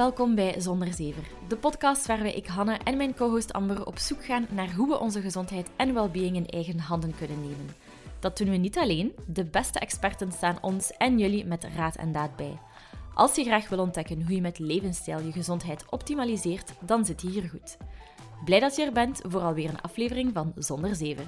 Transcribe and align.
Welkom 0.00 0.34
bij 0.34 0.60
Zonder 0.60 0.92
Zever, 0.92 1.22
de 1.48 1.56
podcast 1.56 2.06
waarbij 2.06 2.32
ik 2.32 2.46
Hanne 2.46 2.78
en 2.84 2.96
mijn 2.96 3.14
co-host 3.14 3.52
Amber 3.52 3.86
op 3.86 3.98
zoek 3.98 4.24
gaan 4.24 4.46
naar 4.50 4.72
hoe 4.72 4.88
we 4.88 4.98
onze 4.98 5.20
gezondheid 5.20 5.70
en 5.76 5.94
well-being 5.94 6.36
in 6.36 6.46
eigen 6.46 6.78
handen 6.78 7.14
kunnen 7.18 7.40
nemen. 7.40 7.74
Dat 8.18 8.38
doen 8.38 8.50
we 8.50 8.56
niet 8.56 8.78
alleen, 8.78 9.12
de 9.26 9.44
beste 9.44 9.78
experten 9.78 10.32
staan 10.32 10.58
ons 10.60 10.90
en 10.90 11.18
jullie 11.18 11.44
met 11.44 11.66
raad 11.76 11.96
en 11.96 12.12
daad 12.12 12.36
bij. 12.36 12.58
Als 13.14 13.34
je 13.34 13.44
graag 13.44 13.68
wil 13.68 13.78
ontdekken 13.78 14.22
hoe 14.22 14.34
je 14.34 14.40
met 14.40 14.58
levensstijl 14.58 15.20
je 15.20 15.32
gezondheid 15.32 15.84
optimaliseert, 15.90 16.72
dan 16.80 17.04
zit 17.04 17.22
je 17.22 17.28
hier 17.28 17.48
goed. 17.48 17.76
Blij 18.44 18.60
dat 18.60 18.76
je 18.76 18.84
er 18.84 18.92
bent 18.92 19.20
voor 19.22 19.40
alweer 19.40 19.68
een 19.68 19.80
aflevering 19.80 20.30
van 20.32 20.52
Zonder 20.56 20.94
Zever. 20.94 21.26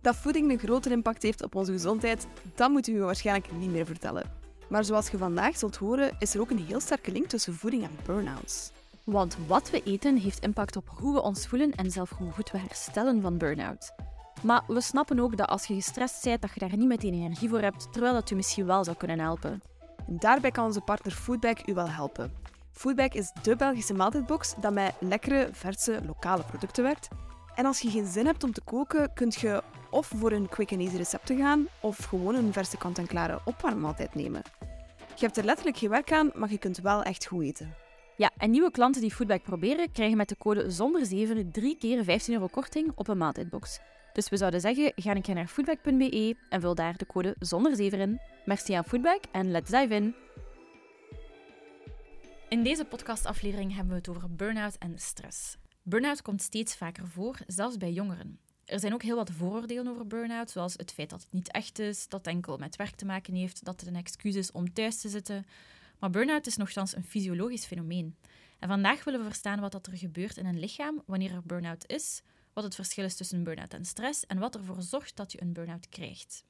Dat 0.00 0.16
voeding 0.16 0.50
een 0.50 0.58
grotere 0.58 0.94
impact 0.94 1.22
heeft 1.22 1.44
op 1.44 1.54
onze 1.54 1.72
gezondheid, 1.72 2.26
dat 2.54 2.70
moeten 2.70 2.92
we 2.92 2.98
u 2.98 3.02
waarschijnlijk 3.02 3.52
niet 3.52 3.70
meer 3.70 3.86
vertellen. 3.86 4.30
Maar 4.68 4.84
zoals 4.84 5.10
je 5.10 5.18
vandaag 5.18 5.58
zult 5.58 5.76
horen, 5.76 6.16
is 6.18 6.34
er 6.34 6.40
ook 6.40 6.50
een 6.50 6.64
heel 6.66 6.80
sterke 6.80 7.12
link 7.12 7.26
tussen 7.26 7.54
voeding 7.54 7.82
en 7.82 7.98
burn-outs. 8.04 8.70
Want 9.04 9.36
wat 9.46 9.70
we 9.70 9.82
eten 9.82 10.16
heeft 10.16 10.44
impact 10.44 10.76
op 10.76 10.88
hoe 10.88 11.14
we 11.14 11.22
ons 11.22 11.46
voelen 11.46 11.74
en 11.74 11.90
zelf 11.90 12.10
hoe 12.10 12.30
goed 12.30 12.50
we 12.50 12.58
herstellen 12.58 13.20
van 13.22 13.38
burn-out. 13.38 13.92
Maar 14.42 14.62
we 14.66 14.80
snappen 14.80 15.20
ook 15.20 15.36
dat 15.36 15.48
als 15.48 15.64
je 15.64 15.74
gestrest 15.74 16.24
bent, 16.24 16.42
dat 16.42 16.50
je 16.54 16.60
daar 16.60 16.76
niet 16.76 16.88
meteen 16.88 17.14
energie 17.14 17.48
voor 17.48 17.60
hebt, 17.60 17.92
terwijl 17.92 18.12
dat 18.14 18.30
u 18.30 18.34
misschien 18.34 18.66
wel 18.66 18.84
zou 18.84 18.96
kunnen 18.96 19.18
helpen. 19.18 19.62
En 20.06 20.18
daarbij 20.18 20.50
kan 20.50 20.64
onze 20.64 20.80
partner 20.80 21.12
Foodbag 21.12 21.66
u 21.66 21.74
wel 21.74 21.88
helpen. 21.88 22.32
Foodbag 22.72 23.12
is 23.12 23.32
de 23.42 23.56
Belgische 23.56 23.94
maaltijdbox 23.94 24.54
dat 24.60 24.72
met 24.72 24.94
lekkere, 25.00 25.48
verse, 25.52 26.00
lokale 26.06 26.42
producten 26.42 26.82
werkt. 26.82 27.08
En 27.58 27.66
als 27.66 27.80
je 27.80 27.90
geen 27.90 28.06
zin 28.06 28.26
hebt 28.26 28.44
om 28.44 28.52
te 28.52 28.60
koken, 28.60 29.12
kun 29.14 29.32
je 29.40 29.62
of 29.90 30.06
voor 30.06 30.32
een 30.32 30.48
quick 30.48 30.72
and 30.72 30.80
easy 30.80 30.96
recepten 30.96 31.36
gaan, 31.36 31.68
of 31.80 31.96
gewoon 32.04 32.34
een 32.34 32.52
verse 32.52 32.76
kant-en-klare 32.76 33.40
opwarmmaaltijd 33.44 34.14
nemen. 34.14 34.42
Je 35.14 35.24
hebt 35.24 35.36
er 35.36 35.44
letterlijk 35.44 35.76
geen 35.76 35.88
werk 35.90 36.12
aan, 36.12 36.30
maar 36.34 36.50
je 36.50 36.58
kunt 36.58 36.78
wel 36.78 37.02
echt 37.02 37.26
goed 37.26 37.42
eten. 37.42 37.74
Ja, 38.16 38.30
en 38.36 38.50
nieuwe 38.50 38.70
klanten 38.70 39.00
die 39.00 39.14
Foodbag 39.14 39.42
proberen, 39.42 39.92
krijgen 39.92 40.16
met 40.16 40.28
de 40.28 40.36
code 40.36 40.70
zonder 40.70 41.06
7 41.06 41.50
drie 41.50 41.76
keer 41.76 42.04
15 42.04 42.34
euro 42.34 42.46
korting 42.46 42.92
op 42.94 43.08
een 43.08 43.18
maaltijdbox. 43.18 43.80
Dus 44.12 44.28
we 44.28 44.36
zouden 44.36 44.60
zeggen, 44.60 44.92
ga 44.96 45.10
een 45.14 45.22
keer 45.22 45.34
naar 45.34 45.46
foodbag.be 45.46 46.36
en 46.48 46.60
vul 46.60 46.74
daar 46.74 46.96
de 46.96 47.06
code 47.06 47.36
zonder 47.38 47.76
7 47.76 48.00
in. 48.00 48.20
Merci 48.44 48.72
aan 48.72 48.84
Foodbag 48.84 49.20
en 49.32 49.50
let's 49.50 49.70
dive 49.70 49.94
in! 49.94 50.14
In 52.48 52.62
deze 52.62 52.84
podcastaflevering 52.84 53.74
hebben 53.74 53.92
we 53.92 53.98
het 53.98 54.08
over 54.08 54.34
burn-out 54.34 54.76
en 54.78 54.92
stress. 54.96 55.56
Burn-out 55.88 56.22
komt 56.22 56.42
steeds 56.42 56.76
vaker 56.76 57.08
voor, 57.08 57.38
zelfs 57.46 57.76
bij 57.76 57.92
jongeren. 57.92 58.38
Er 58.64 58.80
zijn 58.80 58.92
ook 58.92 59.02
heel 59.02 59.16
wat 59.16 59.30
vooroordelen 59.30 59.88
over 59.88 60.06
burn-out, 60.06 60.50
zoals 60.50 60.74
het 60.76 60.92
feit 60.92 61.10
dat 61.10 61.22
het 61.22 61.32
niet 61.32 61.52
echt 61.52 61.78
is, 61.78 62.08
dat 62.08 62.24
het 62.24 62.34
enkel 62.34 62.56
met 62.56 62.76
werk 62.76 62.94
te 62.94 63.04
maken 63.04 63.34
heeft, 63.34 63.64
dat 63.64 63.80
het 63.80 63.88
een 63.88 63.96
excuus 63.96 64.34
is 64.34 64.52
om 64.52 64.72
thuis 64.72 65.00
te 65.00 65.08
zitten. 65.08 65.44
Maar 65.98 66.10
burn-out 66.10 66.46
is 66.46 66.56
nogthans 66.56 66.96
een 66.96 67.04
fysiologisch 67.04 67.64
fenomeen. 67.64 68.16
En 68.58 68.68
vandaag 68.68 69.04
willen 69.04 69.20
we 69.20 69.26
verstaan 69.26 69.60
wat 69.60 69.86
er 69.86 69.96
gebeurt 69.96 70.36
in 70.36 70.46
een 70.46 70.58
lichaam 70.58 71.02
wanneer 71.06 71.32
er 71.32 71.42
burn-out 71.46 71.90
is, 71.90 72.22
wat 72.52 72.64
het 72.64 72.74
verschil 72.74 73.04
is 73.04 73.16
tussen 73.16 73.44
burn-out 73.44 73.74
en 73.74 73.84
stress 73.84 74.26
en 74.26 74.38
wat 74.38 74.54
ervoor 74.54 74.82
zorgt 74.82 75.16
dat 75.16 75.32
je 75.32 75.42
een 75.42 75.52
burn-out 75.52 75.88
krijgt. 75.88 76.44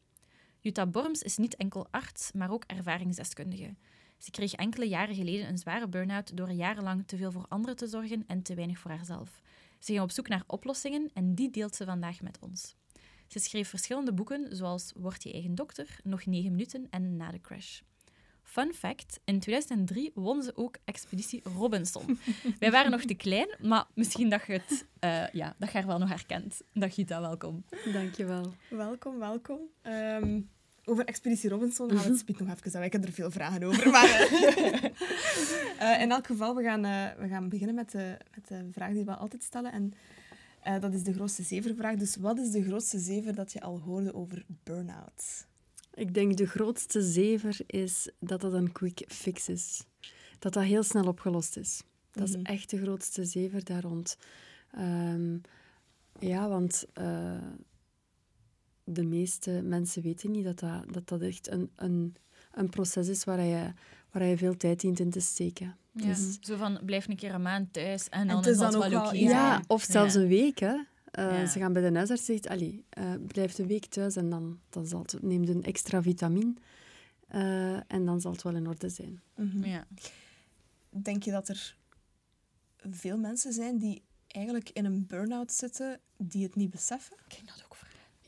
Jutta 0.60 0.86
Borms 0.86 1.22
is 1.22 1.36
niet 1.36 1.56
enkel 1.56 1.86
arts, 1.90 2.32
maar 2.32 2.50
ook 2.50 2.64
ervaringsdeskundige. 2.66 3.74
Ze 4.18 4.30
kreeg 4.30 4.52
enkele 4.52 4.88
jaren 4.88 5.14
geleden 5.14 5.48
een 5.48 5.58
zware 5.58 5.88
burn-out 5.88 6.36
door 6.36 6.50
jarenlang 6.50 7.06
te 7.06 7.16
veel 7.16 7.32
voor 7.32 7.46
anderen 7.48 7.76
te 7.76 7.86
zorgen 7.86 8.24
en 8.26 8.42
te 8.42 8.54
weinig 8.54 8.78
voor 8.78 8.90
haarzelf. 8.90 9.42
Ze 9.78 9.92
ging 9.92 10.00
op 10.00 10.10
zoek 10.10 10.28
naar 10.28 10.42
oplossingen 10.46 11.10
en 11.14 11.34
die 11.34 11.50
deelt 11.50 11.74
ze 11.74 11.84
vandaag 11.84 12.20
met 12.22 12.38
ons. 12.40 12.76
Ze 13.26 13.38
schreef 13.38 13.68
verschillende 13.68 14.12
boeken, 14.12 14.56
zoals 14.56 14.92
Word 14.96 15.22
je 15.22 15.32
eigen 15.32 15.54
dokter, 15.54 16.00
Nog 16.04 16.26
9 16.26 16.50
minuten 16.50 16.86
en 16.90 17.16
Na 17.16 17.30
de 17.30 17.40
crash. 17.40 17.80
Fun 18.42 18.74
fact, 18.74 19.20
in 19.24 19.40
2003 19.40 20.10
won 20.14 20.42
ze 20.42 20.56
ook 20.56 20.76
Expeditie 20.84 21.42
Robinson. 21.44 22.18
Wij 22.58 22.70
waren 22.70 22.90
nog 22.90 23.02
te 23.02 23.14
klein, 23.14 23.56
maar 23.60 23.86
misschien 23.94 24.28
dat 24.28 24.46
je 24.46 24.52
het 24.52 24.86
uh, 25.00 25.28
ja, 25.32 25.54
dat 25.58 25.72
je 25.72 25.78
haar 25.78 25.86
wel 25.86 25.98
nog 25.98 26.08
herkent. 26.08 26.62
Dag 26.72 26.94
Gita, 26.94 27.20
welkom. 27.20 27.64
Dankjewel. 27.92 28.54
Welkom, 28.70 29.18
welkom. 29.18 29.60
Um, 29.82 30.50
over 30.88 31.04
Expeditie 31.04 31.50
Robinson 31.50 31.88
gaan 31.88 31.96
we 31.96 32.22
het 32.26 32.38
nog 32.38 32.48
even 32.48 32.76
aan. 32.76 32.82
Ik 32.82 32.92
heb 32.92 33.04
er 33.04 33.12
veel 33.12 33.30
vragen 33.30 33.62
over. 33.62 33.90
Maar, 33.96 34.30
uh, 35.80 36.00
in 36.00 36.10
elk 36.10 36.26
geval, 36.26 36.54
we 36.54 36.62
gaan, 36.62 36.84
uh, 36.84 37.06
we 37.18 37.28
gaan 37.28 37.48
beginnen 37.48 37.74
met 37.74 37.90
de, 37.90 38.16
met 38.34 38.48
de 38.48 38.68
vraag 38.72 38.92
die 38.92 39.04
we 39.04 39.14
altijd 39.14 39.42
stellen. 39.42 39.72
En 39.72 39.92
uh, 40.66 40.80
dat 40.80 40.94
is 40.94 41.02
de 41.02 41.12
grootste 41.12 41.42
zevervraag. 41.42 41.96
Dus 41.96 42.16
wat 42.16 42.38
is 42.38 42.50
de 42.50 42.62
grootste 42.62 42.98
zever 42.98 43.34
dat 43.34 43.52
je 43.52 43.60
al 43.60 43.80
hoorde 43.80 44.14
over 44.14 44.44
burn-out? 44.64 45.46
Ik 45.94 46.14
denk 46.14 46.36
de 46.36 46.46
grootste 46.46 47.02
zever 47.02 47.60
is 47.66 48.10
dat 48.20 48.40
dat 48.40 48.52
een 48.52 48.72
quick 48.72 49.04
fix 49.08 49.48
is. 49.48 49.84
Dat 50.38 50.52
dat 50.52 50.62
heel 50.62 50.82
snel 50.82 51.06
opgelost 51.06 51.56
is. 51.56 51.82
Dat 52.12 52.28
mm 52.28 52.34
-hmm. 52.34 52.42
is 52.42 52.50
echt 52.50 52.70
de 52.70 52.78
grootste 52.78 53.24
zever 53.24 53.64
daar 53.64 53.82
rond. 53.82 54.16
Um, 54.78 55.40
ja, 56.18 56.48
want 56.48 56.86
de 58.92 59.04
meeste 59.04 59.50
mensen 59.62 60.02
weten 60.02 60.30
niet 60.30 60.44
dat 60.44 60.58
dat, 60.58 60.92
dat, 60.92 61.08
dat 61.08 61.20
echt 61.20 61.50
een, 61.50 61.70
een, 61.76 62.16
een 62.52 62.68
proces 62.68 63.08
is 63.08 63.24
waar 63.24 63.40
je, 63.40 63.72
waar 64.10 64.24
je 64.24 64.36
veel 64.36 64.56
tijd 64.56 64.80
dient 64.80 64.98
in 64.98 65.10
te 65.10 65.20
steken. 65.20 65.76
Ja. 65.92 66.06
Dus, 66.06 66.38
Zo 66.40 66.56
van, 66.56 66.78
blijf 66.84 67.08
een 67.08 67.16
keer 67.16 67.34
een 67.34 67.42
maand 67.42 67.72
thuis 67.72 68.08
en 68.08 68.28
dan 68.28 68.44
en 68.44 68.50
is 68.50 68.58
dat 68.58 68.72
wel 68.72 68.82
oké. 68.82 68.96
Okay. 68.96 69.18
Ja, 69.18 69.62
of 69.66 69.82
zelfs 69.82 70.14
ja. 70.14 70.20
een 70.20 70.28
week. 70.28 70.58
Hè. 70.58 70.76
Uh, 71.18 71.46
ze 71.46 71.58
gaan 71.58 71.72
bij 71.72 71.90
de 71.90 71.96
huisarts 71.96 72.28
en 72.28 72.34
zegt, 72.34 72.48
allee, 72.48 72.84
uh, 72.98 73.12
blijf 73.26 73.58
een 73.58 73.66
week 73.66 73.84
thuis 73.84 74.16
en 74.16 74.30
dan, 74.30 74.60
dan 74.70 74.86
zal 74.86 75.00
het, 75.00 75.22
neem 75.22 75.42
een 75.42 75.64
extra 75.64 76.02
vitamine 76.02 76.54
uh, 77.34 77.92
en 77.92 78.04
dan 78.04 78.20
zal 78.20 78.32
het 78.32 78.42
wel 78.42 78.54
in 78.54 78.68
orde 78.68 78.88
zijn. 78.88 79.22
Mm 79.36 79.50
-hmm. 79.50 79.64
ja. 79.64 79.86
Denk 80.90 81.22
je 81.22 81.30
dat 81.30 81.48
er 81.48 81.76
veel 82.90 83.18
mensen 83.18 83.52
zijn 83.52 83.78
die 83.78 84.02
eigenlijk 84.26 84.70
in 84.70 84.84
een 84.84 85.06
burn-out 85.06 85.52
zitten 85.52 86.00
die 86.16 86.42
het 86.42 86.54
niet 86.54 86.70
beseffen? 86.70 87.16
Ik 87.28 87.34
denk 87.34 87.48
dat 87.48 87.64
ook 87.64 87.67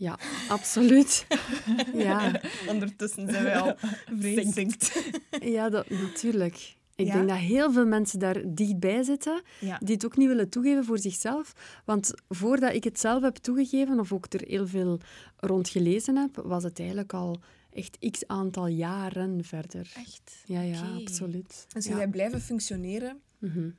ja, 0.01 0.19
absoluut. 0.49 1.27
ja. 1.95 2.41
Ondertussen 2.69 3.31
zijn 3.31 3.45
wij 3.45 3.59
al 3.59 3.75
vreemd. 4.21 4.93
ja, 5.41 5.69
dat, 5.69 5.91
natuurlijk. 5.91 6.77
Ik 6.95 7.07
ja? 7.07 7.15
denk 7.15 7.29
dat 7.29 7.39
heel 7.39 7.73
veel 7.73 7.87
mensen 7.87 8.19
daar 8.19 8.43
dichtbij 8.47 9.03
zitten, 9.03 9.43
ja. 9.59 9.79
die 9.79 9.95
het 9.95 10.05
ook 10.05 10.17
niet 10.17 10.29
willen 10.29 10.49
toegeven 10.49 10.85
voor 10.85 10.99
zichzelf. 10.99 11.53
Want 11.85 12.13
voordat 12.29 12.75
ik 12.75 12.85
het 12.85 13.01
zelf 13.01 13.23
heb 13.23 13.37
toegegeven, 13.37 14.01
of 14.01 14.13
ook 14.13 14.33
er 14.33 14.45
heel 14.47 14.67
veel 14.67 15.01
rond 15.37 15.69
gelezen 15.69 16.17
heb, 16.17 16.37
was 16.45 16.63
het 16.63 16.79
eigenlijk 16.79 17.13
al 17.13 17.41
echt 17.71 17.99
x 18.11 18.27
aantal 18.27 18.67
jaren 18.67 19.45
verder. 19.45 19.93
Echt? 19.97 20.43
Ja, 20.45 20.61
ja, 20.61 20.83
okay. 20.83 21.03
absoluut. 21.03 21.67
Dus 21.73 21.87
ja. 21.87 21.97
jij 21.97 22.09
blijven 22.09 22.41
functioneren 22.41 23.21
mm 23.39 23.51
-hmm. 23.51 23.77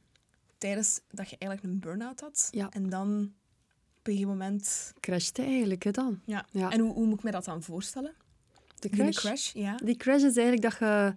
tijdens 0.57 1.01
dat 1.09 1.29
je 1.29 1.35
eigenlijk 1.38 1.73
een 1.73 1.79
burn-out 1.79 2.19
had. 2.19 2.49
En 2.69 2.89
dan 2.89 3.33
op 4.01 4.07
een 4.07 4.13
gegeven 4.13 4.38
moment... 4.38 4.94
Crashte 5.00 5.41
eigenlijk, 5.41 5.84
hè, 5.84 5.91
dan. 5.91 6.22
Ja. 6.25 6.45
ja. 6.51 6.69
En 6.69 6.79
hoe, 6.79 6.94
hoe 6.94 7.06
moet 7.06 7.17
ik 7.17 7.23
me 7.23 7.31
dat 7.31 7.45
dan 7.45 7.63
voorstellen? 7.63 8.13
De 8.79 8.89
crash? 8.89 9.17
crash 9.17 9.53
ja. 9.53 9.75
Die 9.84 9.95
crash 9.95 10.23
is 10.23 10.38
eigenlijk 10.38 10.62
dat 10.62 10.78
je... 10.79 11.16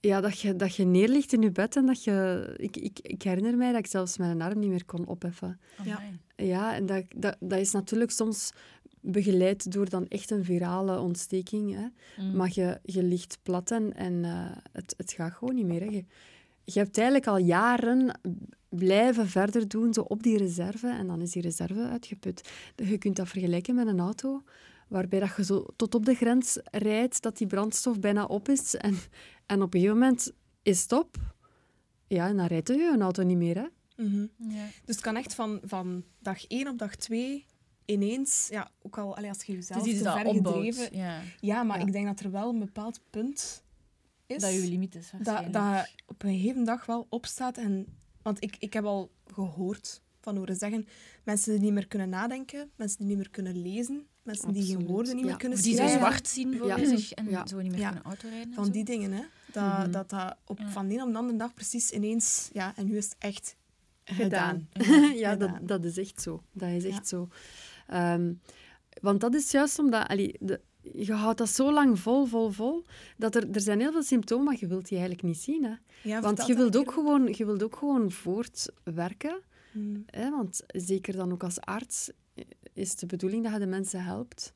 Ja, 0.00 0.20
dat 0.20 0.40
je, 0.40 0.56
dat 0.56 0.76
je 0.76 0.84
neerligt 0.84 1.32
in 1.32 1.42
je 1.42 1.50
bed 1.50 1.76
en 1.76 1.86
dat 1.86 2.04
je... 2.04 2.46
Ik, 2.56 2.76
ik, 2.76 2.98
ik 3.02 3.22
herinner 3.22 3.56
mij 3.56 3.70
dat 3.70 3.78
ik 3.78 3.86
zelfs 3.86 4.18
mijn 4.18 4.42
arm 4.42 4.58
niet 4.58 4.70
meer 4.70 4.84
kon 4.84 5.06
opheffen. 5.06 5.60
Oh, 5.80 5.86
ja. 5.86 6.02
Ja, 6.36 6.74
en 6.74 6.86
dat, 6.86 7.04
dat, 7.16 7.36
dat 7.40 7.58
is 7.58 7.70
natuurlijk 7.70 8.10
soms 8.10 8.52
begeleid 9.00 9.72
door 9.72 9.88
dan 9.88 10.06
echt 10.08 10.30
een 10.30 10.44
virale 10.44 10.98
ontsteking. 10.98 11.74
Hè. 11.74 11.86
Mm. 12.24 12.36
Maar 12.36 12.50
je, 12.52 12.80
je 12.82 13.02
ligt 13.02 13.38
plat 13.42 13.70
en, 13.70 13.94
en 13.94 14.12
uh, 14.12 14.50
het, 14.72 14.94
het 14.96 15.12
gaat 15.12 15.32
gewoon 15.32 15.54
niet 15.54 15.66
meer. 15.66 15.80
Hè. 15.80 15.86
Je, 15.86 16.04
je 16.64 16.78
hebt 16.78 16.96
eigenlijk 16.96 17.26
al 17.26 17.38
jaren 17.38 18.20
blijven 18.74 19.28
verder 19.28 19.68
doen 19.68 19.94
zo 19.94 20.00
op 20.00 20.22
die 20.22 20.38
reserve 20.38 20.88
en 20.88 21.06
dan 21.06 21.20
is 21.20 21.30
die 21.30 21.42
reserve 21.42 21.88
uitgeput. 21.88 22.50
Je 22.76 22.98
kunt 22.98 23.16
dat 23.16 23.28
vergelijken 23.28 23.74
met 23.74 23.86
een 23.86 24.00
auto 24.00 24.42
waarbij 24.88 25.20
dat 25.20 25.36
je 25.36 25.44
zo 25.44 25.66
tot 25.76 25.94
op 25.94 26.04
de 26.04 26.14
grens 26.14 26.58
rijdt, 26.64 27.22
dat 27.22 27.38
die 27.38 27.46
brandstof 27.46 28.00
bijna 28.00 28.24
op 28.24 28.48
is 28.48 28.74
en, 28.74 28.96
en 29.46 29.62
op 29.62 29.74
een 29.74 29.80
gegeven 29.80 29.98
moment 29.98 30.32
is 30.62 30.82
het 30.82 30.92
op. 30.92 31.16
Ja, 32.06 32.28
en 32.28 32.36
dan 32.36 32.46
rijdt 32.46 32.68
je 32.68 32.90
een 32.94 33.02
auto 33.02 33.22
niet 33.22 33.36
meer. 33.36 33.56
Hè? 33.56 33.66
Mm 33.96 34.10
-hmm. 34.12 34.30
ja. 34.50 34.64
Dus 34.84 34.94
het 34.94 35.00
kan 35.00 35.16
echt 35.16 35.34
van, 35.34 35.60
van 35.62 36.04
dag 36.18 36.46
1 36.46 36.68
op 36.68 36.78
dag 36.78 36.96
2 36.96 37.46
ineens, 37.84 38.48
ja, 38.50 38.70
ook 38.82 38.98
al 38.98 39.16
allee, 39.16 39.28
als 39.28 39.42
je 39.42 39.52
jezelf 39.52 39.82
te 39.82 39.96
ver 39.96 40.34
gedreven... 40.34 40.96
Ja. 40.96 41.20
ja, 41.40 41.62
maar 41.62 41.78
ja. 41.78 41.86
ik 41.86 41.92
denk 41.92 42.06
dat 42.06 42.20
er 42.20 42.30
wel 42.30 42.48
een 42.48 42.58
bepaald 42.58 43.00
punt 43.10 43.64
is... 44.26 44.42
Dat 44.42 44.52
je 44.52 44.68
limiet 44.68 44.94
is, 44.94 45.10
dat, 45.22 45.52
dat 45.52 45.90
op 46.06 46.22
een 46.22 46.38
gegeven 46.38 46.64
dag 46.64 46.86
wel 46.86 47.06
opstaat 47.08 47.56
en 47.56 47.86
want 48.24 48.42
ik, 48.42 48.56
ik 48.58 48.72
heb 48.72 48.84
al 48.84 49.10
gehoord 49.34 50.02
van 50.20 50.36
horen 50.36 50.56
zeggen, 50.56 50.86
mensen 51.24 51.52
die 51.52 51.60
niet 51.60 51.72
meer 51.72 51.86
kunnen 51.86 52.08
nadenken, 52.08 52.70
mensen 52.76 52.98
die 52.98 53.06
niet 53.06 53.16
meer 53.16 53.30
kunnen 53.30 53.62
lezen, 53.62 54.06
mensen 54.22 54.48
Absoluut. 54.48 54.66
die 54.68 54.76
geen 54.76 54.86
woorden 54.86 55.14
niet 55.14 55.24
ja. 55.24 55.30
meer 55.30 55.38
kunnen 55.38 55.58
schrijven. 55.58 55.84
Die 55.84 55.92
zo 55.92 55.98
zwart 55.98 56.28
zien 56.28 56.56
voor 56.58 56.66
ja. 56.66 56.84
zich 56.84 57.12
en 57.12 57.30
ja. 57.30 57.46
zo 57.46 57.60
niet 57.60 57.72
meer 57.72 57.84
kunnen 57.84 58.02
autorijden. 58.02 58.54
Van 58.54 58.64
zo. 58.64 58.70
die 58.70 58.84
dingen, 58.84 59.12
hè. 59.12 59.22
Dat, 59.52 59.62
mm 59.62 59.70
-hmm. 59.70 59.90
dat 59.90 60.10
dat 60.10 60.36
op, 60.44 60.60
van 60.66 60.88
de 60.88 60.94
een 60.94 61.02
op 61.02 61.12
de 61.12 61.18
andere 61.18 61.38
dag 61.38 61.54
precies 61.54 61.90
ineens... 61.90 62.50
Ja, 62.52 62.76
en 62.76 62.86
nu 62.86 62.96
is 62.96 63.04
het 63.04 63.16
echt 63.18 63.56
gedaan. 64.04 64.68
ja, 65.14 65.36
dat, 65.36 65.48
Gedaan. 65.48 65.66
dat 65.66 65.84
is 65.84 65.98
echt 65.98 66.22
zo. 66.22 66.42
Dat 66.52 66.68
is 66.68 66.84
echt 66.84 66.94
Ja. 66.96 67.04
zo. 67.04 67.28
Ehm, 67.86 68.32
want 69.00 69.20
dat 69.20 69.34
is 69.34 69.50
juist 69.50 69.78
omdat... 69.78 70.08
allee, 70.08 70.36
de, 70.40 70.60
je 70.92 71.12
houdt 71.12 71.38
dat 71.38 71.48
zo 71.48 71.72
lang 71.72 71.98
vol, 71.98 72.24
vol, 72.24 72.50
vol, 72.50 72.84
dat 73.16 73.34
er, 73.34 73.50
er 73.50 73.60
zijn 73.60 73.80
heel 73.80 73.92
veel 73.92 74.02
symptomen, 74.02 74.44
maar 74.44 74.56
je 74.58 74.66
wilt 74.66 74.88
die 74.88 74.98
eigenlijk 74.98 75.26
niet 75.26 75.38
zien. 75.38 75.64
Hè? 75.64 75.74
Ja, 76.02 76.20
Want 76.20 76.46
je 76.46 76.54
wilt, 76.54 76.76
ook 76.76 76.92
gewoon, 76.92 77.28
je 77.32 77.44
wilt 77.44 77.62
ook 77.62 77.76
gewoon 77.76 78.10
voortwerken. 78.10 79.16
keer. 79.16 79.42
Mm. 79.72 80.04
Hè? 80.06 80.30
Want 80.30 80.62
zeker 80.66 81.16
dan 81.16 81.32
ook 81.32 81.42
als 81.42 81.60
arts 81.60 82.10
eh, 82.34 82.44
is 82.72 82.96
de 82.96 83.06
bedoeling 83.06 83.42
dat 83.42 83.52
je 83.52 83.58
de 83.58 83.66
mensen 83.66 84.04
helpt. 84.04 84.54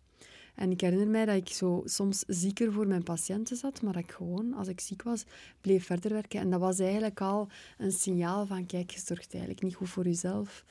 En 0.55 0.71
ik 0.71 0.81
herinner 0.81 1.09
mij 1.09 1.25
dat 1.25 1.37
ik 1.37 1.49
zo 1.49 1.83
soms 1.85 2.25
zieker 2.27 2.73
voor 2.73 2.87
mijn 2.87 3.03
patiënten 3.03 3.57
zat, 3.57 3.83
maar 3.83 3.93
dat 3.93 4.03
ik 4.03 4.11
gewoon, 4.11 4.55
als 4.55 4.69
ik 4.69 4.81
ziek 4.81 5.03
was, 5.03 5.25
bleef 5.61 5.87
verder 5.87 6.13
werken. 6.13 6.41
En 6.41 6.51
dat 6.51 6.61
was 6.61 6.79
eigenlijk 6.79 7.21
al 7.21 7.49
een 7.79 7.93
signaal 7.93 8.47
van, 8.47 8.67
kijk, 8.67 8.91
je 8.91 9.01
zorgt 9.01 9.33
eigenlijk 9.33 9.63
niet 9.63 9.75
goed 9.75 9.89
voor 9.89 10.05
jezelf. 10.05 10.65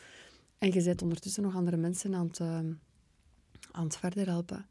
En 0.58 0.74
je 0.74 0.84
bent 0.84 1.02
ondertussen 1.02 1.44
nog 1.44 1.56
andere 1.56 1.78
mensen 1.78 2.16
aan 2.16 2.28
het, 2.28 2.40
eh, 2.40 2.60
aan 3.78 3.84
het 3.84 3.98
verder 3.98 4.28
helpen. 4.28 4.66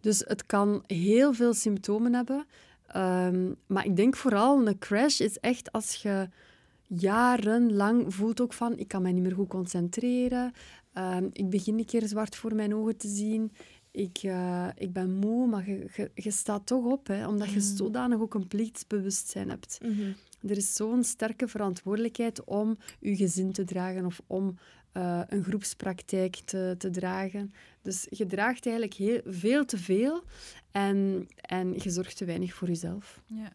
Dus 0.00 0.22
het 0.26 0.46
kan 0.46 0.84
heel 0.86 1.32
veel 1.34 1.54
symptomen 1.54 2.14
hebben. 2.14 2.46
Ehm, 2.86 3.52
maar 3.66 3.84
ik 3.84 3.96
denk 3.96 4.16
vooral, 4.16 4.66
een 4.66 4.78
crash 4.78 5.20
is 5.20 5.38
echt 5.38 5.72
als 5.72 5.94
je 5.94 6.28
jarenlang 6.86 8.14
voelt 8.14 8.40
ook 8.40 8.52
van, 8.52 8.78
ik 8.78 8.88
kan 8.88 9.02
mij 9.02 9.12
niet 9.12 9.22
meer 9.22 9.34
goed 9.34 9.48
concentreren. 9.48 10.52
Ehm, 10.92 11.28
ik 11.32 11.50
begin 11.50 11.78
een 11.78 11.84
keer 11.84 12.06
zwart 12.06 12.36
voor 12.36 12.54
mijn 12.54 12.74
ogen 12.74 12.96
te 12.96 13.08
zien. 13.08 13.52
Ik, 13.90 14.18
eh, 14.22 14.68
ik 14.74 14.92
ben 14.92 15.12
moe, 15.12 15.46
maar 15.46 15.68
je, 15.68 15.86
je, 15.96 16.10
je 16.14 16.30
staat 16.30 16.66
toch 16.66 16.84
op, 16.84 17.06
hè, 17.06 17.28
omdat 17.28 17.50
je 17.50 17.60
zodanig 17.60 18.20
ook 18.20 18.34
een 18.34 18.48
plichtsbewustzijn 18.48 19.48
hebt. 19.48 19.78
Mhm. 19.82 20.12
Er 20.50 20.56
is 20.56 20.74
zo'n 20.74 21.04
sterke 21.04 21.48
verantwoordelijkheid 21.48 22.44
om 22.44 22.78
je 23.00 23.16
gezin 23.16 23.52
te 23.52 23.64
dragen 23.64 24.06
of 24.06 24.20
om 24.26 24.58
eh, 24.92 25.20
een 25.26 25.44
groepspraktijk 25.44 26.36
te, 26.36 26.74
te 26.78 26.90
dragen. 26.90 27.54
Dus 27.82 28.06
je 28.10 28.26
draagt 28.26 28.66
eigenlijk 28.66 28.96
heel, 28.96 29.20
veel 29.24 29.64
te 29.64 29.78
veel 29.78 30.22
en, 30.70 31.28
en 31.40 31.74
je 31.78 31.90
zorgt 31.90 32.16
te 32.16 32.24
weinig 32.24 32.54
voor 32.54 32.68
jezelf. 32.68 33.20
Ja. 33.26 33.52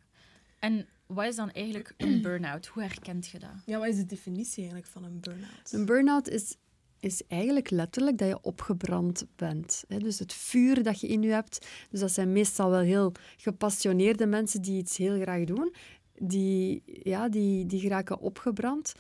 En 0.59 0.87
wat 1.05 1.25
is 1.25 1.35
dan 1.35 1.51
eigenlijk 1.51 1.93
een 1.97 2.21
burn-out? 2.27 2.65
Hoe 2.65 2.83
herkent 2.83 3.27
je 3.27 3.39
dat? 3.39 3.55
Ja, 3.65 3.79
wat 3.79 3.87
is 3.87 3.95
de 3.95 4.05
definitie 4.05 4.57
eigenlijk 4.57 4.87
van 4.87 5.03
een 5.03 5.19
burn-out? 5.19 5.71
Een 5.71 5.85
burn-out 5.85 6.27
is, 6.29 6.55
is 6.99 7.21
eigenlijk 7.27 7.69
letterlijk 7.69 8.17
dat 8.17 8.27
je 8.27 8.41
opgebrand 8.41 9.25
bent. 9.35 9.83
Hè? 9.87 9.97
Dus 9.97 10.19
het 10.19 10.33
vuur 10.33 10.83
dat 10.83 11.01
je 11.01 11.07
in 11.07 11.21
je 11.21 11.31
hebt. 11.31 11.67
Dus 11.89 11.99
dat 11.99 12.11
zijn 12.11 12.31
meestal 12.31 12.69
wel 12.69 12.79
heel 12.79 13.11
gepassioneerde 13.37 14.25
mensen 14.25 14.61
die 14.61 14.77
iets 14.77 14.97
heel 14.97 15.21
graag 15.21 15.43
doen. 15.43 15.73
Die, 16.19 16.83
ja, 16.85 17.29
die, 17.29 17.65
die 17.65 17.79
geraken 17.79 18.19
opgebrand. 18.19 18.93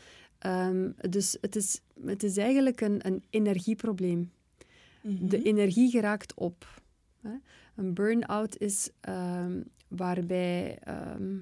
Ehm, 0.47 0.91
dus 1.09 1.37
het 1.41 1.55
is, 1.55 1.81
het 2.05 2.23
is 2.23 2.37
eigenlijk 2.37 2.81
een, 2.81 3.05
een 3.05 3.23
energieprobleem. 3.29 4.31
Mhm. 5.01 5.27
De 5.27 5.41
energie 5.41 5.89
geraakt 5.89 6.33
op. 6.33 6.81
Hè? 7.21 7.33
Een 7.75 7.93
burn-out 7.93 8.57
is 8.57 8.89
ehm, 8.99 9.61
waarbij, 9.87 10.79
ehm, 10.79 11.37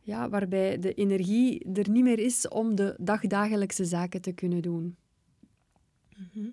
ja, 0.00 0.28
waarbij 0.28 0.78
de 0.78 0.94
energie 0.94 1.72
er 1.72 1.90
niet 1.90 2.02
meer 2.02 2.18
is 2.18 2.48
om 2.48 2.74
de 2.74 2.94
dagdagelijkse 2.98 3.84
zaken 3.84 4.20
te 4.20 4.32
kunnen 4.32 4.62
doen. 4.62 4.96
Mhm. 6.16 6.48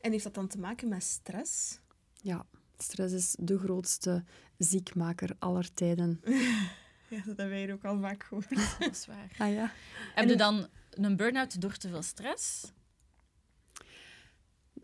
En 0.00 0.12
heeft 0.12 0.24
dat 0.24 0.34
dan 0.34 0.48
te 0.48 0.58
maken 0.58 0.88
met 0.88 1.02
stress? 1.02 1.80
Ja, 2.20 2.46
stress 2.76 3.14
is 3.14 3.36
de 3.38 3.58
grootste 3.58 4.24
ziekmaker 4.58 5.36
aller 5.38 5.74
tijden. 5.74 6.20
Ja, 7.12 7.18
dat 7.18 7.26
hebben 7.26 7.48
wij 7.48 7.58
hier 7.58 7.72
ook 7.72 7.84
al 7.84 8.00
vaak 8.00 8.24
gehoord. 8.24 8.48
Dat 8.78 8.90
is 8.90 9.06
waar. 9.06 9.30
Ah 9.38 9.52
ja? 9.52 9.72
Heb 10.14 10.28
je 10.28 10.36
dan 10.36 10.66
een 10.90 11.16
burn-out 11.16 11.60
door 11.60 11.76
te 11.76 11.88
veel 11.88 12.02
stress? 12.02 12.72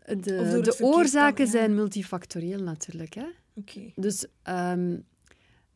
De, 0.05 0.59
de 0.61 0.77
oorzaken 0.79 1.45
ja. 1.45 1.51
zijn 1.51 1.75
multifactorieel 1.75 2.63
natuurlijk. 2.63 3.13
Hè? 3.13 3.25
Oké. 3.55 3.91
Dus, 3.95 4.25
ehm, 4.43 4.99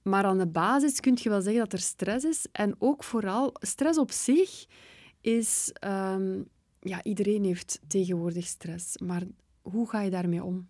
maar 0.02 0.24
aan 0.24 0.38
de 0.38 0.48
basis 0.48 1.00
kun 1.00 1.18
je 1.22 1.30
wel 1.30 1.42
zeggen 1.42 1.62
dat 1.62 1.74
er 1.74 1.80
stress 1.80 2.26
is. 2.26 2.46
En 2.52 2.76
ook 2.80 3.04
vooral, 3.04 3.54
stress 3.60 4.00
op 4.00 4.12
zich 4.12 4.66
is... 5.22 5.72
ehm, 5.74 6.42
ja, 6.80 7.04
iedereen 7.04 7.44
heeft 7.44 7.80
tegenwoordig 7.88 8.46
stress. 8.46 8.98
Maar 8.98 9.24
hoe 9.62 9.90
ga 9.90 10.02
je 10.02 10.10
daarmee 10.10 10.44
om? 10.44 10.70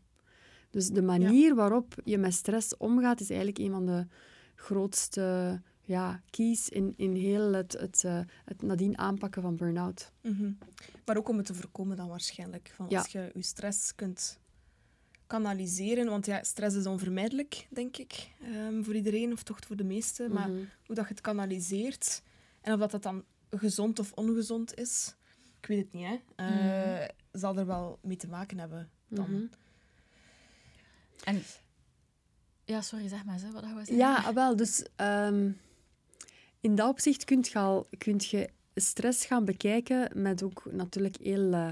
Dus 0.70 0.88
de 0.88 1.02
manier 1.02 1.56
waarop 1.56 1.94
je 2.04 2.18
met 2.18 2.34
stress 2.34 2.78
omgaat, 2.78 3.20
is 3.20 3.30
eigenlijk 3.30 3.60
een 3.60 3.72
van 3.72 3.86
de 3.86 4.08
grootste 4.56 5.62
ja, 5.86 6.22
keys 6.30 6.70
in, 6.70 6.94
in 6.98 7.16
heel 7.16 7.54
het, 7.54 7.74
het, 7.74 8.04
eh, 8.04 8.20
het 8.46 8.62
nadien 8.62 8.98
aanpakken 8.98 9.42
van 9.42 9.56
burn-out. 9.56 10.12
Mhm. 10.22 10.52
Maar 11.06 11.18
ook 11.18 11.30
om 11.30 11.38
het 11.38 11.46
te 11.46 11.54
voorkomen 11.54 11.98
dan 11.98 12.08
waarschijnlijk. 12.08 12.72
Van 12.76 12.86
Ja. 12.90 12.98
Als 13.00 13.08
je 13.12 13.32
je 13.34 13.42
stress 13.42 13.96
kunt 13.96 14.40
kanaliseren, 15.28 16.06
want 16.06 16.26
ja, 16.26 16.44
stress 16.44 16.76
is 16.76 16.86
onvermijdelijk, 16.86 17.68
denk 17.70 17.98
ik, 17.98 18.30
ehm, 18.42 18.84
voor 18.84 18.96
iedereen, 18.96 19.32
of 19.32 19.44
toch 19.44 19.60
voor 19.68 19.76
de 19.76 19.84
meesten. 19.84 20.32
Maar 20.34 20.50
Mhm. 20.50 20.64
hoe 20.86 20.96
dat 20.96 21.06
je 21.08 21.12
het 21.14 21.22
kanaliseert, 21.22 22.22
en 22.62 22.74
of 22.74 22.80
dat, 22.80 22.92
dat 22.92 23.04
dan 23.04 23.24
gezond 23.50 24.00
of 24.00 24.12
ongezond 24.12 24.76
is, 24.76 25.16
ik 25.60 25.66
weet 25.68 25.78
het 25.78 25.94
niet, 25.94 26.06
hè. 26.06 26.20
Eh, 27.02 27.10
zal 27.32 27.58
er 27.58 27.66
wel 27.66 28.00
mee 28.02 28.18
te 28.18 28.28
maken 28.28 28.58
hebben 28.60 28.90
dan. 29.08 29.32
Mhm. 29.32 29.46
En... 31.24 31.42
Ja, 32.66 32.82
sorry, 32.82 33.08
zeg 33.08 33.26
maar. 33.26 33.40
Hè, 33.42 33.52
wat 33.52 33.64
gaan 33.64 33.72
we 33.76 33.86
zeggen? 33.86 33.96
Ja, 33.98 34.16
ah, 34.16 34.34
wel. 34.36 34.56
Dus 34.56 34.86
ehm, 34.96 35.52
in 36.64 36.76
dat 36.76 36.90
opzicht 36.90 37.24
kun 37.24 37.44
je, 37.52 37.60
al, 37.60 37.88
je 38.18 38.50
stress 38.76 39.26
gaan 39.26 39.46
bekijken 39.46 40.22
met 40.22 40.44
ook 40.44 40.64
natuurlijk 40.72 41.18
heel 41.22 41.54
eh, 41.54 41.70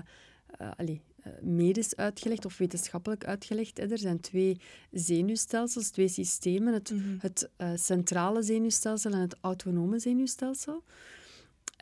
eh, 0.57 0.71
allee, 0.77 1.01
eh, 1.23 1.31
medisch 1.41 1.95
uitgelegd 1.95 2.45
of 2.45 2.57
wetenschappelijk 2.57 3.25
uitgelegd. 3.25 3.77
Hè. 3.77 3.87
Er 3.87 3.97
zijn 3.97 4.19
twee 4.19 4.57
zenuwstelsels, 4.91 5.89
twee 5.89 6.07
systemen. 6.07 6.73
Het, 6.73 6.91
Mhm. 6.91 7.15
het 7.19 7.49
centrale 7.75 8.41
zenuwstelsel 8.41 9.11
en 9.11 9.19
het 9.19 9.35
autonome 9.41 9.99
zenuwstelsel. 9.99 10.83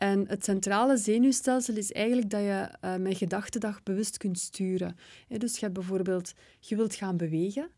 En 0.00 0.28
het 0.28 0.44
centrale 0.44 0.96
zenuwstelsel 0.96 1.76
is 1.76 1.92
eigenlijk 1.92 2.30
dat 2.30 2.40
je 2.40 2.68
eh, 2.80 2.96
met 2.96 3.16
gedachtedag 3.16 3.82
bewust 3.82 4.16
kunt 4.16 4.38
sturen. 4.38 4.96
Hè, 5.28 5.38
dus 5.38 5.54
je 5.54 5.60
hebt 5.60 5.74
bijvoorbeeld, 5.74 6.32
je 6.60 6.76
wilt 6.76 6.94
gaan 6.94 7.16
bewegen, 7.16 7.68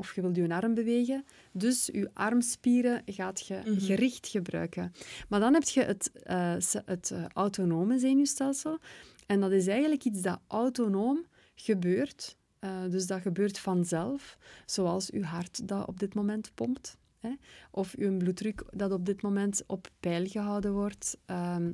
of 0.00 0.14
je 0.14 0.20
wilt 0.20 0.36
je 0.36 0.48
arm 0.48 0.74
bewegen, 0.74 1.24
dus 1.52 1.86
je 1.92 2.10
armspieren 2.14 3.02
gaat 3.06 3.46
je 3.46 3.60
Mhm. 3.64 3.78
gericht 3.80 4.26
gebruiken. 4.26 4.92
Maar 5.28 5.40
dan 5.40 5.54
heb 5.54 5.62
je 5.62 5.82
het, 5.82 6.12
eh, 6.12 6.54
het 6.84 7.10
eh, 7.10 7.24
autonome 7.32 7.98
zenuwstelsel. 7.98 8.78
En 9.26 9.40
dat 9.40 9.52
is 9.52 9.66
eigenlijk 9.66 10.04
iets 10.04 10.20
dat 10.22 10.40
autonoom 10.46 11.26
gebeurt. 11.54 12.36
Eh, 12.58 12.82
dus 12.90 13.06
dat 13.06 13.20
gebeurt 13.20 13.58
vanzelf, 13.58 14.38
zoals 14.66 15.06
je 15.12 15.24
hart 15.24 15.68
dat 15.68 15.86
op 15.86 16.00
dit 16.00 16.14
moment 16.14 16.50
pompt. 16.54 16.96
Hè? 17.18 17.30
Of 17.70 17.94
je 17.96 18.16
bloeddruk 18.16 18.64
dat 18.70 18.92
op 18.92 19.06
dit 19.06 19.22
moment 19.22 19.62
op 19.66 19.88
peil 20.00 20.26
gehouden 20.26 20.72
wordt. 20.72 21.18
Ehm, 21.26 21.72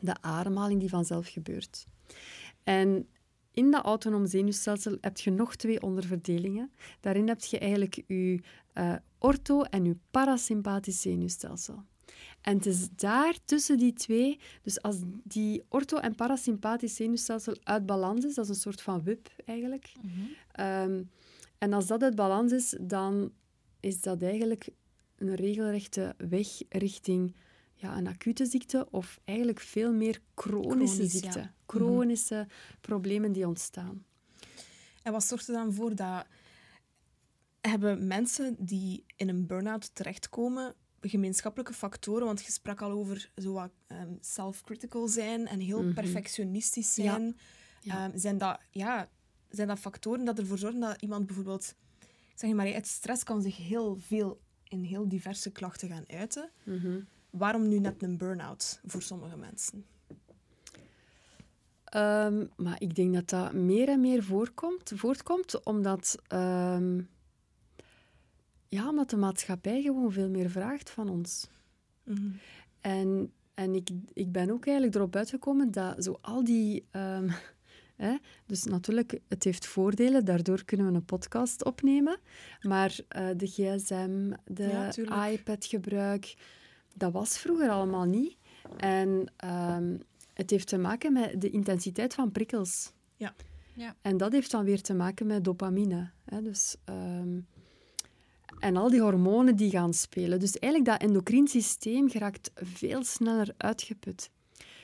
de 0.00 0.16
ademhaling 0.20 0.80
die 0.80 0.88
vanzelf 0.88 1.28
gebeurt. 1.28 1.86
En 2.64 3.08
in 3.52 3.70
dat 3.70 3.84
autonoom 3.84 4.26
zenuwstelsel 4.26 4.96
heb 5.00 5.18
je 5.18 5.30
nog 5.30 5.56
twee 5.56 5.82
onderverdelingen. 5.82 6.70
Daarin 7.00 7.28
heb 7.28 7.40
je 7.40 7.58
eigenlijk 7.58 8.02
je 8.06 8.40
eh, 8.72 8.94
ortho- 9.18 9.62
en 9.62 9.84
je 9.84 9.96
parasympathisch 10.10 11.00
zenuwstelsel. 11.00 11.82
En 12.40 12.56
het 12.56 12.66
is 12.66 12.88
daar 12.90 13.34
tussen 13.44 13.78
die 13.78 13.92
twee, 13.92 14.38
dus 14.62 14.82
als 14.82 14.96
die 15.24 15.62
ortho- 15.68 15.96
en 15.98 16.14
parasympathisch 16.14 16.94
zenuwstelsel 16.94 17.56
uit 17.62 17.86
balans 17.86 18.24
is, 18.24 18.34
dat 18.34 18.44
is 18.44 18.50
een 18.50 18.60
soort 18.60 18.82
van 18.82 19.02
wip 19.02 19.28
eigenlijk. 19.44 19.92
Mhm. 20.02 20.10
Ehm, 20.52 21.02
en 21.58 21.72
als 21.72 21.86
dat 21.86 22.02
uit 22.02 22.14
balans 22.14 22.52
is, 22.52 22.76
dan 22.80 23.32
is 23.80 24.00
dat 24.00 24.22
eigenlijk 24.22 24.68
een 25.16 25.34
regelrechte 25.34 26.14
weg 26.28 26.48
richting 26.68 27.34
ja, 27.74 27.96
een 27.96 28.06
acute 28.06 28.46
ziekte 28.46 28.86
of 28.90 29.20
eigenlijk 29.24 29.60
veel 29.60 29.92
meer 29.92 30.20
chronische 30.34 30.94
Chronisch, 30.94 31.12
ziekte. 31.12 31.38
ja. 31.38 31.54
Chronische 31.70 32.46
problemen 32.80 33.32
die 33.32 33.46
ontstaan. 33.46 34.04
En 35.02 35.12
wat 35.12 35.24
zorgt 35.24 35.48
er 35.48 35.54
dan 35.54 35.72
voor 35.72 35.94
dat... 35.94 36.26
Hebben 37.60 38.06
mensen 38.06 38.56
die 38.58 39.04
in 39.16 39.28
een 39.28 39.46
burn-out 39.46 39.94
terechtkomen 39.94 40.74
gemeenschappelijke 41.00 41.72
factoren? 41.72 42.26
Want 42.26 42.42
je 42.44 42.52
sprak 42.52 42.82
al 42.82 42.90
over 42.90 43.30
zo 43.36 43.52
wat 43.52 43.70
ehm, 43.86 44.12
self-critical 44.20 45.08
zijn 45.08 45.46
en 45.46 45.60
heel 45.60 45.82
Mhm. 45.82 45.94
perfectionistisch 45.94 46.94
zijn. 46.94 47.36
Ja. 47.80 48.04
Ehm, 48.08 48.18
zijn, 48.18 48.38
dat, 48.38 48.58
ja, 48.70 49.08
zijn 49.48 49.68
dat 49.68 49.78
factoren 49.78 50.24
dat 50.24 50.38
ervoor 50.38 50.58
zorgen 50.58 50.80
dat 50.80 51.02
iemand 51.02 51.26
bijvoorbeeld... 51.26 51.74
Zeg 52.34 52.52
maar, 52.52 52.66
het 52.66 52.86
stress 52.86 53.24
kan 53.24 53.42
zich 53.42 53.56
heel 53.56 53.96
veel 53.96 54.40
in 54.68 54.82
heel 54.82 55.08
diverse 55.08 55.50
klachten 55.50 55.88
gaan 55.88 56.04
uiten. 56.08 56.50
Mhm. 56.62 57.00
Waarom 57.30 57.68
nu 57.68 57.78
net 57.78 58.02
een 58.02 58.16
burn-out 58.16 58.80
voor 58.84 59.02
sommige 59.02 59.36
mensen? 59.36 59.84
Ehm, 61.90 62.46
maar 62.56 62.76
ik 62.78 62.94
denk 62.94 63.14
dat 63.14 63.28
dat 63.28 63.52
meer 63.52 63.88
en 63.88 64.00
meer 64.00 64.22
voorkomt, 64.22 64.92
voortkomt, 64.94 65.64
omdat, 65.64 66.16
ehm, 66.26 67.00
ja, 68.68 68.88
omdat 68.88 69.10
de 69.10 69.16
maatschappij 69.16 69.82
gewoon 69.82 70.12
veel 70.12 70.28
meer 70.28 70.50
vraagt 70.50 70.90
van 70.90 71.08
ons. 71.08 71.48
Mhm. 72.04 72.30
En, 72.80 73.32
En 73.54 73.74
ik, 73.74 73.88
ik 74.12 74.32
ben 74.32 74.50
ook 74.50 74.66
eigenlijk 74.66 74.96
erop 74.96 75.16
uitgekomen 75.16 75.70
dat 75.70 76.04
zo 76.04 76.18
al 76.20 76.44
die... 76.44 76.86
ehm, 76.90 77.28
hè, 78.04 78.16
dus 78.46 78.64
natuurlijk, 78.64 79.18
het 79.28 79.44
heeft 79.44 79.66
voordelen. 79.66 80.24
Daardoor 80.24 80.64
kunnen 80.64 80.86
we 80.86 80.94
een 80.94 81.04
podcast 81.04 81.64
opnemen. 81.64 82.18
Maar 82.60 82.98
eh, 83.08 83.28
de 83.36 83.46
gsm, 83.46 84.32
de 84.44 84.92
Ja, 85.04 85.28
iPad-gebruik, 85.28 86.34
dat 86.94 87.12
was 87.12 87.38
vroeger 87.38 87.70
allemaal 87.70 88.04
niet. 88.04 88.36
En 88.76 89.32
het 90.40 90.50
heeft 90.50 90.66
te 90.66 90.78
maken 90.78 91.12
met 91.12 91.40
de 91.40 91.50
intensiteit 91.50 92.14
van 92.14 92.32
prikkels. 92.32 92.92
Ja. 93.16 93.34
Ja. 93.74 93.96
En 94.02 94.16
dat 94.16 94.32
heeft 94.32 94.50
dan 94.50 94.64
weer 94.64 94.82
te 94.82 94.94
maken 94.94 95.26
met 95.26 95.44
dopamine. 95.44 96.10
Hè? 96.24 96.42
Dus, 96.42 96.76
ehm, 96.84 97.40
en 98.58 98.76
al 98.76 98.90
die 98.90 99.00
hormonen 99.00 99.56
die 99.56 99.70
gaan 99.70 99.94
spelen. 99.94 100.40
Dus 100.40 100.58
eigenlijk 100.58 100.92
dat 100.92 101.08
endocrine 101.08 101.48
systeem 101.48 102.10
geraakt 102.10 102.50
veel 102.54 103.04
sneller 103.04 103.54
uitgeput. 103.56 104.30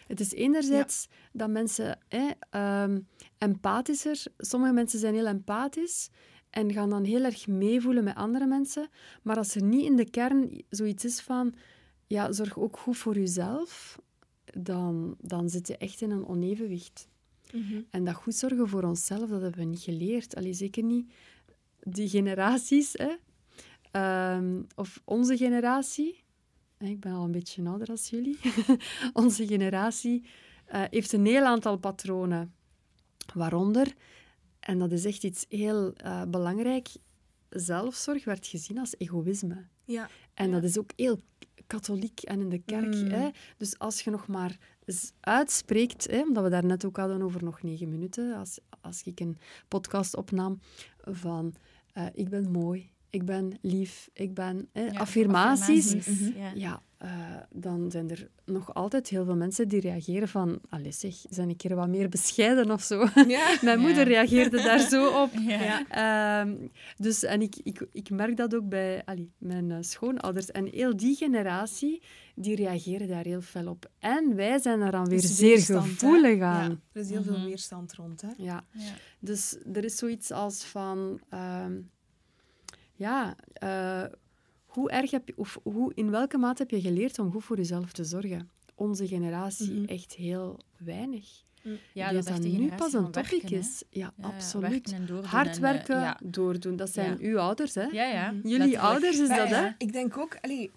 Het 0.06 0.20
is 0.20 0.32
enerzijds 0.32 1.08
dat 1.32 1.50
mensen 1.50 1.98
hè, 2.08 2.30
ehm, 2.50 3.00
empathischer... 3.38 4.22
Sommige 4.38 4.72
mensen 4.72 4.98
zijn 4.98 5.14
heel 5.14 5.26
empathisch 5.26 6.08
en 6.50 6.72
gaan 6.72 6.90
dan 6.90 7.04
heel 7.04 7.24
erg 7.24 7.46
meevoelen 7.46 8.04
met 8.04 8.14
andere 8.14 8.46
mensen. 8.46 8.88
Maar 9.22 9.36
als 9.36 9.54
er 9.54 9.62
niet 9.62 9.84
in 9.84 9.96
de 9.96 10.10
kern 10.10 10.62
zoiets 10.70 11.04
is 11.04 11.20
van... 11.20 11.54
Ja, 12.06 12.32
zorg 12.32 12.58
ook 12.58 12.78
goed 12.78 12.96
voor 12.96 13.14
jezelf, 13.14 13.98
dan, 14.56 15.16
dan 15.20 15.48
zit 15.48 15.68
je 15.68 15.76
echt 15.76 16.00
in 16.00 16.10
een 16.10 16.26
onevenwicht. 16.26 17.08
Mhm. 17.52 17.80
En 17.90 18.04
dat 18.04 18.14
goed 18.14 18.34
zorgen 18.34 18.68
voor 18.68 18.82
onszelf, 18.82 19.28
dat 19.28 19.42
hebben 19.42 19.60
we 19.60 19.64
niet 19.64 19.82
geleerd. 19.82 20.34
Allee, 20.34 20.52
zeker 20.52 20.82
niet 20.82 21.12
die 21.82 22.08
generaties, 22.08 22.92
hè. 22.92 23.14
Ehm, 23.90 24.62
of 24.74 25.02
onze 25.04 25.36
generatie. 25.36 26.24
Ik 26.78 27.00
ben 27.00 27.12
al 27.12 27.24
een 27.24 27.32
beetje 27.32 27.68
ouder 27.68 27.88
als 27.88 28.10
jullie. 28.10 28.38
onze 29.12 29.46
generatie 29.46 30.26
eh, 30.64 30.82
heeft 30.90 31.12
een 31.12 31.26
heel 31.26 31.44
aantal 31.44 31.76
patronen. 31.76 32.54
Waaronder, 33.34 33.94
en 34.60 34.78
dat 34.78 34.92
is 34.92 35.04
echt 35.04 35.24
iets 35.24 35.46
heel 35.48 35.92
eh, 35.92 36.22
belangrijk, 36.22 36.88
zelfzorg 37.50 38.24
werd 38.24 38.46
gezien 38.46 38.78
als 38.78 38.94
egoïsme. 38.98 39.66
Ja. 39.84 40.08
En 40.34 40.50
dat 40.50 40.64
is 40.64 40.78
ook 40.78 40.90
heel 40.96 41.20
katholiek 41.66 42.20
en 42.20 42.40
in 42.40 42.48
de 42.48 42.58
kerk. 42.58 42.94
Mm. 42.94 43.10
Hè? 43.10 43.28
Dus 43.56 43.78
als 43.78 44.00
je 44.00 44.10
nog 44.10 44.26
maar 44.26 44.56
uitspreekt, 45.20 46.10
hè, 46.10 46.20
omdat 46.22 46.42
we 46.44 46.50
daar 46.50 46.64
net 46.64 46.84
ook 46.84 46.96
hadden 46.96 47.22
over 47.22 47.44
nog 47.44 47.62
negen 47.62 47.88
minuten, 47.88 48.34
als, 48.36 48.58
als 48.80 49.02
ik 49.02 49.20
een 49.20 49.38
podcast 49.68 50.16
opnam 50.16 50.60
van 51.04 51.54
eh, 51.92 52.06
ik 52.14 52.28
ben 52.28 52.50
mooi, 52.50 52.90
ik 53.10 53.24
ben 53.24 53.58
lief, 53.60 54.08
ik 54.12 54.34
ben... 54.34 54.68
Ja, 54.72 54.86
affirmaties. 54.92 55.94
affirmaties, 55.94 56.20
Mhm. 56.30 56.38
ja. 56.38 56.52
Ja, 56.54 56.82
eh, 56.98 57.10
dan 57.50 57.90
zijn 57.90 58.10
er 58.10 58.28
nog 58.44 58.74
altijd 58.74 59.08
heel 59.08 59.24
veel 59.24 59.36
mensen 59.36 59.68
die 59.68 59.80
reageren 59.80 60.28
van 60.28 60.58
allee 60.68 60.92
zeg, 60.92 61.14
zijn 61.28 61.48
een 61.48 61.56
keer 61.56 61.74
wat 61.74 61.88
meer 61.88 62.08
bescheiden 62.08 62.70
of 62.70 62.82
zo. 62.82 63.00
Ja. 63.14 63.56
Mijn 63.62 63.78
Ja. 63.80 63.84
moeder 63.86 64.04
reageerde 64.04 64.56
daar 64.62 64.78
zo 64.80 65.22
op. 65.22 65.30
Ja. 65.46 65.86
Ehm, 65.88 66.54
dus, 66.96 67.22
en 67.22 67.42
ik, 67.42 67.56
ik, 67.62 67.86
ik 67.92 68.10
merk 68.10 68.36
dat 68.36 68.54
ook 68.54 68.68
bij 68.68 69.02
allee, 69.04 69.30
mijn 69.38 69.70
eh, 69.70 69.76
schoonouders. 69.80 70.50
En 70.50 70.66
heel 70.66 70.96
die 70.96 71.16
generatie, 71.16 72.02
die 72.34 72.56
reageren 72.56 73.08
daar 73.08 73.24
heel 73.24 73.40
fel 73.40 73.66
op. 73.68 73.90
En 73.98 74.34
wij 74.36 74.58
zijn 74.58 74.80
er 74.80 74.90
dan 74.90 75.08
weer 75.08 75.20
zeer 75.20 75.56
hè? 75.66 75.80
gevoelig 75.80 76.40
aan. 76.42 76.70
Ja, 76.70 76.76
er 76.92 77.00
is 77.00 77.10
heel 77.10 77.22
veel 77.22 77.36
Mhm. 77.38 77.44
weerstand 77.46 77.92
rond. 77.94 78.20
Hè? 78.22 78.28
Ja. 78.36 78.64
Ja. 78.72 78.92
Dus 79.20 79.56
er 79.72 79.84
is 79.84 79.96
zoiets 79.96 80.30
als 80.30 80.64
van... 80.64 81.20
ehm, 81.28 81.72
ja, 82.94 83.34
eh, 83.52 84.02
hoe 84.76 84.90
erg 84.90 85.10
heb 85.10 85.26
je... 85.28 85.34
Of 85.36 85.58
hoe, 85.62 85.92
in 85.94 86.10
welke 86.10 86.38
mate 86.38 86.62
heb 86.62 86.70
je 86.70 86.80
geleerd 86.80 87.18
om 87.18 87.32
goed 87.32 87.44
voor 87.44 87.56
jezelf 87.56 87.92
te 87.92 88.04
zorgen? 88.04 88.50
Onze 88.74 89.06
generatie 89.08 89.72
Mhm. 89.72 89.84
echt 89.84 90.14
heel 90.14 90.58
weinig. 90.78 91.44
Ja, 91.92 92.08
Ik 92.10 92.24
dat 92.24 92.42
de 92.42 92.48
nu 92.48 92.68
pas 92.68 92.92
een 92.92 93.10
topic 93.10 93.30
werken, 93.30 93.50
is. 93.58 93.82
Ja, 93.90 94.12
Ja, 94.16 94.26
absoluut. 94.28 94.70
werken 94.70 94.92
en 94.94 95.06
doordoen 95.06 95.24
Hard 95.30 95.46
en, 95.48 95.54
eh, 95.54 95.60
werken, 95.60 96.00
ja. 96.00 96.20
doordoen. 96.24 96.76
Dat 96.76 96.90
zijn 96.90 97.10
Ja. 97.18 97.28
uw 97.28 97.38
ouders, 97.38 97.74
hè? 97.74 97.82
Ja, 97.82 98.04
ja. 98.04 98.30
Mhm. 98.30 98.34
Jullie 98.36 98.50
letterlijk. 98.58 98.82
ouders 98.82 99.18
is 99.18 99.28
Maar 99.28 99.38
dat, 99.38 99.48
ja, 99.48 99.62
hè? 99.62 99.70
Ik 99.78 99.92
denk 99.92 100.16
ook, 100.18 100.38
allee, 100.40 100.70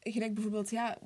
gelijk 0.00 0.34
bijvoorbeeld, 0.34 0.70
ja, 0.70 0.98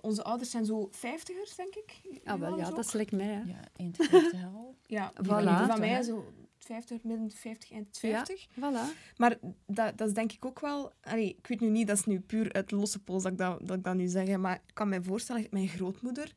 onze 0.00 0.22
ouders 0.24 0.50
zijn 0.50 0.64
zo 0.64 0.88
vijftigers, 0.90 1.56
denk 1.56 1.74
ik. 1.74 2.00
Ah, 2.24 2.40
wel, 2.40 2.58
ja, 2.58 2.70
dat 2.70 2.84
is 2.84 2.92
like 2.92 3.16
mij, 3.16 3.26
hè? 3.26 3.40
Ja, 3.46 3.60
21 3.76 4.44
al. 4.54 4.74
Ja, 4.86 5.12
Voilà. 5.12 5.16
die 5.16 5.26
van- 5.28 5.38
die 5.44 5.48
van 5.56 5.66
Toch, 5.68 5.78
mij 5.78 6.02
zo 6.02 6.24
50, 6.66 7.02
midden 7.02 7.30
50, 7.30 7.70
eind 7.72 7.98
50. 7.98 8.46
Voilà. 8.46 9.16
Maar 9.16 9.36
dat, 9.66 9.98
dat 9.98 10.08
is 10.08 10.14
denk 10.14 10.32
ik 10.32 10.44
ook 10.44 10.60
wel... 10.60 10.92
Allee, 11.00 11.34
ik 11.38 11.46
weet 11.46 11.60
nu 11.60 11.68
niet, 11.68 11.86
dat 11.86 11.98
is 11.98 12.04
nu 12.04 12.20
puur 12.20 12.52
uit 12.52 12.70
losse 12.70 12.98
pols 12.98 13.22
dat 13.22 13.32
ik 13.32 13.38
dat, 13.38 13.66
dat 13.66 13.76
ik 13.76 13.84
dat 13.84 13.94
nu 13.94 14.06
zeg, 14.06 14.36
maar 14.36 14.54
ik 14.54 14.74
kan 14.74 14.88
me 14.88 15.02
voorstellen, 15.02 15.46
mijn 15.50 15.68
grootmoeder, 15.68 16.32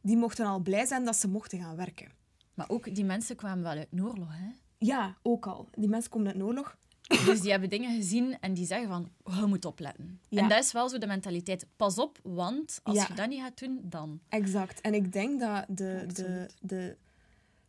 die 0.00 0.16
mochten 0.16 0.46
al 0.46 0.60
blij 0.60 0.86
zijn 0.86 1.04
dat 1.04 1.16
ze 1.16 1.28
mochten 1.28 1.58
gaan 1.58 1.76
werken. 1.76 2.08
Maar 2.54 2.68
ook 2.68 2.94
die 2.94 3.04
mensen 3.04 3.36
kwamen 3.36 3.62
wel 3.62 3.72
uit 3.72 3.88
een 3.90 4.04
oorlog, 4.04 4.28
hè. 4.30 4.48
Ja, 4.78 5.16
ook 5.22 5.46
al. 5.46 5.68
Die 5.72 5.88
mensen 5.88 6.10
komen 6.10 6.26
uit 6.26 6.36
een 6.36 6.44
oorlog. 6.44 6.76
Dus 7.26 7.40
die 7.40 7.50
hebben 7.50 7.68
dingen 7.70 7.94
gezien 7.94 8.36
en 8.40 8.54
die 8.54 8.66
zeggen 8.66 8.88
van, 8.88 9.10
je 9.40 9.46
moet 9.46 9.64
opletten. 9.64 10.20
Ja. 10.28 10.42
En 10.42 10.48
dat 10.48 10.58
is 10.64 10.72
wel 10.72 10.88
zo 10.88 10.98
de 10.98 11.06
mentaliteit. 11.06 11.66
Pas 11.76 11.98
op, 11.98 12.18
want 12.22 12.80
als 12.82 12.96
Ja. 12.96 13.06
je 13.08 13.14
dat 13.14 13.28
niet 13.28 13.40
gaat 13.40 13.58
doen, 13.58 13.80
dan. 13.82 14.20
Exact. 14.28 14.80
En 14.80 14.94
ik 14.94 15.12
denk 15.12 15.40
dat 15.40 15.64
de, 15.68 16.06
de, 16.12 16.48
de, 16.60 16.96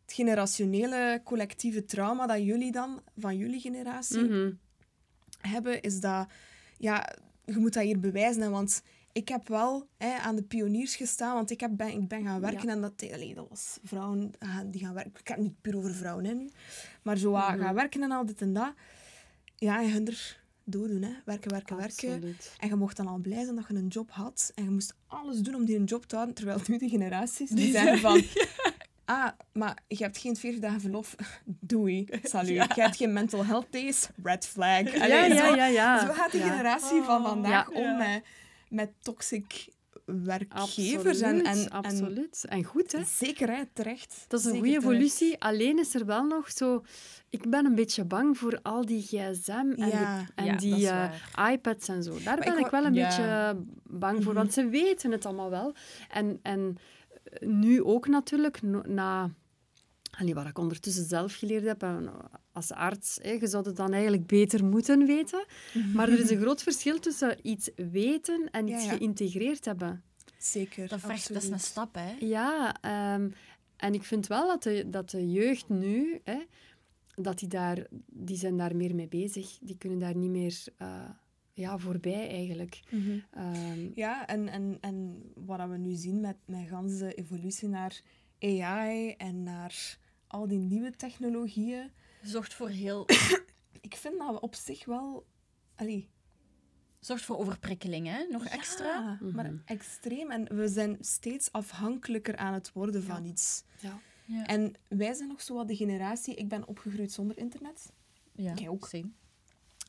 het 0.05 0.13
generationele 0.13 1.21
collectieve 1.23 1.85
trauma 1.85 2.27
dat 2.27 2.43
jullie 2.43 2.71
dan, 2.71 3.01
van 3.17 3.37
jullie 3.37 3.59
generatie, 3.59 4.23
Mhm. 4.23 4.51
hebben, 5.41 5.81
is 5.81 5.99
dat... 5.99 6.27
Ja, 6.77 7.15
je 7.45 7.57
moet 7.57 7.73
dat 7.73 7.83
hier 7.83 7.99
bewijzen, 7.99 8.41
hè, 8.41 8.49
want 8.49 8.81
ik 9.11 9.27
heb 9.29 9.47
wel 9.47 9.87
hè, 9.97 10.13
aan 10.17 10.35
de 10.35 10.43
pioniers 10.43 10.95
gestaan, 10.95 11.33
want 11.33 11.51
ik, 11.51 11.59
heb, 11.59 11.71
ben, 11.73 11.87
ik 11.87 12.07
ben 12.07 12.23
gaan 12.23 12.41
werken 12.41 12.69
en 12.69 12.81
dat, 12.81 13.11
allee, 13.13 13.33
dat 13.35 13.45
was 13.49 13.79
vrouwen 13.83 14.31
ah, 14.39 14.59
die 14.65 14.81
gaan 14.81 14.93
werken. 14.93 15.11
Ik 15.19 15.27
heb 15.27 15.37
het 15.37 15.45
niet 15.45 15.61
puur 15.61 15.77
over 15.77 15.93
vrouwen 15.93 16.25
hè, 16.25 16.33
nu, 16.33 16.49
maar 17.01 17.17
zo 17.17 17.31
Mhm. 17.31 17.59
gaan 17.59 17.75
werken 17.75 18.03
en 18.03 18.11
al 18.11 18.25
dit 18.25 18.41
en 18.41 18.53
dat. 18.53 18.73
Ja, 19.55 19.81
en 19.81 19.91
hun 19.91 20.07
er 20.07 20.41
doordoen, 20.63 21.01
hè. 21.01 21.11
Werken, 21.25 21.51
werken, 21.51 21.77
werken. 21.77 22.35
En 22.59 22.67
je 22.67 22.75
mocht 22.75 22.97
dan 22.97 23.07
al 23.07 23.17
blij 23.17 23.43
zijn 23.43 23.55
dat 23.55 23.65
je 23.67 23.73
een 23.75 23.87
job 23.87 24.11
had. 24.11 24.51
En 24.55 24.63
je 24.63 24.69
moest 24.69 24.93
alles 25.07 25.39
doen 25.39 25.55
om 25.55 25.65
die 25.65 25.75
een 25.77 25.83
job 25.83 26.05
te 26.05 26.15
houden. 26.15 26.35
Terwijl 26.35 26.59
nu 26.67 26.77
de 26.77 26.89
generaties 26.89 27.49
die 27.49 27.71
zeggen 27.71 27.99
van... 27.99 28.21
Ah, 29.05 29.27
maar 29.53 29.77
je 29.87 30.03
hebt 30.03 30.17
geen 30.17 30.35
40 30.35 30.59
dagen 30.61 30.81
verlof. 30.81 31.15
Doei, 31.45 32.07
salut. 32.23 32.75
Je 32.75 32.81
hebt 32.81 32.95
geen 32.95 33.13
mental 33.13 33.45
health 33.45 33.67
days. 33.69 34.07
Red 34.23 34.45
flag. 34.45 34.93
Ja, 34.95 35.03
Allee, 35.03 35.33
ja, 35.33 35.47
zo, 35.47 35.55
ja, 35.55 35.65
ja. 35.65 36.05
zo 36.07 36.13
gaat 36.13 36.31
de 36.31 36.37
Ja. 36.37 36.47
generatie 36.49 37.01
van 37.01 37.23
vandaag 37.23 37.69
Ja. 37.73 37.79
om 37.79 37.97
met, 37.97 38.23
met 38.69 38.91
toxic 39.01 39.67
werkgevers. 40.05 41.21
Absoluut, 41.21 41.45
En, 41.45 41.51
en, 41.53 41.69
absoluut. 41.69 42.45
En 42.49 42.63
goed, 42.63 42.91
hè? 42.91 43.03
zeker, 43.03 43.49
hè, 43.49 43.61
terecht. 43.73 44.25
Dat 44.27 44.39
is 44.39 44.45
een 44.45 44.51
goede 44.51 44.67
terecht. 44.67 44.83
evolutie. 44.85 45.39
Alleen 45.41 45.79
is 45.79 45.95
er 45.95 46.05
wel 46.05 46.23
nog 46.23 46.51
zo... 46.51 46.83
Ik 47.29 47.49
ben 47.49 47.65
een 47.65 47.75
beetje 47.75 48.05
bang 48.05 48.37
voor 48.37 48.59
al 48.61 48.85
die 48.85 49.01
gsm 49.01 49.51
en 49.51 49.75
Ja. 49.89 50.17
die, 50.17 50.27
en 50.35 50.45
Ja, 50.45 50.55
die 50.55 50.89
eh, 50.89 51.51
iPads 51.51 51.87
en 51.87 52.03
zo. 52.03 52.11
Daar 52.23 52.37
Maar 52.37 52.45
ben 52.55 52.59
ik 52.65 52.71
wel 52.71 52.85
een 52.85 52.93
Ja. 52.93 53.07
beetje 53.07 53.55
bang 53.83 54.15
voor, 54.23 54.33
Mhm. 54.33 54.41
want 54.41 54.53
ze 54.53 54.67
weten 54.67 55.11
het 55.11 55.25
allemaal 55.25 55.49
wel. 55.49 55.75
En, 56.09 56.39
en 56.41 56.77
nu 57.39 57.83
ook 57.83 58.07
natuurlijk, 58.07 58.61
na... 58.87 59.31
Allee, 60.17 60.33
wat 60.33 60.47
ik 60.47 60.57
ondertussen 60.57 61.05
zelf 61.05 61.35
geleerd 61.35 61.65
heb, 61.65 61.83
en 61.83 62.09
als 62.51 62.71
arts, 62.71 63.19
hè, 63.21 63.31
je 63.31 63.47
zou 63.47 63.65
het 63.65 63.75
dan 63.75 63.93
eigenlijk 63.93 64.27
beter 64.27 64.65
moeten 64.65 65.05
weten. 65.05 65.45
Maar 65.93 66.09
er 66.09 66.19
is 66.19 66.29
een 66.29 66.41
groot 66.41 66.63
verschil 66.63 66.99
tussen 66.99 67.37
iets 67.41 67.69
weten 67.75 68.49
en 68.51 68.67
iets 68.67 68.83
ja. 68.83 68.89
geïntegreerd 68.89 69.65
hebben. 69.65 70.03
Zeker, 70.37 70.87
Dat, 70.87 70.99
vergt, 70.99 71.33
dat 71.33 71.43
is 71.43 71.49
een 71.49 71.59
stap, 71.59 71.95
hè. 71.95 72.15
Ja, 72.19 72.75
ehm, 72.81 73.29
en 73.75 73.93
ik 73.93 74.03
vind 74.03 74.27
wel 74.27 74.47
dat 74.47 74.63
de, 74.63 74.89
dat 74.89 75.09
de 75.09 75.31
jeugd 75.31 75.69
nu, 75.69 76.21
hè, 76.23 76.39
dat 77.15 77.39
die, 77.39 77.47
daar, 77.47 77.87
die 78.05 78.37
zijn 78.37 78.57
daar 78.57 78.75
meer 78.75 78.95
mee 78.95 79.07
bezig. 79.07 79.57
Die 79.61 79.77
kunnen 79.77 79.99
daar 79.99 80.15
niet 80.15 80.29
meer 80.29 80.63
eh, 80.77 81.09
ja, 81.53 81.77
voorbij 81.77 82.29
eigenlijk. 82.29 82.79
Mhm. 82.91 83.19
Ehm, 83.31 83.89
Ja, 83.95 84.27
en, 84.27 84.47
en, 84.49 84.77
en 84.81 85.23
wat 85.35 85.69
we 85.69 85.77
nu 85.77 85.93
zien 85.93 86.19
met, 86.21 86.37
met 86.45 86.67
gans 86.67 86.97
de 86.97 87.13
evolutie 87.13 87.67
naar 87.67 88.01
AI 88.39 89.11
en 89.11 89.43
naar 89.43 89.97
al 90.27 90.47
die 90.47 90.59
nieuwe 90.59 90.91
technologieën, 90.91 91.91
Zorgt 92.21 92.53
voor 92.53 92.69
heel... 92.69 93.05
ik 93.87 93.95
vind 93.95 94.17
dat 94.17 94.31
we 94.33 94.39
op 94.39 94.55
zich 94.55 94.85
wel... 94.85 95.25
Allee, 95.75 96.09
Zorgt 96.99 97.23
voor 97.23 97.37
overprikkeling, 97.37 98.07
hè. 98.07 98.23
Nog 98.31 98.45
extra. 98.45 98.85
Ja, 98.85 99.17
maar 99.33 99.45
Mhm. 99.51 99.57
extreem. 99.65 100.31
En 100.31 100.55
we 100.55 100.67
zijn 100.67 100.97
steeds 100.99 101.51
afhankelijker 101.51 102.35
aan 102.37 102.53
het 102.53 102.71
worden 102.73 103.03
van 103.03 103.25
iets. 103.25 103.63
ja. 103.79 103.99
Ja. 104.25 104.45
En 104.45 104.73
wij 104.87 105.13
zijn 105.13 105.27
nog 105.29 105.41
zo 105.41 105.55
wat 105.55 105.67
de 105.67 105.75
generatie... 105.75 106.35
Ik 106.35 106.47
ben 106.47 106.67
opgegroeid 106.67 107.11
zonder 107.11 107.37
internet. 107.37 107.91
ja. 108.35 108.53
Jij 108.53 108.69
ook. 108.69 108.87
same. 108.87 109.11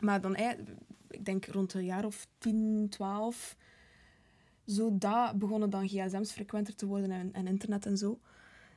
Maar 0.00 0.20
dan, 0.20 0.36
ik 1.14 1.24
denk 1.24 1.46
rond 1.46 1.74
een 1.74 1.84
jaar 1.84 2.04
of 2.04 2.26
10, 2.38 2.86
12, 2.90 3.56
zo 4.66 4.98
dat 4.98 5.38
begonnen 5.38 5.70
dan 5.70 5.88
gsm's 5.88 6.32
frequenter 6.32 6.74
te 6.74 6.86
worden 6.86 7.10
en, 7.10 7.32
en 7.32 7.46
internet 7.46 7.86
en 7.86 7.96
zo. 7.96 8.20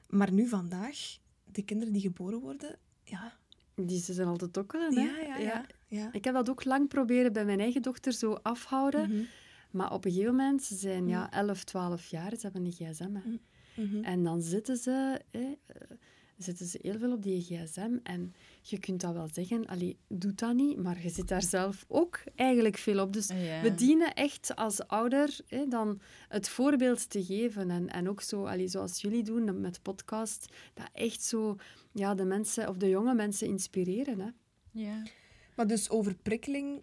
Maar 0.10 0.32
nu 0.32 0.48
vandaag, 0.48 1.18
de 1.52 1.62
kinderen 1.62 1.94
die 1.94 2.02
geboren 2.02 2.40
worden, 2.40 2.76
ja. 3.04 3.38
Die 3.76 4.00
ze 4.00 4.14
zijn 4.14 4.28
altijd 4.28 4.54
tokkelen, 4.54 4.96
hè? 4.96 5.02
Ja, 5.02 5.18
ja, 5.18 5.38
ja. 5.38 5.66
ja. 5.88 6.10
Ik 6.12 6.24
heb 6.24 6.34
dat 6.34 6.50
ook 6.50 6.64
lang 6.64 6.88
proberen 6.88 7.34
bij 7.34 7.46
mijn 7.46 7.60
eigen 7.60 7.82
dochter 7.82 8.14
zo 8.14 8.34
afhouden. 8.34 9.10
Mhm. 9.10 9.24
Maar 9.72 9.94
op 9.94 10.06
een 10.06 10.12
gegeven 10.12 10.36
moment, 10.36 10.64
ze 10.64 10.76
zijn 10.76 11.08
ja, 11.08 11.32
11, 11.32 11.64
12 11.64 12.08
jaar, 12.08 12.30
ze 12.30 12.40
hebben 12.42 12.66
een 12.66 12.72
gsm. 12.72 13.16
Hè. 13.16 13.40
Mhm. 13.84 14.04
En 14.04 14.24
dan 14.24 14.42
zitten 14.42 14.78
ze, 14.78 15.22
eh, 15.32 15.42
zitten 16.38 16.66
ze 16.66 16.80
heel 16.82 16.98
veel 17.00 17.12
op 17.12 17.24
die 17.24 17.42
gsm. 17.42 17.98
En 18.04 18.34
je 18.62 18.80
kunt 18.80 19.02
dat 19.02 19.14
wel 19.14 19.28
zeggen, 19.34 19.66
allee, 19.66 19.98
doe 20.08 20.34
dat 20.34 20.54
niet, 20.56 20.78
maar 20.78 21.02
je 21.02 21.10
zit 21.10 21.28
daar 21.28 21.44
zelf 21.44 21.86
ook 21.88 22.24
eigenlijk 22.36 22.78
veel 22.78 23.02
op. 23.02 23.14
Dus 23.14 23.28
Ja. 23.28 23.62
we 23.62 23.76
dienen 23.76 24.14
echt 24.14 24.56
als 24.56 24.88
ouder 24.88 25.40
hè, 25.48 25.68
dan 25.68 26.02
het 26.28 26.50
voorbeeld 26.50 27.10
te 27.10 27.24
geven. 27.24 27.72
En, 27.72 27.90
en 27.90 28.10
ook 28.10 28.22
zo, 28.22 28.46
allee, 28.46 28.68
zoals 28.68 29.02
jullie 29.02 29.24
doen 29.24 29.62
met 29.62 29.82
podcast, 29.82 30.46
dat 30.74 30.90
echt 30.94 31.24
zo 31.24 31.56
ja, 31.94 32.16
de 32.16 32.26
mensen 32.26 32.70
of 32.70 32.78
de 32.78 32.90
jonge 32.90 33.14
mensen 33.14 33.48
inspireren. 33.48 34.20
Hè. 34.20 34.30
Ja. 34.72 35.04
Maar 35.56 35.68
dus 35.68 35.90
overprikkeling, 35.90 36.82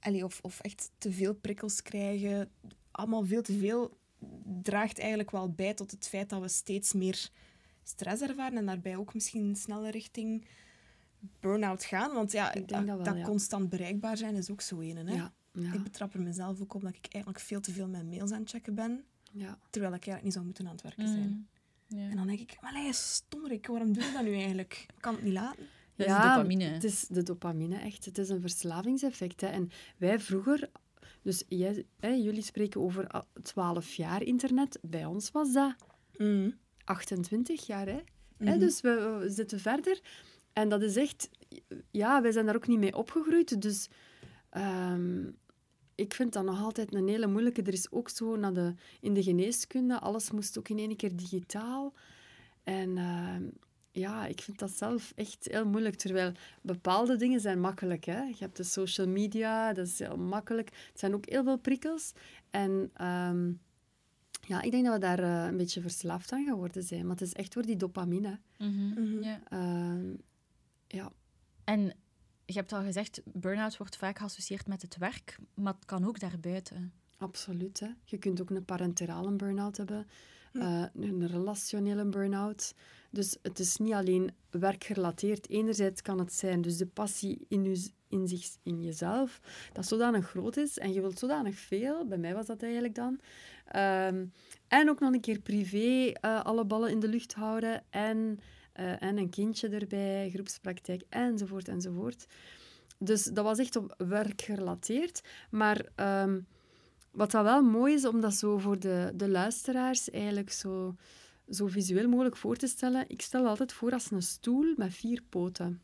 allee, 0.00 0.24
of, 0.24 0.38
of 0.42 0.60
echt 0.60 0.90
te 0.98 1.12
veel 1.12 1.34
prikkels 1.34 1.82
krijgen, 1.82 2.50
allemaal 2.90 3.24
veel 3.24 3.42
te 3.42 3.58
veel, 3.58 3.96
draagt 4.62 4.98
eigenlijk 4.98 5.30
wel 5.30 5.50
bij 5.50 5.74
tot 5.74 5.90
het 5.90 6.08
feit 6.08 6.28
dat 6.30 6.40
we 6.40 6.48
steeds 6.48 6.92
meer 6.92 7.28
stress 7.88 8.22
ervaren 8.22 8.58
en 8.58 8.66
daarbij 8.66 8.96
ook 8.96 9.14
misschien 9.14 9.56
sneller 9.56 9.90
richting 9.90 10.46
burn-out 11.40 11.84
gaan. 11.84 12.12
Want 12.12 12.32
ja, 12.32 12.54
Ik 12.54 12.68
denk 12.68 12.86
dat 12.86 13.00
wel, 13.00 13.16
ja. 13.16 13.24
constant 13.24 13.68
bereikbaar 13.68 14.16
zijn 14.16 14.34
is 14.34 14.50
ook 14.50 14.60
zo 14.60 14.80
een. 14.80 14.96
Hè? 14.96 15.14
Ja, 15.14 15.32
ja, 15.52 15.72
Ik 15.72 15.82
betrap 15.82 16.14
er 16.14 16.22
mezelf 16.22 16.60
ook 16.60 16.74
op 16.74 16.82
dat 16.82 16.94
ik 16.94 17.06
eigenlijk 17.10 17.44
veel 17.44 17.60
te 17.60 17.72
veel 17.72 17.88
mijn 17.88 18.08
mails 18.08 18.30
aan 18.30 18.40
het 18.40 18.50
checken 18.50 18.74
ben, 18.74 19.04
ja. 19.32 19.58
terwijl 19.70 19.94
ik 19.94 20.06
eigenlijk 20.06 20.22
niet 20.22 20.32
zou 20.32 20.44
moeten 20.44 20.66
aan 20.66 20.72
het 20.72 20.82
werken 20.82 21.08
zijn. 21.08 21.28
Mm. 21.28 21.46
Ja. 21.88 22.08
En 22.08 22.16
dan 22.16 22.26
denk 22.26 22.40
ik, 22.40 22.58
maar 22.60 22.94
stommerik, 22.94 23.66
waarom 23.66 23.92
doe 23.92 24.04
je 24.04 24.12
dat 24.12 24.22
nu 24.22 24.34
eigenlijk? 24.34 24.84
Ik 24.94 25.00
kan 25.00 25.14
het 25.14 25.22
niet 25.22 25.32
laten. 25.32 25.66
Dat 25.96 26.06
is 26.06 26.12
dopamine. 26.12 26.64
Het 26.64 26.84
is 26.84 27.06
de 27.08 27.22
dopamine, 27.22 27.76
echt. 27.76 28.04
Het 28.04 28.18
is 28.18 28.28
een 28.28 28.40
verslavingseffect. 28.40 29.40
Hè. 29.40 29.46
En 29.46 29.70
wij 29.96 30.20
vroeger... 30.20 30.70
Dus 31.22 31.44
jij, 31.48 31.86
hè, 31.98 32.08
jullie 32.08 32.42
spreken 32.42 32.80
over 32.80 33.06
ah, 33.08 33.22
12 33.42 33.94
jaar 33.94 34.22
internet. 34.22 34.78
Bij 34.82 35.04
ons 35.04 35.30
was 35.30 35.52
dat 35.52 35.74
28 36.86 37.66
jaar. 37.66 37.86
Hè. 37.86 37.92
Hè, 38.38 38.50
Mhm. 38.50 38.58
dus 38.58 38.80
we, 38.80 39.18
we 39.20 39.30
zitten 39.30 39.60
verder. 39.60 40.00
En 40.52 40.68
dat 40.68 40.82
is 40.82 40.96
echt... 40.96 41.28
Ja, 41.90 42.22
wij 42.22 42.32
zijn 42.32 42.46
daar 42.46 42.54
ook 42.56 42.66
niet 42.66 42.78
mee 42.78 42.96
opgegroeid. 42.96 43.62
Dus 43.62 43.88
ehm, 44.50 45.24
ik 45.94 46.14
vind 46.14 46.32
dat 46.32 46.44
nog 46.44 46.62
altijd 46.62 46.94
een 46.94 47.08
hele 47.08 47.26
moeilijke. 47.26 47.62
Er 47.62 47.72
is 47.72 47.90
ook 47.90 48.08
zo 48.08 48.36
naar 48.36 48.52
de, 48.52 48.74
in 49.00 49.14
de 49.14 49.22
geneeskunde, 49.22 50.00
alles 50.00 50.30
moest 50.30 50.58
ook 50.58 50.68
in 50.68 50.78
één 50.78 50.96
keer 50.96 51.16
digitaal. 51.16 51.92
En 52.64 52.98
ehm, 52.98 53.42
ja, 53.90 54.26
ik 54.26 54.40
vind 54.40 54.58
dat 54.58 54.70
zelf 54.70 55.12
echt 55.14 55.48
heel 55.50 55.66
moeilijk. 55.66 55.94
Terwijl 55.94 56.32
bepaalde 56.62 57.16
dingen 57.16 57.40
zijn 57.40 57.60
makkelijk. 57.60 58.04
Hè? 58.04 58.22
Je 58.22 58.36
hebt 58.38 58.56
de 58.56 58.62
social 58.62 59.06
media, 59.08 59.72
dat 59.72 59.86
is 59.86 59.98
heel 59.98 60.16
makkelijk. 60.16 60.68
Het 60.90 60.98
zijn 61.00 61.14
ook 61.14 61.28
heel 61.28 61.44
veel 61.44 61.58
prikkels. 61.58 62.12
En 62.50 62.90
ehm, 62.94 63.52
ja, 64.46 64.62
ik 64.62 64.70
denk 64.70 64.84
dat 64.84 64.94
we 64.94 65.00
daar 65.00 65.18
eh, 65.18 65.44
een 65.44 65.56
beetje 65.56 65.80
verslaafd 65.80 66.32
aan 66.32 66.44
geworden 66.44 66.82
zijn. 66.82 67.02
Maar 67.02 67.16
het 67.16 67.26
is 67.26 67.32
echt 67.32 67.52
voor 67.52 67.62
die 67.62 67.76
dopamine. 67.76 68.40
Mhm. 68.58 68.88
Mhm. 68.88 69.22
Ja. 69.22 69.40
Ehm, 69.48 70.14
ja. 70.86 71.12
En 71.64 71.92
je 72.44 72.52
hebt 72.52 72.72
al 72.72 72.82
gezegd, 72.82 73.22
burn-out 73.24 73.76
wordt 73.76 73.96
vaak 73.96 74.18
geassocieerd 74.18 74.66
met 74.66 74.82
het 74.82 74.96
werk, 74.96 75.38
maar 75.54 75.74
het 75.74 75.84
kan 75.84 76.06
ook 76.06 76.20
daarbuiten. 76.20 76.92
Absoluut. 77.16 77.80
Hè. 77.80 77.88
Je 78.04 78.18
kunt 78.18 78.40
ook 78.40 78.50
een 78.50 78.64
parenterale 78.64 79.32
burn-out 79.32 79.76
hebben, 79.76 80.06
eh, 80.60 80.84
een 80.94 81.26
relationele 81.26 82.04
burn-out. 82.04 82.74
Dus 83.10 83.36
het 83.42 83.58
is 83.58 83.76
niet 83.76 83.92
alleen 83.92 84.30
werkgerelateerd. 84.50 85.48
Enerzijds 85.48 86.02
kan 86.02 86.18
het 86.18 86.32
zijn, 86.32 86.60
dus 86.60 86.76
de 86.76 86.86
passie 86.86 87.44
in, 87.48 87.76
in, 88.08 88.28
zich, 88.28 88.48
in 88.62 88.82
jezelf, 88.82 89.40
dat 89.72 89.86
zodanig 89.86 90.28
groot 90.28 90.56
is 90.56 90.78
en 90.78 90.92
je 90.92 91.00
wilt 91.00 91.18
zodanig 91.18 91.58
veel. 91.58 92.06
Bij 92.06 92.18
mij 92.18 92.34
was 92.34 92.46
dat 92.46 92.62
eigenlijk 92.62 92.94
dan. 92.94 93.20
Ehm, 93.66 94.26
en 94.68 94.90
ook 94.90 95.00
nog 95.00 95.12
een 95.12 95.20
keer 95.20 95.40
privé 95.40 96.12
eh, 96.12 96.44
alle 96.44 96.64
ballen 96.64 96.90
in 96.90 97.00
de 97.00 97.08
lucht 97.08 97.34
houden 97.34 97.82
en, 97.90 98.40
eh, 98.72 99.02
en 99.02 99.18
een 99.18 99.30
kindje 99.30 99.68
erbij, 99.68 100.30
groepspraktijk 100.32 101.02
enzovoort 101.08 101.68
enzovoort. 101.68 102.26
Dus 102.98 103.24
dat 103.24 103.44
was 103.44 103.58
echt 103.58 103.76
op 103.76 103.94
werk 103.98 104.42
gerelateerd. 104.42 105.20
Maar 105.50 105.86
ehm, 105.94 106.40
wat 107.16 107.30
dat 107.30 107.44
wel 107.44 107.62
mooi 107.62 107.94
is, 107.94 108.04
om 108.04 108.20
dat 108.20 108.34
zo 108.34 108.58
voor 108.58 108.78
de, 108.78 109.12
de 109.14 109.28
luisteraars 109.28 110.10
eigenlijk 110.10 110.50
zo, 110.52 110.96
zo 111.48 111.66
visueel 111.66 112.08
mogelijk 112.08 112.36
voor 112.36 112.56
te 112.56 112.66
stellen. 112.66 113.04
Ik 113.08 113.22
stel 113.22 113.46
altijd 113.46 113.72
voor 113.72 113.92
als 113.92 114.10
een 114.10 114.22
stoel 114.22 114.74
met 114.76 114.94
vier 114.94 115.22
poten. 115.28 115.80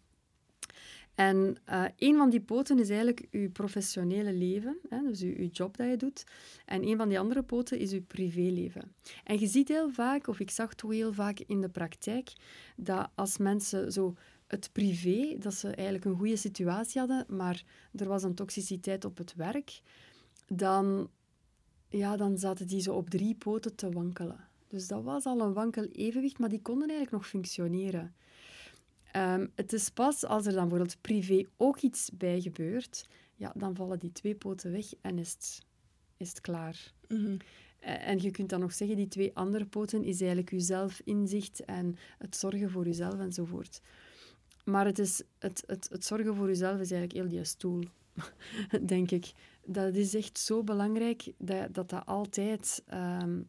En 1.15 1.57
eh 1.65 1.85
een 1.97 2.17
van 2.17 2.31
die 2.31 2.41
poten 2.41 2.79
is 2.79 2.89
eigenlijk 2.89 3.27
je 3.31 3.51
professionele 3.51 4.33
leven, 4.33 4.79
hè, 4.89 5.03
dus 5.03 5.21
je 5.21 5.47
job 5.47 5.77
dat 5.77 5.89
je 5.89 5.97
doet. 5.97 6.25
En 6.65 6.89
een 6.89 6.97
van 6.97 7.09
die 7.09 7.19
andere 7.19 7.43
poten 7.43 7.79
is 7.79 7.91
je 7.91 8.01
privéleven. 8.01 8.95
En 9.25 9.41
je 9.41 9.47
ziet 9.47 9.69
heel 9.69 9.91
vaak, 9.91 10.27
of 10.27 10.41
ik 10.41 10.51
zag 10.51 10.75
toch 10.75 10.91
heel 10.91 11.13
vaak 11.13 11.39
in 11.39 11.61
de 11.61 11.69
praktijk, 11.69 12.33
dat 12.77 13.11
als 13.15 13.39
mensen 13.39 13.93
zo 13.93 14.15
het 14.47 14.71
privé, 14.73 15.37
dat 15.39 15.55
ze 15.55 15.67
eigenlijk 15.67 16.05
een 16.05 16.19
goede 16.19 16.37
situatie 16.37 17.01
hadden, 17.01 17.25
maar 17.29 17.65
er 17.95 18.09
was 18.09 18.23
een 18.23 18.35
toxiciteit 18.35 19.05
op 19.05 19.19
het 19.19 19.35
werk, 19.35 19.81
dan, 20.47 21.11
ja, 21.93 22.17
dan 22.17 22.39
zaten 22.39 22.67
die 22.67 22.81
zo 22.81 22.95
op 22.95 23.11
drie 23.11 23.35
poten 23.35 23.75
te 23.75 23.91
wankelen. 23.91 24.49
Dus 24.69 24.89
dat 24.89 25.03
was 25.03 25.25
al 25.25 25.41
een 25.41 25.53
wankel 25.53 25.85
evenwicht, 25.85 26.39
maar 26.39 26.49
die 26.49 26.63
konden 26.63 26.89
eigenlijk 26.89 27.23
nog 27.23 27.29
functioneren. 27.29 28.15
Ehm, 29.13 29.47
het 29.55 29.73
is 29.73 29.91
pas 29.91 30.25
als 30.25 30.47
er 30.47 30.53
dan 30.53 30.69
bijvoorbeeld 30.69 31.01
privé 31.01 31.45
ook 31.57 31.79
iets 31.79 32.11
bij 32.15 32.41
gebeurt, 32.41 33.09
ja, 33.37 33.53
dan 33.57 33.77
vallen 33.77 33.99
die 33.99 34.13
twee 34.13 34.35
poten 34.35 34.73
weg 34.73 34.87
en 35.01 35.19
is 35.19 35.33
het, 35.33 35.63
is 36.17 36.29
het 36.29 36.41
klaar. 36.41 36.93
Mhm. 37.09 37.37
Eh, 37.79 38.09
En 38.09 38.23
je 38.23 38.31
kunt 38.31 38.49
dan 38.49 38.61
nog 38.61 38.73
zeggen, 38.73 38.97
die 38.97 39.09
twee 39.09 39.31
andere 39.35 39.67
poten 39.67 40.05
is 40.05 40.21
eigenlijk 40.21 40.51
je 40.51 40.61
zelfinzicht 40.61 41.65
en 41.65 41.97
het 42.19 42.37
zorgen 42.37 42.71
voor 42.71 42.85
jezelf 42.87 43.19
enzovoort. 43.19 43.81
Maar 44.65 44.87
het, 44.87 44.99
is, 44.99 45.23
het, 45.39 45.65
het, 45.67 45.89
het 45.91 46.05
zorgen 46.05 46.35
voor 46.35 46.47
jezelf 46.47 46.81
is 46.81 46.91
eigenlijk 46.91 47.13
heel 47.13 47.29
die 47.29 47.45
stoel, 47.45 47.83
denk 48.95 49.11
ik. 49.11 49.33
Dat 49.65 49.95
is 49.95 50.15
echt 50.15 50.39
zo 50.39 50.63
belangrijk 50.63 51.33
dat 51.39 51.75
dat, 51.75 51.89
dat 51.91 52.07
altijd... 52.07 52.83
ehm, 52.87 53.41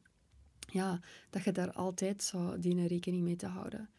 ja, 0.71 0.99
dat 1.30 1.43
je 1.43 1.52
daar 1.52 1.71
altijd 1.71 2.23
zou 2.23 2.60
dienen 2.60 2.88
rekening 2.88 3.23
mee 3.23 3.36
te 3.36 3.45
houden. 3.47 3.89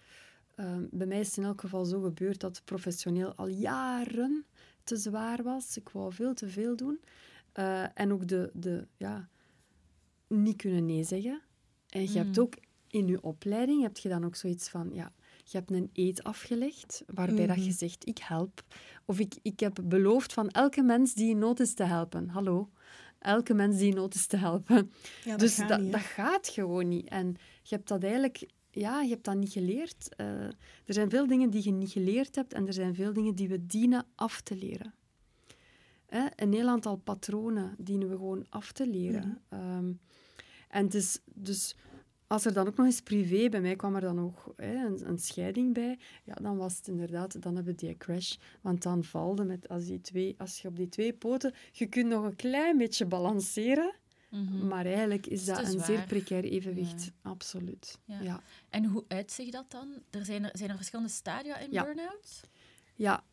Ehm, 0.55 0.85
bij 0.91 1.07
mij 1.07 1.21
is 1.21 1.27
het 1.27 1.37
in 1.37 1.45
elk 1.45 1.61
geval 1.61 1.85
zo 1.85 2.01
gebeurd 2.01 2.41
dat 2.41 2.63
professioneel 2.65 3.35
al 3.35 3.47
jaren 3.49 4.45
te 4.85 4.97
zwaar 4.97 5.43
was. 5.43 5.77
Ik 5.77 5.89
wou 5.89 6.13
veel 6.13 6.35
te 6.35 6.49
veel 6.49 6.77
doen. 6.77 7.01
Eh, 7.53 7.99
en 7.99 8.13
ook 8.13 8.29
de, 8.29 8.51
de, 8.55 8.87
ja, 8.97 9.29
niet 10.27 10.57
kunnen 10.57 10.87
nee 10.87 11.05
zeggen. 11.05 11.43
En 11.89 12.03
je 12.13 12.19
hebt 12.19 12.37
Mm. 12.37 12.43
ook 12.43 12.55
in 12.89 13.07
je 13.07 13.23
opleiding, 13.23 13.83
heb 13.83 13.97
je 13.97 14.09
dan 14.09 14.25
ook 14.25 14.37
zoiets 14.37 14.69
van, 14.69 14.91
ja, 14.93 15.13
je 15.45 15.57
hebt 15.59 15.71
een 15.71 15.91
eed 15.93 16.23
afgelegd, 16.23 17.03
waarbij 17.07 17.47
dat 17.47 17.57
je 17.57 17.63
Mhm. 17.71 17.73
zegt, 17.79 18.07
ik 18.09 18.19
help. 18.19 18.63
Of 19.05 19.19
ik, 19.19 19.35
ik 19.43 19.61
heb 19.61 19.81
beloofd 19.85 20.33
van 20.33 20.49
elke 20.51 20.83
mens 20.83 21.15
die 21.15 21.31
in 21.31 21.39
nood 21.39 21.61
is 21.61 21.75
te 21.75 21.85
helpen. 21.85 22.29
Hallo, 22.29 22.71
elke 23.19 23.55
mens 23.55 23.77
die 23.77 23.89
in 23.89 23.95
nood 23.95 24.15
is 24.15 24.27
te 24.27 24.37
helpen. 24.37 24.93
Ja, 25.25 25.31
dat 25.31 25.39
dus 25.41 25.55
gaat 25.55 25.69
dat, 25.69 25.81
niet, 25.81 25.93
dat 25.93 26.01
gaat 26.01 26.49
gewoon 26.49 26.89
niet. 26.89 27.09
En 27.09 27.27
je 27.63 27.75
hebt 27.75 27.89
dat 27.89 28.03
eigenlijk... 28.03 28.47
Ja, 28.71 29.01
je 29.03 29.09
hebt 29.11 29.25
dat 29.25 29.37
niet 29.37 29.53
geleerd. 29.53 30.15
Eh, 30.17 30.27
er 30.85 30.95
zijn 30.95 31.11
veel 31.11 31.27
dingen 31.27 31.51
die 31.51 31.65
je 31.65 31.71
niet 31.71 31.91
geleerd 31.91 32.35
hebt 32.35 32.53
en 32.53 32.67
er 32.67 32.73
zijn 32.73 32.95
veel 32.95 33.13
dingen 33.13 33.35
die 33.35 33.49
we 33.49 33.67
dienen 33.67 34.07
af 34.15 34.41
te 34.41 34.57
leren. 34.57 34.95
Hè? 36.07 36.27
Een 36.37 36.53
heel 36.53 36.69
aantal 36.69 36.97
patronen 36.97 37.75
dienen 37.79 38.09
we 38.09 38.15
gewoon 38.17 38.47
af 38.49 38.73
te 38.73 38.87
leren. 38.87 39.43
Ehm, 39.49 39.93
en 40.69 40.85
het 40.85 40.95
is 40.95 41.21
dus... 41.35 41.77
Als 42.27 42.45
er 42.45 42.53
dan 42.53 42.67
ook 42.67 42.77
nog 42.77 42.87
eens 42.87 43.01
privé, 43.01 43.49
bij 43.49 43.61
mij 43.61 43.77
kwam 43.77 43.95
er 43.95 44.01
dan 44.01 44.21
ook 44.21 44.53
hè, 44.57 44.87
een, 44.87 45.09
een 45.09 45.19
scheiding 45.19 45.75
bij, 45.75 45.99
ja, 46.25 46.35
dan 46.35 46.57
was 46.57 46.77
het 46.77 46.89
inderdaad, 46.89 47.43
dan 47.43 47.55
hebben 47.55 47.75
we 47.77 47.87
die 47.87 47.97
crash. 47.97 48.37
Want 48.61 48.83
dan 48.83 49.05
valde 49.05 49.45
met, 49.45 49.69
als, 49.69 49.85
die 49.85 50.01
twee, 50.01 50.35
als 50.39 50.61
je 50.63 50.69
op 50.69 50.77
die 50.77 50.89
twee 50.89 51.13
poten, 51.13 51.55
je 51.73 51.87
kunt 51.87 52.09
nog 52.09 52.25
een 52.25 52.37
klein 52.37 52.77
beetje 52.79 53.07
balanceren, 53.07 53.95
Mhm. 54.31 54.67
maar 54.67 54.87
eigenlijk 54.87 55.27
is 55.27 55.41
is 55.41 55.47
dat 55.47 55.73
een 55.73 55.81
zeer 55.85 56.05
precair 56.07 56.45
evenwicht. 56.45 57.11
Absoluut. 57.23 57.99
Ja. 58.05 58.15
Ja. 58.19 58.23
Ja. 58.23 58.43
En 58.69 58.85
hoe 58.85 59.05
uitzicht 59.09 59.53
dat 59.53 59.71
dan? 59.71 59.89
Er 60.11 60.25
zijn, 60.25 60.45
er 60.45 60.59
zijn 60.59 60.71
er 60.71 60.77
verschillende 60.77 61.11
stadia 61.11 61.59
in 61.59 61.73
Ja. 61.73 61.83
burn-out? 61.85 62.41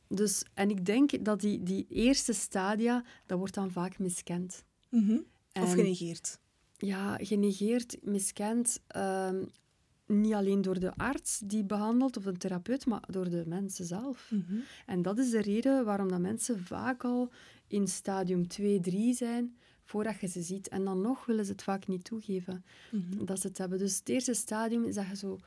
dus, 0.07 0.43
en 0.53 0.69
ik 0.69 0.85
denk 0.85 1.25
dat 1.25 1.39
die, 1.41 1.63
die 1.63 1.85
eerste 1.89 2.33
stadia, 2.33 3.03
dat 3.25 3.37
wordt 3.37 3.53
dan 3.53 3.71
vaak 3.71 3.99
miskend. 3.99 4.63
Mhm. 4.89 5.11
Of 5.13 5.21
En- 5.51 5.67
genegeerd. 5.67 6.39
Ja, 6.81 7.17
genegeerd, 7.17 7.97
miskend. 8.01 8.79
ehm, 8.87 9.43
niet 10.05 10.33
alleen 10.33 10.61
door 10.61 10.79
de 10.79 10.95
arts 10.95 11.39
die 11.45 11.63
behandelt 11.63 12.17
of 12.17 12.23
de 12.23 12.37
therapeut, 12.37 12.85
maar 12.85 13.03
door 13.09 13.29
de 13.29 13.43
mensen 13.47 13.85
zelf. 13.85 14.31
Mhm. 14.31 14.59
En 14.85 15.01
dat 15.01 15.17
is 15.17 15.29
de 15.29 15.41
reden 15.41 15.85
waarom 15.85 16.07
dat 16.09 16.19
mensen 16.19 16.59
vaak 16.65 17.03
al 17.03 17.29
in 17.67 17.87
stadium 17.87 18.47
2, 18.47 18.79
3 18.79 19.13
zijn, 19.13 19.55
voordat 19.83 20.19
je 20.19 20.27
ze 20.27 20.41
ziet. 20.41 20.67
En 20.69 20.83
dan 20.83 21.01
nog 21.01 21.25
willen 21.25 21.45
ze 21.45 21.51
het 21.51 21.63
vaak 21.63 21.87
niet 21.87 22.03
toegeven 22.03 22.63
Mhm. 22.91 23.25
dat 23.25 23.39
ze 23.39 23.47
het 23.47 23.57
hebben. 23.57 23.77
Dus 23.77 23.97
het 23.97 24.09
eerste 24.09 24.33
stadium 24.33 24.83
is 24.85 24.95
dat 24.95 25.07
je 25.07 25.15
zo 25.15 25.39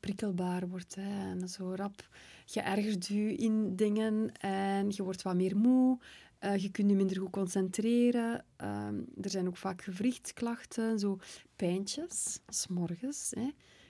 prikkelbaar 0.00 0.68
wordt. 0.68 0.94
Hè, 0.94 1.30
en 1.30 1.48
zo 1.48 1.72
rap, 1.74 2.08
je 2.44 2.60
ergert 2.60 3.06
je 3.06 3.34
in 3.34 3.76
dingen 3.76 4.32
en 4.40 4.86
je 4.90 5.02
wordt 5.02 5.22
wat 5.22 5.34
meer 5.34 5.56
moe. 5.56 5.98
Uh, 6.46 6.56
je 6.56 6.70
kunt 6.70 6.90
je 6.90 6.96
minder 6.96 7.20
goed 7.20 7.30
concentreren. 7.30 8.44
Ehm, 8.56 8.98
er 9.20 9.30
zijn 9.30 9.46
ook 9.46 9.56
vaak 9.56 9.82
gewrichtsklachten, 9.82 10.98
zo 10.98 11.18
pijntjes, 11.56 12.40
s'morgens. 12.48 13.32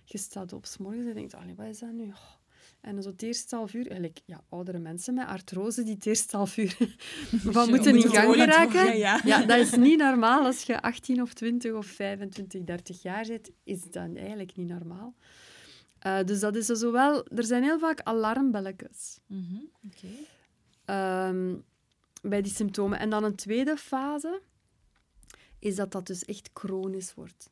Je 0.05 0.19
staat 0.19 0.53
op 0.53 0.67
s'morgens 0.67 1.07
en 1.07 1.15
denkt, 1.15 1.35
wat 1.57 1.67
is 1.67 1.79
dat 1.79 1.93
nu? 1.93 2.09
Oh. 2.09 2.35
En 2.81 3.03
zo 3.03 3.11
het 3.11 3.23
eerste 3.23 3.57
half 3.57 3.75
uur, 3.75 3.87
eigenlijk, 3.87 4.21
ja, 4.25 4.45
oudere 4.49 4.79
mensen 4.79 5.15
met 5.15 5.27
artrose 5.27 5.83
die 5.83 5.95
het 5.95 6.07
eerste 6.07 6.37
half 6.37 6.57
uur 6.57 6.77
van 7.57 7.69
moeten 7.69 7.97
in 7.97 8.11
gang 8.11 8.35
geraken. 8.35 8.97
Ja, 8.97 9.21
ja. 9.25 9.45
dat 9.45 9.59
is 9.59 9.71
niet 9.77 9.99
normaal. 10.09 10.45
Als 10.45 10.63
je 10.63 10.83
18 10.83 11.23
of 11.23 11.33
20 11.35 11.73
of 11.73 11.87
25, 11.87 12.65
30 12.65 13.03
jaar 13.03 13.25
zit, 13.25 13.53
is 13.65 13.83
dat 13.91 14.15
eigenlijk 14.15 14.57
niet 14.57 14.69
normaal. 14.69 15.15
Uh, 16.07 16.23
dus 16.25 16.41
dat 16.41 16.57
is 16.57 16.67
zo 16.67 16.93
wel... 16.93 17.27
Er 17.27 17.45
zijn 17.45 17.63
heel 17.63 17.79
vaak 17.79 18.01
alarmbelletjes. 18.01 19.19
Mm 19.27 19.71
um, 20.87 21.65
bij 22.29 22.43
die 22.43 22.53
symptomen. 22.53 22.99
En 22.99 23.11
dan 23.11 23.25
een 23.25 23.35
tweede 23.35 23.77
fase 23.77 24.43
is 25.59 25.77
dat 25.77 25.93
dat 25.93 26.07
dus 26.07 26.25
echt 26.25 26.51
chronisch 26.55 27.15
wordt. 27.15 27.51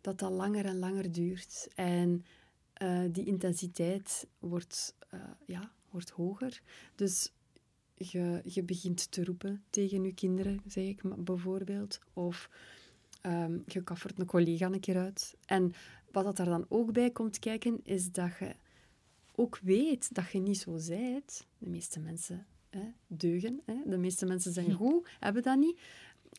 Dat 0.00 0.18
dat 0.18 0.30
langer 0.30 0.64
en 0.64 0.78
langer 0.78 1.12
duurt. 1.12 1.68
En 1.74 2.24
uh, 2.82 3.04
die 3.10 3.24
intensiteit 3.24 4.26
wordt, 4.38 4.96
uh, 5.14 5.20
ja, 5.46 5.72
wordt 5.90 6.10
hoger. 6.10 6.62
Dus 6.94 7.32
je, 7.94 8.40
je 8.44 8.62
begint 8.62 9.10
te 9.10 9.24
roepen 9.24 9.64
tegen 9.70 10.04
je 10.04 10.14
kinderen, 10.14 10.60
zeg 10.66 10.84
ik 10.84 11.24
bijvoorbeeld. 11.24 12.00
Of 12.12 12.50
um, 13.22 13.62
je 13.66 13.82
kaffert 13.82 14.18
een 14.18 14.26
collega 14.26 14.66
een 14.66 14.80
keer 14.80 14.98
uit. 14.98 15.36
En 15.46 15.72
wat 16.12 16.24
dat 16.24 16.38
er 16.38 16.44
dan 16.44 16.66
ook 16.68 16.92
bij 16.92 17.10
komt 17.10 17.38
kijken, 17.38 17.80
is 17.82 18.12
dat 18.12 18.30
je 18.38 18.54
ook 19.34 19.58
weet 19.62 20.14
dat 20.14 20.30
je 20.30 20.38
niet 20.38 20.58
zo 20.58 20.78
zijt. 20.78 21.46
De 21.58 21.68
meeste 21.68 22.00
mensen 22.00 22.46
hè, 22.70 22.92
deugen. 23.06 23.60
Hè. 23.66 23.74
De 23.86 23.98
meeste 23.98 24.26
mensen 24.26 24.52
zijn 24.52 24.70
hm. 24.70 24.76
goed, 24.76 25.08
hebben 25.18 25.42
dat 25.42 25.58
niet. 25.58 25.80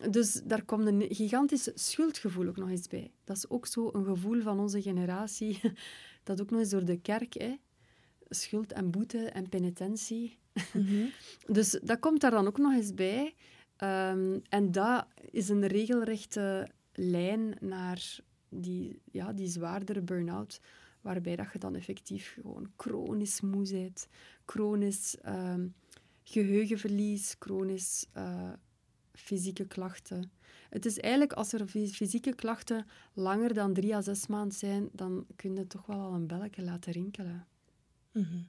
Dus 0.10 0.42
daar 0.44 0.64
komt 0.64 0.88
een 0.88 1.06
gigantisch 1.10 1.72
schuldgevoel 1.74 2.48
ook 2.48 2.58
nog 2.58 2.70
eens 2.70 2.88
bij. 2.88 3.12
Dat 3.24 3.38
is 3.38 3.50
ook 3.50 3.66
zo 3.66 3.90
een 3.94 4.06
gevoel 4.06 4.42
van 4.42 4.60
onze 4.60 4.82
generatie, 4.82 5.60
dat 6.24 6.42
ook 6.42 6.50
nog 6.50 6.60
eens 6.60 6.70
door 6.70 6.86
de 6.86 7.00
kerk, 7.00 7.34
hè. 7.34 7.56
schuld 8.30 8.72
en 8.72 8.92
boete 8.92 9.30
en 9.30 9.50
penitentie. 9.50 10.40
Mhm. 10.74 11.06
dus 11.58 11.80
dat 11.84 12.00
komt 12.00 12.22
daar 12.22 12.32
dan 12.32 12.48
ook 12.48 12.58
nog 12.58 12.74
eens 12.74 12.94
bij. 12.94 13.36
Ehm, 13.76 14.40
en 14.50 14.72
dat 14.72 15.06
is 15.32 15.50
een 15.50 15.68
regelrechte 15.68 16.70
lijn 16.94 17.56
naar 17.60 18.20
die, 18.50 19.02
ja, 19.12 19.34
die 19.34 19.48
zwaardere 19.48 20.02
burn-out, 20.02 20.62
waarbij 21.02 21.36
dat 21.36 21.52
je 21.54 21.60
dan 21.60 21.76
effectief 21.76 22.38
gewoon 22.42 22.72
chronisch 22.78 23.42
moe 23.42 23.72
bent, 23.72 24.08
chronisch 24.46 25.18
ehm, 25.22 25.68
geheugenverlies, 26.24 27.36
chronisch 27.40 28.06
uh, 28.18 28.50
fysieke 29.14 29.68
klachten. 29.68 30.32
Het 30.70 30.86
is 30.86 31.00
eigenlijk, 31.00 31.34
als 31.34 31.54
er 31.54 31.68
fysieke 31.68 32.36
klachten 32.36 32.86
langer 33.14 33.54
dan 33.54 33.74
drie 33.74 33.96
à 33.96 34.02
zes 34.02 34.28
maanden 34.28 34.58
zijn, 34.58 34.90
dan 34.92 35.26
kun 35.36 35.56
je 35.56 35.68
toch 35.68 35.86
wel 35.86 36.00
al 36.00 36.14
een 36.14 36.28
belletje 36.28 36.62
laten 36.62 36.92
rinkelen. 36.92 37.48
Mm 38.12 38.48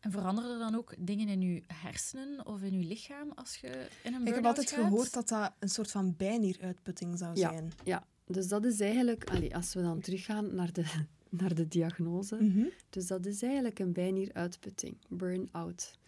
En 0.00 0.10
veranderen 0.10 0.50
er 0.50 0.58
dan 0.58 0.74
ook 0.74 0.94
dingen 0.98 1.28
in 1.28 1.40
je 1.40 1.62
hersenen 1.66 2.46
of 2.46 2.62
in 2.62 2.78
je 2.78 2.86
lichaam 2.86 3.32
als 3.34 3.56
je 3.56 3.68
in 3.68 4.14
een 4.14 4.24
burn-out 4.24 4.28
Ik 4.28 4.34
heb 4.34 4.44
altijd 4.44 4.70
gehoord 4.70 5.12
dat 5.12 5.28
dat 5.28 5.52
een 5.58 5.68
soort 5.68 5.90
van 5.90 6.14
bijnieruitputting 6.16 7.18
zou 7.18 7.36
zijn. 7.36 7.72
Ja, 7.84 8.06
dus 8.26 8.48
dat 8.48 8.64
is 8.64 8.80
eigenlijk, 8.80 9.30
allez, 9.30 9.52
als 9.52 9.74
we 9.74 9.82
dan 9.82 10.00
teruggaan 10.00 10.54
naar 10.54 10.72
de, 10.72 11.04
naar 11.40 11.54
de 11.54 11.68
diagnose, 11.68 12.36
mhm. 12.36 12.66
dus 12.90 13.06
dat 13.06 13.26
is 13.26 13.42
eigenlijk 13.42 13.78
een 13.78 13.92
bijnieruitputting, 13.92 14.96
burn-out. 15.08 15.98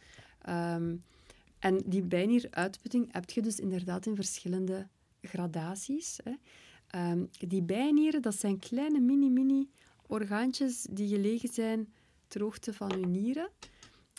Ehm, 0.49 0.97
en 1.59 1.83
die 1.87 2.03
bijnieruitputting 2.03 3.13
heb 3.13 3.31
je 3.31 3.43
dus 3.43 3.61
inderdaad 3.61 4.07
in 4.07 4.15
verschillende 4.15 4.89
gradaties. 5.23 6.19
Hè. 6.25 6.33
Ehm, 6.87 7.25
die 7.39 7.63
bijnieren, 7.63 8.23
dat 8.23 8.35
zijn 8.35 8.59
kleine 8.59 9.01
mini-mini 9.01 9.71
orgaantjes 10.07 10.87
die 10.91 11.09
gelegen 11.09 11.53
zijn 11.53 11.93
ter 12.29 12.41
hoogte 12.41 12.75
van 12.75 12.95
uw 12.95 13.05
nieren. 13.05 13.51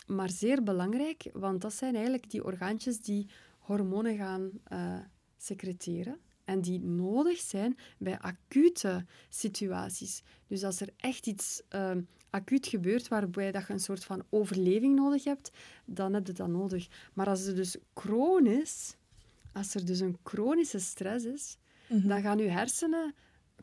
Maar 0.06 0.30
zeer 0.30 0.62
belangrijk, 0.62 1.30
want 1.32 1.60
dat 1.60 1.72
zijn 1.72 1.94
eigenlijk 1.94 2.30
die 2.30 2.44
orgaantjes 2.44 3.00
die 3.00 3.26
hormonen 3.58 4.16
gaan 4.16 4.50
uh, 4.72 4.98
secreteren 5.36 6.20
en 6.50 6.60
die 6.60 6.80
nodig 6.80 7.38
zijn 7.38 7.76
bij 7.98 8.18
acute 8.18 9.04
situaties. 9.28 10.22
Dus 10.46 10.64
als 10.64 10.80
er 10.80 10.88
echt 10.96 11.26
iets 11.26 11.62
uh, 11.74 11.90
acuut 12.30 12.66
gebeurt 12.66 13.08
waarbij 13.08 13.52
dat 13.52 13.66
je 13.66 13.72
een 13.72 13.80
soort 13.80 14.04
van 14.04 14.22
overleving 14.30 14.94
nodig 14.94 15.24
hebt, 15.24 15.50
dan 15.84 16.14
heb 16.14 16.26
je 16.26 16.32
dat 16.32 16.48
nodig. 16.48 16.88
Maar 17.14 17.28
als 17.28 17.46
er 17.46 17.54
dus 17.54 17.76
chronisch, 17.94 18.96
als 19.52 19.74
er 19.74 19.86
dus 19.86 20.00
een 20.00 20.18
chronische 20.22 20.78
stress 20.78 21.24
is, 21.24 21.56
mhm. 21.88 22.08
dan 22.08 22.22
gaan 22.22 22.38
je 22.38 22.48
hersenen 22.48 23.14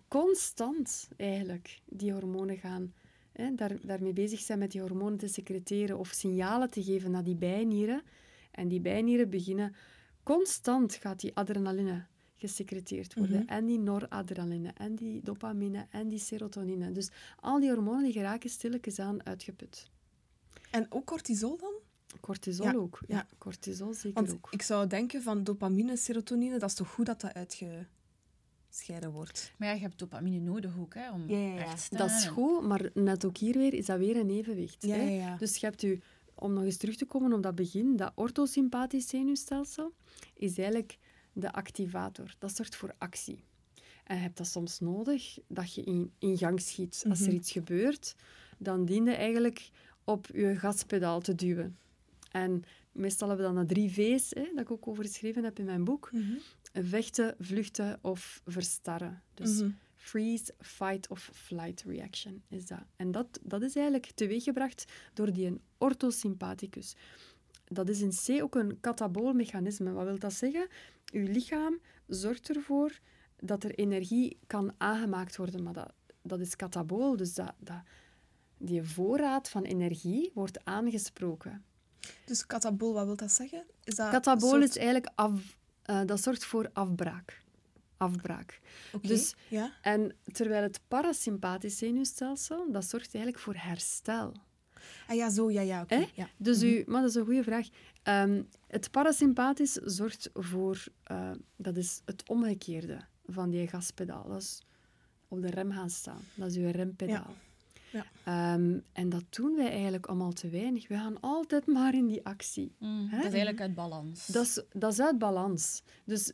constant 0.08 1.10
eigenlijk 1.18 1.82
die 1.86 2.12
hormonen 2.12 2.58
gaan 2.58 2.94
hè, 3.32 3.56
daar, 3.56 3.78
daarmee 3.82 4.14
bezig 4.14 4.40
zijn 4.40 4.60
met 4.60 4.72
die 4.72 4.82
hormonen 4.82 5.18
te 5.18 5.28
secreteren 5.28 5.98
of 5.98 6.08
signalen 6.08 6.70
te 6.70 6.84
geven 6.84 7.12
naar 7.12 7.24
die 7.24 7.36
bijnieren. 7.36 8.02
En 8.52 8.68
die 8.68 8.82
bijnieren 8.82 9.30
beginnen 9.30 9.76
constant 10.24 10.96
gaat 10.96 11.20
die 11.20 11.36
adrenaline 11.36 12.06
gesecreteerd 12.38 13.14
worden. 13.14 13.40
Mhm. 13.40 13.50
En 13.50 13.66
die 13.66 13.80
noradrenaline, 13.80 14.72
en 14.74 14.96
die 14.96 15.22
dopamine, 15.24 15.88
en 15.90 16.08
die 16.08 16.20
serotonine. 16.20 16.92
Dus 16.92 17.10
al 17.40 17.60
die 17.60 17.70
hormonen 17.70 18.04
die 18.04 18.12
geraken 18.12 18.50
stilletjes 18.50 19.00
aan 19.00 19.26
uitgeput. 19.26 19.90
En 20.72 20.86
ook 20.90 21.06
cortisol 21.06 21.58
dan? 21.58 21.74
Cortisol 22.20 22.76
ook, 22.76 23.00
ja. 23.08 23.28
Cortisol 23.38 23.94
zeker 23.94 24.24
Want 24.24 24.34
ook. 24.34 24.48
ik 24.52 24.62
zou 24.62 24.88
denken 24.88 25.22
van 25.22 25.44
dopamine, 25.44 25.98
serotonine, 25.98 26.60
dat 26.60 26.70
is 26.70 26.76
toch 26.76 26.90
goed 26.90 27.06
dat 27.06 27.22
dat 27.22 27.34
uitgescheiden 27.34 29.12
wordt? 29.12 29.54
Maar 29.58 29.68
ja, 29.68 29.74
je 29.74 29.82
hebt 29.82 30.00
dopamine 30.00 30.40
nodig 30.40 30.78
ook, 30.80 30.94
hè, 30.94 31.12
om 31.12 31.30
ja, 31.30 31.58
echt 31.58 31.90
te 31.90 31.98
Dat 31.98 32.10
is 32.10 32.26
goed, 32.26 32.62
maar 32.62 32.90
net 32.94 33.26
ook 33.26 33.38
hier 33.38 33.58
weer 33.58 33.74
is 33.74 33.86
dat 33.86 33.98
weer 33.98 34.18
een 34.18 34.30
evenwicht. 34.30 34.82
Hè? 34.82 35.36
Dus 35.38 35.58
je 35.58 35.66
hebt 35.66 35.84
u, 35.84 36.02
om 36.36 36.54
nog 36.54 36.64
eens 36.64 36.78
terug 36.78 36.96
te 36.96 37.06
komen 37.06 37.34
op 37.34 37.44
dat 37.44 37.56
begin, 37.56 37.96
dat 37.96 38.12
orthosympathisch 38.16 39.08
zenuwstelsel 39.08 39.94
is 40.34 40.58
eigenlijk 40.58 40.98
de 41.40 41.52
activator. 41.52 42.36
Dat 42.38 42.56
zorgt 42.56 42.76
voor 42.76 42.94
actie. 42.98 43.44
En 44.04 44.16
je 44.16 44.22
hebt 44.22 44.38
dat 44.38 44.48
soms 44.48 44.80
nodig, 44.80 45.38
dat 45.48 45.74
je 45.74 45.84
in, 45.84 46.12
in 46.20 46.38
gang 46.38 46.62
schiet. 46.62 47.06
Als 47.10 47.20
er 47.20 47.28
mhm. 47.28 47.36
iets 47.36 47.52
gebeurt, 47.52 48.16
dan 48.58 48.86
dient 48.86 49.08
je 49.08 49.14
eigenlijk 49.14 49.70
op 50.04 50.28
je 50.34 50.56
gaspedaal 50.56 51.22
te 51.22 51.36
duwen. 51.36 51.78
En 52.32 52.64
meestal 52.92 53.28
hebben 53.28 53.48
we 53.48 53.54
dan 53.54 53.66
de 53.66 53.74
drie 53.74 53.92
V's, 53.92 54.30
hè, 54.30 54.48
dat 54.54 54.60
ik 54.60 54.72
ook 54.72 54.88
over 54.88 55.04
geschreven 55.04 55.44
heb 55.44 55.60
in 55.60 55.66
mijn 55.66 55.84
boek. 55.84 56.10
Mhm. 56.12 56.34
Vechten, 56.74 57.36
vluchten 57.40 58.00
of 58.02 58.42
verstarren. 58.46 59.22
Dus 59.34 59.62
mhm. 59.62 59.70
freeze, 59.96 60.54
fight 60.60 61.10
of 61.10 61.30
flight 61.34 61.84
reaction 61.84 62.42
is 62.50 62.66
dat. 62.66 62.84
En 62.96 63.12
dat, 63.12 63.40
dat 63.42 63.62
is 63.62 63.76
eigenlijk 63.76 64.12
teweeggebracht 64.16 64.86
door 65.14 65.34
die 65.34 65.62
orthosympathicus. 65.78 66.96
Dat 67.68 67.90
is 67.90 68.02
in 68.02 68.38
C 68.38 68.44
ook 68.44 68.56
een 68.56 68.80
katabool 68.80 69.34
mechanisme. 69.34 69.92
Wat 69.92 70.06
wil 70.06 70.20
dat 70.20 70.34
zeggen? 70.34 70.68
Uw 71.12 71.28
lichaam 71.28 71.80
zorgt 72.08 72.50
ervoor 72.50 73.00
dat 73.40 73.64
er 73.64 73.76
energie 73.76 74.40
kan 74.48 74.74
aangemaakt 74.78 75.38
worden, 75.38 75.64
maar 75.64 75.74
dat, 75.74 75.94
dat 76.22 76.40
is 76.40 76.56
katabool, 76.56 77.18
dus 77.18 77.34
dat, 77.34 77.54
dat, 77.60 77.82
die 78.58 78.84
voorraad 78.84 79.50
van 79.50 79.64
energie 79.64 80.32
wordt 80.34 80.66
aangesproken. 80.66 81.66
Dus 82.26 82.46
katabool, 82.46 82.94
wat 82.94 83.06
wil 83.06 83.16
dat 83.16 83.32
zeggen? 83.32 83.66
Is 83.84 83.96
dat 83.96 84.10
katabool 84.10 84.62
is 84.62 84.78
eigenlijk 84.78 85.12
af, 85.16 85.58
uh, 85.86 86.02
dat 86.06 86.22
zorgt 86.22 86.46
voor 86.46 86.70
afbraak. 86.74 87.42
Afbraak. 87.98 88.60
Okay, 88.94 89.10
dus, 89.10 89.36
ja. 89.48 89.74
En 89.82 90.16
terwijl 90.32 90.64
het 90.64 90.80
parasympathisch 90.88 91.78
zenuwstelsel, 91.78 92.72
dat 92.72 92.86
zorgt 92.86 93.14
eigenlijk 93.14 93.44
voor 93.44 93.56
herstel. 93.56 94.34
Ah 95.08 95.16
ja, 95.16 95.30
zo, 95.30 95.52
ja, 95.52 95.62
ja, 95.62 95.82
oké. 95.82 96.08
Ja. 96.14 96.30
Dus 96.38 96.64
u, 96.64 96.80
mhm. 96.80 96.92
maar 96.92 97.02
dat 97.02 97.10
is 97.10 97.16
een 97.16 97.26
goede 97.26 97.44
vraag. 97.44 97.68
Ehm, 98.04 98.42
het 98.68 98.92
parasympathisch 98.92 99.74
zorgt 99.74 100.30
voor, 100.34 100.84
uh, 101.12 101.32
dat 101.56 101.78
is 101.78 102.02
het 102.06 102.30
omgekeerde 102.30 103.00
van 103.26 103.50
die 103.50 103.68
gaspedaal. 103.68 104.28
Dat 104.28 104.42
is 104.42 104.62
op 105.28 105.42
de 105.42 105.50
rem 105.50 105.72
gaan 105.72 105.90
staan. 105.90 106.22
Dat 106.36 106.50
is 106.50 106.58
uw 106.58 106.72
rempedaal. 106.72 107.34
Ja. 107.92 108.54
Um, 108.54 108.84
en 108.94 109.10
dat 109.10 109.24
doen 109.30 109.56
wij 109.56 109.72
eigenlijk 109.72 110.06
allemaal 110.06 110.32
te 110.32 110.50
weinig. 110.50 110.88
We 110.88 110.96
gaan 110.96 111.20
altijd 111.20 111.66
maar 111.66 111.94
in 111.94 112.08
die 112.08 112.26
actie. 112.26 112.76
Mm, 112.80 113.10
dat 113.10 113.20
is 113.20 113.26
eigenlijk 113.26 113.62
uit 113.62 113.76
balans. 113.76 114.28
Dat 114.28 114.46
is, 114.46 114.64
dat 114.74 114.92
is 114.92 115.00
uit 115.00 115.18
balans. 115.18 115.84
Dus, 116.04 116.32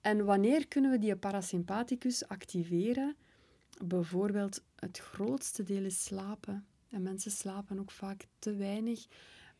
en 0.00 0.24
wanneer 0.24 0.68
kunnen 0.68 0.90
we 0.90 0.98
die 0.98 1.16
parasympathicus 1.16 2.28
activeren? 2.28 3.16
Bijvoorbeeld, 3.84 4.62
het 4.76 4.98
grootste 4.98 5.62
deel 5.62 5.84
is 5.84 6.04
slapen. 6.04 6.66
En 6.92 7.02
mensen 7.02 7.30
slapen 7.30 7.78
ook 7.78 7.90
vaak 7.90 8.26
te 8.38 8.56
weinig. 8.56 9.06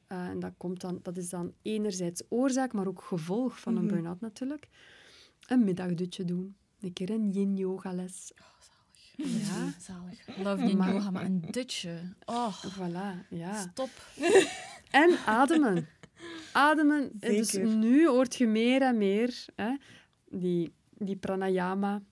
Uh, 0.09 0.27
en 0.27 0.39
dat, 0.41 0.53
komt 0.57 0.81
dan, 0.81 0.99
dat 1.03 1.17
is 1.17 1.29
dan 1.29 1.53
enerzijds 1.63 2.23
oorzaak, 2.29 2.73
maar 2.73 2.87
ook 2.87 3.03
gevolg 3.03 3.61
van 3.61 3.77
een 3.77 3.83
mm 3.83 3.89
burn-out 3.89 4.21
natuurlijk. 4.21 4.69
Een 5.49 5.65
middagdutje 5.65 6.25
doen. 6.25 6.57
Een 6.81 6.93
keer 6.93 7.11
een 7.11 7.31
yin-yoga 7.31 7.93
les. 7.93 8.33
Oh, 8.41 8.47
zalig. 8.61 9.47
Ja. 9.47 9.73
Zalig. 9.81 10.37
Love 10.45 10.67
yin 10.67 10.93
yoga, 10.93 11.11
maar 11.11 11.25
een 11.25 11.45
dutje. 11.51 12.15
Oh. 12.25 12.65
Voilà, 12.65 13.29
ja. 13.29 13.61
Stop. 13.61 13.91
En 14.91 15.19
ademen. 15.27 15.89
ademen. 16.53 17.11
En 17.21 17.33
Dus 17.33 17.51
Zeker. 17.51 17.69
nu 17.69 18.07
hoort 18.09 18.37
je 18.37 18.47
meer 18.47 18.83
en 18.83 18.99
meer 18.99 19.45
hè, 19.57 19.77
die, 20.29 20.73
die 20.91 21.17
pranayama. 21.17 22.03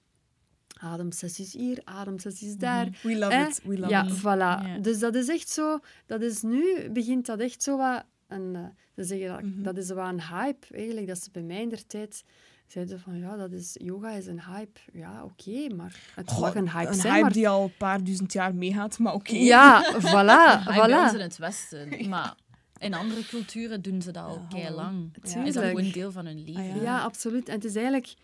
Ademsessies 0.83 1.53
hier, 1.53 1.81
ademsessies 1.85 2.57
daar. 2.57 2.89
We 3.03 3.19
love 3.19 3.33
Eh, 3.33 3.41
it. 3.49 3.61
We 3.65 3.79
love 3.79 3.91
Ja, 3.91 4.05
it. 4.05 4.19
voilà. 4.19 4.81
Dus 4.81 4.99
dat 4.99 5.15
is 5.15 5.29
echt 5.29 5.49
zo... 5.49 5.79
Dat 6.07 6.23
is 6.23 6.43
nu, 6.43 6.91
begint 6.93 7.27
dat 7.27 7.39
echt 7.41 7.63
zo 7.63 7.77
wat... 7.77 8.05
Een, 8.29 8.55
eh, 8.55 8.61
ze 8.97 9.05
zeggen 9.05 9.29
dat, 9.29 9.43
Mhm. 9.43 9.63
dat 9.63 9.77
is 9.77 9.89
wel 9.89 10.07
een 10.09 10.23
hype, 10.23 10.67
eigenlijk. 10.75 11.07
Dat 11.07 11.19
ze 11.23 11.31
bij 11.33 11.43
mij 11.43 11.61
in 11.63 11.69
der 11.69 11.87
tijd 11.87 12.23
zeiden 12.67 13.01
van, 13.01 13.19
ja, 13.19 13.37
dat 13.37 13.53
is, 13.53 13.77
yoga 13.83 14.11
is 14.11 14.27
een 14.27 14.43
hype. 14.43 14.81
Ja, 14.93 15.25
oké, 15.25 15.75
maar 15.75 15.95
het 16.15 16.31
Goh, 16.31 16.41
mag 16.41 16.55
een 16.55 16.71
hype 16.71 16.89
een 16.89 16.95
zijn, 16.95 17.09
hype 17.13 17.23
maar... 17.25 17.33
die 17.33 17.49
al 17.49 17.63
een 17.65 17.77
paar 17.77 18.05
duizend 18.05 18.33
jaar 18.33 18.55
meegaat, 18.55 18.99
maar 18.99 19.15
oké. 19.15 19.35
Ja, 19.37 19.85
voilà, 20.01 20.13
Ah, 20.13 20.67
bij 20.67 20.81
ons 21.03 21.13
in 21.13 21.19
voilà. 21.19 21.23
het 21.23 21.37
Westen. 21.39 21.89
Maar 22.09 22.35
in 22.79 22.95
andere 22.95 23.25
culturen 23.27 23.83
doen 23.83 24.03
ze 24.03 24.11
dat 24.13 24.25
al 24.25 24.47
Ja, 24.57 24.71
lang. 24.71 25.11
Ja. 25.13 25.21
Is 25.23 25.33
dat 25.33 25.43
Tuurlijk. 25.63 25.67
gewoon 25.79 25.91
deel 25.93 26.13
van 26.13 26.27
hun 26.27 26.45
leven? 26.45 26.63
Ah, 26.63 26.77
ja. 26.77 26.83
Ja, 26.83 27.01
absoluut. 27.03 27.49
En 27.49 27.55
het 27.55 27.65
is 27.65 27.75
eigenlijk... 27.75 28.15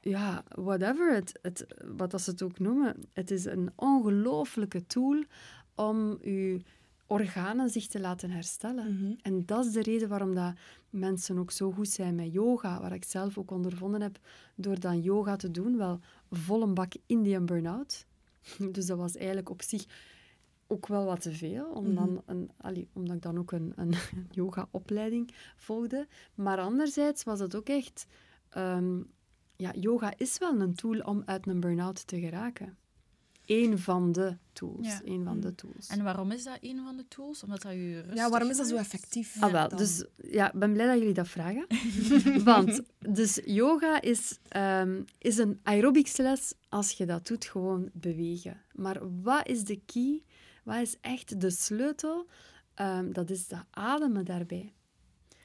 Ja, 0.00 0.44
whatever, 0.48 1.14
het, 1.14 1.38
het, 1.42 1.66
wat 1.96 2.10
dat 2.10 2.20
ze 2.20 2.30
het 2.30 2.42
ook 2.42 2.58
noemen. 2.58 2.96
Het 3.12 3.30
is 3.30 3.44
een 3.44 3.72
ongelooflijke 3.76 4.86
tool 4.86 5.24
om 5.74 6.18
je 6.22 6.60
organen 7.06 7.70
zich 7.70 7.86
te 7.86 8.00
laten 8.00 8.30
herstellen. 8.30 8.94
Mhm. 8.94 9.14
En 9.22 9.46
dat 9.46 9.64
is 9.64 9.72
de 9.72 9.82
reden 9.82 10.08
waarom 10.08 10.34
dat 10.34 10.54
mensen 10.90 11.38
ook 11.38 11.50
zo 11.50 11.72
goed 11.72 11.88
zijn 11.88 12.14
met 12.14 12.32
yoga, 12.32 12.80
waar 12.80 12.92
ik 12.92 13.04
zelf 13.04 13.38
ook 13.38 13.50
ondervonden 13.50 14.00
heb 14.00 14.18
door 14.54 14.80
dan 14.80 15.00
yoga 15.00 15.36
te 15.36 15.50
doen, 15.50 15.76
wel 15.76 16.00
vol 16.30 16.62
een 16.62 16.74
bak 16.74 16.92
Indian 17.06 17.46
burn-out. 17.46 18.06
Dus 18.72 18.86
dat 18.86 18.98
was 18.98 19.16
eigenlijk 19.16 19.50
op 19.50 19.62
zich 19.62 19.84
ook 20.66 20.86
wel 20.86 21.04
wat 21.04 21.20
te 21.20 21.32
veel, 21.32 21.64
om 21.66 21.94
dan 21.94 22.22
een, 22.26 22.50
allee, 22.56 22.88
omdat 22.92 23.16
ik 23.16 23.22
dan 23.22 23.38
ook 23.38 23.52
een, 23.52 23.72
een 23.76 23.94
yoga-opleiding 24.30 25.34
volgde. 25.56 26.06
Maar 26.34 26.58
anderzijds 26.58 27.24
was 27.24 27.40
het 27.40 27.54
ook 27.54 27.68
echt... 27.68 28.06
ehm, 28.48 28.98
ja, 29.60 29.72
yoga 29.74 30.12
is 30.16 30.38
wel 30.38 30.60
een 30.60 30.74
tool 30.74 30.98
om 30.98 31.22
uit 31.24 31.46
een 31.46 31.60
burn-out 31.60 32.06
te 32.06 32.20
geraken. 32.20 32.76
Eén 33.46 33.78
van 33.78 34.12
de 34.12 34.36
tools. 34.52 34.86
Ja. 34.86 35.00
Eén 35.04 35.24
van 35.24 35.40
de 35.40 35.54
tools. 35.54 35.88
En 35.88 36.02
waarom 36.02 36.30
is 36.30 36.44
dat 36.44 36.58
een 36.60 36.80
van 36.84 36.96
de 36.96 37.08
tools? 37.08 37.42
Omdat 37.42 37.62
dat 37.62 37.72
je 37.72 37.94
rustig 37.94 38.14
Ja, 38.14 38.30
waarom 38.30 38.50
is 38.50 38.56
dat 38.56 38.68
zo 38.68 38.76
effectief? 38.76 39.36
Ah, 39.42 39.52
wel. 39.52 39.68
dan? 39.68 39.78
Dus 39.78 40.04
ja, 40.16 40.52
ik 40.52 40.58
ben 40.58 40.72
blij 40.72 40.86
dat 40.86 40.98
jullie 40.98 41.14
dat 41.14 41.28
vragen. 41.28 41.66
Want 42.44 42.82
dus 42.98 43.40
yoga 43.44 44.00
is, 44.00 44.38
ehm, 44.48 45.02
is 45.18 45.38
een 45.38 45.60
aerobicsles 45.62 46.54
als 46.68 46.90
je 46.90 47.06
dat 47.06 47.26
doet, 47.26 47.44
gewoon 47.44 47.90
bewegen. 47.92 48.62
Maar 48.72 49.20
wat 49.22 49.48
is 49.48 49.64
de 49.64 49.80
key? 49.86 50.22
Wat 50.64 50.80
is 50.80 50.96
echt 51.00 51.40
de 51.40 51.50
sleutel? 51.50 52.26
Ehm, 52.74 53.12
dat 53.12 53.30
is 53.30 53.48
dat 53.48 53.64
ademen 53.70 54.24
daarbij. 54.24 54.72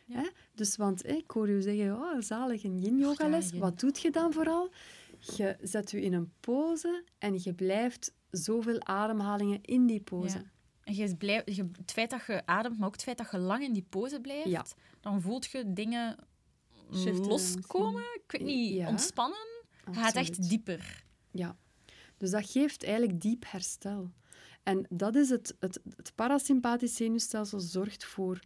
Ja. 0.06 0.16
Hè? 0.18 0.30
Dus, 0.54 0.76
want 0.76 1.08
ik 1.08 1.32
hoor 1.32 1.50
je 1.50 1.62
zeggen, 1.62 1.96
oh, 1.96 2.22
zalig, 2.22 2.64
een 2.64 2.80
yin-yoga-les. 2.80 3.52
Wat 3.52 3.80
doet 3.80 4.02
je 4.02 4.12
dan 4.12 4.34
vooral? 4.34 4.70
Je 5.20 5.58
zet 5.62 5.92
je 5.92 6.02
in 6.02 6.14
een 6.14 6.32
pose 6.40 7.04
en 7.18 7.40
je 7.44 7.54
blijft 7.54 8.14
zoveel 8.30 8.82
ademhalingen 8.84 9.62
in 9.62 9.86
die 9.86 10.02
pose. 10.02 10.38
Ja. 10.38 10.44
En 10.84 10.96
je 10.96 11.16
blijf, 11.18 11.42
je, 11.56 11.70
het 11.78 11.92
feit 11.92 12.10
dat 12.10 12.26
je 12.26 12.46
ademt, 12.46 12.78
maar 12.78 12.88
ook 12.88 12.94
het 12.94 13.04
feit 13.04 13.18
dat 13.18 13.32
je 13.32 13.38
lang 13.38 13.64
in 13.64 13.74
die 13.74 13.86
pose 13.90 14.22
blijft, 14.22 14.50
Ja. 14.50 14.66
dan 15.02 15.22
voelt 15.22 15.46
je 15.46 15.74
dingen 15.74 16.16
Shiften 16.94 17.26
loskomen. 17.28 18.02
Ik 18.02 18.32
weet 18.32 18.42
niet, 18.42 18.74
Ja. 18.74 18.88
ontspannen. 18.88 19.48
Je 19.92 19.94
gaat 19.94 20.16
echt 20.16 20.50
dieper. 20.50 21.04
Ja, 21.32 21.56
dus 22.18 22.30
dat 22.30 22.50
geeft 22.50 22.84
eigenlijk 22.84 23.22
diep 23.22 23.44
herstel. 23.48 24.12
En 24.64 24.86
dat 24.90 25.16
is 25.16 25.30
het, 25.30 25.56
het, 25.60 25.80
het 25.96 26.12
parasympathisch 26.16 26.96
zenuwstelsel 26.96 27.60
zorgt 27.60 28.06
voor 28.06 28.40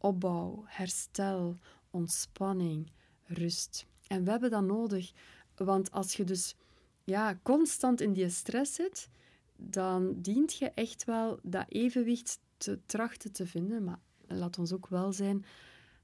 opbouw, 0.00 0.64
herstel, 0.66 1.58
ontspanning, 1.90 2.92
rust. 3.24 3.86
En 4.06 4.24
we 4.24 4.30
hebben 4.30 4.50
dat 4.50 4.64
nodig, 4.64 5.12
want 5.56 5.90
als 5.90 6.14
je 6.14 6.24
dus 6.24 6.56
ja, 7.04 7.38
constant 7.42 8.00
in 8.00 8.12
die 8.12 8.28
stress 8.28 8.74
zit, 8.74 9.08
dan 9.56 10.14
dient 10.16 10.54
je 10.54 10.70
echt 10.70 11.04
wel 11.04 11.38
dat 11.42 11.64
evenwicht 11.68 12.38
te 12.56 12.80
trachten 12.86 13.32
te 13.32 13.46
vinden. 13.46 13.84
Maar 13.84 13.98
laat 14.26 14.58
ons 14.58 14.72
ook 14.72 14.88
wel 14.88 15.12
zijn, 15.12 15.44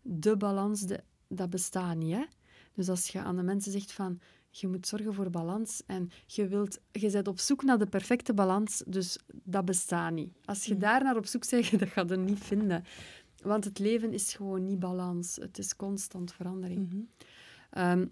de 0.02 0.36
balans, 0.36 0.80
de, 0.80 1.02
dat 1.28 1.50
bestaat 1.50 1.96
niet. 1.96 2.14
Hè? 2.14 2.24
Dus 2.74 2.88
als 2.88 3.08
je 3.08 3.18
aan 3.18 3.36
de 3.36 3.42
mensen 3.42 3.72
zegt 3.72 3.92
van, 3.92 4.20
je 4.50 4.68
moet 4.68 4.86
zorgen 4.86 5.14
voor 5.14 5.30
balans 5.30 5.82
en 5.86 6.10
je, 6.26 6.48
wilt, 6.48 6.78
je 6.92 7.10
bent 7.10 7.28
op 7.28 7.38
zoek 7.38 7.62
naar 7.62 7.78
de 7.78 7.86
perfecte 7.86 8.34
balans, 8.34 8.82
dus 8.86 9.18
dat 9.26 9.64
bestaat 9.64 10.12
niet. 10.12 10.32
Als 10.44 10.64
je 10.64 10.76
daar 10.76 11.02
naar 11.02 11.16
op 11.16 11.26
zoek 11.26 11.50
bent, 11.50 11.78
dat 11.78 11.88
ga 11.88 12.04
je 12.08 12.16
niet 12.16 12.38
vinden. 12.38 12.84
Want 13.46 13.64
het 13.64 13.78
leven 13.78 14.12
is 14.12 14.34
gewoon 14.34 14.64
niet 14.64 14.78
balans. 14.78 15.36
Het 15.36 15.58
is 15.58 15.76
constant 15.76 16.32
verandering. 16.32 16.88
Mhm. 16.88 17.02
Ehm, 17.70 18.06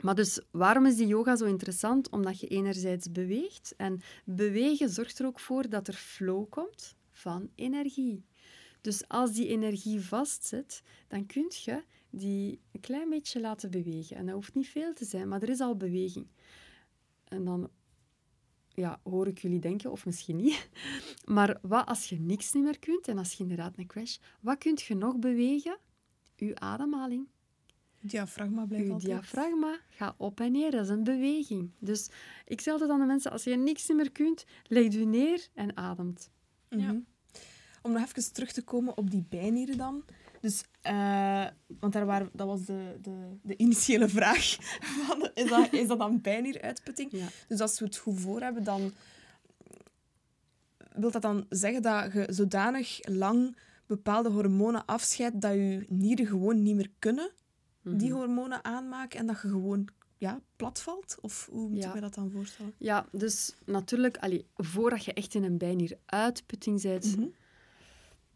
maar 0.00 0.14
dus, 0.14 0.40
waarom 0.50 0.86
is 0.86 0.96
die 0.96 1.06
yoga 1.06 1.36
zo 1.36 1.44
interessant? 1.44 2.10
Omdat 2.10 2.40
je 2.40 2.46
enerzijds 2.46 3.12
beweegt. 3.12 3.74
En 3.76 4.00
bewegen 4.24 4.88
zorgt 4.88 5.18
er 5.18 5.26
ook 5.26 5.40
voor 5.40 5.68
dat 5.68 5.88
er 5.88 5.94
flow 5.94 6.48
komt 6.48 6.96
van 7.10 7.50
energie. 7.54 8.24
Dus 8.80 9.08
als 9.08 9.32
die 9.32 9.48
energie 9.48 10.00
vastzit, 10.00 10.82
dan 11.08 11.26
kun 11.26 11.46
je 11.48 11.82
die 12.10 12.60
een 12.72 12.80
klein 12.80 13.08
beetje 13.08 13.40
laten 13.40 13.70
bewegen. 13.70 14.16
En 14.16 14.26
dat 14.26 14.34
hoeft 14.34 14.54
niet 14.54 14.68
veel 14.68 14.92
te 14.92 15.04
zijn, 15.04 15.28
maar 15.28 15.42
er 15.42 15.48
is 15.48 15.60
al 15.60 15.76
beweging. 15.76 16.26
En 17.24 17.44
dan 17.44 17.70
ja, 18.76 19.00
hoor 19.02 19.26
ik 19.26 19.38
jullie 19.38 19.58
denken, 19.60 19.90
of 19.90 20.06
misschien 20.06 20.36
niet. 20.36 20.68
Maar 21.24 21.58
wat 21.62 21.86
als 21.86 22.08
je 22.08 22.20
niks 22.20 22.52
niet 22.52 22.64
meer 22.64 22.78
kunt 22.78 23.08
en 23.08 23.18
als 23.18 23.32
je 23.32 23.42
inderdaad 23.42 23.78
een 23.78 23.86
crash, 23.86 24.16
wat 24.40 24.58
kun 24.58 24.78
je 24.86 24.94
nog 24.94 25.18
bewegen? 25.18 25.78
Uw 26.36 26.54
ademhaling. 26.54 27.28
Diafragma 28.00 28.64
blijft 28.64 28.86
Uw 28.86 28.92
altijd. 28.92 29.10
diafragma 29.12 29.78
gaat 29.88 30.14
op 30.16 30.40
en 30.40 30.52
neer, 30.52 30.70
dat 30.70 30.84
is 30.84 30.88
een 30.88 31.04
beweging. 31.04 31.70
Dus 31.78 32.10
ik 32.44 32.60
zeg 32.60 32.72
altijd 32.72 32.90
aan 32.90 33.00
de 33.00 33.06
mensen, 33.06 33.30
als 33.30 33.44
je 33.44 33.56
niks 33.56 33.88
meer 33.88 34.12
kunt, 34.12 34.44
leg 34.66 34.92
je 34.92 35.04
neer 35.04 35.48
en 35.54 35.76
ademt. 35.76 36.30
Mhm. 36.68 36.80
Ja. 36.80 37.00
Om 37.82 37.92
nog 37.92 38.02
even 38.02 38.32
terug 38.32 38.52
te 38.52 38.62
komen 38.62 38.96
op 38.96 39.10
die 39.10 39.24
bijnieren 39.28 39.76
dan. 39.76 40.04
Dus, 40.46 40.62
eh, 40.80 41.46
want 41.80 41.92
daar 41.92 42.06
waren, 42.06 42.30
dat 42.32 42.46
was 42.46 42.64
de, 42.64 42.98
de, 43.02 43.36
de 43.42 43.56
initiële 43.56 44.08
vraag. 44.08 44.56
Van, 45.06 45.30
is, 45.34 45.48
dat, 45.48 45.72
is 45.72 45.88
dat 45.88 45.98
dan 45.98 46.20
bijnieruitputting? 46.20 47.12
Ja. 47.12 47.26
Dus 47.48 47.60
als 47.60 47.78
we 47.78 47.84
het 47.84 47.96
goed 47.96 48.20
voor 48.20 48.40
hebben, 48.40 48.64
dan 48.64 48.92
wil 50.92 51.10
dat 51.10 51.22
dan 51.22 51.46
zeggen 51.48 51.82
dat 51.82 52.12
je 52.12 52.26
zodanig 52.30 52.98
lang 53.08 53.56
bepaalde 53.86 54.28
hormonen 54.30 54.84
afscheidt 54.84 55.40
dat 55.40 55.52
je 55.52 55.84
nieren 55.88 56.26
gewoon 56.26 56.62
niet 56.62 56.74
meer 56.74 56.90
kunnen 56.98 57.30
die 57.82 58.08
Mhm. 58.10 58.18
hormonen 58.18 58.64
aanmaken 58.64 59.18
en 59.18 59.26
dat 59.26 59.40
je 59.42 59.48
gewoon 59.48 59.88
ja, 60.18 60.40
platvalt? 60.56 61.16
Of 61.20 61.48
hoe 61.50 61.68
moet 61.68 61.82
Ja. 61.82 61.88
ik 61.88 61.94
me 61.94 62.00
dat 62.00 62.14
dan 62.14 62.30
voorstellen? 62.30 62.72
Ja, 62.78 63.06
dus 63.12 63.54
natuurlijk, 63.64 64.16
allee, 64.16 64.46
voordat 64.56 65.04
je 65.04 65.12
echt 65.12 65.34
in 65.34 65.44
een 65.44 65.58
bijnieruitputting 65.58 66.82
bent, 66.82 67.16
Mhm. 67.16 67.26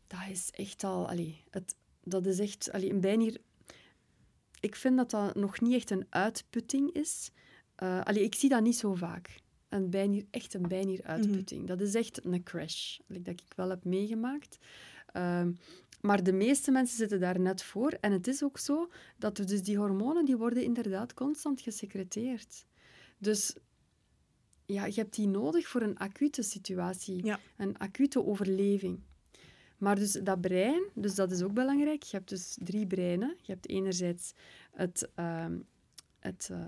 dat 0.06 0.20
is 0.30 0.50
echt 0.50 0.84
al... 0.84 1.08
Allee, 1.08 1.44
het, 1.50 1.74
dat 2.04 2.26
is 2.26 2.38
echt... 2.38 2.72
Allee, 2.72 2.90
een 2.90 3.00
bijnier... 3.00 3.38
Ik 4.60 4.76
vind 4.76 4.96
dat 4.96 5.10
dat 5.10 5.34
nog 5.34 5.60
niet 5.60 5.74
echt 5.74 5.90
een 5.90 6.06
uitputting 6.08 6.92
is. 6.92 7.30
Eh 7.74 8.00
allee, 8.00 8.22
ik 8.24 8.34
zie 8.34 8.48
dat 8.48 8.62
niet 8.62 8.76
zo 8.76 8.94
vaak. 8.94 9.38
Een 9.68 9.90
bijnier, 9.90 10.24
echt 10.30 10.54
een 10.54 10.68
bijnieruitputting. 10.68 11.66
Dat 11.66 11.80
is 11.80 11.94
echt 11.94 12.24
een 12.24 12.42
crash, 12.42 12.98
dat 13.06 13.26
ik 13.40 13.52
wel 13.56 13.68
heb 13.70 13.84
meegemaakt. 13.84 14.58
Ehm, 15.12 15.52
maar 16.00 16.22
de 16.22 16.32
meeste 16.32 16.70
mensen 16.70 16.96
zitten 16.96 17.20
daar 17.20 17.40
net 17.40 17.62
voor. 17.62 17.90
En 18.00 18.12
het 18.12 18.26
is 18.26 18.42
ook 18.42 18.58
zo 18.58 18.90
dat 19.18 19.38
we 19.38 19.44
dus 19.44 19.62
die 19.62 19.76
hormonen 19.76 20.24
die 20.24 20.36
worden 20.36 20.62
inderdaad 20.64 21.14
constant 21.14 21.60
gesecreteerd. 21.60 22.64
Dus 23.18 23.54
ja, 24.66 24.86
je 24.86 24.94
hebt 24.94 25.14
die 25.14 25.28
nodig 25.28 25.68
voor 25.68 25.82
een 25.82 25.98
acute 25.98 26.42
situatie, 26.42 27.24
Ja. 27.24 27.40
een 27.56 27.78
acute 27.78 28.24
overleving. 28.24 29.00
Maar 29.80 29.96
dus 29.96 30.12
dat 30.12 30.40
brein, 30.40 30.82
dus 30.94 31.14
dat 31.14 31.30
is 31.32 31.42
ook 31.42 31.52
belangrijk. 31.52 32.02
Je 32.02 32.16
hebt 32.16 32.28
dus 32.28 32.56
drie 32.62 32.86
breinen. 32.86 33.36
Je 33.42 33.52
hebt 33.52 33.68
enerzijds 33.68 34.32
het, 34.70 35.08
ehm, 35.14 35.58
het, 36.18 36.48
eh, 36.52 36.58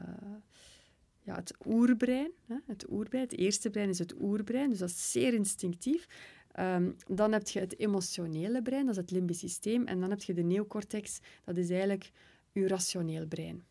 ja, 1.23 1.35
het 1.35 1.55
oerbrein. 1.67 2.31
Hè? 2.47 2.57
Het 2.67 2.91
oerbrein. 2.91 3.25
Het 3.25 3.39
eerste 3.39 3.71
brein 3.71 3.89
is 3.89 3.99
het 3.99 4.15
oerbrein, 4.21 4.71
dus 4.71 4.79
dat 4.79 4.89
is 4.89 5.11
zeer 5.11 5.35
instinctief. 5.35 6.07
Ehm, 6.53 6.91
dan 7.07 7.33
heb 7.33 7.49
je 7.49 7.61
het 7.61 7.79
emotionele 7.79 8.63
brein, 8.63 8.87
dat 8.87 8.95
is 8.95 9.01
het 9.01 9.11
limbisch 9.11 9.39
systeem. 9.39 9.87
En 9.87 10.01
dan 10.01 10.11
heb 10.11 10.23
je 10.23 10.35
de 10.35 10.43
neocortex, 10.43 11.21
dat 11.45 11.57
is 11.57 11.71
eigenlijk 11.71 12.11
je 12.53 12.67
rationeel 12.67 13.27
brein. 13.27 13.65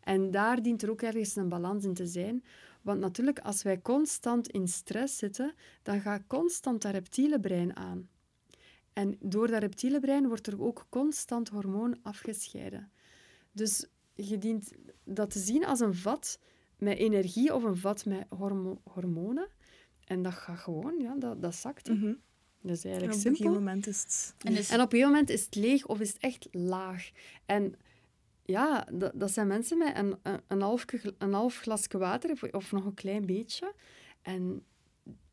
En 0.00 0.30
daar 0.30 0.62
dient 0.62 0.82
er 0.82 0.90
ook 0.90 1.02
ergens 1.02 1.36
een 1.36 1.48
balans 1.48 1.84
in 1.84 1.94
te 1.94 2.06
zijn. 2.06 2.44
Want 2.82 3.00
natuurlijk, 3.00 3.38
als 3.38 3.62
wij 3.62 3.82
constant 3.82 4.48
in 4.48 4.68
stress 4.68 5.16
zitten, 5.16 5.54
dan 5.82 6.00
gaat 6.00 6.22
constant 6.26 6.82
dat 6.82 6.92
reptiele 6.92 7.40
brein 7.40 7.76
aan. 7.76 8.08
En 8.96 9.16
door 9.20 9.46
dat 9.46 9.60
reptiele 9.60 10.00
brein 10.00 10.26
wordt 10.28 10.46
er 10.46 10.62
ook 10.62 10.86
constant 10.88 11.48
hormoon 11.48 11.98
afgescheiden. 12.02 12.90
Dus 13.52 13.86
je 14.14 14.38
dient 14.38 14.72
dat 15.04 15.30
te 15.30 15.38
zien 15.38 15.64
als 15.66 15.80
een 15.80 15.94
vat 15.94 16.38
met 16.78 16.98
energie 16.98 17.54
of 17.54 17.62
een 17.62 17.76
vat 17.76 18.04
met 18.04 18.26
hormo- 18.28 18.80
hormonen. 18.84 19.48
En 20.04 20.22
dat 20.22 20.32
gaat 20.32 20.58
gewoon, 20.58 20.98
ja, 20.98 21.14
dat, 21.18 21.42
dat 21.42 21.54
zakt. 21.54 21.88
Mhm. 21.88 22.14
Dat 22.60 22.76
is 22.76 22.84
En 22.84 22.90
eigenlijk 22.90 23.18
op 23.18 23.26
een 23.26 23.36
gegeven 23.36 23.36
simpel. 23.36 23.52
moment 23.52 23.86
is 23.86 24.02
het... 24.02 24.34
En 24.38 24.54
dus- 24.54 24.70
En 24.70 24.80
op 24.80 24.92
een 24.92 25.00
moment 25.00 25.30
is 25.30 25.44
het 25.44 25.54
leeg 25.54 25.86
of 25.86 26.00
is 26.00 26.08
het 26.12 26.22
echt 26.22 26.48
laag. 26.50 27.10
En 27.46 27.74
ja, 28.42 28.86
dat, 28.92 29.12
dat 29.14 29.30
zijn 29.30 29.46
mensen 29.46 29.78
met 29.78 29.96
een, 29.96 30.16
een, 30.22 30.40
een, 30.46 30.60
half, 30.60 30.84
een 31.18 31.32
half 31.32 31.58
glasje 31.58 31.98
water 31.98 32.30
of, 32.30 32.42
of 32.42 32.72
nog 32.72 32.84
een 32.84 32.94
klein 32.94 33.26
beetje. 33.26 33.74
En 34.22 34.64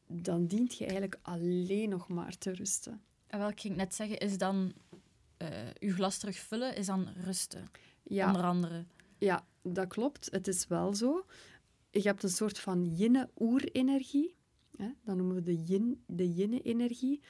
dan 0.07 0.47
dient 0.47 0.77
je 0.77 0.83
eigenlijk 0.85 1.19
alleen 1.21 1.89
nog 1.89 2.07
maar 2.07 2.37
te 2.37 2.51
rusten. 2.51 3.01
En 3.33 3.39
wat 3.39 3.63
ik 3.63 3.75
net 3.75 3.95
zeggen, 3.95 4.17
is 4.17 4.37
dan 4.37 4.73
eh 5.37 5.47
uw 5.79 5.93
glas 5.93 6.17
terugvullen, 6.17 6.75
is 6.75 6.85
dan 6.85 7.07
rusten. 7.23 7.69
Ja, 8.03 8.27
Onder 8.27 8.43
andere. 8.43 8.85
ja, 9.17 9.45
dat 9.61 9.87
klopt. 9.87 10.27
Het 10.31 10.47
is 10.47 10.67
wel 10.67 10.93
zo. 10.93 11.25
Je 11.91 12.01
hebt 12.01 12.23
een 12.23 12.29
soort 12.29 12.59
van 12.59 12.85
yin-oerenergie. 12.95 14.35
hè, 14.77 14.89
Dat 15.03 15.15
noemen 15.15 15.35
we 15.35 15.41
de 15.43 15.63
yin, 15.63 16.03
de 16.07 16.33
yin-energie. 16.33 17.21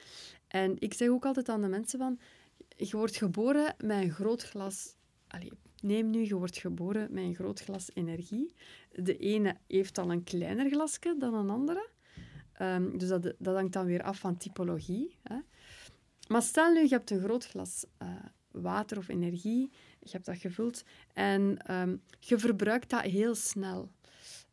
En 0.48 0.76
ik 0.78 0.94
zeg 0.94 1.08
ook 1.08 1.24
altijd 1.26 1.48
aan 1.48 1.60
de 1.62 1.68
mensen 1.68 1.98
van... 1.98 2.18
Je 2.76 2.96
wordt 2.96 3.16
geboren 3.16 3.74
met 3.78 4.02
een 4.02 4.10
groot 4.10 4.42
glas... 4.42 4.96
Allee, 5.28 5.52
neem 5.80 6.10
nu, 6.10 6.26
je 6.26 6.34
wordt 6.36 6.58
geboren 6.58 7.12
met 7.12 7.24
een 7.24 7.34
groot 7.34 7.60
glas 7.60 7.90
energie. 7.94 8.54
De 8.92 9.16
ene 9.16 9.56
heeft 9.66 9.98
al 9.98 10.10
een 10.10 10.24
kleiner 10.24 10.70
glasje 10.70 11.14
dan 11.18 11.34
een 11.34 11.50
andere. 11.50 11.88
Ehm, 12.52 12.98
dus 12.98 13.08
dat, 13.08 13.34
dat 13.38 13.54
hangt 13.54 13.72
dan 13.72 13.86
weer 13.86 14.02
af 14.02 14.18
van 14.18 14.36
typologie. 14.36 15.18
Hè. 15.22 15.36
Maar 16.28 16.42
stel 16.42 16.72
nu, 16.72 16.82
je 16.82 16.88
hebt 16.88 17.10
een 17.10 17.20
groot 17.20 17.46
glas 17.46 17.84
eh, 17.98 18.08
water 18.50 18.98
of 18.98 19.08
energie. 19.08 19.70
Je 20.00 20.10
hebt 20.10 20.26
dat 20.26 20.36
gevuld. 20.36 20.84
En 21.12 21.56
ehm, 21.66 21.96
je 22.20 22.38
verbruikt 22.38 22.90
dat 22.90 23.02
heel 23.02 23.34
snel. 23.34 23.90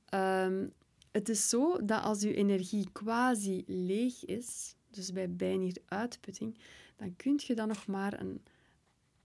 Ehm, 0.06 0.68
het 1.12 1.30
is 1.30 1.50
zo 1.50 1.86
dat 1.86 2.04
als 2.04 2.22
je 2.22 2.34
energie 2.34 2.90
quasi 2.92 3.64
leeg 3.68 4.26
is, 4.26 4.76
dus 4.90 5.12
bij 5.12 5.36
bijna 5.36 5.72
uitputting, 5.86 6.58
dan 6.96 7.16
kun 7.16 7.40
je 7.46 7.56
dan 7.56 7.68
nog 7.68 7.88
maar 7.88 8.20
een, 8.20 8.42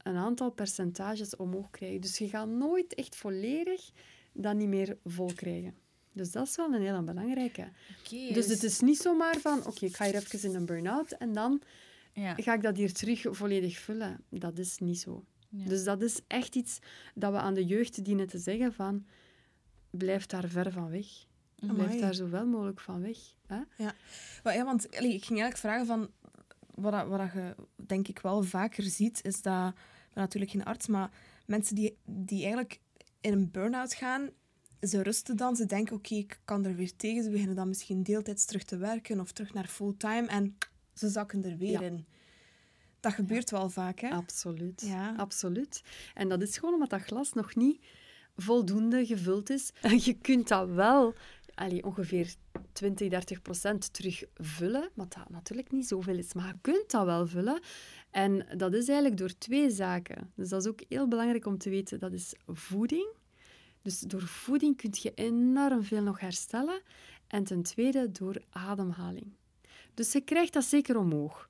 een 0.02 0.16
aantal 0.16 0.50
percentages 0.50 1.36
omhoog 1.36 1.70
krijgen. 1.70 2.00
Dus 2.00 2.18
je 2.18 2.28
gaat 2.28 2.48
nooit 2.48 2.94
echt 2.94 3.16
volledig 3.16 3.90
dat 4.32 4.54
niet 4.54 4.68
meer 4.68 4.98
vol 5.04 5.32
krijgen. 5.34 5.74
Dus 6.12 6.30
dat 6.30 6.46
is 6.46 6.56
wel 6.56 6.74
een 6.74 6.82
heel 6.82 7.02
belangrijke. 7.02 7.68
Oké, 8.00 8.32
Dus 8.32 8.46
het 8.46 8.62
is 8.62 8.80
niet 8.80 8.98
zomaar 8.98 9.36
van, 9.36 9.66
oké, 9.66 9.84
ik 9.84 9.96
ga 9.96 10.04
hier 10.04 10.14
even 10.14 10.48
in 10.48 10.54
een 10.54 10.66
burn-out 10.66 11.12
en 11.12 11.32
dan 11.32 11.62
Ja. 12.20 12.34
ga 12.34 12.54
ik 12.54 12.62
dat 12.62 12.76
hier 12.76 12.92
terug 12.92 13.26
volledig 13.30 13.78
vullen. 13.78 14.24
Dat 14.28 14.58
is 14.58 14.78
niet 14.78 14.98
zo. 14.98 15.24
Ja. 15.48 15.64
Dus 15.64 15.84
dat 15.84 16.02
is 16.02 16.20
echt 16.26 16.54
iets 16.54 16.78
dat 17.14 17.32
we 17.32 17.38
aan 17.38 17.54
de 17.54 17.64
jeugd 17.64 18.04
dienen 18.04 18.26
te 18.26 18.38
zeggen 18.38 18.72
van, 18.72 19.06
blijf 19.90 20.26
daar 20.26 20.48
ver 20.48 20.72
van 20.72 20.90
weg. 20.90 21.06
Blijf 21.54 21.78
Amai. 21.78 22.00
daar 22.00 22.14
zo 22.14 22.28
wel 22.28 22.46
mogelijk 22.46 22.80
van 22.80 23.00
weg. 23.00 23.18
Hè? 23.46 23.60
Maar 24.42 24.54
ja, 24.54 24.64
want 24.64 24.84
ik 24.84 25.00
ging 25.00 25.40
eigenlijk 25.40 25.56
vragen 25.56 25.86
van... 25.86 26.10
Wat, 26.74 27.08
wat 27.08 27.18
dat 27.18 27.32
je 27.32 27.54
denk 27.86 28.08
ik 28.08 28.18
wel 28.18 28.42
vaker 28.42 28.84
ziet, 28.84 29.24
is 29.24 29.42
dat... 29.42 29.68
Ik 29.68 30.12
ben 30.12 30.22
natuurlijk 30.22 30.52
geen 30.52 30.64
arts, 30.64 30.86
maar 30.86 31.10
mensen 31.46 31.74
die, 31.74 31.96
die 32.04 32.40
eigenlijk 32.40 32.80
in 33.20 33.32
een 33.32 33.50
burn-out 33.50 33.94
gaan, 33.94 34.30
ze 34.80 35.02
rusten 35.02 35.36
dan. 35.36 35.56
Ze 35.56 35.66
denken, 35.66 35.96
oké, 35.96 36.14
ik 36.14 36.40
kan 36.44 36.64
er 36.64 36.74
weer 36.74 36.96
tegen. 36.96 37.22
Ze 37.22 37.30
beginnen 37.30 37.56
dan 37.56 37.68
misschien 37.68 38.02
deeltijds 38.02 38.44
terug 38.44 38.64
te 38.64 38.76
werken 38.76 39.20
of 39.20 39.32
terug 39.32 39.54
naar 39.54 39.66
fulltime. 39.66 40.26
En 40.26 40.56
ze 40.96 41.08
zakken 41.08 41.44
er 41.44 41.56
weer 41.56 41.70
Ja. 41.70 41.80
in. 41.80 42.06
Dat 43.00 43.12
gebeurt 43.12 43.50
wel 43.50 43.70
vaak, 43.70 44.00
hè? 44.00 44.08
Absoluut. 44.10 44.80
Ja. 44.80 45.14
Absoluut. 45.16 45.82
En 46.14 46.28
dat 46.28 46.42
is 46.42 46.58
gewoon 46.58 46.74
omdat 46.74 46.90
dat 46.90 47.02
glas 47.02 47.32
nog 47.32 47.54
niet 47.54 47.80
voldoende 48.36 49.06
gevuld 49.06 49.50
is. 49.50 49.72
En 49.80 49.98
je 50.04 50.14
kunt 50.20 50.48
dat 50.48 50.68
wel 50.68 51.14
allee, 51.54 51.84
ongeveer 51.84 52.34
20, 52.72 53.08
30 53.08 53.42
procent 53.42 53.92
terugvullen, 53.92 54.90
wat 54.94 55.12
dat 55.12 55.28
natuurlijk 55.28 55.72
niet 55.72 55.86
zoveel 55.86 56.16
is. 56.18 56.34
Maar 56.34 56.46
je 56.46 56.54
kunt 56.60 56.90
dat 56.90 57.04
wel 57.04 57.26
vullen. 57.26 57.60
En 58.10 58.46
dat 58.56 58.74
is 58.74 58.88
eigenlijk 58.88 59.18
door 59.18 59.38
twee 59.38 59.70
zaken. 59.70 60.32
Dus 60.34 60.48
dat 60.48 60.60
is 60.62 60.68
ook 60.68 60.80
heel 60.88 61.08
belangrijk 61.08 61.46
om 61.46 61.58
te 61.58 61.70
weten. 61.70 61.98
Dat 61.98 62.12
is 62.12 62.34
voeding. 62.46 63.14
Dus 63.82 64.00
door 64.00 64.22
voeding 64.22 64.76
kun 64.76 64.90
je 64.92 65.12
enorm 65.14 65.82
veel 65.82 66.02
nog 66.02 66.20
herstellen. 66.20 66.80
En 67.26 67.44
ten 67.44 67.62
tweede 67.62 68.10
door 68.10 68.42
ademhaling. 68.50 69.26
Dus 69.96 70.12
je 70.12 70.20
krijgt 70.20 70.52
dat 70.52 70.64
zeker 70.64 70.96
omhoog. 70.98 71.48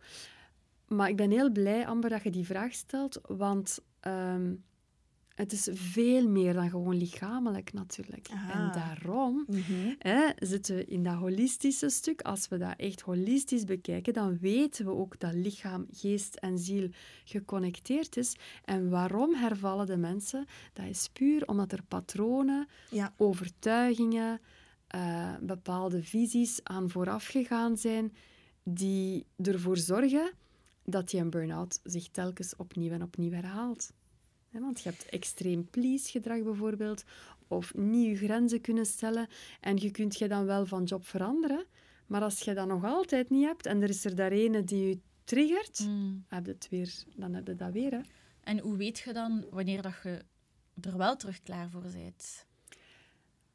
Maar 0.89 1.09
ik 1.09 1.17
ben 1.17 1.31
heel 1.31 1.51
blij, 1.51 1.87
Amber, 1.87 2.11
dat 2.11 2.23
je 2.23 2.31
die 2.31 2.45
vraag 2.47 2.73
stelt, 2.75 3.21
want 3.27 3.79
ehm, 4.01 4.55
het 5.35 5.53
is 5.53 5.69
veel 5.73 6.29
meer 6.29 6.53
dan 6.53 6.71
gewoon 6.71 6.97
lichamelijk 6.97 7.73
natuurlijk. 7.73 8.29
Aha. 8.33 8.53
En 8.53 8.73
daarom 8.83 9.45
Mhm. 9.49 9.95
hè, 9.99 10.29
zitten 10.39 10.77
we 10.77 10.85
in 10.85 11.03
dat 11.03 11.15
holistische 11.15 11.89
stuk. 11.89 12.21
Als 12.23 12.49
we 12.49 12.59
dat 12.59 12.75
echt 12.77 13.01
holistisch 13.01 13.65
bekijken, 13.65 14.13
dan 14.13 14.39
weten 14.39 14.85
we 14.85 14.91
ook 14.91 15.19
dat 15.21 15.35
lichaam, 15.35 15.87
geest 15.93 16.35
en 16.35 16.59
ziel 16.59 16.89
geconnecteerd 17.25 18.17
is. 18.17 18.37
En 18.65 18.89
waarom 18.91 19.35
hervallen 19.35 19.87
de 19.87 19.97
mensen? 19.97 20.47
Dat 20.73 20.87
is 20.87 21.09
puur 21.13 21.47
omdat 21.47 21.73
er 21.73 21.83
patronen, 21.89 22.67
Ja. 22.91 23.13
overtuigingen, 23.17 24.41
eh, 24.87 25.35
bepaalde 25.41 26.03
visies 26.03 26.61
aan 26.63 26.91
vooraf 26.91 27.27
gegaan 27.27 27.77
zijn, 27.77 28.13
die 28.69 29.27
ervoor 29.43 29.77
zorgen 29.77 30.31
dat 30.85 31.11
je 31.11 31.19
een 31.19 31.31
burn-out 31.31 31.81
zich 31.85 32.09
telkens 32.09 32.57
opnieuw 32.57 32.91
en 32.93 33.03
opnieuw 33.03 33.31
herhaalt. 33.31 33.93
Want 34.51 34.81
je 34.81 34.89
hebt 34.89 35.07
extreem 35.09 35.71
please-gedrag 35.71 36.43
bijvoorbeeld, 36.43 37.05
of 37.49 37.75
niet 37.75 38.07
je 38.07 38.17
grenzen 38.27 38.61
kunnen 38.61 38.87
stellen. 38.87 39.29
En 39.61 39.77
je 39.77 39.91
kunt 39.91 40.19
je 40.19 40.29
dan 40.29 40.45
wel 40.45 40.67
van 40.67 40.85
job 40.85 41.07
veranderen, 41.07 41.65
maar 42.07 42.23
als 42.23 42.41
je 42.41 42.55
dat 42.55 42.67
nog 42.67 42.85
altijd 42.85 43.31
niet 43.31 43.45
hebt 43.45 43.67
en 43.67 43.83
er 43.83 43.89
is 43.89 44.05
er 44.05 44.15
daar 44.15 44.33
ene 44.33 44.65
die 44.65 44.89
je 44.89 44.99
triggert, 45.25 45.87
Mm. 45.87 46.25
heb 46.29 46.47
je 46.47 46.53
het 46.53 46.69
weer, 46.71 46.95
dan 47.17 47.35
heb 47.35 47.47
je 47.47 47.55
dat 47.55 47.73
weer. 47.73 47.91
Hè. 47.93 48.01
En 48.41 48.59
hoe 48.59 48.77
weet 48.77 48.99
je 48.99 49.13
dan 49.13 49.45
wanneer 49.51 49.83
dat 49.83 49.95
je 50.03 50.25
er 50.81 50.97
wel 50.97 51.17
terug 51.17 51.43
klaar 51.43 51.71
voor 51.71 51.83
bent? 51.93 52.45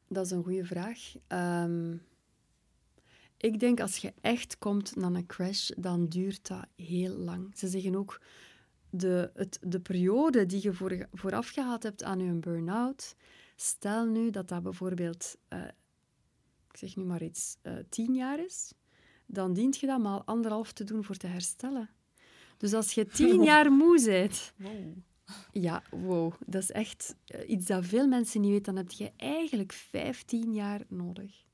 Dat 0.08 0.26
is 0.26 0.32
een 0.32 0.43
goede 0.43 0.65
vraag. 0.65 1.13
Ehm, 1.28 1.95
ik 3.42 3.60
denk 3.60 3.80
als 3.80 3.98
je 3.98 4.14
echt 4.22 4.58
komt 4.58 4.96
naar 4.96 5.14
een 5.14 5.26
crash, 5.26 5.70
dan 5.78 6.08
duurt 6.08 6.48
dat 6.48 6.66
heel 6.76 7.16
lang. 7.18 7.58
Ze 7.58 7.68
zeggen 7.68 7.96
ook, 7.96 8.22
de, 8.90 9.32
het, 9.34 9.60
de 9.62 9.80
periode 9.80 10.46
die 10.46 10.60
je 10.64 10.74
voor, 10.74 11.08
vooraf 11.14 11.50
gehad 11.50 11.84
hebt 11.84 12.04
aan 12.04 12.20
je 12.20 12.34
burn-out, 12.34 13.16
stel 13.56 14.06
nu 14.06 14.30
dat 14.30 14.48
dat 14.48 14.64
bijvoorbeeld, 14.64 15.38
eh, 15.48 15.60
ik 16.72 16.78
zeg 16.78 16.96
nu 16.96 17.04
maar 17.04 17.24
iets, 17.24 17.58
eh, 17.62 17.74
tien 17.90 18.14
jaar 18.14 18.40
is, 18.40 18.74
dan 19.26 19.54
dient 19.54 19.78
je 19.78 19.88
dat 19.88 20.00
maar 20.00 20.24
anderhalf 20.24 20.72
te 20.72 20.84
doen 20.84 21.04
voor 21.04 21.18
te 21.18 21.28
herstellen. 21.28 21.90
Dus 22.58 22.74
als 22.74 22.92
je 22.92 23.06
tien 23.06 23.44
jaar 23.52 23.72
moe 23.72 24.04
bent, 24.06 24.54
Wow. 24.58 24.98
ja, 25.52 25.84
wow. 25.90 26.34
Dat 26.46 26.62
is 26.62 26.72
echt 26.72 27.16
eh, 27.26 27.50
iets 27.50 27.66
dat 27.66 27.86
veel 27.86 28.08
mensen 28.08 28.42
niet 28.42 28.52
weten. 28.52 28.76
Dan 28.76 28.84
heb 28.84 28.92
je 28.92 29.12
eigenlijk 29.18 29.74
15 29.74 30.54
jaar 30.54 30.82
nodig. 30.88 31.50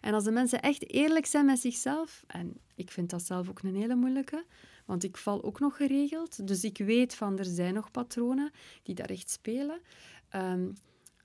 En 0.00 0.14
als 0.14 0.24
de 0.24 0.30
mensen 0.30 0.62
echt 0.62 0.90
eerlijk 0.90 1.26
zijn 1.26 1.46
met 1.46 1.58
zichzelf, 1.58 2.24
en 2.26 2.56
ik 2.74 2.90
vind 2.90 3.10
dat 3.10 3.22
zelf 3.22 3.48
ook 3.48 3.62
een 3.62 3.76
hele 3.76 3.94
moeilijke, 3.94 4.44
want 4.86 5.04
ik 5.04 5.16
val 5.16 5.42
ook 5.42 5.60
nog 5.60 5.76
geregeld, 5.76 6.46
dus 6.46 6.64
ik 6.64 6.78
weet 6.78 7.14
van 7.14 7.38
er 7.38 7.44
zijn 7.44 7.74
nog 7.74 7.90
patronen 7.90 8.50
die 8.82 8.94
daar 8.94 9.10
echt 9.10 9.30
spelen. 9.30 9.80
Ehm, 10.28 10.68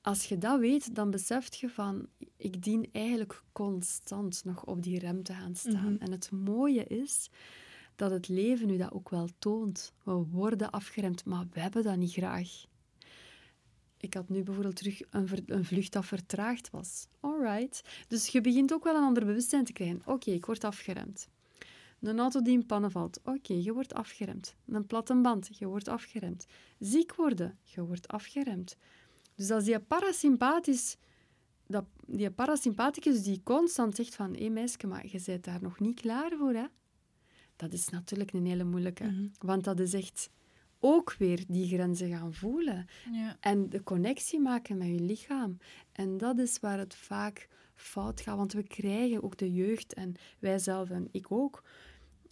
als 0.01 0.25
je 0.25 0.37
dat 0.37 0.59
weet, 0.59 0.95
dan 0.95 1.11
beseft 1.11 1.57
je 1.57 1.69
van, 1.69 2.07
ik 2.37 2.63
dien 2.63 2.89
eigenlijk 2.91 3.43
constant 3.51 4.41
nog 4.43 4.65
op 4.65 4.83
die 4.83 4.99
rem 4.99 5.23
te 5.23 5.33
gaan 5.33 5.55
staan. 5.55 5.93
Mhm. 5.93 6.03
En 6.03 6.11
het 6.11 6.31
mooie 6.31 6.83
is 6.83 7.29
dat 7.95 8.11
het 8.11 8.27
leven 8.27 8.67
nu 8.67 8.77
dat 8.77 8.91
ook 8.91 9.09
wel 9.09 9.29
toont. 9.39 9.93
We 10.03 10.11
worden 10.11 10.71
afgeremd, 10.71 11.25
maar 11.25 11.45
we 11.51 11.59
hebben 11.59 11.83
dat 11.83 11.97
niet 11.97 12.11
graag. 12.11 12.65
Ik 14.05 14.13
had 14.13 14.29
nu 14.29 14.43
bijvoorbeeld 14.43 14.75
terug 14.75 15.01
een, 15.09 15.27
ver- 15.27 15.43
een 15.45 15.65
vlucht 15.65 15.91
dat 15.91 16.05
vertraagd 16.05 16.69
was. 16.69 17.07
Alright. 17.19 18.05
Dus 18.07 18.27
je 18.27 18.41
begint 18.41 18.73
ook 18.73 18.83
wel 18.83 18.95
een 18.95 19.03
ander 19.03 19.25
bewustzijn 19.25 19.63
te 19.63 19.73
krijgen. 19.73 20.01
Oké, 20.05 20.31
ik 20.31 20.45
word 20.45 20.63
afgeremd. 20.63 21.27
Een 22.01 22.19
auto 22.19 22.41
die 22.41 22.53
in 22.53 22.65
pannen 22.65 22.91
valt. 22.91 23.19
Oké, 23.23 23.53
je 23.53 23.73
wordt 23.73 23.93
afgeremd. 23.93 24.55
Een 24.67 24.85
platte 24.85 25.15
band. 25.15 25.49
Je 25.57 25.67
wordt 25.67 25.87
afgeremd. 25.87 26.45
Ziek 26.79 27.15
worden. 27.15 27.57
Je 27.61 27.81
wordt 27.85 28.07
afgeremd. 28.07 28.77
Dus 29.35 29.51
als 29.51 29.63
die 29.63 29.79
parasympathisch... 29.79 30.97
Dat, 31.67 31.85
die 32.07 32.31
parasympathicus 32.31 33.23
die 33.23 33.41
constant 33.43 33.95
zegt 33.95 34.15
van... 34.15 34.35
Hé 34.35 34.49
meisje, 34.49 34.87
maar 34.87 35.05
je 35.07 35.21
bent 35.25 35.43
daar 35.43 35.61
nog 35.61 35.79
niet 35.79 35.99
klaar 36.01 36.31
voor, 36.37 36.53
hè? 36.53 36.65
Dat 37.55 37.73
is 37.73 37.89
natuurlijk 37.89 38.33
een 38.33 38.45
hele 38.45 38.63
moeilijke. 38.63 39.03
Mhm. 39.03 39.27
Want 39.39 39.63
dat 39.63 39.79
is 39.79 39.93
echt 39.93 40.29
ook 40.79 41.15
weer 41.17 41.43
die 41.47 41.67
grenzen 41.67 42.09
gaan 42.09 42.33
voelen. 42.33 42.85
Ja. 43.11 43.37
En 43.39 43.69
de 43.69 43.83
connectie 43.83 44.39
maken 44.39 44.77
met 44.77 44.87
je 44.87 44.99
lichaam. 44.99 45.57
En 45.91 46.17
dat 46.17 46.39
is 46.39 46.59
waar 46.59 46.77
het 46.77 46.95
vaak 46.95 47.47
fout 47.75 48.21
gaat. 48.21 48.37
Want 48.37 48.53
we 48.53 48.63
krijgen 48.63 49.23
ook 49.23 49.37
de 49.37 49.53
jeugd, 49.53 49.93
en 49.93 50.13
wij 50.39 50.59
zelf 50.59 50.89
en 50.89 51.07
ik 51.11 51.31
ook, 51.31 51.63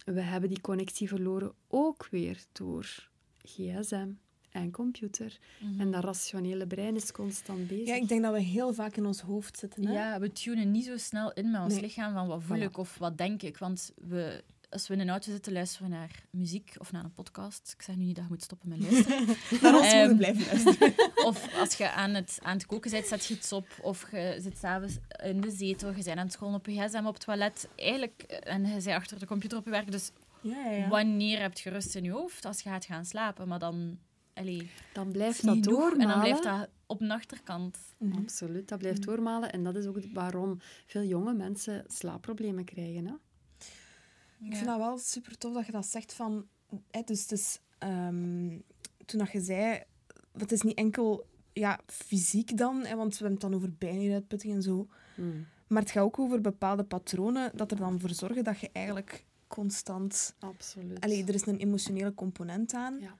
we 0.04 0.20
hebben 0.20 0.48
die 0.48 0.60
connectie 0.60 1.08
verloren 1.08 1.52
ook 1.68 2.08
weer 2.10 2.44
door 2.52 3.08
gsm 3.42 4.08
en 4.50 4.70
computer. 4.70 5.38
Mhm. 5.60 5.80
En 5.80 5.90
dat 5.90 6.04
rationele 6.04 6.66
brein 6.66 6.96
is 6.96 7.12
constant 7.12 7.66
bezig. 7.68 7.86
Ja, 7.86 7.94
ik 7.94 8.08
denk 8.08 8.22
dat 8.22 8.32
we 8.32 8.40
heel 8.40 8.72
vaak 8.74 8.96
in 8.96 9.06
ons 9.06 9.20
hoofd 9.20 9.58
zitten. 9.58 9.86
Hè? 9.86 9.92
Ja, 9.92 10.20
we 10.20 10.32
tunen 10.32 10.70
niet 10.70 10.84
zo 10.84 10.96
snel 10.96 11.32
in 11.32 11.50
met 11.50 11.60
ons 11.62 11.72
Nee. 11.72 11.82
lichaam 11.82 12.12
van 12.12 12.26
wat 12.26 12.42
voel 12.42 12.56
Voilà. 12.58 12.62
ik 12.62 12.76
of 12.76 12.98
wat 12.98 13.18
denk 13.18 13.42
ik. 13.42 13.58
Want 13.58 13.92
we, 14.08 14.44
als 14.74 14.88
we 14.88 14.94
in 14.94 15.00
een 15.00 15.10
auto 15.10 15.30
zitten, 15.30 15.52
luisteren 15.52 15.90
we 15.90 15.96
naar 15.96 16.22
muziek 16.30 16.74
of 16.78 16.92
naar 16.92 17.04
een 17.04 17.12
podcast. 17.12 17.74
Ik 17.76 17.82
zeg 17.82 17.96
nu 17.96 18.04
niet 18.04 18.14
dat 18.14 18.24
je 18.24 18.30
moet 18.30 18.42
stoppen 18.42 18.68
met 18.68 18.80
luisteren. 18.80 19.26
Naar 19.62 19.74
ons 19.78 19.94
moeten 19.94 20.16
blijven 20.16 20.46
luisteren. 20.46 20.94
Of 21.28 21.54
als 21.58 21.74
je 21.74 21.90
aan 21.90 22.14
het, 22.14 22.38
aan 22.42 22.56
het 22.56 22.66
koken 22.66 22.90
bent, 22.90 23.06
zet 23.06 23.24
je 23.24 23.34
iets 23.34 23.52
op. 23.52 23.66
Of 23.82 24.10
je 24.10 24.36
zit 24.40 24.58
s'avonds 24.58 24.96
in 25.24 25.40
de 25.40 25.50
zetel, 25.50 25.88
je 25.88 25.94
bent 25.94 26.08
aan 26.08 26.24
het 26.24 26.32
scrollen 26.32 26.54
op 26.54 26.66
je 26.66 26.72
gsm 26.72 27.06
op 27.06 27.14
het 27.14 27.24
toilet. 27.24 27.68
Eigenlijk, 27.76 28.22
en 28.22 28.66
je 28.66 28.72
bent 28.72 28.86
achter 28.86 29.18
de 29.18 29.26
computer 29.26 29.58
op 29.58 29.64
je 29.64 29.70
werk. 29.70 29.90
Dus 29.90 30.10
Ja, 30.40 30.70
ja, 30.70 30.88
wanneer 30.88 31.40
heb 31.40 31.58
je 31.58 31.70
rust 31.70 31.94
in 31.94 32.04
je 32.04 32.10
hoofd? 32.10 32.44
Als 32.44 32.60
je 32.60 32.68
gaat 32.68 32.84
gaan 32.84 33.04
slapen. 33.04 33.48
Maar 33.48 33.58
dan... 33.58 33.98
Allee, 34.34 34.70
Dan 34.92 35.12
blijft 35.12 35.44
dat 35.44 35.62
doormalen. 35.62 36.00
En 36.00 36.08
dan 36.08 36.20
blijft 36.20 36.42
dat 36.42 36.68
op 36.86 37.00
een 37.00 37.10
achterkant. 37.10 37.78
Mhm. 37.98 38.18
Absoluut, 38.18 38.68
dat 38.68 38.78
blijft 38.78 39.02
doormalen. 39.02 39.52
En 39.52 39.64
dat 39.64 39.76
is 39.76 39.86
ook 39.86 39.98
waarom 40.12 40.60
veel 40.86 41.02
jonge 41.02 41.34
mensen 41.34 41.84
slaapproblemen 41.86 42.64
krijgen. 42.64 43.06
Hè? 43.06 43.12
Ik 44.40 44.54
vind 44.54 44.66
dat 44.66 44.78
wel 44.78 44.98
super 44.98 45.38
tof 45.38 45.54
dat 45.54 45.66
je 45.66 45.72
dat 45.72 45.86
zegt 45.86 46.12
van... 46.14 46.46
Hè, 46.90 47.02
dus 47.04 47.22
het 47.22 47.32
is, 47.32 47.60
ehm, 47.78 48.58
toen 49.06 49.18
dat 49.18 49.32
je 49.32 49.40
zei... 49.40 49.82
Het 50.32 50.52
is 50.52 50.62
niet 50.62 50.76
enkel 50.76 51.26
ja, 51.52 51.80
fysiek 51.86 52.56
dan, 52.56 52.84
hè, 52.84 52.96
want 52.96 53.10
we 53.10 53.24
hebben 53.24 53.32
het 53.32 53.40
dan 53.40 53.54
over 53.54 53.72
bijnieruitputting 53.78 54.54
en 54.54 54.62
zo. 54.62 54.88
Mm, 55.16 55.46
Maar 55.66 55.82
het 55.82 55.90
gaat 55.90 56.02
ook 56.02 56.18
over 56.18 56.40
bepaalde 56.40 56.84
patronen 56.84 57.50
dat 57.54 57.70
er 57.70 57.76
dan 57.76 58.00
voor 58.00 58.10
zorgen 58.10 58.44
dat 58.44 58.60
je 58.60 58.70
eigenlijk 58.72 59.24
constant... 59.46 60.34
absoluut. 60.38 61.00
Allee, 61.00 61.24
er 61.24 61.34
is 61.34 61.46
een 61.46 61.58
emotionele 61.58 62.14
component 62.14 62.74
aan. 62.74 62.98
Ja. 63.00 63.16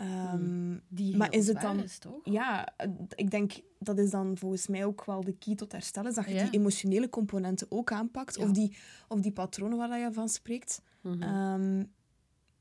Ehm, 0.00 0.78
Die 0.88 1.16
Maar 1.16 1.32
is 1.32 1.46
het 1.46 1.60
dan- 1.60 1.82
Is, 1.82 1.98
toch? 1.98 2.20
ja, 2.24 2.68
eh, 2.76 2.88
ik 3.14 3.30
denk 3.30 3.52
dat 3.78 3.98
is 3.98 4.10
dan 4.10 4.36
volgens 4.38 4.66
mij 4.66 4.84
ook 4.84 5.04
wel 5.04 5.24
de 5.24 5.32
key 5.38 5.54
tot 5.54 5.72
herstel, 5.72 6.06
is 6.06 6.14
dat 6.14 6.24
je 6.26 6.34
Ja. 6.34 6.42
die 6.44 6.60
emotionele 6.60 7.08
componenten 7.08 7.66
ook 7.70 7.92
aanpakt. 7.92 8.36
Ja. 8.36 8.44
Of, 8.44 8.50
die, 8.50 8.76
of 9.08 9.20
die 9.20 9.32
patronen 9.32 9.78
waar 9.78 9.98
je 9.98 10.12
van 10.12 10.28
spreekt. 10.28 10.82
Mhm. 11.00 11.22
Ehm, 11.22 11.76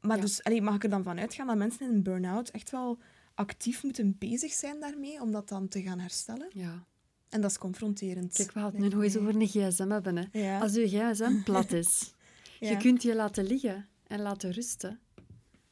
maar 0.02 0.16
Ja. 0.16 0.22
dus 0.22 0.44
allee, 0.44 0.62
mag 0.62 0.76
ik 0.76 0.84
er 0.84 0.90
dan 0.90 1.04
van 1.04 1.20
uitgaan 1.20 1.48
dat 1.48 1.58
mensen 1.58 1.88
in 1.90 1.94
een 1.96 2.04
burn-out 2.04 2.50
echt 2.50 2.70
wel 2.72 3.00
actief 3.34 3.84
moeten 3.84 4.16
bezig 4.18 4.52
zijn 4.52 4.80
daarmee 4.80 5.22
om 5.22 5.32
dat 5.32 5.50
dan 5.50 5.68
te 5.68 5.82
gaan 5.82 6.00
herstellen? 6.00 6.48
ja. 6.54 6.88
En 7.30 7.42
dat 7.42 7.50
is 7.52 7.58
confronterend. 7.58 8.34
Kijk, 8.34 8.52
we 8.52 8.60
gaan 8.60 8.76
het 8.76 8.94
nog 8.94 9.04
eens 9.04 9.18
over 9.18 9.36
een 9.36 9.48
gsm 9.48 9.90
hebben. 9.90 10.16
Hè. 10.32 10.60
Als 10.60 10.76
uw 10.76 10.88
gsm 10.88 11.44
plat 11.44 11.72
is, 11.72 12.14
je 12.60 12.78
kunt 12.78 13.04
je 13.04 13.16
laten 13.16 13.46
liggen 13.46 13.88
en 14.08 14.22
laten 14.22 14.52
rusten, 14.52 15.00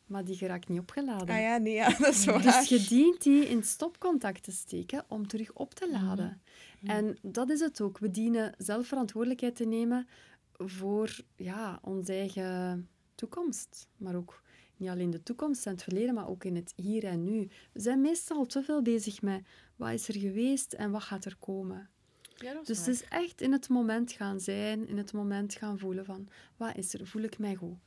maar 0.08 0.26
die 0.26 0.36
geraakt 0.36 0.68
niet 0.68 0.80
opgeladen. 0.80 1.36
Ah 1.36 1.42
ja, 1.42 1.58
nee, 1.58 1.74
ja, 1.74 1.90
dat 2.00 2.14
is 2.14 2.26
waar. 2.26 2.42
Dus 2.42 2.70
je 2.70 2.86
dient 2.90 3.24
die 3.24 3.46
in 3.48 3.64
stopcontact 3.64 4.44
te 4.44 4.52
steken 4.52 5.04
om 5.08 5.28
terug 5.28 5.54
op 5.54 5.74
te 5.74 5.88
Mhm. 5.92 6.04
laden. 6.04 6.42
En 6.84 7.18
dat 7.22 7.50
is 7.50 7.60
het 7.60 7.82
ook. 7.82 7.98
We 7.98 8.12
dienen 8.12 8.54
zelf 8.58 8.88
verantwoordelijkheid 8.88 9.56
te 9.56 9.66
nemen 9.66 10.08
voor 10.58 11.20
ja, 11.36 11.80
onze 11.82 12.14
eigen 12.14 12.88
toekomst. 13.16 13.88
Maar 13.98 14.16
ook 14.16 14.42
niet 14.78 14.90
alleen 14.90 15.10
de 15.10 15.24
toekomst 15.24 15.66
en 15.66 15.72
het 15.72 15.84
verleden, 15.84 16.14
maar 16.14 16.28
ook 16.30 16.44
in 16.44 16.56
het 16.56 16.74
hier 16.76 17.04
en 17.04 17.24
nu. 17.24 17.50
We 17.72 17.80
zijn 17.82 18.02
meestal 18.02 18.46
te 18.46 18.64
veel 18.64 18.82
bezig 18.82 19.22
met 19.22 19.42
wat 19.76 19.92
is 19.92 20.08
er 20.08 20.16
geweest 20.20 20.74
en 20.74 20.92
wat 20.92 21.04
gaat 21.04 21.26
er 21.26 21.36
komen. 21.40 21.90
Ja, 22.36 22.54
dat 22.54 22.62
is 22.62 22.68
Dus 22.68 22.78
het 22.78 22.88
is 22.88 23.04
echt 23.10 23.42
in 23.42 23.52
het 23.52 23.70
moment 23.70 24.12
gaan 24.12 24.40
zijn, 24.40 24.88
in 24.88 24.98
het 24.98 25.14
moment 25.14 25.54
gaan 25.54 25.80
voelen 25.80 26.06
van 26.06 26.28
wat 26.58 26.76
is 26.78 26.94
er, 26.94 27.08
voel 27.08 27.22
ik 27.22 27.38
mij 27.40 27.56
goed? 27.56 27.78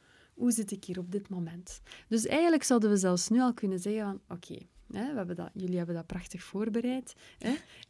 Hoe 0.40 0.50
zit 0.50 0.70
ik 0.70 0.84
hier 0.84 0.98
op 0.98 1.12
dit 1.12 1.28
moment? 1.28 1.80
Dus 2.08 2.26
eigenlijk 2.26 2.62
zouden 2.62 2.90
we 2.90 2.96
zelfs 2.96 3.28
nu 3.28 3.40
al 3.40 3.54
kunnen 3.54 3.78
zeggen 3.78 4.02
van 4.02 4.36
oké, 4.36 4.58
we 4.86 4.98
hebben 4.98 5.36
dat, 5.36 5.50
jullie 5.54 5.76
hebben 5.76 5.94
dat 5.94 6.06
prachtig 6.06 6.42
voorbereid. 6.42 7.14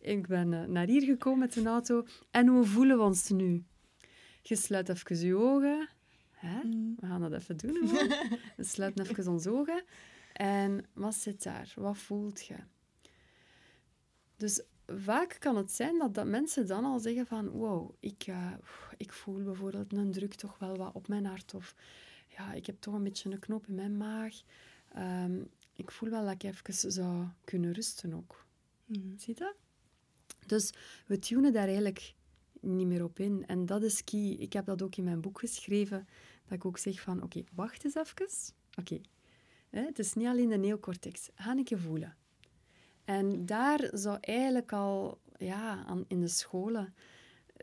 Ik 0.00 0.26
ben 0.26 0.52
eh, 0.52 0.64
naar 0.64 0.86
hier 0.86 1.02
gekomen 1.02 1.38
met 1.38 1.56
een 1.56 1.66
auto 1.66 2.06
en 2.30 2.46
hoe 2.46 2.64
voelen 2.64 2.96
we 2.96 3.02
ons 3.02 3.28
nu? 3.28 3.64
Je 4.42 4.56
sluit 4.56 4.88
even 4.88 5.18
je 5.26 5.36
ogen. 5.36 5.88
Mm. 6.62 6.94
We 7.00 7.06
gaan 7.06 7.20
dat 7.20 7.32
even 7.32 7.56
doen. 7.56 7.90
We 8.56 8.64
sluiten 8.64 9.06
even 9.06 9.28
onze 9.28 9.50
ogen. 9.50 9.84
En 10.32 10.84
wat 10.94 11.14
zit 11.14 11.42
daar? 11.42 11.72
Wat 11.76 11.98
voelt 11.98 12.46
je? 12.46 12.56
Dus 14.36 14.62
vaak 14.86 15.36
kan 15.38 15.56
het 15.56 15.72
zijn 15.72 15.98
dat, 15.98 16.14
dat 16.14 16.26
mensen 16.26 16.66
dan 16.66 16.84
al 16.84 16.98
zeggen 16.98 17.26
van 17.26 17.48
wow, 17.48 17.90
ik, 18.00 18.22
eh, 18.26 18.52
ik 18.96 19.12
voel 19.12 19.42
bijvoorbeeld 19.42 19.92
een 19.92 20.12
druk 20.12 20.34
toch 20.34 20.58
wel 20.58 20.76
wat 20.76 20.94
op 20.94 21.08
mijn 21.08 21.24
hart. 21.26 21.54
Of 21.54 21.74
ja, 22.40 22.52
ik 22.52 22.66
heb 22.66 22.80
toch 22.80 22.94
een 22.94 23.02
beetje 23.02 23.30
een 23.30 23.38
knoop 23.38 23.66
in 23.66 23.74
mijn 23.74 23.96
maag. 23.96 24.42
Ehm, 24.92 25.40
ik 25.76 25.90
voel 25.90 26.10
wel 26.10 26.24
dat 26.24 26.32
ik 26.32 26.42
even 26.42 26.92
zou 26.92 27.26
kunnen 27.44 27.72
rusten 27.72 28.14
ook. 28.14 28.44
Mm. 28.86 29.14
Zie 29.18 29.34
je 29.34 29.40
dat? 29.40 29.54
Dus 30.46 30.72
we 31.06 31.18
tunen 31.18 31.52
daar 31.52 31.66
eigenlijk 31.66 32.14
niet 32.60 32.86
meer 32.86 33.04
op 33.04 33.18
in. 33.18 33.46
En 33.46 33.66
dat 33.66 33.82
is 33.82 34.04
key. 34.04 34.36
Ik 34.38 34.52
heb 34.52 34.66
dat 34.66 34.82
ook 34.82 34.96
in 34.96 35.04
mijn 35.04 35.20
boek 35.20 35.38
geschreven. 35.38 36.08
Dat 36.44 36.52
ik 36.52 36.64
ook 36.64 36.78
zeg 36.78 37.00
van, 37.00 37.22
oké, 37.22 37.44
wacht 37.54 37.84
eens 37.84 37.94
even. 37.94 38.28
Oké, 38.78 39.00
het 39.70 39.98
is 39.98 40.14
niet 40.14 40.26
alleen 40.26 40.48
de 40.48 40.56
neocortex. 40.56 41.30
Ga 41.34 41.56
ik 41.56 41.68
je 41.68 41.78
voelen. 41.78 42.16
En 43.04 43.46
daar 43.46 43.88
zou 43.92 44.18
eigenlijk 44.20 44.72
al 44.72 45.20
ja, 45.38 45.84
aan, 45.84 46.04
in 46.08 46.20
de 46.20 46.28
scholen 46.28 46.94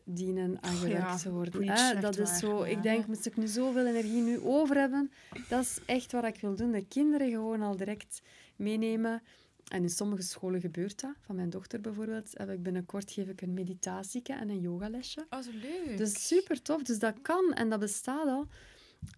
dienen 0.10 0.58
aan 0.64 0.76
Oh, 0.84 0.88
ja, 0.88 1.16
te 1.18 1.32
worden. 1.32 1.52
preach, 1.62 2.00
dat 2.00 2.18
is 2.18 2.30
waar, 2.30 2.40
zo, 2.40 2.66
ja. 2.66 2.72
ik 2.72 2.84
denk, 2.84 3.08
moest 3.08 3.26
ik 3.26 3.38
nu 3.38 3.48
zoveel 3.48 3.86
energie 3.88 4.22
nu 4.22 4.40
over 4.40 4.76
hebben, 4.78 5.12
dat 5.50 5.64
is 5.64 5.78
echt 5.86 6.12
wat 6.12 6.24
ik 6.24 6.40
wil 6.42 6.56
doen. 6.56 6.72
De 6.72 6.86
kinderen 6.86 7.30
gewoon 7.30 7.62
al 7.62 7.76
direct 7.76 8.22
meenemen. 8.56 9.22
En 9.68 9.82
in 9.84 9.90
sommige 9.90 10.22
scholen 10.22 10.62
gebeurt 10.62 11.02
dat. 11.02 11.14
Van 11.22 11.36
mijn 11.36 11.50
dochter 11.50 11.82
bijvoorbeeld 11.82 12.30
heb 12.34 12.50
ik 12.50 12.64
binnenkort 12.64 13.12
geef 13.12 13.28
ik 13.28 13.42
een 13.42 13.54
meditatieke 13.54 14.34
en 14.34 14.50
een 14.50 14.60
yogalesje. 14.60 15.26
Oh, 15.30 15.42
zo 15.42 15.50
leuk. 15.54 15.98
Dus 15.98 16.28
super 16.28 16.62
tof. 16.62 16.84
Dus 16.84 17.00
dat 17.00 17.22
kan 17.22 17.54
en 17.54 17.70
dat 17.70 17.80
bestaat 17.80 18.28
al. 18.28 18.48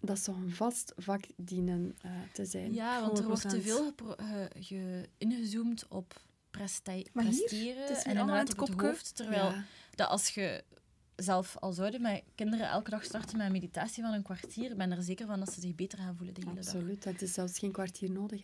Dat 0.01 0.19
zou 0.19 0.37
een 0.37 0.51
vast 0.51 0.93
vak 0.97 1.23
dienen 1.35 1.95
eh, 2.01 2.11
te 2.33 2.45
zijn. 2.45 2.73
Ja, 2.73 3.01
want 3.01 3.17
er 3.19 3.25
wordt 3.27 3.49
te 3.49 3.57
100%. 3.57 3.61
veel 3.63 3.93
ge- 4.59 5.05
ingezoomd 5.17 5.85
op 5.89 6.13
hier, 6.13 7.01
presteren 7.21 7.81
het 7.87 7.97
is 7.97 8.03
en 8.03 8.09
inderdaad 8.11 8.47
het 8.47 8.59
het 8.59 8.69
hoofd. 8.81 9.15
Terwijl 9.15 9.43
Ja. 9.51 9.63
dat 9.95 10.07
als 10.09 10.29
je 10.29 10.63
zelf 11.23 11.57
al 11.59 11.71
zouden 11.71 12.01
met 12.01 12.23
kinderen 12.35 12.69
elke 12.69 12.89
dag 12.89 13.03
starten 13.03 13.37
met 13.37 13.45
een 13.45 13.51
meditatie 13.51 14.03
van 14.03 14.13
een 14.13 14.23
kwartier, 14.23 14.75
ben 14.75 14.91
er 14.91 15.03
zeker 15.03 15.27
van 15.27 15.39
dat 15.39 15.53
ze 15.53 15.61
zich 15.61 15.75
beter 15.75 15.97
gaan 15.97 16.15
voelen 16.15 16.35
de 16.35 16.41
hele 16.41 16.55
dag. 16.55 16.65
Absoluut. 16.65 17.03
Dat 17.03 17.21
is 17.21 17.33
zelfs 17.33 17.59
geen 17.59 17.71
kwartier 17.71 18.11
nodig. 18.11 18.41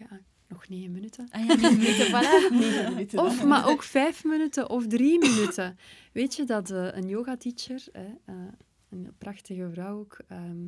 Nog 0.47 0.69
negen 0.69 0.91
minuten. 0.91 1.27
Ah 1.29 1.45
ja, 1.45 1.55
nee, 1.55 1.77
nee, 1.77 2.07
voilà. 2.07 2.51
Negen 2.51 2.93
minuten 2.93 3.17
dan. 3.17 3.25
Of, 3.25 3.43
maar 3.43 3.67
ook 3.67 3.83
vijf 3.83 4.23
minuten 4.23 4.69
of 4.69 4.87
drie 4.87 5.19
minuten. 5.19 5.77
Weet 6.11 6.35
je 6.35 6.43
dat 6.43 6.69
eh, 6.71 6.87
een 6.91 7.07
yoga-teacher, 7.07 7.83
eh, 7.91 8.03
een 8.89 9.13
prachtige 9.17 9.69
vrouw 9.71 9.99
ook, 9.99 10.17
ehm, 10.27 10.67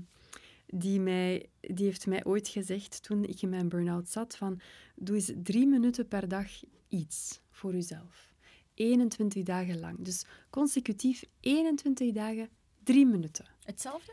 die, 0.65 0.99
mij, 0.99 1.49
die 1.59 1.85
heeft 1.85 2.07
mij 2.07 2.25
ooit 2.25 2.47
gezegd 2.47 3.03
toen 3.03 3.23
ik 3.23 3.41
in 3.41 3.49
mijn 3.49 3.69
burn-out 3.69 4.09
zat, 4.09 4.37
van 4.37 4.59
doe 4.95 5.15
eens 5.15 5.31
drie 5.43 5.67
minuten 5.67 6.07
per 6.07 6.27
dag 6.27 6.47
iets 6.87 7.39
voor 7.51 7.73
jezelf. 7.73 8.33
21 8.77 9.43
dagen 9.43 9.79
lang. 9.79 9.97
Dus 9.99 10.25
consecutief 10.49 11.23
21 11.39 12.11
dagen, 12.13 12.49
drie 12.83 13.05
minuten. 13.05 13.45
Hetzelfde? 13.63 14.11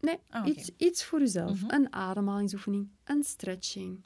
Nee, 0.00 0.18
Ah, 0.30 0.46
iets, 0.46 0.70
iets 0.76 1.04
voor 1.04 1.18
jezelf. 1.20 1.62
Mhm. 1.62 1.74
Een 1.74 1.92
ademhalingsoefening, 1.92 2.88
een 3.04 3.24
stretching. 3.24 4.04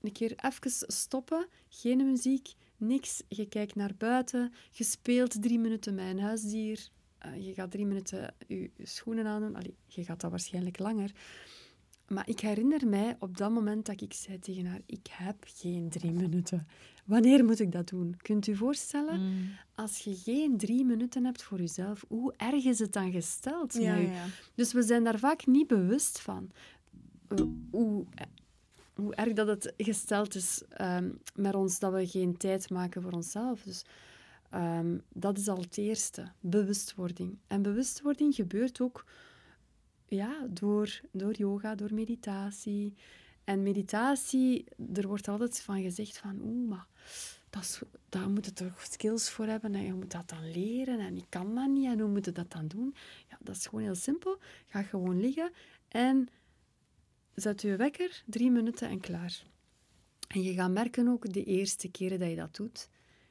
Een 0.00 0.12
keer 0.12 0.32
even 0.36 0.70
stoppen, 0.92 1.46
geen 1.68 1.96
muziek, 2.10 2.48
niks. 2.76 3.22
Je 3.28 3.46
kijkt 3.48 3.74
naar 3.74 3.94
buiten, 3.98 4.52
je 4.70 4.84
speelt 4.84 5.42
drie 5.42 5.58
minuten 5.58 5.94
met 5.94 6.06
een 6.06 6.20
huisdier. 6.20 6.88
eh, 7.18 7.46
je 7.46 7.54
gaat 7.54 7.70
drie 7.70 7.86
minuten 7.86 8.34
je, 8.46 8.70
je 8.76 8.86
schoenen 8.86 9.26
aandoen. 9.26 9.56
Allee, 9.56 9.76
je 9.86 10.04
gaat 10.04 10.20
dat 10.20 10.30
waarschijnlijk 10.30 10.78
langer. 10.78 11.12
Maar 12.08 12.28
ik 12.28 12.40
herinner 12.40 12.86
mij 12.88 13.16
op 13.18 13.36
dat 13.36 13.50
moment 13.50 13.86
dat 13.86 14.00
ik 14.00 14.12
zei 14.12 14.38
tegen 14.38 14.66
haar, 14.66 14.80
ik 14.86 15.06
heb 15.10 15.36
geen 15.46 15.88
drie 15.90 16.12
minuten. 16.12 16.66
Wanneer 17.04 17.44
moet 17.44 17.60
ik 17.60 17.72
dat 17.72 17.88
doen? 17.88 18.16
Kunt 18.22 18.46
u 18.46 18.56
voorstellen? 18.56 19.20
Mm. 19.20 19.50
Als 19.74 19.98
je 19.98 20.14
geen 20.16 20.56
drie 20.58 20.84
minuten 20.84 21.24
hebt 21.24 21.42
voor 21.42 21.58
jezelf, 21.58 22.04
hoe 22.08 22.34
erg 22.36 22.64
is 22.64 22.78
het 22.78 22.92
dan 22.92 23.12
gesteld 23.12 23.72
Ja, 23.74 23.94
met 23.94 24.02
u? 24.02 24.06
ja. 24.12 24.24
Dus 24.54 24.72
we 24.72 24.82
zijn 24.82 25.04
daar 25.04 25.18
vaak 25.18 25.46
niet 25.46 25.66
bewust 25.66 26.20
van. 26.20 26.50
eh, 27.28 27.44
hoe, 27.70 28.04
hoe 28.94 29.14
erg 29.14 29.32
dat 29.32 29.46
het 29.46 29.72
gesteld 29.76 30.34
is 30.34 30.62
ehm, 30.68 31.10
met 31.34 31.54
ons, 31.54 31.78
dat 31.78 31.92
we 31.92 32.06
geen 32.06 32.36
tijd 32.36 32.70
maken 32.70 33.02
voor 33.02 33.12
onszelf. 33.12 33.62
Dus 33.62 33.84
ehm, 34.50 34.98
dat 35.12 35.38
is 35.38 35.48
al 35.48 35.60
het 35.60 35.78
eerste, 35.78 36.24
bewustwording. 36.40 37.38
En 37.46 37.62
bewustwording 37.62 38.34
gebeurt 38.34 38.80
ook 38.80 39.04
ja, 40.08 40.46
door, 40.50 41.00
door 41.12 41.34
yoga, 41.34 41.74
door 41.74 41.94
meditatie. 41.94 42.94
En 43.44 43.62
meditatie, 43.62 44.64
er 44.94 45.06
wordt 45.06 45.28
altijd 45.28 45.60
van 45.60 45.82
gezegd 45.82 46.18
van, 46.18 46.40
oeh, 46.42 46.68
maar 46.68 46.86
dat 47.50 47.82
daar 48.08 48.30
moet 48.30 48.44
je 48.44 48.52
toch 48.52 48.82
skills 48.90 49.30
voor 49.30 49.46
hebben 49.46 49.74
en 49.74 49.84
je 49.84 49.92
moet 49.92 50.10
dat 50.10 50.28
dan 50.28 50.50
leren 50.50 51.00
en 51.00 51.16
ik 51.16 51.26
kan 51.28 51.54
dat 51.54 51.68
niet 51.68 51.86
en 51.86 52.00
hoe 52.00 52.10
moet 52.10 52.24
je 52.24 52.32
dat 52.32 52.50
dan 52.50 52.68
doen? 52.68 52.94
Ja, 53.28 53.38
dat 53.40 53.56
is 53.56 53.66
gewoon 53.66 53.84
heel 53.84 53.94
simpel. 53.94 54.38
Ga 54.66 54.82
gewoon 54.82 55.20
liggen 55.20 55.50
en 55.88 56.28
zet 57.34 57.62
je 57.62 57.76
wekker, 57.76 58.22
drie 58.26 58.50
minuten 58.50 58.88
en 58.88 59.00
klaar. 59.00 59.42
En 60.28 60.42
je 60.42 60.52
gaat 60.52 60.70
merken 60.70 61.08
ook 61.08 61.32
de 61.32 61.44
eerste 61.44 61.90
keren 61.90 62.18
dat 62.18 62.28
je 62.28 62.36
dat 62.36 62.56
doet, 62.56 62.88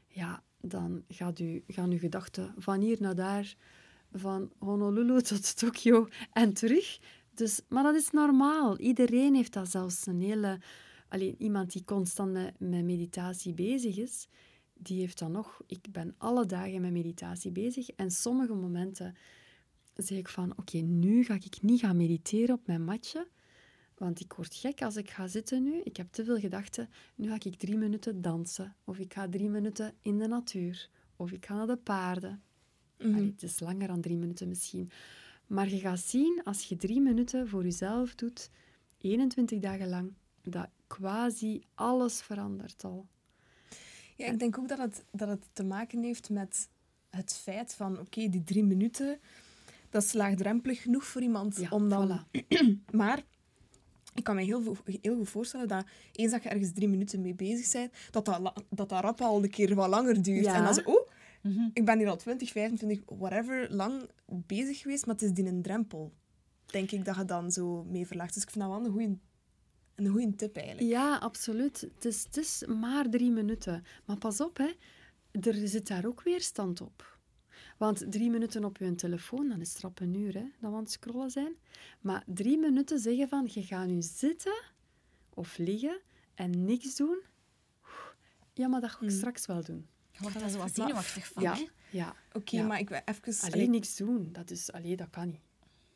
ja, 0.07 0.43
dan 0.59 1.03
gaat 1.07 1.39
u, 1.39 1.63
gaan 1.67 1.91
je 1.91 1.99
gedachten 1.99 2.53
van 2.57 2.79
hier 2.79 2.97
naar 2.99 3.15
daar, 3.15 3.55
van 4.13 4.51
Honolulu 4.57 5.21
tot 5.21 5.57
Tokio 5.57 6.07
en 6.31 6.53
terug 6.53 6.99
Dus, 7.33 7.61
maar 7.69 7.83
dat 7.83 7.95
is 7.95 8.11
normaal. 8.11 8.77
Iedereen 8.77 9.35
heeft 9.35 9.53
dat 9.53 9.69
zelfs. 9.69 10.05
Een 10.05 10.21
hele, 10.21 10.59
alleen, 11.09 11.35
iemand 11.37 11.71
die 11.71 11.83
constant 11.83 12.31
met, 12.31 12.59
met 12.59 12.83
meditatie 12.83 13.53
bezig 13.53 13.97
is, 13.97 14.27
die 14.73 14.99
heeft 14.99 15.19
dan 15.19 15.31
nog... 15.31 15.61
Ik 15.67 15.91
ben 15.91 16.15
alle 16.17 16.45
dagen 16.45 16.81
met 16.81 16.91
meditatie 16.91 17.51
bezig. 17.51 17.89
En 17.89 18.11
sommige 18.11 18.53
momenten 18.53 19.15
zeg 19.95 20.17
ik 20.17 20.27
van... 20.27 20.57
Oké, 20.57 20.77
nu 20.77 21.23
ga 21.23 21.33
ik 21.33 21.61
niet 21.61 21.79
gaan 21.79 21.97
mediteren 21.97 22.55
op 22.55 22.67
mijn 22.67 22.83
matje. 22.83 23.27
Want 24.01 24.19
ik 24.19 24.33
word 24.33 24.55
gek 24.55 24.81
als 24.81 24.95
ik 24.95 25.09
ga 25.09 25.27
zitten 25.27 25.63
nu. 25.63 25.81
Ik 25.83 25.97
heb 25.97 26.11
te 26.11 26.23
veel 26.23 26.39
gedachten. 26.39 26.89
Nu 27.15 27.27
ga 27.27 27.35
ik 27.43 27.55
drie 27.55 27.77
minuten 27.77 28.21
dansen. 28.21 28.75
Of 28.83 28.99
ik 28.99 29.13
ga 29.13 29.29
drie 29.29 29.49
minuten 29.49 29.93
in 30.01 30.17
de 30.17 30.27
natuur. 30.27 30.89
Of 31.15 31.31
ik 31.31 31.45
ga 31.45 31.55
naar 31.55 31.67
de 31.67 31.77
paarden. 31.77 32.43
Mhm. 32.97 33.13
Allee, 33.13 33.31
het 33.31 33.43
is 33.43 33.59
langer 33.59 33.87
dan 33.87 34.01
drie 34.01 34.17
minuten 34.17 34.47
misschien. 34.47 34.91
Maar 35.51 35.69
je 35.69 35.79
gaat 35.79 35.99
zien, 35.99 36.41
als 36.43 36.63
je 36.63 36.75
drie 36.75 37.01
minuten 37.01 37.47
voor 37.47 37.63
jezelf 37.63 38.15
doet, 38.15 38.49
21 38.97 39.59
dagen 39.59 39.89
lang, 39.89 40.13
dat 40.41 40.67
quasi 40.87 41.63
alles 41.75 42.21
verandert 42.21 42.83
al. 42.83 43.07
Ja, 44.15 44.25
ik 44.25 44.39
denk 44.39 44.57
ook 44.57 44.67
dat 44.67 44.77
het, 44.77 45.03
dat 45.11 45.27
het 45.27 45.45
te 45.53 45.63
maken 45.63 46.03
heeft 46.03 46.29
met 46.29 46.69
het 47.09 47.33
feit 47.33 47.73
van, 47.73 47.99
oké, 47.99 48.29
die 48.29 48.43
drie 48.43 48.63
minuten, 48.63 49.19
dat 49.89 50.03
is 50.03 50.13
laagdrempelig 50.13 50.81
genoeg 50.81 51.05
voor 51.05 51.21
iemand 51.21 51.57
Ja, 51.57 51.69
om 51.69 51.89
dan... 51.89 52.25
voilà. 52.25 52.41
Maar 52.91 53.23
ik 54.13 54.23
kan 54.23 54.35
me 54.35 54.43
heel, 54.43 54.77
heel 55.01 55.15
goed 55.15 55.29
voorstellen 55.29 55.67
dat 55.67 55.85
eens 56.11 56.31
dat 56.31 56.43
je 56.43 56.49
ergens 56.49 56.71
drie 56.73 56.87
minuten 56.87 57.21
mee 57.21 57.35
bezig 57.35 57.71
bent, 57.71 57.93
dat 58.11 58.25
dat, 58.25 58.53
dat, 58.69 58.89
dat 58.89 59.01
rap 59.01 59.21
al 59.21 59.43
een 59.43 59.49
keer 59.49 59.75
wat 59.75 59.89
langer 59.89 60.21
duurt. 60.21 60.45
Ja. 60.45 60.55
En 60.55 60.63
dan 60.63 60.73
zo, 60.73 60.81
oh, 60.81 61.07
Mhm. 61.41 61.69
ik 61.73 61.85
ben 61.85 61.97
hier 61.97 62.09
al 62.09 62.17
20, 62.17 62.51
25, 62.51 63.01
whatever, 63.05 63.73
lang 63.73 64.09
bezig 64.25 64.79
geweest, 64.79 65.05
maar 65.05 65.15
het 65.15 65.23
is 65.23 65.31
die 65.31 65.45
een 65.45 65.61
drempel. 65.61 66.13
Denk 66.65 66.91
ik 66.91 67.05
dat 67.05 67.15
je 67.15 67.25
dan 67.25 67.51
zo 67.51 67.83
mee 67.83 68.07
verlaagt. 68.07 68.33
Dus 68.33 68.43
ik 68.43 68.49
vind 68.49 68.63
dat 68.63 68.73
wel 68.73 68.85
een 68.85 68.91
goede 68.91 69.17
een 69.95 70.07
goeie 70.07 70.35
tip 70.35 70.55
eigenlijk. 70.55 70.87
Ja, 70.87 71.17
absoluut. 71.17 71.81
Het 71.81 72.05
is, 72.05 72.23
het 72.23 72.37
is 72.37 72.65
maar 72.65 73.09
drie 73.09 73.31
minuten. 73.31 73.83
Maar 74.05 74.17
pas 74.17 74.41
op, 74.41 74.57
hè. 74.57 74.71
er 75.31 75.67
zit 75.67 75.87
daar 75.87 76.05
ook 76.05 76.21
weerstand 76.23 76.81
op. 76.81 77.19
Want 77.77 78.11
drie 78.11 78.29
minuten 78.29 78.63
op 78.63 78.77
je 78.77 78.95
telefoon, 78.95 79.49
dan 79.49 79.61
is 79.61 79.81
het 79.81 79.99
een 79.99 80.13
uur 80.15 80.33
hè, 80.33 80.41
dat 80.59 80.69
we 80.71 80.75
aan 80.77 80.83
het 80.83 80.91
scrollen 80.91 81.29
zijn. 81.29 81.55
Maar 82.01 82.23
drie 82.27 82.57
minuten 82.57 82.99
zeggen 82.99 83.27
van, 83.27 83.47
je 83.51 83.63
gaat 83.63 83.87
nu 83.87 84.01
zitten 84.01 84.61
of 85.33 85.57
liggen 85.57 85.99
en 86.35 86.65
niks 86.65 86.95
doen. 86.95 87.21
Ja, 88.53 88.67
maar 88.67 88.81
dat 88.81 88.89
ga 88.89 88.95
ik 88.95 89.01
Mm. 89.01 89.17
straks 89.17 89.45
wel 89.45 89.63
doen. 89.63 89.87
Je 90.21 90.27
wordt 90.31 90.39
daar 90.39 90.49
zo 90.49 90.57
wat 90.57 90.75
zenuwachtig 90.75 91.27
van. 91.27 91.43
Ja, 91.43 91.53
hè? 91.55 91.65
ja. 91.89 92.15
Oké, 92.33 92.55
Ja. 92.55 92.63
maar 92.65 92.79
ik 92.79 92.89
wil 92.89 92.99
even... 93.05 93.51
Alleen 93.53 93.71
niks 93.71 93.95
doen, 93.95 94.29
dat, 94.31 94.51
is, 94.51 94.71
allee, 94.71 94.95
dat 94.95 95.09
kan 95.09 95.27
niet. 95.27 95.39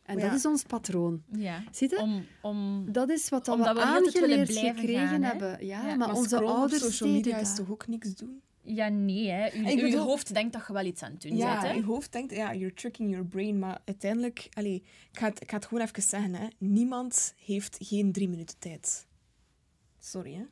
En 0.04 0.14
Maar 0.14 0.24
dat 0.24 0.32
ja. 0.32 0.38
is 0.38 0.46
ons 0.46 0.64
patroon. 0.64 1.24
Ja. 1.32 1.64
Zie 1.72 1.90
je? 1.90 2.00
Om, 2.00 2.26
om... 2.42 2.86
Dat 2.92 3.10
is 3.10 3.30
wat 3.30 3.46
dat 3.46 3.56
Omdat 3.56 3.76
we 3.76 3.82
aangeleerd 3.82 4.48
blijven 4.48 4.76
gekregen 4.80 5.08
gaan, 5.08 5.22
hebben. 5.22 5.50
Ja, 5.66 5.82
Ja. 5.82 5.84
maar, 5.84 5.98
maar 5.98 6.14
onze 6.16 6.30
scrollen 6.30 6.54
op 6.54 6.58
ouders 6.60 6.82
social 6.82 7.10
media 7.10 7.38
is 7.38 7.56
toch 7.56 7.70
ook 7.70 7.88
niks 7.88 8.16
doen? 8.16 8.42
Ja, 8.62 8.88
nee, 8.88 9.30
hè. 9.30 9.52
Uw, 9.54 9.66
Ik 9.68 9.78
uw 9.80 9.82
bedoel- 9.90 10.04
hoofd 10.06 10.34
denkt 10.34 10.54
dat 10.54 10.64
je 10.68 10.74
wel 10.74 10.86
iets 10.86 11.02
aan 11.02 11.12
het 11.12 11.22
doen 11.22 11.36
Ja, 11.38 11.52
bent, 11.62 11.64
hè. 11.64 11.72
je 11.80 11.84
hoofd 11.84 12.12
denkt, 12.12 12.34
ja, 12.36 12.54
you're 12.54 12.74
tricking 12.74 13.10
your 13.12 13.26
brain, 13.26 13.60
maar 13.60 13.82
uiteindelijk, 13.86 14.50
allee, 14.54 14.76
ik, 15.12 15.20
ga 15.20 15.26
het, 15.28 15.42
ik 15.42 15.50
ga 15.50 15.56
het 15.56 15.66
gewoon 15.66 15.84
even 15.84 16.02
zeggen, 16.02 16.34
hè. 16.36 16.48
niemand 16.58 17.34
heeft 17.38 17.78
geen 17.82 18.12
drie 18.12 18.30
minuten 18.30 18.60
tijd. 18.60 19.08
Sorry, 20.00 20.34
hè. 20.34 20.46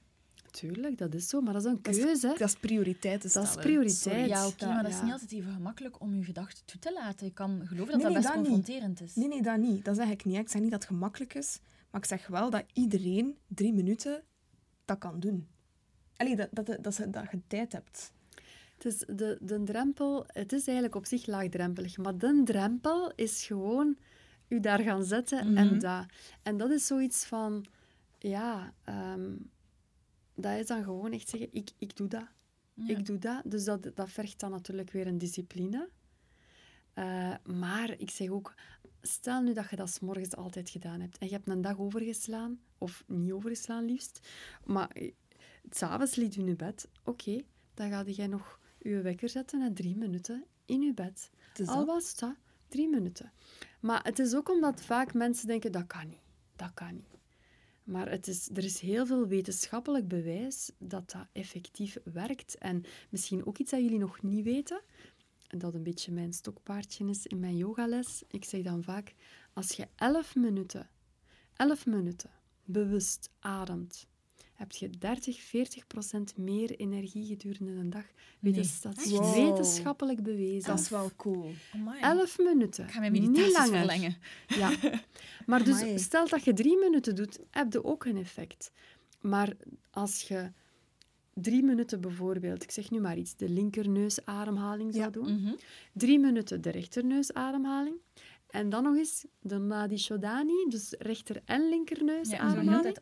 Tuurlijk, 0.60 0.98
dat 0.98 1.14
is 1.14 1.28
zo, 1.30 1.42
maar 1.42 1.54
dat 1.54 1.66
is 1.66 1.72
een 1.72 1.80
Dat 1.82 1.96
is- 1.96 2.04
keuze. 2.04 2.28
hè. 2.28 2.34
Dat 2.38 2.48
is 2.48 2.56
prioriteiten 2.56 3.32
Dat 3.34 3.44
is 3.44 3.50
stellen. 3.50 3.66
prioriteit. 3.68 3.98
Sorry. 4.00 4.28
Ja, 4.28 4.48
oké, 4.48 4.66
maar 4.66 4.84
dat 4.84 4.92
is 4.92 5.02
niet 5.02 5.12
altijd 5.12 5.32
even 5.32 5.54
gemakkelijk 5.54 6.02
om 6.02 6.16
je 6.16 6.24
gedachten 6.24 6.66
toe 6.66 6.80
te 6.80 6.94
laten. 6.94 7.26
Je 7.26 7.34
kan 7.34 7.62
geloven 7.68 7.78
dat 7.92 7.96
Nee, 7.96 8.04
dat 8.04 8.14
best 8.14 8.28
dat 8.28 8.36
niet. 8.36 8.46
confronterend 8.46 9.02
is. 9.02 9.16
Nee, 9.16 9.28
nee, 9.28 9.42
dat 9.42 9.58
niet. 9.58 9.86
Dat 9.86 9.96
zeg 9.96 10.10
ik 10.10 10.26
niet. 10.26 10.36
hè. 10.36 10.42
Ik 10.42 10.50
zeg 10.50 10.62
niet 10.62 10.72
dat 10.72 10.80
het 10.82 10.90
gemakkelijk 10.92 11.34
is, 11.34 11.60
maar 11.92 12.02
ik 12.02 12.08
zeg 12.08 12.28
wel 12.28 12.50
dat 12.50 12.64
iedereen 12.74 13.38
drie 13.48 13.74
minuten 13.74 14.24
dat 14.86 14.98
kan 14.98 15.20
doen. 15.20 15.48
Allee, 16.18 16.36
dat, 16.36 16.48
dat, 16.52 16.66
dat, 16.66 16.84
dat, 16.84 16.98
dat 17.14 17.32
je 17.32 17.42
tijd 17.48 17.72
hebt. 17.72 18.12
Het 18.74 18.86
is 18.86 18.98
de, 19.18 19.38
de 19.42 19.64
drempel, 19.64 20.24
het 20.28 20.52
is 20.54 20.66
eigenlijk 20.66 20.96
op 20.96 21.06
zich 21.06 21.26
laagdrempelig, 21.26 21.98
maar 21.98 22.18
de 22.18 22.42
drempel 22.46 23.12
is 23.16 23.46
gewoon 23.46 23.98
u 24.48 24.60
daar 24.60 24.80
gaan 24.80 25.04
zetten 25.04 25.48
Mhm. 25.48 25.58
en 25.58 25.80
dat. 25.80 26.06
En 26.44 26.58
dat 26.58 26.70
is 26.72 26.88
zoiets 26.88 27.26
van, 27.26 27.66
ja, 28.20 28.74
ehm, 28.84 29.32
dat 30.36 30.60
is 30.60 30.68
dan 30.68 30.84
gewoon 30.84 31.12
echt 31.12 31.30
zeggen, 31.30 31.50
ik, 31.52 31.70
ik 31.78 31.96
doe 31.96 32.08
dat. 32.08 32.28
Ja. 32.74 32.98
Ik 32.98 33.06
doe 33.06 33.18
dat. 33.18 33.42
Dus 33.46 33.64
dat, 33.64 33.92
dat 33.96 34.10
vergt 34.10 34.40
dan 34.40 34.52
natuurlijk 34.52 34.92
weer 34.92 35.08
een 35.08 35.18
discipline. 35.18 35.90
Eh, 36.94 37.34
maar 37.44 38.00
ik 38.00 38.10
zeg 38.10 38.30
ook, 38.30 38.54
stel 39.02 39.42
nu 39.42 39.54
dat 39.54 39.70
je 39.70 39.76
dat 39.76 39.90
's 39.90 40.00
morgens 40.00 40.36
altijd 40.36 40.70
gedaan 40.70 41.00
hebt 41.02 41.18
en 41.18 41.28
je 41.28 41.34
hebt 41.34 41.48
een 41.48 41.62
dag 41.62 41.78
overgeslaan, 41.78 42.60
of 42.78 43.04
niet 43.08 43.32
overgeslaan 43.32 43.86
liefst, 43.86 44.28
maar 44.66 44.90
eh, 44.90 45.12
s'avonds 45.70 46.16
liet 46.16 46.36
u 46.36 46.48
in 46.48 46.56
bed, 46.56 46.90
oké, 47.04 47.42
dan 47.74 47.90
ga 47.90 48.04
jij 48.04 48.28
nog 48.28 48.60
je 48.80 49.02
wekker 49.02 49.30
zetten 49.30 49.62
en 49.62 49.74
drie 49.74 49.96
minuten 49.98 50.46
in 50.66 50.82
je 50.82 50.94
bed. 50.94 51.30
Al 51.66 51.86
was 51.86 52.16
dat, 52.16 52.36
drie 52.68 52.90
minuten. 52.90 53.32
Maar 53.80 54.04
het 54.04 54.20
is 54.20 54.36
ook 54.36 54.50
omdat 54.50 54.82
vaak 54.82 55.14
mensen 55.14 55.48
denken, 55.48 55.72
dat 55.72 55.88
kan 55.88 56.08
niet, 56.08 56.24
dat 56.56 56.74
kan 56.74 56.94
niet. 56.94 57.18
Maar 57.84 58.10
het 58.10 58.28
is, 58.28 58.50
er 58.54 58.64
is 58.64 58.80
heel 58.80 59.06
veel 59.06 59.28
wetenschappelijk 59.28 60.08
bewijs 60.08 60.72
dat 60.78 61.12
dat 61.12 61.28
effectief 61.32 61.98
werkt. 62.04 62.58
En 62.58 62.84
misschien 63.10 63.46
ook 63.46 63.58
iets 63.58 63.72
dat 63.72 63.82
jullie 63.82 64.00
nog 64.00 64.22
niet 64.22 64.44
weten, 64.44 64.82
en 65.48 65.60
dat 65.60 65.74
een 65.74 65.84
beetje 65.84 66.12
mijn 66.12 66.34
stokpaardje 66.34 67.06
is 67.10 67.28
in 67.28 67.40
mijn 67.40 67.58
yogales. 67.58 68.24
Ik 68.28 68.46
zeg 68.46 68.62
dan 68.62 68.84
vaak, 68.84 69.14
als 69.54 69.72
je 69.72 69.88
11 69.96 70.36
minuten, 70.36 70.90
11 71.56 71.86
minuten 71.86 72.30
bewust 72.66 73.30
ademt, 73.40 74.08
heb 74.64 74.72
je 74.72 74.90
30, 75.00 75.42
40 75.42 75.88
procent 75.88 76.38
meer 76.38 76.72
energie 76.76 77.26
gedurende 77.26 77.72
een 77.72 77.90
dag. 77.90 78.06
Nee. 78.40 78.54
Is 78.54 78.82
Wow. 79.10 79.34
wetenschappelijk 79.34 80.24
bewezen. 80.24 80.70
Dat 80.70 80.80
is 80.80 80.90
wel 80.90 81.12
cool. 81.16 81.52
Amai. 81.74 82.02
11 82.02 82.38
minuten. 82.38 82.84
Ik 82.84 82.92
ga 82.92 83.00
mijn 83.00 83.12
niet 83.12 83.22
meditaties 83.22 83.54
langer. 83.58 83.78
verlengen. 83.78 84.16
Ja. 84.48 84.72
Maar 85.46 85.64
dus 85.64 86.04
stel 86.04 86.28
dat 86.28 86.44
je 86.44 86.54
drie 86.54 86.78
minuten 86.78 87.16
doet, 87.16 87.40
heb 87.52 87.74
je 87.74 87.84
ook 87.84 88.06
een 88.06 88.18
effect. 88.18 88.72
Maar 89.22 89.54
als 89.92 90.22
je 90.22 90.52
drie 91.34 91.64
minuten 91.64 92.02
bijvoorbeeld, 92.02 92.64
ik 92.64 92.72
zeg 92.72 92.90
nu 92.92 93.00
maar 93.00 93.18
iets, 93.18 93.36
de 93.36 93.50
linkerneusademhaling 93.50 94.94
zou 94.94 95.04
Ja. 95.06 95.10
doen, 95.12 95.34
Mhm. 95.42 95.54
drie 95.94 96.20
minuten 96.20 96.62
de 96.62 96.70
rechterneusademhaling, 96.70 97.96
en 98.54 98.70
dan 98.70 98.84
nog 98.84 98.96
eens 98.96 99.26
de 99.40 99.58
Nadi 99.58 99.98
Shodhani, 99.98 100.66
dus 100.70 100.96
rechter- 101.00 101.42
en 101.46 101.70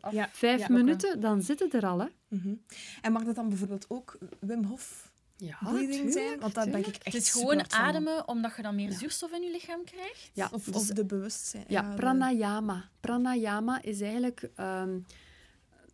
af. 0.00 0.12
Ja. 0.12 0.28
Vijf 0.32 0.60
Ja, 0.60 0.66
minuten, 0.70 1.20
dan 1.20 1.42
zit 1.42 1.60
het 1.60 1.74
er 1.74 1.86
al, 1.86 1.98
hè. 1.98 2.06
Mhm. 2.28 2.54
En 3.02 3.12
mag 3.12 3.24
dat 3.24 3.34
dan 3.34 3.48
bijvoorbeeld 3.48 3.84
ook 3.88 4.18
Wim 4.40 4.64
Hof 4.64 5.10
Ja, 5.36 5.56
breathing 5.62 6.12
zijn? 6.12 6.40
Want 6.40 6.54
daar 6.54 6.70
ben 6.70 6.78
ik 6.80 6.86
echt 6.86 7.04
Het 7.04 7.14
is 7.14 7.30
gewoon 7.30 7.64
van. 7.68 7.72
ademen, 7.80 8.28
omdat 8.28 8.56
je 8.56 8.62
dan 8.62 8.74
meer 8.74 8.92
zuurstof 8.92 9.32
in 9.32 9.42
je 9.42 9.50
lichaam 9.50 9.84
krijgt. 9.84 10.30
Ja, 10.32 10.48
Of, 10.52 10.64
dus- 10.64 10.74
of 10.74 10.86
de 10.86 11.04
bewustzijn. 11.04 11.64
Ja, 11.68 11.90
de- 11.90 11.96
pranayama. 11.96 12.88
Pranayama 13.00 13.82
is 13.82 14.00
eigenlijk... 14.00 14.50
ehm, 14.56 14.98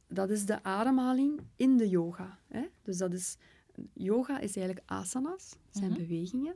dat 0.08 0.30
is 0.30 0.44
de 0.46 0.62
ademhaling 0.62 1.40
in 1.56 1.76
de 1.76 1.88
yoga. 1.88 2.38
Hè? 2.48 2.62
Dus 2.82 2.96
dat 2.96 3.12
is... 3.12 3.36
Yoga 3.94 4.38
is 4.38 4.56
eigenlijk 4.56 4.90
asanas, 4.90 5.52
zijn 5.70 5.90
Mhm. 5.90 5.98
bewegingen. 6.00 6.54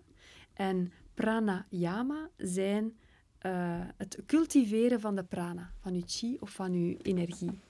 En 0.53 0.93
pranayama 1.23 2.31
zijn 2.37 2.97
eh, 3.39 3.81
het 3.97 4.19
cultiveren 4.27 5.01
van 5.01 5.15
de 5.15 5.25
prana, 5.25 5.73
van 5.81 5.95
je 5.95 6.03
chi 6.07 6.37
of 6.41 6.51
van 6.51 6.73
je 6.73 6.97
energie. 6.97 7.61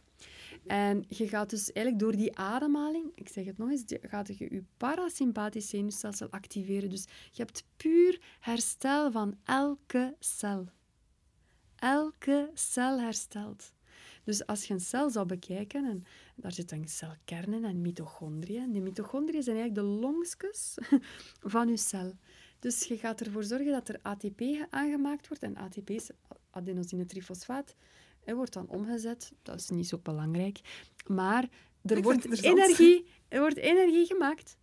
En 0.66 1.04
je 1.08 1.28
gaat 1.28 1.50
dus 1.50 1.72
eigenlijk 1.72 2.04
door 2.04 2.16
die 2.16 2.36
ademhaling, 2.36 3.12
ik 3.14 3.28
zeg 3.28 3.44
het 3.44 3.58
nog 3.58 3.70
eens, 3.70 3.84
gaat 4.02 4.38
je 4.38 4.46
je 4.50 4.64
parasympathisch 4.76 5.68
zenuwstelsel 5.68 6.30
activeren. 6.30 6.90
Dus 6.90 7.04
je 7.30 7.42
hebt 7.42 7.64
puur 7.76 8.20
herstel 8.40 9.10
van 9.10 9.36
elke 9.44 10.16
cel. 10.18 10.66
Elke 11.76 12.50
cel 12.54 13.00
herstelt. 13.00 13.72
Dus 14.24 14.46
als 14.46 14.64
je 14.64 14.74
een 14.74 14.80
cel 14.80 15.10
zou 15.10 15.26
bekijken, 15.26 15.84
en 15.84 16.04
daar 16.36 16.52
zit 16.52 16.72
een 16.72 16.88
celkern 16.88 17.52
in 17.52 17.64
en 17.64 17.80
mitochondriën. 17.80 18.72
Die 18.72 18.82
mitochondriën 18.82 19.42
zijn 19.42 19.56
eigenlijk 19.56 19.86
de 19.86 19.94
longsjes 20.00 20.74
van 21.54 21.68
je 21.68 21.76
cel. 21.76 22.12
Dus 22.62 22.84
je 22.84 22.96
gaat 22.96 23.20
ervoor 23.20 23.44
zorgen 23.44 23.72
dat 23.72 23.88
er 23.88 23.98
ATP 24.02 24.40
aangemaakt 24.70 25.28
wordt. 25.28 25.42
En 25.42 25.56
ATP 25.56 25.90
is 25.90 26.10
adenosine-trifosfaat. 26.50 27.74
Hij 28.24 28.34
wordt 28.34 28.52
dan 28.52 28.68
omgezet. 28.68 29.32
Dat 29.42 29.60
is 29.60 29.68
niet 29.68 29.88
zo 29.88 29.98
belangrijk. 30.02 30.60
Maar 31.06 31.48
er 31.84 32.02
wordt, 32.02 32.42
energie, 32.42 33.06
er 33.28 33.40
wordt 33.40 33.56
energie 33.56 34.06
gemaakt. 34.06 34.56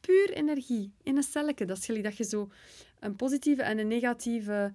Puur 0.00 0.30
energie. 0.32 0.92
In 1.02 1.16
een 1.16 1.22
celletje. 1.22 1.64
Dat 1.64 1.78
is 1.78 1.84
gelijk 1.84 2.04
dat 2.04 2.16
je 2.16 2.24
zo 2.24 2.50
een 2.98 3.16
positieve 3.16 3.62
en 3.62 3.78
een 3.78 3.88
negatieve 3.88 4.72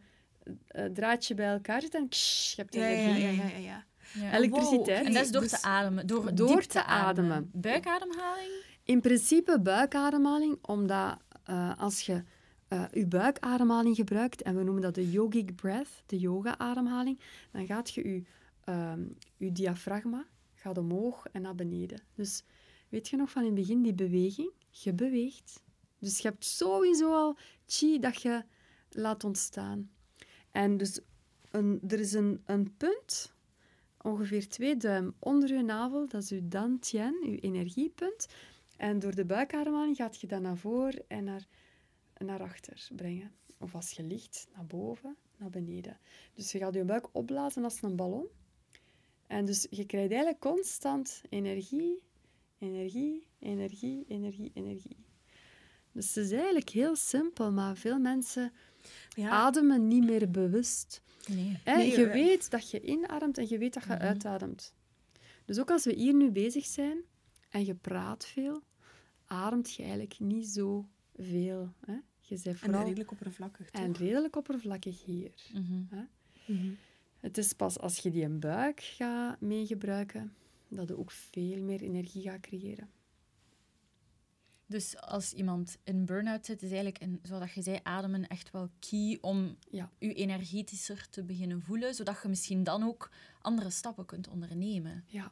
eh, 0.67 0.85
draadje 0.85 1.33
bij 1.33 1.51
elkaar 1.51 1.81
zet. 1.81 1.95
En 1.95 2.07
ksh, 2.09 2.55
je 2.55 2.61
hebt 2.61 2.73
Ja, 2.73 2.87
ja, 2.87 2.97
energie. 2.97 3.23
ja, 3.23 3.31
ja, 3.31 3.49
ja, 3.49 3.57
ja. 3.57 3.85
Ja. 4.13 4.33
Elektriciteit. 4.33 4.97
Wow, 4.97 5.07
En 5.07 5.13
dat 5.13 5.23
is 5.23 5.31
door 5.31 5.41
Dus- 5.41 5.49
te 5.51 5.61
ademen. 5.61 6.07
Door, 6.07 6.35
door 6.35 6.47
diep 6.59 6.69
te 6.69 6.83
ademen. 6.83 7.49
Buikademhaling? 7.53 8.51
In 8.83 9.01
principe 9.01 9.59
buikademhaling, 9.61 10.57
omdat 10.61 11.17
eh, 11.43 11.79
als 11.79 12.01
je 12.01 12.23
uh, 12.75 12.85
uw 12.91 13.07
buikademhaling 13.07 13.95
gebruikt, 13.95 14.41
en 14.41 14.55
we 14.55 14.63
noemen 14.63 14.81
dat 14.81 14.95
de 14.95 15.11
yogic 15.11 15.55
breath, 15.55 16.03
de 16.05 16.19
yoga-ademhaling, 16.19 17.19
dan 17.51 17.65
gaat 17.65 17.93
je 17.93 18.07
je, 18.09 18.23
um, 18.71 19.17
je 19.37 19.51
diafragma 19.51 20.25
gaat 20.53 20.77
omhoog 20.77 21.27
en 21.31 21.41
naar 21.41 21.55
beneden. 21.55 22.01
Dus 22.15 22.43
weet 22.89 23.07
je 23.07 23.17
nog 23.17 23.29
van 23.29 23.41
in 23.41 23.47
het 23.47 23.57
begin 23.59 23.81
die 23.81 23.93
beweging? 23.93 24.51
Je 24.69 24.93
beweegt. 24.93 25.63
Dus 25.99 26.17
je 26.17 26.27
hebt 26.27 26.45
sowieso 26.45 27.13
al 27.13 27.37
chi 27.65 27.99
dat 27.99 28.21
je 28.21 28.43
laat 28.89 29.23
ontstaan. 29.23 29.89
En 30.51 30.77
dus 30.77 30.99
een, 31.51 31.79
er 31.87 31.99
is 31.99 32.13
een, 32.13 32.41
een 32.45 32.77
punt, 32.77 33.33
ongeveer 34.01 34.47
twee 34.47 34.77
duim 34.77 35.13
onder 35.19 35.53
je 35.53 35.63
navel, 35.63 36.07
dat 36.07 36.23
is 36.23 36.31
uw 36.31 36.47
dantian, 36.47 37.23
uw 37.23 37.35
energiepunt. 37.35 38.27
En 38.77 38.99
door 38.99 39.15
de 39.15 39.25
buikademhaling 39.25 39.95
gaat 39.95 40.21
je 40.21 40.27
dat 40.27 40.41
naar 40.41 40.57
voren 40.57 41.03
en 41.07 41.23
naar, 41.23 41.47
naar 42.17 42.41
achter 42.41 42.87
brengen. 42.95 43.31
Of 43.57 43.75
als 43.75 43.91
je 43.91 44.03
ligt, 44.03 44.47
naar 44.55 44.65
boven, 44.65 45.15
naar 45.37 45.49
beneden. 45.49 45.99
Dus 46.33 46.51
je 46.51 46.57
gaat 46.57 46.73
je 46.73 46.83
buik 46.83 47.09
opblazen 47.11 47.63
als 47.63 47.81
een 47.81 47.95
ballon. 47.95 48.27
En 49.27 49.45
dus 49.45 49.67
je 49.69 49.85
krijgt 49.85 50.09
eigenlijk 50.09 50.39
constant 50.39 51.21
energie, 51.29 52.01
energie, 52.57 53.27
energie, 53.39 54.05
energie, 54.07 54.51
energie. 54.53 55.05
Dus 55.91 56.15
het 56.15 56.25
is 56.25 56.31
eigenlijk 56.31 56.69
heel 56.69 56.95
simpel, 56.95 57.51
maar 57.51 57.77
veel 57.77 57.99
mensen 57.99 58.53
ja. 59.09 59.29
ademen 59.29 59.87
niet 59.87 60.03
meer 60.03 60.31
bewust. 60.31 61.01
Nee. 61.27 61.59
nee 61.65 61.99
je 61.99 62.07
weet 62.07 62.51
dat 62.51 62.69
je 62.69 62.81
inademt 62.81 63.37
en 63.37 63.49
je 63.49 63.57
weet 63.57 63.73
dat 63.73 63.83
je 63.83 63.89
mhm. 63.89 64.01
uitademt. 64.01 64.73
Dus 65.45 65.59
ook 65.59 65.71
als 65.71 65.85
we 65.85 65.93
hier 65.93 66.13
nu 66.13 66.31
bezig 66.31 66.65
zijn 66.65 66.97
en 67.49 67.65
je 67.65 67.75
praat 67.75 68.25
veel, 68.25 68.61
ademt 69.25 69.73
je 69.73 69.81
eigenlijk 69.81 70.19
niet 70.19 70.47
zo 70.47 70.87
veel. 71.17 71.73
Hè? 71.85 71.97
Je 72.19 72.39
bent 72.43 72.59
vooral... 72.59 72.79
En 72.79 72.85
redelijk 72.85 73.11
oppervlakkig, 73.11 73.69
toch? 73.69 73.81
En 73.81 73.93
redelijk 73.93 74.35
oppervlakkig 74.35 75.05
hier. 75.05 75.31
Mhm. 75.53 75.83
Hè? 75.89 76.03
Mhm. 76.53 76.73
Het 77.19 77.37
is 77.37 77.53
pas 77.53 77.79
als 77.79 77.97
je 77.97 78.11
die 78.11 78.23
een 78.23 78.39
buik 78.39 78.81
gaat 78.81 79.41
meegebruiken, 79.41 80.33
dat 80.67 80.87
je 80.87 80.97
ook 80.97 81.11
veel 81.11 81.61
meer 81.61 81.81
energie 81.81 82.21
gaat 82.21 82.39
creëren. 82.39 82.89
Dus 84.67 84.97
als 84.97 85.33
iemand 85.33 85.77
in 85.83 86.05
burn-out 86.05 86.45
zit, 86.45 86.61
is 86.61 86.71
eigenlijk, 86.71 87.01
een, 87.01 87.19
zoals 87.23 87.53
je 87.53 87.61
zei, 87.61 87.79
ademen 87.83 88.27
echt 88.27 88.51
wel 88.51 88.69
key 88.79 89.17
om 89.21 89.57
ja. 89.69 89.91
je 89.99 90.13
energetischer 90.13 91.09
te 91.09 91.23
beginnen 91.23 91.61
voelen, 91.61 91.95
zodat 91.95 92.21
je 92.21 92.27
misschien 92.27 92.63
dan 92.63 92.83
ook 92.83 93.11
andere 93.41 93.69
stappen 93.69 94.05
kunt 94.05 94.27
ondernemen. 94.27 95.03
Ja, 95.07 95.31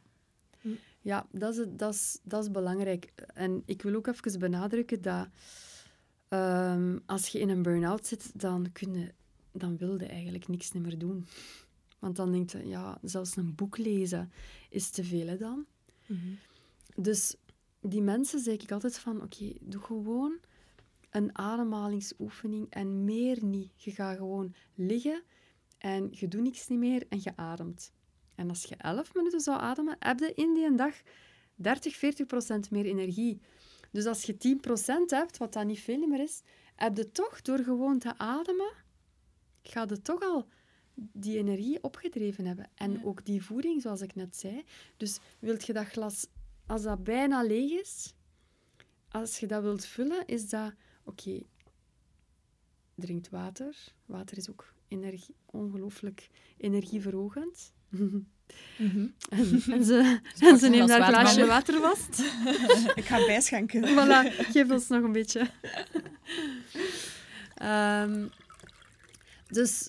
ja 1.01 1.27
dat, 1.31 1.57
is, 1.57 1.65
dat, 1.69 1.93
is, 1.93 2.19
dat 2.23 2.43
is 2.43 2.51
belangrijk. 2.51 3.13
En 3.33 3.63
ik 3.65 3.81
wil 3.81 3.95
ook 3.95 4.07
even 4.07 4.39
benadrukken 4.39 5.01
dat 5.01 5.27
um, 6.29 7.01
als 7.05 7.27
je 7.27 7.39
in 7.39 7.49
een 7.49 7.61
burn-out 7.61 8.07
zit, 8.07 8.39
dan, 8.39 8.71
kun 8.71 8.93
je, 8.93 9.13
dan 9.51 9.77
wil 9.77 9.99
je 9.99 10.05
eigenlijk 10.05 10.47
niks 10.47 10.71
meer 10.71 10.97
doen. 10.97 11.25
Want 11.99 12.15
dan 12.15 12.31
denk 12.31 12.49
je, 12.49 12.67
ja, 12.67 12.97
zelfs 13.01 13.35
een 13.35 13.55
boek 13.55 13.77
lezen 13.77 14.31
is 14.69 14.89
te 14.89 15.03
veel 15.03 15.27
hè, 15.27 15.37
dan. 15.37 15.65
Mm 16.05 16.37
Dus 16.95 17.35
die 17.81 18.01
mensen 18.01 18.39
zeg 18.39 18.61
ik 18.61 18.71
altijd 18.71 18.99
van, 18.99 19.21
oké, 19.21 19.53
doe 19.61 19.81
gewoon 19.81 20.39
een 21.09 21.37
ademhalingsoefening 21.37 22.69
en 22.69 23.03
meer 23.03 23.43
niet. 23.43 23.83
Je 23.83 23.91
gaat 23.91 24.17
gewoon 24.17 24.55
liggen 24.75 25.23
en 25.77 26.07
je 26.11 26.27
doet 26.27 26.41
niks 26.41 26.67
niet 26.67 26.79
meer 26.79 27.05
en 27.09 27.19
je 27.21 27.35
ademt. 27.35 27.91
En 28.35 28.49
als 28.49 28.63
je 28.63 28.75
11 28.75 29.13
minuten 29.13 29.39
zou 29.39 29.59
ademen, 29.59 29.95
heb 29.99 30.19
je 30.19 30.33
in 30.33 30.53
die 30.53 30.75
dag 30.75 30.95
30, 31.55 31.95
40 31.95 32.25
procent 32.25 32.71
meer 32.71 32.85
energie. 32.85 33.41
Dus 33.93 34.05
als 34.05 34.23
je 34.23 34.37
10 34.37 34.59
procent 34.59 35.11
hebt, 35.11 35.37
wat 35.37 35.53
dan 35.53 35.67
niet 35.67 35.79
veel 35.79 36.07
meer 36.07 36.19
is, 36.19 36.41
heb 36.75 36.97
je 36.97 37.11
toch 37.11 37.41
door 37.41 37.59
gewoon 37.59 37.99
te 37.99 38.17
ademen, 38.17 38.71
ga 39.61 39.85
je 39.89 40.01
toch 40.01 40.21
al 40.21 40.47
die 40.95 41.37
energie 41.37 41.83
opgedreven 41.83 42.45
hebben. 42.45 42.69
En 42.75 43.05
ook 43.05 43.25
die 43.25 43.43
voeding, 43.43 43.81
zoals 43.81 44.01
ik 44.01 44.15
net 44.15 44.35
zei. 44.35 44.63
Dus 44.97 45.19
wilt 45.39 45.65
je 45.65 45.73
dat 45.73 45.85
glas 45.85 46.27
als 46.65 46.81
dat 46.81 47.03
bijna 47.03 47.43
leeg 47.43 47.81
is, 47.81 48.13
als 49.09 49.39
je 49.39 49.47
dat 49.47 49.63
wilt 49.63 49.85
vullen, 49.85 50.25
is 50.25 50.49
dat... 50.49 50.73
Oké, 51.03 51.29
okay, 51.29 51.45
drinkt 52.95 53.29
water. 53.29 53.93
Water 54.05 54.37
is 54.37 54.49
ook 54.49 54.73
energie, 54.87 55.35
ongelooflijk 55.45 56.29
energieverhogend. 56.57 57.73
-hmm. 57.93 58.31
en, 59.29 59.63
en, 59.69 59.83
ze, 59.83 60.19
en 60.39 60.57
ze 60.57 60.69
neemt 60.69 60.87
daar 60.87 60.99
een 60.99 61.07
glaasje 61.07 61.45
water 61.45 61.81
vast. 61.81 62.23
Ik 62.99 63.05
ga 63.05 63.25
bijschenken. 63.25 63.81
Voilà, 63.83 64.35
geef 64.53 64.71
ons 64.71 64.87
nog 64.87 65.03
een 65.03 65.11
beetje. 65.11 65.49
um, 67.63 68.29
dus... 69.47 69.87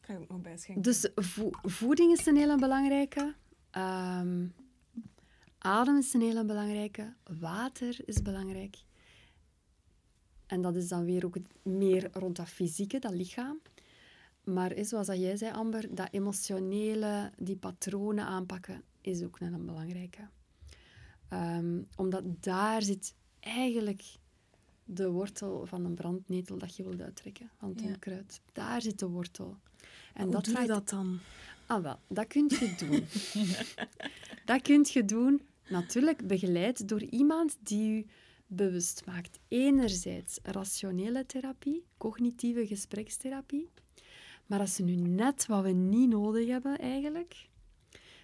Ik 0.00 0.06
ga 0.06 0.16
ook 0.16 0.28
nog 0.28 0.40
bijschenken. 0.40 0.82
Dus 0.82 1.08
vo 1.14 1.50
voeding 1.62 2.18
is 2.18 2.26
een 2.26 2.36
hele 2.36 2.56
belangrijke. 2.56 3.34
Um, 3.76 4.54
Adem 5.58 5.96
is 5.96 6.14
een 6.14 6.20
hele 6.20 6.44
belangrijke. 6.44 7.14
Water 7.40 7.96
is 8.04 8.22
belangrijk. 8.22 8.76
En 10.46 10.62
dat 10.62 10.76
is 10.76 10.88
dan 10.88 11.04
weer 11.04 11.24
ook 11.24 11.36
meer 11.62 12.08
rond 12.12 12.36
dat 12.36 12.48
fysieke, 12.48 12.98
dat 12.98 13.12
lichaam. 13.12 13.60
Maar 14.44 14.72
is, 14.72 14.88
zoals 14.88 15.06
jij 15.06 15.36
zei, 15.36 15.52
Amber, 15.52 15.94
dat 15.94 16.08
emotionele, 16.10 17.32
die 17.38 17.56
patronen 17.56 18.24
aanpakken, 18.24 18.82
is 19.00 19.22
ook 19.22 19.40
een 19.40 19.66
belangrijke. 19.66 20.28
Um, 21.32 21.86
omdat 21.96 22.22
daar 22.42 22.82
zit 22.82 23.14
eigenlijk 23.40 24.02
de 24.84 25.10
wortel 25.10 25.66
van 25.66 25.84
een 25.84 25.94
brandnetel 25.94 26.58
dat 26.58 26.76
je 26.76 26.82
wilt 26.82 27.00
uittrekken, 27.00 27.50
van 27.58 27.68
het 27.68 27.82
onkruid. 27.82 28.40
Daar 28.52 28.82
zit 28.82 28.98
de 28.98 29.06
wortel. 29.06 29.56
En 30.14 30.22
Hoe 30.22 30.32
dat 30.32 30.44
doe 30.44 30.60
je 30.60 30.66
dat 30.66 30.88
dan? 30.88 31.18
Ah, 31.66 31.82
wel, 31.82 31.98
dat 32.08 32.26
kun 32.26 32.44
je 32.48 32.74
doen. 32.78 33.04
dat 34.44 34.62
kun 34.62 34.86
je 34.88 35.04
doen 35.04 35.40
Natuurlijk 35.70 36.26
begeleid 36.26 36.88
door 36.88 37.02
iemand 37.02 37.56
die 37.62 37.90
u 37.90 38.06
bewust 38.46 39.02
maakt. 39.06 39.38
Enerzijds 39.48 40.38
rationele 40.42 41.26
therapie, 41.26 41.84
cognitieve 41.96 42.66
gesprekstherapie. 42.66 43.68
Maar 44.50 44.58
dat 44.58 44.68
is 44.68 44.78
nu 44.78 44.94
net 44.94 45.46
wat 45.46 45.62
we 45.62 45.70
niet 45.70 46.08
nodig 46.08 46.48
hebben 46.48 46.78
eigenlijk. 46.78 47.48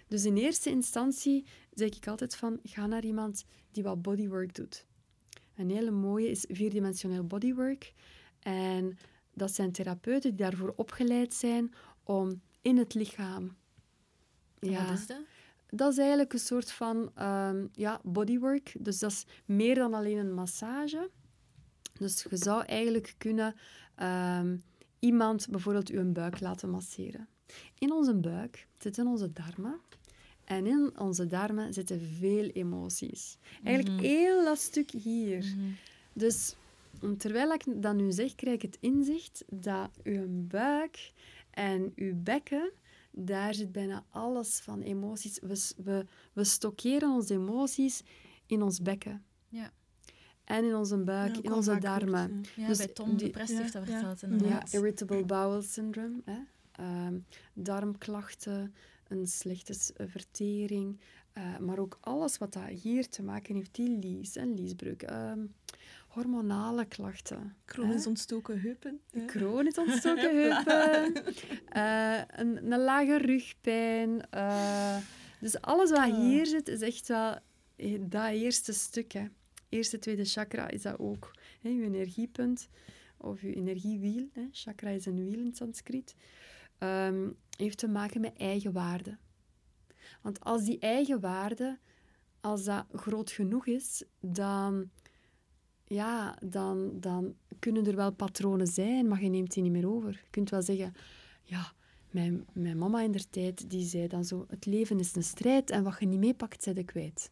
Dus 0.07 0.25
in 0.25 0.37
eerste 0.37 0.69
instantie 0.69 1.45
zeg 1.73 1.89
ik 1.89 2.07
altijd 2.07 2.35
van, 2.35 2.59
ga 2.63 2.85
naar 2.85 3.03
iemand 3.03 3.45
die 3.71 3.83
wat 3.83 4.01
bodywork 4.01 4.55
doet. 4.55 4.85
Een 5.55 5.69
hele 5.69 5.91
mooie 5.91 6.29
is 6.29 6.45
vierdimensioneel 6.49 7.23
bodywork. 7.23 7.93
En 8.39 8.97
dat 9.33 9.51
zijn 9.51 9.71
therapeuten 9.71 10.29
die 10.29 10.39
daarvoor 10.39 10.73
opgeleid 10.75 11.33
zijn 11.33 11.73
om 12.03 12.41
in 12.61 12.77
het 12.77 12.93
lichaam... 12.93 13.55
Ja, 14.59 14.85
wat 14.85 14.97
is 14.97 15.07
dat? 15.07 15.21
dat 15.69 15.91
is 15.91 15.97
eigenlijk 15.97 16.33
een 16.33 16.39
soort 16.39 16.71
van 16.71 17.11
um, 17.21 17.69
ja, 17.73 17.99
bodywork. 18.03 18.73
Dus 18.79 18.99
dat 18.99 19.11
is 19.11 19.25
meer 19.45 19.75
dan 19.75 19.93
alleen 19.93 20.17
een 20.17 20.33
massage. 20.33 21.09
Dus 21.97 22.25
je 22.29 22.37
zou 22.37 22.65
eigenlijk 22.65 23.15
kunnen 23.17 23.55
um, 24.01 24.63
iemand 24.99 25.47
bijvoorbeeld 25.49 25.89
uw 25.89 26.11
buik 26.11 26.39
laten 26.39 26.69
masseren. 26.69 27.27
In 27.77 27.91
onze 27.91 28.15
buik 28.15 28.67
zitten 28.77 29.07
onze 29.07 29.31
darmen. 29.33 29.79
En 30.43 30.65
in 30.65 30.99
onze 30.99 31.27
darmen 31.27 31.73
zitten 31.73 32.01
veel 32.01 32.49
emoties. 32.49 33.37
Eigenlijk 33.63 33.97
mm 33.97 34.03
heel 34.05 34.43
dat 34.43 34.59
stuk 34.59 34.91
hier. 34.91 35.37
Mhm. 35.37 35.71
Dus 36.13 36.55
terwijl 37.17 37.51
ik 37.51 37.63
dat 37.81 37.95
nu 37.95 38.11
zeg, 38.11 38.35
krijg 38.35 38.55
ik 38.55 38.61
het 38.61 38.77
inzicht 38.79 39.43
dat 39.49 39.89
uw 40.03 40.25
buik 40.27 41.11
en 41.49 41.91
uw 41.95 42.13
bekken 42.15 42.71
daar 43.19 43.53
zit 43.53 43.71
bijna 43.71 44.05
alles 44.09 44.59
van 44.59 44.81
emoties. 44.81 45.39
We, 45.39 45.83
we, 45.83 46.05
we 46.33 46.43
stockeren 46.43 47.09
onze 47.09 47.33
emoties 47.33 48.01
in 48.45 48.61
ons 48.61 48.81
bekken. 48.81 49.23
Ja. 49.49 49.71
En 50.47 50.63
in 50.63 50.75
onze 50.75 50.97
buik, 50.97 51.37
in 51.37 51.53
onze 51.53 51.77
darmen. 51.77 52.43
Ja, 52.55 52.67
dus 52.67 52.77
bij 52.77 52.87
Tom 52.87 53.17
die, 53.17 53.29
Prest 53.29 53.57
heeft 53.57 53.73
dat 53.73 53.83
verteld. 53.85 54.23
Ja, 54.43 54.63
irritable 54.71 55.25
bowel 55.25 55.61
syndrome. 55.61 56.21
Hè? 56.25 56.37
Um, 57.05 57.25
darmklachten, 57.53 58.73
een 59.07 59.27
slechte 59.27 59.73
vertering. 60.07 60.99
Uh, 61.37 61.57
maar 61.57 61.79
ook 61.79 61.97
alles 62.01 62.37
wat 62.37 62.53
dat 62.53 62.67
hier 62.67 63.09
te 63.09 63.23
maken 63.23 63.55
heeft, 63.55 63.75
die 63.75 63.99
lies 63.99 64.35
en 64.35 64.53
liesbreuk. 64.53 65.11
Um, 65.11 65.53
hormonale 66.07 66.85
klachten. 66.85 67.55
Chronisch 67.65 68.07
ontstoken 68.07 68.61
heupen. 68.61 69.01
Chronisch 69.25 69.77
ontstoken 69.77 70.35
heupen. 70.41 71.23
Uh, 71.75 72.21
een, 72.27 72.71
een, 72.71 72.79
lage 72.79 73.17
rugpijn. 73.17 74.27
Uh, 74.33 74.97
dus 75.39 75.61
alles 75.61 75.89
wat 75.89 75.99
ah. 75.99 76.15
hier 76.15 76.45
zit, 76.45 76.67
is 76.67 76.81
echt 76.81 77.07
wel 77.07 77.37
eh, 77.75 77.99
dat 78.01 78.31
eerste 78.31 78.73
stuk. 78.73 79.11
Hè. 79.11 79.25
Eerste, 79.69 79.99
tweede 79.99 80.25
chakra 80.25 80.69
is 80.69 80.81
dat 80.81 80.99
ook. 80.99 81.31
Hè, 81.61 81.69
je 81.69 81.83
energiepunt 81.83 82.69
of 83.17 83.41
je 83.41 83.53
energiewiel. 83.53 84.27
Hè. 84.33 84.47
Chakra 84.51 84.89
is 84.89 85.05
een 85.05 85.23
wiel 85.23 85.39
in 85.39 85.55
Sanskriet. 85.55 86.15
Um, 86.79 87.37
heeft 87.57 87.77
te 87.77 87.87
maken 87.87 88.21
met 88.21 88.37
eigen 88.37 88.71
waarde. 88.71 89.17
Want 90.21 90.39
als 90.39 90.65
die 90.65 90.79
eigen 90.79 91.19
waarde, 91.19 91.77
als 92.41 92.63
dat 92.63 92.85
groot 92.91 93.31
genoeg 93.31 93.65
is, 93.65 94.03
dan 94.19 94.89
ja, 95.87 96.37
dan, 96.45 96.99
dan 96.99 97.35
kunnen 97.59 97.85
er 97.85 97.95
wel 97.95 98.11
patronen 98.11 98.67
zijn, 98.67 99.07
maar 99.07 99.23
je 99.23 99.29
neemt 99.29 99.53
die 99.53 99.63
niet 99.63 99.71
meer 99.71 99.89
over. 99.89 100.11
Je 100.11 100.29
kunt 100.29 100.49
wel 100.49 100.61
zeggen, 100.61 100.93
ja, 101.43 101.73
mijn, 102.11 102.45
mijn 102.53 102.77
mama 102.77 103.01
in 103.01 103.11
der 103.11 103.29
tijd, 103.29 103.69
die 103.69 103.85
zei 103.85 104.07
dan 104.07 104.25
zo, 104.25 104.45
het 104.47 104.65
leven 104.65 104.99
is 104.99 105.15
een 105.15 105.23
strijd 105.23 105.69
en 105.69 105.83
wat 105.83 105.99
je 105.99 106.05
niet 106.05 106.19
meepakt, 106.19 106.63
zet 106.63 106.77
ik 106.77 106.85
kwijt. 106.85 107.31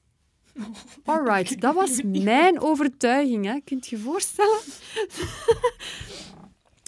Alright, 1.06 1.62
dat 1.62 1.74
was 1.76 2.02
mijn 2.32 2.60
overtuiging, 2.62 3.46
hè. 3.46 3.60
Kunt 3.64 3.88
je 3.88 3.96
je 3.96 4.02
voorstellen? 4.02 4.60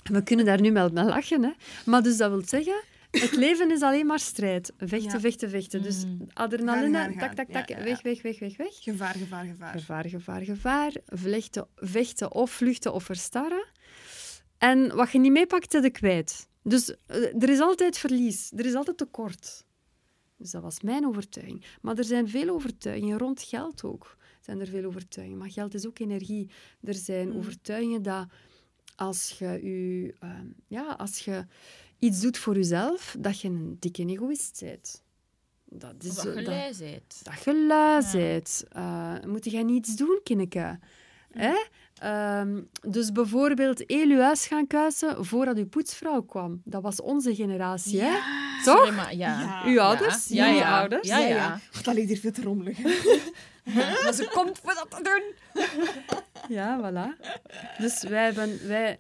We 0.03 0.23
kunnen 0.23 0.45
daar 0.45 0.61
nu 0.61 0.71
wel 0.71 0.89
mee 0.89 1.03
lachen, 1.03 1.43
hè. 1.43 1.51
Maar 1.85 2.03
dus 2.03 2.17
dat 2.17 2.29
wil 2.29 2.41
zeggen, 2.45 2.83
het 3.11 3.31
leven 3.35 3.71
is 3.71 3.81
alleen 3.81 4.05
maar 4.05 4.19
strijd. 4.19 4.73
Vechten, 4.77 5.11
Ja. 5.11 5.19
vechten, 5.19 5.49
vechten. 5.49 5.81
Dus 5.83 6.05
Mm. 6.05 6.27
adrenaline, 6.33 6.97
Gaan, 6.97 7.09
gaan, 7.13 7.19
tak, 7.19 7.33
tak, 7.35 7.49
tak, 7.51 7.69
Ja, 7.69 7.77
ja, 7.77 7.83
weg, 7.83 8.01
weg, 8.01 8.21
weg, 8.21 8.39
weg, 8.39 8.57
weg. 8.57 8.73
Gevaar, 8.79 9.15
gevaar, 9.15 9.45
gevaar. 9.45 9.71
Gevaar, 9.79 10.05
gevaar, 10.09 10.41
gevaar. 10.41 10.91
Vlechten, 11.05 11.67
vechten 11.75 12.31
of 12.33 12.51
vluchten 12.51 12.93
of 12.93 13.03
verstarren. 13.03 13.65
En 14.57 14.95
wat 14.95 15.11
je 15.11 15.19
niet 15.19 15.31
meepakt, 15.31 15.71
zet 15.71 15.83
je 15.83 15.89
kwijt. 15.89 16.47
Dus 16.63 16.95
eh, 17.05 17.41
er 17.43 17.49
is 17.49 17.59
altijd 17.59 17.97
verlies. 17.97 18.51
Er 18.55 18.65
is 18.65 18.73
altijd 18.73 18.97
tekort. 18.97 19.65
Dus 20.37 20.51
dat 20.51 20.61
was 20.61 20.81
mijn 20.81 21.05
overtuiging. 21.07 21.65
Maar 21.81 21.97
er 21.97 22.03
zijn 22.03 22.29
veel 22.29 22.49
overtuigingen 22.49 23.17
rond 23.17 23.41
geld 23.41 23.83
ook. 23.83 24.17
Zijn 24.41 24.59
er 24.59 24.67
veel 24.67 24.83
overtuigingen. 24.85 25.39
Maar 25.41 25.51
geld 25.51 25.73
is 25.73 25.87
ook 25.87 25.99
energie. 25.99 26.49
Er 26.81 26.93
zijn 26.93 27.27
Mhm. 27.27 27.37
overtuigingen 27.37 28.01
dat 28.01 28.27
als 28.95 29.35
je, 29.39 29.45
je, 29.45 30.13
ehm, 30.19 30.45
ja, 30.67 30.91
als 30.91 31.19
je 31.19 31.45
iets 31.99 32.21
doet 32.21 32.37
voor 32.37 32.55
jezelf, 32.55 33.15
dat 33.19 33.39
je 33.41 33.47
een 33.47 33.77
dikke 33.79 34.05
egoïst 34.05 34.59
bent. 34.63 35.03
Dat 35.69 36.03
is, 36.03 36.15
dat 36.15 36.23
je 36.23 36.33
dat- 36.33 36.43
lui 36.45 36.73
bent. 36.77 37.19
dat 37.23 37.43
je 37.43 37.65
lui 37.67 38.01
Ja. 38.03 38.11
bent. 38.11 38.63
Eh, 38.69 39.15
moet 39.25 39.51
jij 39.51 39.63
niets 39.63 39.95
doen, 39.95 40.19
kindje? 40.23 40.79
Hè? 41.31 41.53
Ehm, 41.99 42.61
dus 42.81 43.11
bijvoorbeeld 43.11 43.83
huis 44.09 44.47
gaan 44.47 44.67
kuisen 44.67 45.25
voordat 45.25 45.57
uw 45.57 45.67
poetsvrouw 45.67 46.21
kwam. 46.21 46.61
Dat 46.63 46.81
was 46.81 47.01
onze 47.01 47.35
generatie, 47.35 48.01
hè? 48.01 48.11
Toch? 48.63 48.77
Sorry, 48.77 48.95
maar 48.95 49.15
ja. 49.15 49.41
Ja. 49.41 49.63
Uw 49.65 49.79
ouders? 49.79 50.27
Ja, 50.27 50.47
ja. 50.47 50.79
ouders? 50.79 51.07
Ja, 51.07 51.17
ja. 51.17 51.27
ja. 51.27 51.59
Want 51.71 51.85
dat 51.85 51.93
ligt 51.93 52.07
hier 52.07 52.19
veel 52.19 52.31
te 52.31 52.41
rommelig. 52.41 52.77
Maar 54.03 54.13
ze 54.13 54.29
komt 54.33 54.59
voor 54.63 54.73
dat 54.73 54.87
te 54.89 55.03
doen. 55.03 55.63
Ja, 56.49 56.79
voilà. 56.79 57.21
Dus 57.77 58.03
wij 58.03 58.23
hebben... 58.23 58.67
Wij, 58.67 58.99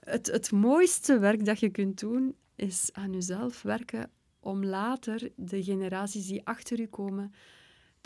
het, 0.00 0.26
het 0.26 0.52
mooiste 0.52 1.18
werk 1.18 1.44
dat 1.44 1.60
je 1.60 1.68
kunt 1.68 2.00
doen, 2.00 2.36
is 2.56 2.88
aan 2.92 3.12
jezelf 3.12 3.62
werken 3.62 4.10
om 4.40 4.64
later 4.64 5.30
de 5.36 5.62
generaties 5.62 6.26
die 6.26 6.46
achter 6.46 6.80
u 6.80 6.86
komen 6.86 7.34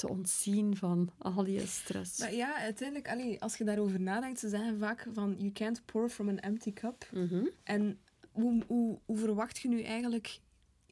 te 0.00 0.08
ontzien 0.08 0.76
van 0.76 1.10
al 1.18 1.44
die 1.44 1.66
stress. 1.66 2.18
Maar 2.18 2.34
ja, 2.34 2.54
uiteindelijk, 2.56 3.08
allee, 3.10 3.40
als 3.42 3.56
je 3.56 3.64
daarover 3.64 4.00
nadenkt, 4.00 4.38
ze 4.38 4.48
zeggen 4.48 4.78
vaak 4.78 5.06
van 5.12 5.34
you 5.38 5.52
can't 5.52 5.82
pour 5.84 6.08
from 6.08 6.28
an 6.28 6.38
empty 6.38 6.72
cup. 6.72 7.08
Mhm. 7.12 7.44
En 7.64 7.98
hoe, 8.32 8.62
hoe, 8.66 8.98
hoe 9.04 9.16
verwacht 9.16 9.58
je 9.58 9.68
nu 9.68 9.82
eigenlijk 9.82 10.38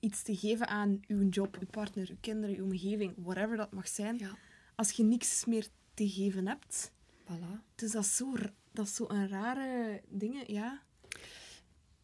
iets 0.01 0.23
te 0.23 0.37
geven 0.37 0.67
aan 0.69 1.01
uw 1.07 1.29
job, 1.29 1.57
uw 1.61 1.67
partner, 1.71 2.09
uw 2.11 2.17
kinderen, 2.21 2.57
uw 2.57 2.65
omgeving, 2.65 3.15
whatever 3.17 3.57
dat 3.57 3.73
mag 3.73 3.89
zijn, 3.89 4.19
Ja. 4.19 4.31
als 4.75 4.91
je 4.91 5.03
niks 5.05 5.45
meer 5.45 5.67
te 5.95 6.09
geven 6.09 6.47
hebt? 6.47 6.91
Voilà. 7.25 7.65
Dus 7.75 7.93
dat 7.93 8.05
is 8.05 8.17
zo, 8.17 8.33
dat 8.73 8.87
is 8.87 8.95
zo 8.95 9.05
een 9.09 9.29
rare 9.29 10.01
ding, 10.09 10.43
ja. 10.47 10.83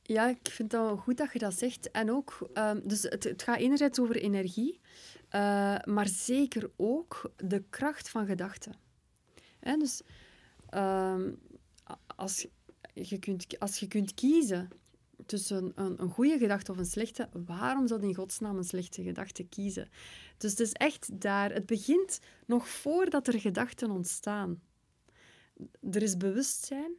Ja, 0.02 0.28
ik 0.28 0.38
vind 0.42 0.72
het 0.72 0.80
wel 0.80 0.96
goed 0.96 1.16
dat 1.16 1.32
je 1.32 1.38
dat 1.38 1.58
zegt. 1.58 1.90
En 1.90 2.10
ook, 2.10 2.48
ehm, 2.52 2.80
dus 2.84 3.02
het, 3.02 3.24
het 3.24 3.42
gaat 3.42 3.58
enerzijds 3.58 3.98
over 3.98 4.16
energie, 4.16 4.80
eh, 5.34 5.76
maar 5.84 6.08
zeker 6.08 6.70
ook 6.76 7.32
de 7.36 7.62
kracht 7.70 8.08
van 8.08 8.26
gedachten. 8.26 8.74
Dus 9.60 10.02
ehm, 10.68 11.32
als, 12.16 12.46
je 12.94 13.18
kunt, 13.18 13.58
als 13.58 13.80
je 13.80 13.88
kunt 13.88 14.14
kiezen 14.14 14.68
tussen 15.26 15.72
een, 15.74 16.02
een 16.02 16.10
goede 16.10 16.38
gedachte 16.38 16.72
of 16.72 16.78
een 16.78 16.84
slechte, 16.84 17.28
waarom 17.46 17.86
zou 17.86 18.02
in 18.02 18.14
godsnaam 18.14 18.56
een 18.56 18.64
slechte 18.64 19.02
gedachte 19.02 19.44
kiezen? 19.44 19.88
Dus 20.36 20.50
het 20.50 20.60
is 20.60 20.72
echt 20.72 21.20
daar. 21.20 21.52
Het 21.52 21.66
begint 21.66 22.20
nog 22.46 22.68
voordat 22.68 23.26
er 23.26 23.40
gedachten 23.40 23.90
ontstaan. 23.90 24.62
Er 25.90 26.02
is 26.02 26.16
bewustzijn 26.16 26.92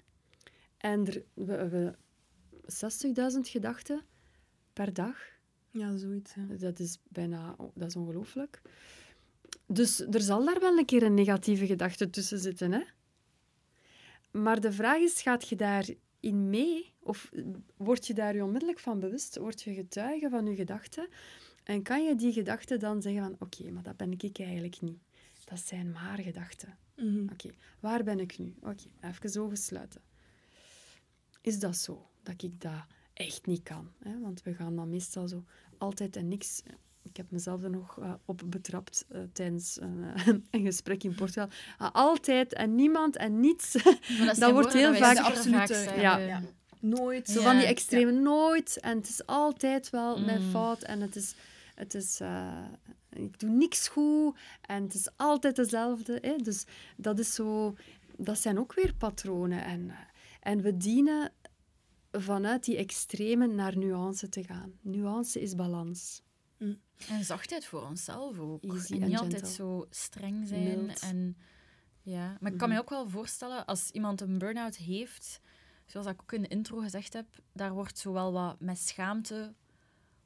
en 0.77 1.07
er, 1.07 1.23
we, 1.33 1.69
we, 1.69 1.95
60.000 3.35 3.39
gedachten 3.41 4.01
per 4.73 4.93
dag. 4.93 5.34
Ja, 5.77 5.97
zoiets. 5.97 6.33
Ja. 6.33 6.55
Dat 6.57 6.79
is 6.79 6.99
bijna... 7.07 7.55
Dat 7.73 7.87
is 7.87 7.95
ongelooflijk. 7.95 8.61
Dus 9.67 9.99
er 9.99 10.21
zal 10.21 10.45
daar 10.45 10.59
wel 10.59 10.77
een 10.77 10.85
keer 10.85 11.03
een 11.03 11.13
negatieve 11.13 11.65
gedachte 11.65 12.09
tussen 12.09 12.39
zitten, 12.39 12.71
hè? 12.71 12.81
Maar 14.31 14.61
de 14.61 14.71
vraag 14.71 14.99
is, 14.99 15.21
gaat 15.21 15.49
je 15.49 15.55
daarin 15.55 16.49
mee? 16.49 16.93
Of 16.99 17.31
word 17.77 18.07
je 18.07 18.13
daar 18.13 18.35
je 18.35 18.43
onmiddellijk 18.43 18.79
van 18.79 18.99
bewust? 18.99 19.37
Word 19.37 19.61
je 19.61 19.73
getuige 19.73 20.29
van 20.29 20.45
je 20.45 20.55
gedachten? 20.55 21.07
En 21.63 21.81
kan 21.81 22.03
je 22.03 22.15
die 22.15 22.33
gedachten 22.33 22.79
dan 22.79 23.01
zeggen 23.01 23.21
van... 23.21 23.35
Oké, 23.39 23.71
maar 23.71 23.83
dat 23.83 23.97
ben 23.97 24.11
ik 24.11 24.39
eigenlijk 24.39 24.81
niet. 24.81 24.99
Dat 25.43 25.59
zijn 25.59 25.91
maar 25.91 26.19
gedachten. 26.19 26.77
Mhm. 26.95 27.23
Oké, 27.31 27.49
waar 27.79 28.03
ben 28.03 28.19
ik 28.19 28.37
nu? 28.37 28.55
Oké, 28.61 28.83
even 29.01 29.41
ogen 29.41 29.57
sluiten. 29.57 30.01
Is 31.41 31.59
dat 31.59 31.77
zo, 31.77 32.09
dat 32.23 32.43
ik 32.43 32.61
dat 32.61 32.85
echt 33.13 33.45
niet 33.45 33.63
kan? 33.63 33.91
Hè? 33.99 34.19
Want 34.19 34.43
we 34.43 34.53
gaan 34.53 34.75
dan 34.75 34.89
meestal 34.89 35.27
zo 35.27 35.43
altijd 35.77 36.15
en 36.15 36.27
niks... 36.27 36.61
Ik 37.03 37.17
heb 37.17 37.31
mezelf 37.31 37.63
er 37.63 37.69
nog 37.69 37.99
eh, 37.99 38.13
op 38.25 38.41
betrapt 38.45 39.05
eh, 39.09 39.21
tijdens 39.33 39.81
een, 39.81 40.03
eh, 40.15 40.27
een 40.51 40.65
gesprek 40.65 41.03
in 41.03 41.15
Portugal. 41.15 41.47
Ah, 41.77 41.91
altijd 41.93 42.53
en 42.53 42.75
niemand 42.75 43.17
en 43.17 43.39
niets. 43.39 43.83
Maar 44.19 44.35
Dat 44.39 44.51
wordt 44.57 44.73
heel 44.73 44.95
vaak- 44.95 45.17
absolute- 45.17 45.93
ja. 45.97 46.17
Ja. 46.17 46.41
Nooit. 46.79 47.27
Zo 47.29 47.39
Ja. 47.39 47.45
van 47.45 47.57
die 47.57 47.65
extreme 47.67 48.11
nooit. 48.11 48.79
En 48.79 48.97
het 48.97 49.09
is 49.09 49.25
altijd 49.25 49.89
wel 49.89 50.19
mijn 50.19 50.43
Mm. 50.43 50.49
fout. 50.49 50.81
En 50.81 51.01
het 51.01 51.15
is... 51.15 51.35
Het 51.75 51.93
is 51.93 52.19
eh, 52.19 52.57
ik 53.09 53.39
doe 53.39 53.49
niks 53.49 53.87
goed. 53.87 54.37
En 54.61 54.83
het 54.83 54.93
is 54.93 55.07
altijd 55.15 55.57
hetzelfde. 55.57 56.17
Hè? 56.21 56.35
Dus 56.35 56.65
dat 56.97 57.19
is 57.19 57.33
zo... 57.33 57.75
Dat 58.17 58.39
zijn 58.39 58.59
ook 58.59 58.73
weer 58.73 58.93
patronen. 58.97 59.63
En, 59.65 59.89
eh, 59.89 59.95
en 60.51 60.61
we 60.61 60.77
dienen 60.77 61.31
vanuit 62.21 62.63
die 62.63 62.77
extreme 62.77 63.47
naar 63.47 63.77
nuance 63.77 64.29
te 64.29 64.43
gaan. 64.43 64.73
Nuance 64.81 65.41
is 65.41 65.55
balans. 65.55 66.23
En 67.09 67.23
zachtheid 67.23 67.65
voor 67.65 67.81
onszelf 67.81 68.39
ook. 68.39 68.63
Easy 68.63 68.93
en 68.93 69.07
niet 69.07 69.17
altijd 69.17 69.47
zo 69.47 69.85
streng 69.89 70.47
zijn. 70.47 70.85
Mild. 70.85 70.99
En, 70.99 71.37
ja. 72.01 72.37
Maar 72.39 72.51
ik 72.51 72.57
kan 72.57 72.69
me 72.69 72.79
ook 72.79 72.89
wel 72.89 73.09
voorstellen, 73.09 73.65
als 73.65 73.91
iemand 73.91 74.21
een 74.21 74.37
burn-out 74.37 74.75
heeft, 74.75 75.39
zoals 75.85 76.07
ik 76.07 76.21
ook 76.21 76.31
in 76.33 76.41
de 76.41 76.47
intro 76.47 76.79
gezegd 76.79 77.13
heb, 77.13 77.25
daar 77.53 77.73
wordt 77.73 77.97
zowel 77.97 78.31
wat 78.31 78.59
met 78.59 78.77
schaamte 78.77 79.53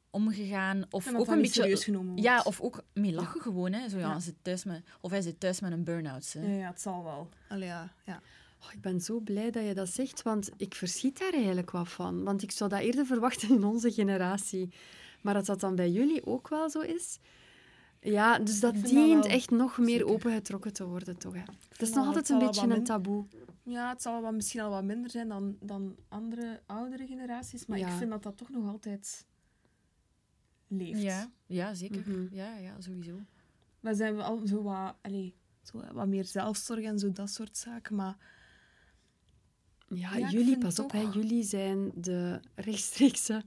omgegaan. 0.10 0.86
Of 0.90 1.14
ook 1.16 1.28
een 1.28 1.42
beetje... 1.42 1.62
serieus 1.62 1.84
genomen 1.84 2.08
wordt. 2.08 2.24
Ja, 2.24 2.42
of 2.42 2.62
ook 2.62 2.84
mee 2.94 3.14
lachen 3.14 3.42
gewoon. 3.42 3.74
Hè. 3.74 3.90
Zo, 3.90 3.98
ja, 3.98 4.06
Ja. 4.06 4.12
hij 4.12 4.22
zit 4.22 4.36
thuis 4.42 4.64
met, 4.64 4.84
of 5.02 5.12
hij 5.12 5.22
zit 5.22 5.40
thuis 5.40 5.60
met 5.60 5.72
een 5.72 5.84
burn-out. 5.84 6.34
hè. 6.34 6.42
Ja, 6.42 6.58
ja, 6.58 6.68
het 6.70 6.82
zal 6.82 7.04
wel. 7.04 7.30
Allee, 7.50 7.68
ja. 7.68 7.92
Oh, 8.62 8.74
ik 8.74 8.82
ben 8.82 9.01
zo 9.01 9.20
blij 9.20 9.51
dat 9.51 9.66
je 9.66 9.74
dat 9.74 9.89
zegt, 9.89 10.22
want 10.22 10.49
ik 10.57 10.76
verschiet 10.76 11.20
daar 11.20 11.34
eigenlijk 11.34 11.72
wat 11.72 11.89
van. 11.89 12.24
Want 12.24 12.41
ik 12.41 12.51
zou 12.51 12.70
dat 12.70 12.80
eerder 12.80 13.05
verwachten 13.14 13.49
in 13.49 13.64
onze 13.64 13.91
generatie. 13.91 14.74
Maar 15.22 15.34
dat 15.34 15.45
dat 15.45 15.60
dan 15.60 15.76
bij 15.76 15.91
jullie 15.91 16.26
ook 16.26 16.47
wel 16.47 16.70
zo 16.70 16.80
is... 16.80 17.20
Ja, 18.01 18.39
dus 18.39 18.60
dat 18.60 18.74
dient 18.74 19.24
dat 19.24 19.32
echt 19.32 19.49
nog 19.49 19.78
meer 19.78 19.89
Zeker. 19.89 20.07
opengetrokken 20.07 20.74
te 20.74 20.86
worden, 20.88 21.18
toch? 21.18 21.34
Hè? 21.34 21.43
Het 21.70 21.82
is 21.82 21.93
nog 21.93 22.05
altijd 22.05 22.30
een 22.30 22.39
beetje 22.39 22.68
een 22.68 22.84
taboe. 22.84 23.26
Ja, 23.64 23.89
het 23.89 24.01
zal 24.01 24.22
wel 24.22 24.32
misschien 24.32 24.60
al 24.62 24.70
wat 24.70 24.84
minder 24.84 25.10
zijn 25.12 25.28
dan, 25.28 25.57
dan 25.60 25.95
andere 26.07 26.62
oudere 26.66 27.07
generaties, 27.07 27.66
maar 27.66 27.78
Ja. 27.78 27.88
ik 27.88 27.93
vind 27.97 28.10
dat 28.10 28.24
dat 28.24 28.38
toch 28.38 28.49
nog 28.49 28.68
altijd 28.68 29.26
leeft. 30.68 31.01
Ja, 31.01 31.32
ja 31.45 31.74
zeker. 31.74 32.03
Mhm. 32.07 32.28
Ja, 32.36 32.57
ja, 32.57 32.82
sowieso. 32.82 33.20
We 33.80 33.93
zijn 33.93 34.16
wel 34.16 34.47
zo 34.47 34.62
wat, 34.64 34.95
allee, 35.01 35.36
zo 35.62 35.82
wat 35.93 36.07
meer 36.07 36.26
zelfzorg 36.26 36.84
en 36.84 36.99
zo 36.99 37.12
dat 37.12 37.30
soort 37.30 37.57
zaken, 37.57 37.95
maar 37.95 38.18
Ja, 39.90 40.30
jullie, 40.30 40.58
pas 40.58 40.80
op, 40.80 40.92
hè, 40.92 41.02
jullie 41.02 41.44
zijn 41.44 41.92
de 41.96 42.40
rechtstreekse 42.56 43.44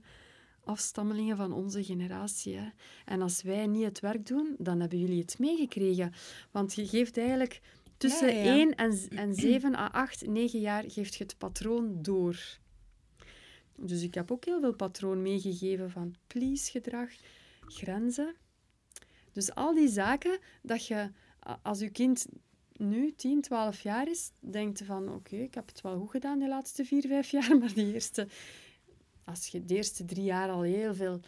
afstammelingen 0.63 1.37
van 1.37 1.51
onze 1.51 1.83
generatie. 1.83 2.55
Hè. 2.55 2.69
En 3.05 3.21
als 3.21 3.41
wij 3.41 3.67
niet 3.67 3.83
het 3.83 3.99
werk 3.99 4.25
doen, 4.25 4.55
dan 4.57 4.79
hebben 4.79 4.99
jullie 4.99 5.21
het 5.21 5.39
meegekregen. 5.39 6.13
Want 6.51 6.73
je 6.73 6.87
geeft 6.87 7.17
eigenlijk 7.17 7.61
tussen 7.97 8.27
Ja, 8.27 8.43
ja, 8.43 8.53
ja. 8.53 8.53
1 8.53 8.75
en, 8.75 9.07
en 9.09 9.35
7 9.35 9.75
à 9.75 9.87
8, 9.91 10.27
9 10.27 10.59
jaar 10.59 10.83
geeft 10.87 11.15
je 11.15 11.23
het 11.23 11.37
patroon 11.37 12.01
door. 12.01 12.59
Dus 13.77 14.01
ik 14.01 14.13
heb 14.13 14.31
ook 14.31 14.45
heel 14.45 14.59
veel 14.59 14.75
patroon 14.75 15.21
meegegeven 15.21 15.91
van 15.91 16.15
please-gedrag, 16.27 17.09
grenzen. 17.67 18.35
Dus 19.31 19.55
al 19.55 19.73
die 19.73 19.89
zaken 19.89 20.39
dat 20.61 20.87
je, 20.87 21.09
als 21.61 21.79
je 21.79 21.89
kind 21.89 22.25
nu 22.77 23.13
10, 23.15 23.41
12 23.41 23.81
jaar 23.81 24.09
is, 24.09 24.31
denkt 24.39 24.83
van 24.85 25.13
oké, 25.13 25.35
ik 25.35 25.53
heb 25.53 25.67
het 25.67 25.81
wel 25.81 25.99
goed 25.99 26.09
gedaan 26.09 26.39
de 26.39 26.47
laatste 26.47 26.85
4, 26.85 27.07
5 27.07 27.29
jaar, 27.29 27.57
maar 27.59 27.73
die 27.73 27.93
eerste, 27.93 28.27
als 29.23 29.47
je 29.47 29.65
de 29.65 29.75
eerste 29.75 30.05
drie 30.05 30.23
jaar 30.23 30.49
al 30.49 30.61
heel 30.61 30.95
veel 30.95 31.19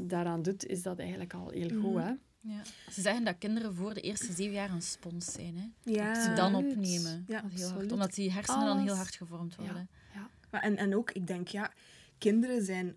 daaraan 0.00 0.42
doet, 0.42 0.66
is 0.66 0.82
dat 0.82 0.98
eigenlijk 0.98 1.34
al 1.34 1.48
heel 1.48 1.80
goed. 1.80 2.02
Hè? 2.02 2.12
Ja. 2.40 2.62
Ze 2.90 3.00
zeggen 3.00 3.24
dat 3.24 3.38
kinderen 3.38 3.74
voor 3.74 3.94
de 3.94 4.00
eerste 4.00 4.32
zeven 4.32 4.52
jaar 4.52 4.70
een 4.70 4.82
spons 4.82 5.32
zijn. 5.32 5.56
Hè? 5.56 5.92
Ja. 5.92 6.14
Dat 6.14 6.22
ze 6.22 6.32
dan 6.32 6.54
opnemen. 6.54 7.24
Ja, 7.28 7.44
heel 7.54 7.68
hard, 7.68 7.92
omdat 7.92 8.14
die 8.14 8.32
hersenen 8.32 8.66
dan 8.66 8.78
heel 8.78 8.94
hard 8.94 9.14
gevormd 9.14 9.56
worden. 9.56 9.88
Maar 10.50 10.62
en, 10.62 10.76
en 10.76 10.96
ook, 10.96 11.10
ik 11.10 11.26
denk, 11.26 11.48
ja, 11.48 11.72
kinderen 12.18 12.64
zijn 12.64 12.96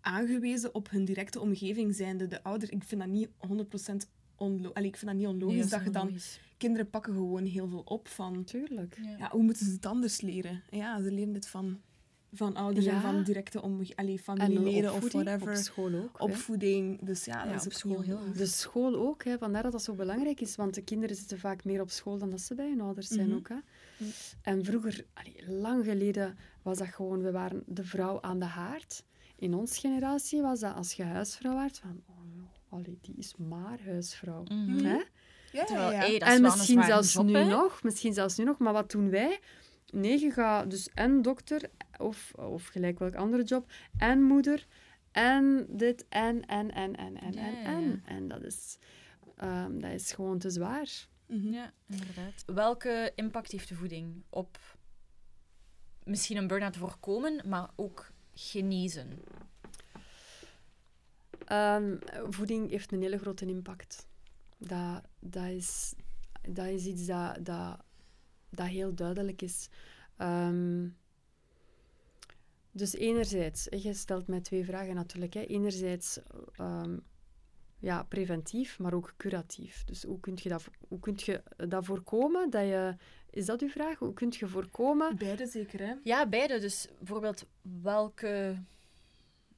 aangewezen 0.00 0.74
op 0.74 0.90
hun 0.90 1.04
directe 1.04 1.40
omgeving, 1.40 1.94
zijnde 1.94 2.26
de 2.26 2.42
ouder. 2.42 2.72
Ik 2.72 2.84
vind 2.84 3.00
dat 3.00 3.10
niet 3.10 3.28
100% 3.28 4.08
onlogisch. 4.42 4.84
Ik 4.84 4.96
vind 4.96 5.10
dat 5.10 5.20
niet 5.20 5.26
onlogisch 5.28 5.56
Nee, 5.60 5.68
dat 5.68 5.84
je 5.84 5.90
dan... 5.90 6.06
logisch. 6.06 6.40
Kinderen 6.56 6.90
pakken 6.90 7.12
gewoon 7.12 7.44
heel 7.44 7.68
veel 7.68 7.82
op 7.84 8.08
van... 8.08 8.44
Tuurlijk. 8.44 8.98
Ja. 9.02 9.16
Ja, 9.18 9.30
hoe 9.30 9.42
moeten 9.42 9.66
ze 9.66 9.72
het 9.72 9.86
anders 9.86 10.20
leren? 10.20 10.62
Ja, 10.70 11.02
ze 11.02 11.12
leren 11.12 11.34
het 11.34 11.48
van, 11.48 11.80
van 12.32 12.56
ouders 12.56 12.86
en 12.86 13.00
van 13.00 13.22
directe 13.22 13.62
omgeving. 13.62 13.96
Allee, 13.98 14.16
En 14.16 14.22
familieleden 14.22 14.92
of 14.94 15.12
whatever. 15.12 15.50
op 15.50 15.56
school 15.56 15.94
ook. 15.94 16.18
hè. 16.18 16.24
Opvoeding. 16.24 16.98
Dus 17.02 17.24
ja, 17.24 17.42
dat 17.42 17.50
Ja, 17.52 17.54
is 17.58 17.66
op 17.66 17.72
school 17.72 18.00
heel. 18.00 18.18
De 18.36 18.46
school 18.46 18.94
ook, 18.96 19.24
hè. 19.24 19.38
vandaar 19.38 19.62
dat 19.62 19.72
dat 19.72 19.82
zo 19.82 19.94
belangrijk 19.94 20.40
is, 20.40 20.56
want 20.56 20.74
de 20.74 20.82
kinderen 20.82 21.16
zitten 21.16 21.38
vaak 21.38 21.64
meer 21.64 21.80
op 21.80 21.90
school 21.90 22.18
dan 22.18 22.30
dat 22.30 22.40
ze 22.40 22.54
bij 22.54 22.68
hun 22.68 22.80
ouders 22.80 23.08
zijn 23.08 23.28
Mhm. 23.28 23.36
ook. 23.36 23.48
Hè. 23.48 23.56
En 24.42 24.64
vroeger, 24.64 25.04
allee, 25.14 25.58
lang 25.60 25.84
geleden, 25.84 26.36
was 26.62 26.78
dat 26.78 26.88
gewoon, 26.88 27.22
we 27.22 27.30
waren 27.30 27.62
de 27.66 27.84
vrouw 27.84 28.20
aan 28.20 28.38
de 28.38 28.44
haard. 28.44 29.04
In 29.36 29.54
onze 29.54 29.80
generatie 29.80 30.40
was 30.42 30.60
dat 30.60 30.74
als 30.74 30.92
je 30.92 31.02
huisvrouw 31.02 31.54
werd, 31.54 31.78
van, 31.78 32.02
oh 32.08 32.16
allee, 32.72 32.98
die 33.00 33.14
is 33.16 33.36
maar 33.36 33.78
huisvrouw. 33.84 34.42
Mhm. 34.42 34.84
Hè? 34.84 35.02
Ja, 35.52 35.64
Terwijl, 35.64 35.90
ja, 35.90 35.98
hey, 35.98 36.12
ja. 36.12 36.18
dat 36.18 36.28
is 36.28 36.34
En 36.34 36.42
misschien 36.42 36.82
zelfs 36.82 37.12
job, 37.12 37.24
nu 37.26 37.36
hè? 37.36 37.44
nog, 37.44 37.82
misschien 37.82 38.12
zelfs 38.14 38.36
nu 38.36 38.44
nog, 38.44 38.58
maar 38.58 38.72
wat 38.72 38.90
doen 38.90 39.10
wij? 39.10 39.40
Nee, 39.92 40.20
je 40.20 40.30
gaat 40.30 40.70
dus 40.70 40.88
en 40.94 41.22
dokter, 41.22 41.70
of, 41.98 42.32
of 42.34 42.66
gelijk 42.66 42.98
welk 42.98 43.14
andere 43.14 43.42
job, 43.42 43.70
en 43.98 44.22
moeder, 44.22 44.66
en 45.10 45.66
dit, 45.68 46.04
en, 46.08 46.46
en, 46.46 46.70
en, 46.74 46.96
en, 46.96 47.16
en, 47.20 47.32
Ja, 47.32 47.40
en, 47.40 47.52
ja, 47.54 47.64
en. 47.64 47.82
ja. 47.90 48.00
En 48.04 48.28
dat 48.28 48.42
is, 48.44 48.78
ehm, 49.36 49.78
dat 49.78 49.90
is 49.92 50.12
gewoon 50.12 50.38
te 50.38 50.50
zwaar. 50.50 51.06
Mhm. 51.26 51.52
Ja, 51.52 51.72
inderdaad. 51.88 52.42
Welke 52.46 53.12
impact 53.14 53.52
heeft 53.52 53.68
de 53.68 53.74
voeding 53.74 54.22
op 54.30 54.58
misschien 56.04 56.36
een 56.36 56.46
burn-out 56.46 56.76
voorkomen, 56.76 57.48
maar 57.48 57.70
ook 57.76 58.10
genezen? 58.34 59.18
Ehm, 61.44 61.96
voeding 62.28 62.70
heeft 62.70 62.92
een 62.92 63.02
hele 63.02 63.18
grote 63.18 63.46
impact. 63.46 64.06
Dat, 64.58 65.02
dat, 65.18 65.46
is, 65.46 65.94
dat 66.48 66.66
is 66.66 66.86
iets 66.86 67.06
dat, 67.06 67.44
dat, 67.44 67.84
dat 68.50 68.66
heel 68.66 68.94
duidelijk 68.94 69.42
is. 69.42 69.68
Ehm, 70.16 70.88
dus 72.72 72.94
enerzijds, 72.94 73.66
je 73.70 73.94
stelt 73.94 74.26
mij 74.26 74.40
twee 74.40 74.64
vragen 74.64 74.94
natuurlijk. 74.94 75.34
Hè. 75.34 75.40
Enerzijds 75.40 76.20
ehm, 76.56 76.96
ja, 77.78 78.02
preventief, 78.02 78.78
maar 78.78 78.94
ook 78.94 79.14
curatief. 79.16 79.84
Dus 79.84 80.02
hoe 80.02 80.20
kun 80.20 80.38
je 80.42 80.48
dat, 80.48 80.64
hoe 80.88 81.00
kun 81.00 81.14
je 81.16 81.42
dat 81.56 81.84
voorkomen? 81.84 82.50
Dat 82.50 82.62
je, 82.62 82.96
is 83.30 83.46
dat 83.46 83.60
uw 83.62 83.68
vraag? 83.68 83.98
Hoe 83.98 84.12
kun 84.12 84.32
je 84.38 84.48
voorkomen? 84.48 85.16
Beide 85.16 85.46
zeker, 85.46 85.80
hè? 85.80 85.94
Ja, 86.02 86.28
beide. 86.28 86.58
Dus 86.58 86.88
bijvoorbeeld 86.98 87.46
welke... 87.82 88.56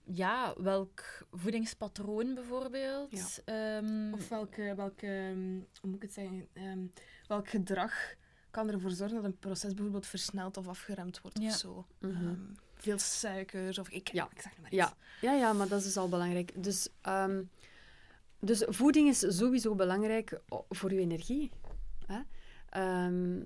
Ja, 0.05 0.55
welk 0.63 1.27
voedingspatroon 1.33 2.35
bijvoorbeeld? 2.35 3.43
Ehm, 3.45 4.13
Of 4.13 4.29
welke, 4.29 4.73
welke 4.77 5.07
ehm, 5.07 5.39
hoe 5.81 5.91
moet 5.91 5.95
ik 5.97 6.03
het 6.03 6.13
zeggen, 6.13 6.49
Ehm, 6.53 6.79
welk 7.27 7.49
gedrag 7.49 7.93
kan 8.51 8.71
ervoor 8.71 8.91
zorgen 8.91 9.17
dat 9.17 9.25
een 9.25 9.39
proces 9.39 9.75
bijvoorbeeld 9.75 10.07
versneld 10.07 10.57
of 10.57 10.69
afgeremd 10.69 11.21
wordt 11.21 11.39
Ja. 11.39 11.47
of 11.49 11.55
zo. 11.57 11.87
Mhm. 11.99 12.13
Ehm, 12.27 12.35
veel 12.75 12.99
suikers 12.99 13.79
of 13.79 13.89
ik, 13.89 14.09
Ja. 14.13 14.29
ik 14.35 14.41
zeg 14.41 14.61
maar 14.61 14.75
Ja. 14.75 14.85
iets. 14.87 14.95
Ja, 15.21 15.33
ja, 15.33 15.53
maar 15.53 15.69
dat 15.69 15.79
is 15.79 15.85
dus 15.85 15.97
al 15.97 16.09
belangrijk. 16.09 16.63
Dus, 16.65 16.89
ehm, 17.01 17.43
dus 18.41 18.63
voeding 18.67 19.09
is 19.09 19.19
sowieso 19.37 19.75
belangrijk 19.75 20.41
voor 20.69 20.93
je 20.93 21.01
energie. 21.01 21.51
Hè? 22.07 22.21
Ehm, 22.69 23.43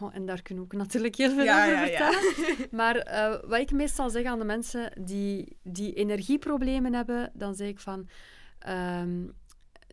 oh, 0.00 0.14
en 0.14 0.26
daar 0.26 0.42
kunnen 0.42 0.64
we 0.64 0.74
ook 0.74 0.80
natuurlijk 0.80 1.14
heel 1.14 1.30
veel 1.30 1.44
Ja, 1.44 1.62
over 1.64 1.76
ja, 1.76 1.84
ja. 1.84 2.12
vertellen. 2.12 2.68
Maar 2.80 2.96
eh, 2.96 3.48
wat 3.48 3.60
ik 3.60 3.72
meestal 3.72 4.10
zeg 4.10 4.24
aan 4.24 4.38
de 4.38 4.44
mensen 4.44 4.92
die, 5.04 5.56
die 5.62 5.94
energieproblemen 5.94 6.94
hebben, 6.94 7.30
dan 7.34 7.54
zeg 7.54 7.68
ik 7.68 7.80
van... 7.80 8.08
ehm, 8.58 9.26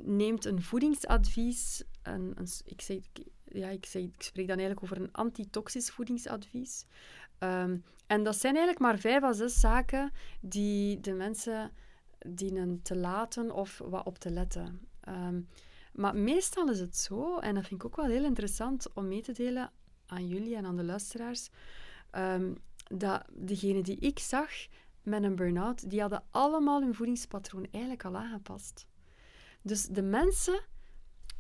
neemt 0.04 0.46
een 0.46 0.62
voedingsadvies... 0.62 1.84
Een, 2.04 2.38
ik, 2.66 2.82
zeg, 2.82 2.98
ja, 3.46 3.70
ik, 3.70 3.86
zeg, 3.86 4.02
ik 4.02 4.22
spreek 4.22 4.48
dan 4.48 4.58
eigenlijk 4.58 4.84
over 4.84 5.04
een 5.04 5.12
antitoxisch 5.12 5.90
voedingsadvies. 5.90 6.86
Ehm, 7.38 7.78
en 8.08 8.24
dat 8.24 8.36
zijn 8.36 8.56
eigenlijk 8.56 8.86
maar 8.86 9.00
vijf 9.00 9.24
à 9.24 9.34
zes 9.34 9.60
zaken 9.60 10.12
die 10.42 11.00
de 11.00 11.14
mensen 11.14 11.72
dienen 12.28 12.82
te 12.82 12.96
laten 12.96 13.52
of 13.52 13.82
wat 13.86 14.06
op 14.06 14.18
te 14.18 14.30
letten. 14.30 14.88
Ehm, 15.00 15.42
maar 15.94 16.16
meestal 16.16 16.70
is 16.70 16.80
het 16.80 16.98
zo, 16.98 17.38
en 17.38 17.56
dat 17.56 17.68
vind 17.68 17.80
ik 17.80 17.86
ook 17.86 17.96
wel 17.96 18.06
heel 18.06 18.24
interessant 18.24 18.94
om 18.94 19.08
mee 19.08 19.22
te 19.22 19.32
delen 19.32 19.72
aan 20.06 20.28
jullie 20.28 20.56
en 20.56 20.66
aan 20.66 20.76
de 20.78 20.84
luisteraars, 20.84 21.50
ehm, 22.12 22.54
dat 22.88 23.24
degenen 23.34 23.84
die 23.84 23.98
ik 24.00 24.20
zag 24.20 24.50
met 25.04 25.24
een 25.24 25.36
burn-out, 25.36 25.90
die 25.90 26.02
hadden 26.02 26.24
allemaal 26.32 26.82
hun 26.82 26.96
voedingspatroon 26.96 27.68
eigenlijk 27.72 28.06
al 28.06 28.16
aangepast. 28.18 28.86
Dus 29.62 29.86
de 29.88 30.02
mensen 30.02 30.60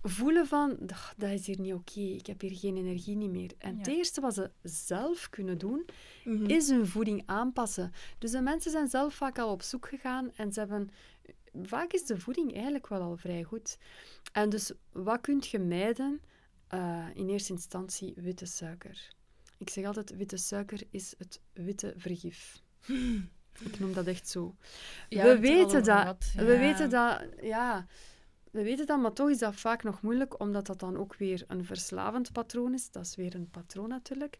voelen 0.01 0.47
van, 0.47 0.77
"Ach, 0.87 1.13
dat 1.17 1.29
is 1.31 1.45
hier 1.47 1.59
niet 1.59 1.73
oké, 1.73 1.99
ik 1.99 2.25
heb 2.27 2.41
hier 2.41 2.55
geen 2.57 2.77
energie 2.77 3.15
niet 3.15 3.29
meer. 3.31 3.51
En 3.57 3.77
het 3.77 3.87
eerste 3.87 4.21
wat 4.21 4.33
ze 4.33 4.51
zelf 4.63 5.29
kunnen 5.29 5.57
doen, 5.57 5.85
Mhm. 6.23 6.45
is 6.45 6.69
hun 6.69 6.87
voeding 6.87 7.23
aanpassen. 7.25 7.91
Dus 8.17 8.31
de 8.31 8.41
mensen 8.41 8.71
zijn 8.71 8.87
zelf 8.87 9.13
vaak 9.13 9.39
al 9.39 9.51
op 9.51 9.61
zoek 9.61 9.87
gegaan 9.87 10.31
en 10.35 10.53
ze 10.53 10.59
hebben... 10.59 10.89
Vaak 11.61 11.93
is 11.93 12.05
de 12.05 12.19
voeding 12.19 12.53
eigenlijk 12.53 12.87
wel 12.87 13.01
al 13.01 13.17
vrij 13.17 13.43
goed. 13.43 13.77
En 14.31 14.49
dus 14.49 14.71
wat 14.91 15.21
kunt 15.21 15.47
je 15.47 15.59
mijden? 15.59 16.21
Eh, 16.67 17.07
in 17.13 17.29
eerste 17.29 17.53
instantie 17.53 18.13
witte 18.15 18.45
suiker. 18.45 19.13
Ik 19.57 19.69
zeg 19.69 19.85
altijd, 19.85 20.15
witte 20.15 20.37
suiker 20.37 20.81
is 20.89 21.13
het 21.17 21.41
witte 21.53 21.93
vergif. 21.97 22.61
Ik 23.59 23.79
noem 23.79 23.93
dat 23.93 24.07
echt 24.07 24.27
zo. 24.27 24.55
ja, 25.09 25.23
we 25.23 25.39
weten 25.39 25.83
dat. 25.83 26.31
ja. 26.33 26.43
We 26.45 26.57
weten 26.57 26.89
dat, 26.89 27.25
ja... 27.41 27.87
We 28.51 28.63
weten 28.63 28.85
dat, 28.85 29.01
maar 29.01 29.13
toch 29.13 29.29
is 29.29 29.37
dat 29.37 29.55
vaak 29.55 29.83
nog 29.83 30.01
moeilijk, 30.01 30.39
omdat 30.39 30.65
dat 30.65 30.79
dan 30.79 30.97
ook 30.97 31.15
weer 31.15 31.43
een 31.47 31.65
verslavend 31.65 32.31
patroon 32.31 32.73
is. 32.73 32.91
Dat 32.91 33.05
is 33.05 33.15
weer 33.15 33.35
een 33.35 33.49
patroon 33.49 33.89
natuurlijk. 33.89 34.39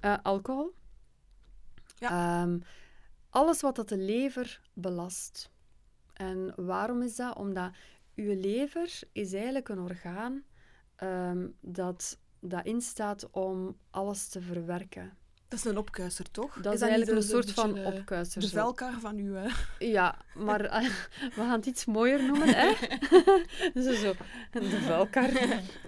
Eh, 0.00 0.18
alcohol. 0.22 0.74
Ehm, 1.98 2.58
alles 3.30 3.60
wat 3.60 3.76
dat 3.76 3.88
de 3.88 3.96
lever 3.96 4.60
belast. 4.72 5.50
En 6.12 6.52
waarom 6.56 7.02
is 7.02 7.16
dat? 7.16 7.36
Omdat 7.36 7.72
uw 8.14 8.40
lever 8.40 9.00
is 9.12 9.32
eigenlijk 9.32 9.68
een 9.68 9.78
orgaan 9.78 10.44
ehm, 10.96 11.48
dat, 11.60 12.18
dat 12.40 12.64
instaat 12.64 13.30
om 13.30 13.76
alles 13.90 14.28
te 14.28 14.40
verwerken. 14.40 15.16
Dat 15.52 15.60
is 15.64 15.70
een 15.70 15.78
opkuiser, 15.78 16.30
toch? 16.30 16.54
Dat 16.54 16.74
is, 16.74 16.80
niet 16.80 16.88
eigenlijk 16.90 17.20
een 17.22 17.28
soort 17.28 17.50
van 17.52 17.74
de- 17.74 17.80
opkuiser. 17.84 18.40
De 18.40 18.46
zo. 18.46 18.54
velkar 18.56 19.00
van 19.00 19.16
uw... 19.16 19.34
eh, 19.34 19.52
Ja, 19.78 20.18
maar 20.34 20.64
eh, 20.64 20.82
we 21.36 21.40
gaan 21.40 21.50
het 21.50 21.66
iets 21.66 21.84
mooier 21.84 22.24
noemen, 22.24 22.48
hè? 22.48 22.72
zo, 23.82 23.92
zo, 23.92 24.12
de 24.50 24.80
vuilkar. 24.86 25.30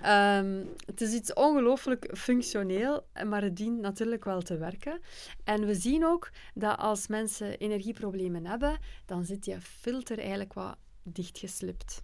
Ehm, 0.02 0.64
het 0.86 1.00
is 1.00 1.12
iets 1.12 1.32
ongelooflijk 1.32 2.10
functioneel, 2.16 3.06
maar 3.26 3.42
het 3.42 3.56
dient 3.56 3.80
natuurlijk 3.80 4.24
wel 4.24 4.42
te 4.42 4.56
werken. 4.56 5.00
En 5.44 5.66
we 5.66 5.74
zien 5.74 6.04
ook 6.06 6.30
dat 6.54 6.78
als 6.78 7.06
mensen 7.06 7.58
energieproblemen 7.58 8.46
hebben, 8.46 8.78
dan 9.06 9.24
zit 9.24 9.44
die 9.44 9.60
filter 9.60 10.18
eigenlijk 10.18 10.52
wat 10.52 10.76
dichtgeslipt. 11.02 12.02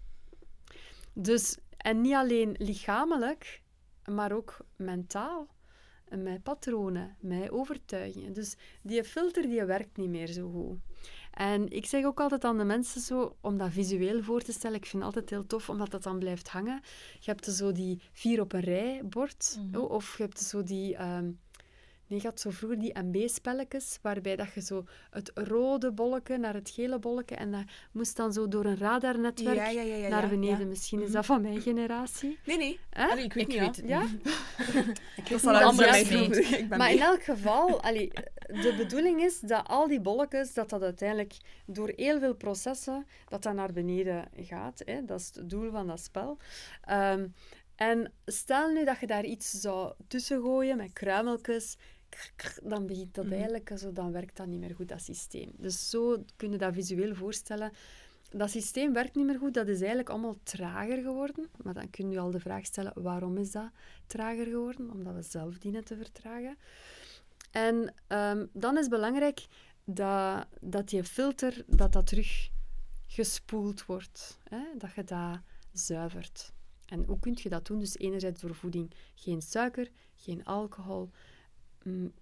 Dus, 1.13 1.57
en 1.77 2.01
niet 2.01 2.15
alleen 2.15 2.55
lichamelijk, 2.59 3.63
maar 4.05 4.33
ook 4.33 4.57
mentaal. 4.77 5.49
Met 6.19 6.43
patronen, 6.43 7.17
met 7.21 7.51
overtuigingen. 7.51 8.33
Dus 8.33 8.57
die 8.83 9.05
filter 9.05 9.43
die 9.43 9.65
werkt 9.65 9.97
niet 9.97 10.09
meer 10.09 10.27
zo 10.27 10.51
goed. 10.51 10.79
En 11.31 11.69
ik 11.71 11.87
zeg 11.87 12.05
ook 12.05 12.21
altijd 12.21 12.45
aan 12.45 12.59
de 12.59 12.65
mensen 12.65 13.01
zo, 13.01 13.37
om 13.41 13.57
dat 13.59 13.71
visueel 13.73 14.23
voor 14.23 14.41
te 14.43 14.53
stellen, 14.53 14.77
ik 14.77 14.87
vind 14.87 15.03
het 15.03 15.15
altijd 15.15 15.31
heel 15.31 15.47
tof, 15.47 15.69
omdat 15.69 15.91
dat 15.91 16.03
dan 16.03 16.19
blijft 16.19 16.49
hangen. 16.49 16.81
Je 17.21 17.31
hebt 17.31 17.45
zo 17.45 17.73
die 17.73 18.01
vier 18.13 18.41
op 18.41 18.53
een 18.53 18.61
rij 18.61 19.01
bord, 19.05 19.59
Mhm. 19.61 19.77
oh, 19.81 19.91
of 19.91 20.17
je 20.17 20.23
hebt 20.23 20.41
zo 20.41 20.63
die... 20.63 20.97
ehm, 20.97 21.31
je 22.19 22.21
had 22.23 22.41
zo 22.41 22.51
vroeger 22.51 22.79
die 22.79 22.99
MB-spelletjes, 22.99 23.99
waarbij 24.03 24.37
dat 24.37 24.53
je 24.55 24.61
zo 24.63 24.85
het 25.11 25.31
rode 25.35 25.93
bolletje 25.93 26.39
naar 26.39 26.55
het 26.55 26.71
gele 26.71 26.99
bolletje, 26.99 27.35
en 27.35 27.51
dat 27.53 27.65
moest 27.93 28.17
dan 28.17 28.33
zo 28.33 28.49
door 28.49 28.65
een 28.65 28.77
radarnetwerk 28.79 29.57
Ja, 29.57 29.69
ja, 29.69 29.83
ja, 29.83 29.95
ja, 29.95 30.09
naar 30.09 30.29
beneden. 30.29 30.59
ja. 30.59 30.65
Misschien 30.67 30.99
is 31.01 31.05
Mhm. 31.07 31.15
dat 31.15 31.27
van 31.27 31.43
mijn 31.43 31.61
generatie. 31.61 32.39
Nee, 32.47 32.57
nee. 32.57 32.81
Allee, 32.93 33.25
ik 33.25 33.33
weet 33.33 33.43
Ik 33.43 33.49
niet, 33.49 33.59
weet 33.77 33.89
ja. 33.89 34.01
het 34.01 34.11
Ja? 34.11 34.13
niet. 34.13 35.01
Ik 35.17 35.31
niet 35.31 36.11
doen. 36.11 36.21
meent. 36.21 36.37
Ik 36.37 36.69
ben 36.69 36.79
Maar 36.79 36.89
mee. 36.89 36.97
in 36.97 37.03
elk 37.03 37.23
geval, 37.23 37.83
allee, 37.83 38.09
de 38.47 38.75
bedoeling 38.77 39.21
is 39.23 39.41
dat 39.41 39.69
al 39.69 39.89
die 39.89 40.01
bolletjes, 40.01 40.55
dat 40.55 40.71
dat 40.71 40.83
uiteindelijk 40.83 41.37
door 41.67 41.93
heel 41.97 42.19
veel 42.19 42.35
processen, 42.35 43.07
dat 43.29 43.43
dat 43.43 43.55
naar 43.55 43.73
beneden 43.73 44.29
gaat. 44.37 44.83
Hè? 44.85 45.05
Dat 45.05 45.21
is 45.21 45.31
het 45.35 45.51
doel 45.51 45.71
van 45.71 45.87
dat 45.87 46.01
spel. 46.01 46.37
Ehm, 46.85 47.27
en 47.77 48.13
stel 48.27 48.73
nu 48.73 48.85
dat 48.85 48.99
je 49.01 49.07
daar 49.07 49.25
iets 49.25 49.51
zou 49.51 49.93
tussen 50.09 50.41
gooien 50.41 50.77
met 50.77 50.93
kruimeltjes, 50.93 51.77
dan 52.63 52.87
begint 52.87 53.15
dat 53.15 53.25
Mhm. 53.25 53.35
eigenlijk, 53.35 53.71
zo, 53.77 53.93
dan 53.93 54.13
werkt 54.13 54.37
dat 54.37 54.47
niet 54.47 54.61
meer 54.61 54.75
goed, 54.75 54.89
dat 54.89 55.03
systeem. 55.03 55.51
Dus 55.57 55.91
zo 55.91 56.25
kun 56.37 56.51
je 56.51 56.59
dat 56.59 56.75
visueel 56.75 57.15
voorstellen. 57.15 57.73
Dat 58.31 58.51
systeem 58.51 58.93
werkt 58.93 59.15
niet 59.15 59.27
meer 59.27 59.39
goed, 59.39 59.55
dat 59.55 59.69
is 59.69 59.79
eigenlijk 59.79 60.09
allemaal 60.09 60.37
trager 60.43 61.03
geworden. 61.03 61.49
Maar 61.63 61.75
dan 61.75 61.91
kun 61.91 62.11
je 62.11 62.19
al 62.19 62.31
de 62.31 62.41
vraag 62.41 62.65
stellen, 62.67 62.93
waarom 63.03 63.37
is 63.37 63.51
dat 63.51 63.71
trager 64.07 64.45
geworden? 64.47 64.91
Omdat 64.91 65.15
we 65.15 65.23
zelf 65.23 65.59
dienen 65.59 65.85
te 65.85 65.97
vertragen. 65.97 66.57
En 67.51 67.95
ehm, 68.07 68.47
dan 68.53 68.79
is 68.79 68.89
belangrijk 68.89 69.47
dat, 69.85 70.47
dat 70.61 70.89
die 70.89 71.05
filter 71.05 71.65
dat 71.67 71.93
dat 71.93 72.07
terug 72.07 72.51
gespoeld 73.07 73.85
wordt. 73.87 74.39
Hè? 74.49 74.63
Dat 74.79 74.95
je 74.95 75.05
dat 75.05 75.39
zuivert. 75.73 76.53
En 76.87 77.05
hoe 77.05 77.19
kun 77.19 77.39
je 77.43 77.49
dat 77.49 77.67
doen? 77.67 77.79
Dus 77.79 77.99
enerzijds 77.99 78.41
door 78.41 78.55
voeding. 78.55 78.91
Geen 79.15 79.43
suiker, 79.43 79.91
geen 80.15 80.45
alcohol, 80.45 81.11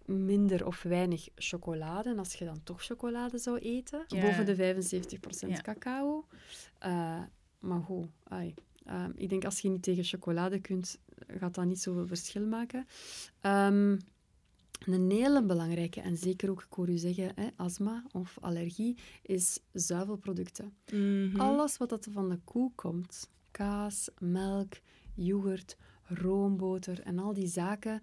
minder 0.05 0.67
of 0.67 0.83
weinig 0.83 1.29
chocolade. 1.35 2.09
En 2.09 2.19
als 2.19 2.35
je 2.35 2.45
dan 2.45 2.63
toch 2.63 2.83
chocolade 2.85 3.39
zou 3.39 3.59
eten, 3.59 4.05
Ja. 4.09 4.21
boven 4.21 4.47
de 4.47 4.55
75% 4.55 5.57
Ja. 5.57 5.61
cacao. 5.63 6.25
Eh, 6.79 7.23
maar 7.59 7.81
goed, 7.81 8.07
ai. 8.25 8.55
Ehm, 8.85 9.11
ik 9.15 9.29
denk 9.29 9.45
als 9.45 9.61
je 9.61 9.69
niet 9.69 9.83
tegen 9.83 10.05
chocolade 10.05 10.61
kunt, 10.61 10.99
gaat 11.27 11.55
dat 11.55 11.65
niet 11.65 11.81
zoveel 11.81 12.07
verschil 12.07 12.47
maken. 12.47 12.87
Ehm, 13.41 13.97
een 14.79 15.11
hele 15.11 15.43
belangrijke, 15.45 16.01
en 16.01 16.17
zeker 16.17 16.51
ook, 16.51 16.63
ik 16.63 16.73
hoor 16.73 16.89
u 16.89 16.97
zeggen, 16.97 17.33
hè, 17.35 17.49
astma 17.57 18.05
of 18.13 18.37
allergie, 18.41 18.99
is 19.23 19.61
zuivelproducten. 19.73 20.73
Mhm. 20.93 21.41
Alles 21.41 21.77
wat 21.77 21.89
dat 21.89 22.09
van 22.11 22.29
de 22.29 22.39
koe 22.45 22.73
komt, 22.75 23.31
kaas, 23.51 24.09
melk, 24.19 24.73
yoghurt, 25.15 25.77
roomboter 26.03 27.01
en 27.01 27.19
al 27.19 27.33
die 27.33 27.47
zaken, 27.49 28.03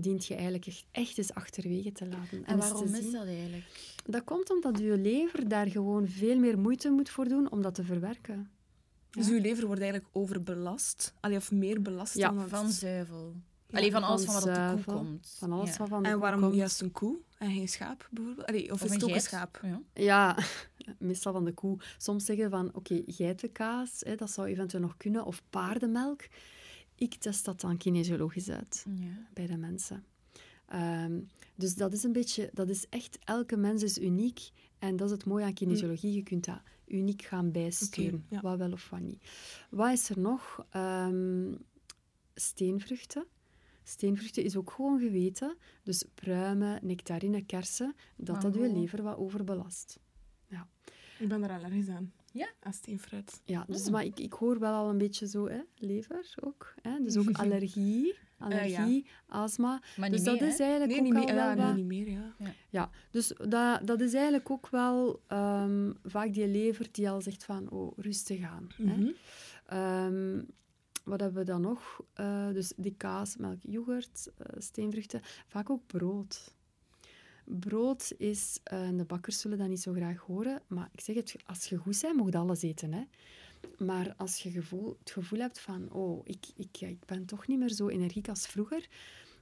dient 0.00 0.26
je 0.26 0.34
eigenlijk 0.34 0.66
echt, 0.66 0.84
echt 0.90 1.18
eens 1.18 1.34
achterwege 1.34 1.92
te 1.92 2.06
laten. 2.08 2.44
En 2.44 2.58
waarom 2.58 2.94
is 2.94 2.98
zien- 3.02 3.12
dat 3.12 3.26
eigenlijk? 3.26 3.64
Dat 4.06 4.24
komt 4.24 4.50
omdat 4.50 4.78
je 4.78 4.96
lever 4.98 5.48
daar 5.48 5.66
gewoon 5.66 6.08
veel 6.08 6.38
meer 6.38 6.58
moeite 6.58 6.90
moet 6.90 7.10
voor 7.10 7.28
doen 7.28 7.50
om 7.50 7.62
dat 7.62 7.74
te 7.74 7.84
verwerken. 7.84 8.50
Dus 9.10 9.28
uw 9.28 9.40
lever 9.40 9.66
wordt 9.66 9.80
eigenlijk 9.80 10.10
overbelast. 10.16 11.14
Allee, 11.20 11.36
of 11.36 11.52
meer 11.52 11.82
belast 11.82 12.14
Ja, 12.14 12.30
dan 12.30 12.48
Van 12.48 12.70
zuivel. 12.70 13.34
Ja, 13.70 13.78
Alleen 13.78 13.90
van 13.92 14.02
alles 14.02 14.24
van 14.24 14.34
wat 14.34 14.42
op 14.46 14.54
de 14.54 14.82
koe 14.84 14.94
komt. 14.94 15.34
Van 15.38 15.52
alles 15.52 15.70
Ja. 15.70 15.76
wat 15.76 15.88
van 15.88 15.98
de 16.02 16.06
En 16.08 16.12
koe 16.14 16.22
waarom 16.22 16.40
komt. 16.40 16.54
juist 16.54 16.80
een 16.80 16.92
koe 16.92 17.16
en 17.38 17.50
geen 17.52 17.68
schaap, 17.68 18.08
bijvoorbeeld? 18.10 18.46
Allee, 18.46 18.72
of, 18.72 18.80
is 18.82 18.86
Of 18.86 18.94
het 18.94 19.04
ook 19.04 19.10
een 19.10 19.20
schaap? 19.20 19.60
Ja. 19.62 19.80
Ja, 19.94 20.36
meestal 20.98 21.32
van 21.32 21.44
de 21.44 21.52
koe. 21.52 21.76
Soms 21.98 22.24
zeggen 22.24 22.50
van, 22.50 22.70
oké, 22.74 23.02
geitenkaas, 23.06 24.00
hè, 24.00 24.14
dat 24.14 24.30
zou 24.30 24.48
eventueel 24.48 24.82
nog 24.82 24.96
kunnen, 24.96 25.24
of 25.24 25.42
paardenmelk. 25.50 26.20
Ik 26.98 27.14
test 27.14 27.44
dat 27.44 27.60
dan 27.60 27.76
kinesiologisch 27.76 28.48
uit 28.50 28.84
Ja. 28.94 29.28
bij 29.32 29.46
de 29.46 29.56
mensen. 29.56 30.04
Ehm, 30.66 31.20
dus 31.54 31.74
dat 31.74 31.92
is 31.92 32.02
een 32.02 32.12
beetje, 32.12 32.50
dat 32.52 32.68
is 32.68 32.88
echt, 32.88 33.18
elke 33.24 33.56
mens 33.56 33.82
is 33.82 33.98
uniek. 33.98 34.50
En 34.78 34.96
dat 34.96 35.06
is 35.06 35.12
het 35.12 35.24
mooie 35.24 35.44
aan 35.44 35.54
kinesiologie, 35.54 36.12
je 36.14 36.22
kunt 36.22 36.44
dat 36.44 36.60
uniek 36.86 37.22
gaan 37.22 37.52
bijsturen, 37.52 38.24
ja. 38.28 38.40
wat 38.40 38.58
wel 38.58 38.72
of 38.72 38.90
wat 38.90 39.00
niet. 39.00 39.22
Wat 39.70 39.92
is 39.92 40.08
er 40.08 40.18
nog? 40.18 40.66
Ehm, 40.70 41.54
steenvruchten. 42.34 43.26
Steenvruchten 43.82 44.42
is 44.44 44.56
ook 44.56 44.70
gewoon 44.70 45.00
geweten. 45.00 45.56
Dus 45.82 46.04
pruimen, 46.14 46.78
nectarine, 46.82 47.44
kersen, 47.44 47.94
dat 48.16 48.42
dat 48.42 48.54
je 48.54 48.72
lever 48.72 49.02
wat 49.02 49.16
overbelast. 49.16 49.98
Ik 51.18 51.28
ben 51.28 51.42
er 51.42 51.50
allergisch 51.50 51.88
aan. 51.88 52.12
Ja? 52.38 52.48
Aan 52.60 52.72
steenfruit. 52.72 53.40
Ja, 53.44 53.64
dus, 53.68 53.84
Mm. 53.86 53.92
maar 53.92 54.04
ik, 54.04 54.18
ik 54.18 54.32
hoor 54.32 54.58
wel 54.58 54.74
al 54.74 54.88
een 54.90 54.98
beetje 54.98 55.26
zo, 55.28 55.48
hè, 55.48 55.60
lever 55.76 56.34
ook. 56.40 56.74
Hè? 56.82 57.00
Dus 57.02 57.16
ook 57.16 57.30
allergie, 57.42 58.14
allergie, 58.38 59.06
astma. 59.26 59.82
Maar 59.96 60.10
Dus 60.10 60.18
niet 60.18 60.28
dat 60.28 60.40
meer, 60.40 60.48
is 60.48 60.58
eigenlijk 60.60 60.90
Nee, 60.90 60.98
ook 61.00 61.04
niet 61.04 61.14
al 61.14 61.24
meer, 61.24 61.34
wel 61.34 61.44
ja, 61.48 61.54
nee, 61.54 61.64
wat- 61.66 61.74
niet 61.76 61.84
meer, 61.86 62.08
ja. 62.10 62.34
Ja, 62.70 62.90
dus 63.10 63.32
dat, 63.48 63.86
dat 63.86 64.00
is 64.00 64.12
eigenlijk 64.14 64.50
ook 64.50 64.68
wel 64.68 65.22
ehm, 65.26 65.92
vaak 66.04 66.32
die 66.34 66.48
lever 66.48 66.88
die 66.92 67.10
al 67.10 67.20
zegt 67.20 67.44
van, 67.44 67.70
oh, 67.70 67.98
rustig 67.98 68.42
aan. 68.42 68.68
Hè? 68.82 68.96
Mhm. 68.96 69.10
Ehm, 69.66 70.42
wat 71.04 71.20
hebben 71.20 71.38
we 71.38 71.44
dan 71.50 71.60
nog? 71.60 72.00
Eh, 72.14 72.48
dus 72.52 72.72
die 72.76 72.94
kaas, 72.96 73.36
melk, 73.36 73.58
yoghurt, 73.60 74.30
eh, 74.38 74.46
steenvruchten. 74.60 75.20
Vaak 75.46 75.70
ook 75.70 75.86
brood. 75.86 76.56
Brood 77.50 78.12
is, 78.16 78.58
eh, 78.62 78.88
de 78.96 79.04
bakkers 79.04 79.40
zullen 79.40 79.58
dat 79.58 79.68
niet 79.68 79.80
zo 79.80 79.92
graag 79.92 80.18
horen, 80.18 80.62
maar 80.66 80.88
ik 80.92 81.00
zeg 81.00 81.16
het, 81.16 81.36
als 81.46 81.64
je 81.64 81.76
goed 81.76 82.00
bent, 82.00 82.16
mag 82.16 82.30
je 82.30 82.38
alles 82.38 82.62
eten. 82.62 82.92
Hè? 82.92 83.02
Maar 83.84 84.14
als 84.16 84.38
je 84.38 84.50
gevoel, 84.50 84.96
het 84.98 85.10
gevoel 85.10 85.38
hebt 85.38 85.60
van, 85.60 85.92
oh, 85.92 86.20
ik, 86.24 86.46
ik, 86.56 86.80
ik 86.80 87.04
ben 87.04 87.24
toch 87.24 87.46
niet 87.46 87.58
meer 87.58 87.72
zo 87.72 87.88
energiek 87.88 88.28
als 88.28 88.46
vroeger, 88.46 88.88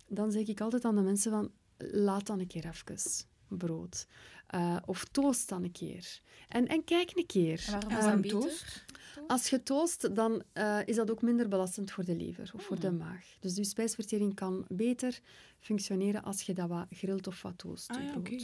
dan 0.08 0.32
zeg 0.32 0.46
ik 0.46 0.60
altijd 0.60 0.84
aan 0.84 0.94
de 0.94 1.02
mensen 1.02 1.30
van, 1.30 1.50
laat 1.78 2.26
dan 2.26 2.40
een 2.40 2.46
keer 2.46 2.66
even 2.66 3.26
brood. 3.48 4.06
Eh, 4.46 4.76
of 4.84 5.04
toast 5.04 5.48
dan 5.48 5.64
een 5.64 5.72
keer. 5.72 6.20
En, 6.48 6.66
en 6.66 6.84
kijk 6.84 7.10
een 7.14 7.26
keer. 7.26 7.64
En 7.66 7.72
waarom 7.72 7.98
is 7.98 8.04
dat 8.04 8.20
beter? 8.20 8.40
toast? 8.40 8.84
Als 9.26 9.48
je 9.48 9.62
toast, 9.62 10.14
dan 10.14 10.42
eh, 10.52 10.78
is 10.84 10.96
dat 10.96 11.10
ook 11.10 11.22
minder 11.22 11.48
belastend 11.48 11.90
voor 11.90 12.04
de 12.04 12.16
lever 12.16 12.50
of 12.54 12.64
voor 12.64 12.80
de 12.80 12.86
Hmm. 12.86 12.96
maag. 12.96 13.36
Dus 13.40 13.56
je 13.56 13.64
spijsvertering 13.64 14.34
kan 14.34 14.64
beter 14.68 15.20
functioneren 15.58 16.22
als 16.22 16.42
je 16.42 16.54
dat 16.54 16.68
wat 16.68 16.86
grilt 16.90 17.26
of 17.26 17.42
wat 17.42 17.58
toast. 17.58 17.90
Ah 17.90 18.02
ja, 18.02 18.14
oké. 18.16 18.36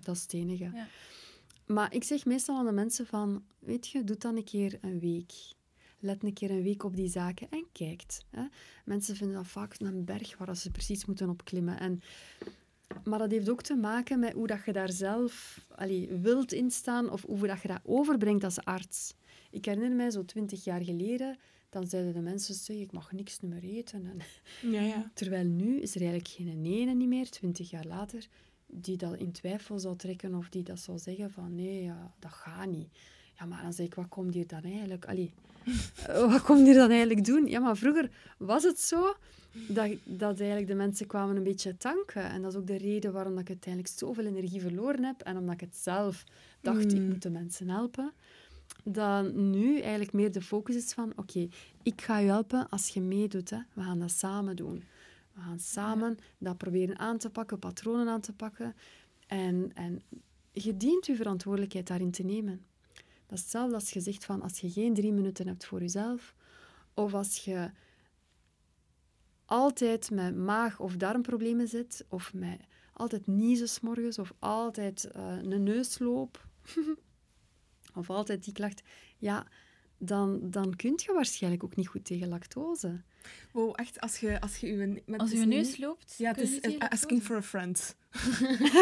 Dat 0.00 0.16
is 0.16 0.22
het 0.22 0.32
enige. 0.32 0.70
Ja. 0.74 0.86
Maar 1.66 1.94
ik 1.94 2.04
zeg 2.04 2.24
meestal 2.24 2.56
aan 2.56 2.66
de 2.66 2.72
mensen 2.72 3.06
van, 3.06 3.44
weet 3.58 3.88
je, 3.88 4.04
doe 4.04 4.16
dan 4.16 4.36
een 4.36 4.44
keer 4.44 4.78
een 4.80 5.00
week. 5.00 5.32
Let 5.98 6.22
een 6.22 6.32
keer 6.32 6.50
een 6.50 6.62
week 6.62 6.84
op 6.84 6.96
die 6.96 7.08
zaken 7.08 7.46
en 7.50 7.66
kijkt. 7.72 8.24
Hè. 8.30 8.42
Mensen 8.84 9.16
vinden 9.16 9.36
dat 9.36 9.46
vaak 9.46 9.74
een 9.78 10.04
berg 10.04 10.38
waar 10.38 10.56
ze 10.56 10.70
precies 10.70 11.04
moeten 11.04 11.28
opklimmen. 11.28 11.80
En, 11.80 12.02
maar 13.04 13.18
dat 13.18 13.30
heeft 13.30 13.48
ook 13.48 13.62
te 13.62 13.74
maken 13.74 14.18
met 14.18 14.32
hoe 14.32 14.46
dat 14.46 14.64
je 14.64 14.72
daar 14.72 14.92
zelf 14.92 15.60
allee, 15.74 16.08
wilt 16.08 16.52
instaan 16.52 17.10
of 17.10 17.22
hoe 17.22 17.46
dat 17.46 17.62
je 17.62 17.68
dat 17.68 17.80
overbrengt 17.82 18.44
als 18.44 18.64
arts. 18.64 19.14
Ik 19.50 19.64
herinner 19.64 19.92
mij 19.92 20.10
zo 20.10 20.24
twintig 20.24 20.64
jaar 20.64 20.84
geleden, 20.84 21.36
dan 21.68 21.86
zeiden 21.86 22.12
de 22.12 22.20
mensen, 22.20 22.54
zeg, 22.54 22.76
ik 22.76 22.92
mag 22.92 23.12
niks 23.12 23.40
meer 23.40 23.62
eten. 23.62 24.06
En, 24.06 24.20
Ja, 24.70 24.80
ja. 24.80 25.10
Terwijl 25.14 25.44
nu 25.46 25.80
is 25.80 25.94
er 25.94 26.00
eigenlijk 26.00 26.30
geen 26.30 26.64
ene 26.64 26.94
niet 26.94 27.08
meer, 27.08 27.30
twintig 27.30 27.70
jaar 27.70 27.86
later, 27.86 28.26
die 28.66 28.96
dat 28.96 29.16
in 29.18 29.32
twijfel 29.32 29.78
zou 29.78 29.96
trekken 29.96 30.34
of 30.34 30.48
die 30.48 30.62
dat 30.62 30.78
zou 30.80 30.98
zeggen 30.98 31.30
van 31.30 31.54
nee, 31.54 31.82
ja, 31.82 32.14
dat 32.18 32.32
gaat 32.32 32.70
niet. 32.70 32.88
Ja, 33.38 33.44
maar 33.46 33.62
dan 33.62 33.72
zeg 33.72 33.86
ik, 33.86 33.94
wat 33.94 34.08
komt 34.08 34.34
hier 34.34 34.46
dan 34.46 34.62
eigenlijk? 34.62 35.06
Allee, 35.06 35.30
eh, 36.06 36.32
wat 36.32 36.42
komt 36.42 36.66
hier 36.66 36.74
dan 36.74 36.90
eigenlijk 36.90 37.24
doen? 37.24 37.46
Ja, 37.46 37.60
maar 37.60 37.76
vroeger 37.76 38.10
was 38.38 38.62
het 38.62 38.80
zo 38.80 39.14
dat, 39.68 39.90
dat 40.04 40.38
eigenlijk 40.38 40.68
de 40.68 40.74
mensen 40.74 41.06
kwamen 41.06 41.36
een 41.36 41.42
beetje 41.42 41.76
tanken. 41.76 42.22
En 42.30 42.42
dat 42.42 42.52
is 42.52 42.58
ook 42.58 42.66
de 42.66 42.76
reden 42.78 43.12
waarom 43.12 43.32
dat 43.32 43.40
ik 43.42 43.48
uiteindelijk 43.48 43.94
zoveel 43.98 44.24
energie 44.26 44.60
verloren 44.60 45.04
heb. 45.04 45.20
En 45.20 45.36
omdat 45.36 45.54
ik 45.54 45.60
het 45.60 45.76
zelf 45.76 46.24
dacht, 46.60 46.92
ik 46.92 47.00
Mm. 47.00 47.08
moet 47.08 47.22
de 47.22 47.30
mensen 47.30 47.68
helpen. 47.68 48.12
Dat 48.84 49.32
nu 49.34 49.80
eigenlijk 49.80 50.12
meer 50.12 50.32
de 50.32 50.42
focus 50.42 50.76
is 50.76 50.92
van, 50.92 51.12
oké, 51.16 51.48
ik 51.82 52.00
ga 52.00 52.18
je 52.18 52.26
helpen 52.26 52.68
als 52.68 52.88
je 52.88 53.00
meedoet. 53.00 53.50
Hè. 53.50 53.58
We 53.72 53.82
gaan 53.82 53.98
dat 53.98 54.10
samen 54.10 54.56
doen. 54.56 54.84
We 55.32 55.40
gaan 55.40 55.58
samen 55.60 56.18
dat 56.38 56.56
proberen 56.58 56.98
aan 56.98 57.18
te 57.18 57.30
pakken, 57.30 57.58
patronen 57.58 58.08
aan 58.08 58.20
te 58.20 58.32
pakken. 58.32 58.74
En, 59.26 59.70
en 59.74 60.02
je 60.52 60.76
dient 60.76 61.06
je 61.06 61.16
verantwoordelijkheid 61.16 61.86
daarin 61.86 62.10
te 62.10 62.22
nemen. 62.22 62.64
Dat 63.26 63.38
is 63.38 63.44
hetzelfde 63.44 63.74
als 63.74 63.90
je 63.90 64.00
zegt 64.00 64.24
van 64.24 64.42
als 64.42 64.60
je 64.60 64.70
geen 64.70 64.94
drie 64.94 65.12
minuten 65.12 65.46
hebt 65.46 65.66
voor 65.66 65.80
jezelf, 65.80 66.34
of 66.94 67.14
als 67.14 67.36
je 67.44 67.70
altijd 69.44 70.10
met 70.10 70.36
maag- 70.36 70.80
of 70.80 70.96
darmproblemen 70.96 71.68
zit, 71.68 72.04
of 72.08 72.34
met 72.34 72.60
altijd 72.92 73.26
niezen 73.26 73.68
's 73.68 73.80
morgens, 73.80 74.18
of 74.18 74.32
altijd 74.38 75.04
eh, 75.04 75.36
een 75.42 75.62
neusloop, 75.62 76.46
of 77.94 78.10
altijd 78.10 78.44
die 78.44 78.52
klacht, 78.54 78.82
ja, 79.18 79.46
dan, 79.98 80.38
dan 80.50 80.76
kun 80.76 80.92
je 80.96 81.12
waarschijnlijk 81.12 81.64
ook 81.64 81.76
niet 81.76 81.88
goed 81.88 82.04
tegen 82.04 82.28
lactose. 82.28 83.00
Wow, 83.52 83.72
echt, 83.74 84.00
als 84.00 84.16
je, 84.18 84.40
als 84.40 84.56
je 84.56 84.66
uw... 84.66 84.86
Met 85.06 85.20
Als 85.20 85.30
dus 85.30 85.38
je 85.40 85.46
neus 85.46 85.78
loopt, 85.78 86.14
Ja, 86.18 86.30
het 86.30 86.38
is 86.40 86.78
asking 86.78 87.22
for 87.22 87.36
a 87.36 87.42
friend. 87.42 87.96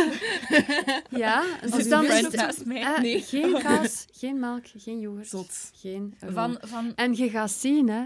Ja, 1.11 1.59
Als 1.63 1.71
dus 1.71 1.89
dan 1.89 2.05
is 2.05 2.27
friend 2.27 2.65
mij. 2.65 2.83
eh, 2.83 2.99
Nee. 3.01 3.21
Geen 3.23 3.53
kaas, 3.63 4.07
geen 4.13 4.39
melk, 4.41 4.65
geen 4.77 5.01
yoghurt, 5.01 5.29
Zot. 5.29 5.71
geen. 5.75 6.15
Van, 6.27 6.59
van, 6.61 6.95
En 6.95 7.17
je 7.17 7.31
gaat 7.31 7.51
zien, 7.51 7.89
hè, 7.89 8.05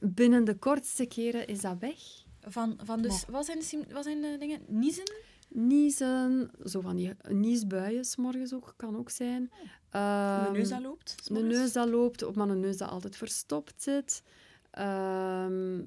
binnen 0.00 0.44
de 0.44 0.54
kortste 0.58 1.06
keren 1.06 1.46
is 1.46 1.60
dat 1.60 1.76
weg. 1.78 1.98
van, 2.40 2.78
van 2.84 3.02
dus, 3.02 3.24
wat 3.28 3.44
zijn 3.46 3.58
de, 3.58 3.92
wat 3.94 4.04
zijn 4.04 4.20
de 4.20 4.36
dingen? 4.38 4.60
Niezen? 4.68 5.12
Niezen, 5.54 6.50
zo 6.64 6.80
van 6.80 6.96
die 6.96 7.12
niesbuien, 7.28 8.04
's 8.04 8.16
morgens 8.16 8.52
ook, 8.54 8.74
kan 8.76 8.96
ook 8.96 9.10
zijn. 9.10 9.50
de 9.90 9.98
Ehm, 9.98 10.52
neus 10.52 10.68
dat 10.68 10.80
loopt. 10.82 11.16
Een 11.26 11.34
morgens. 11.34 11.56
neus 11.58 11.72
dat 11.72 11.88
loopt, 11.88 12.22
of 12.22 12.34
maar 12.34 12.48
een 12.48 12.60
neus 12.60 12.76
dat 12.76 12.88
altijd 12.88 13.16
verstopt 13.16 13.82
zit. 13.82 14.22
Ehm, 14.70 15.80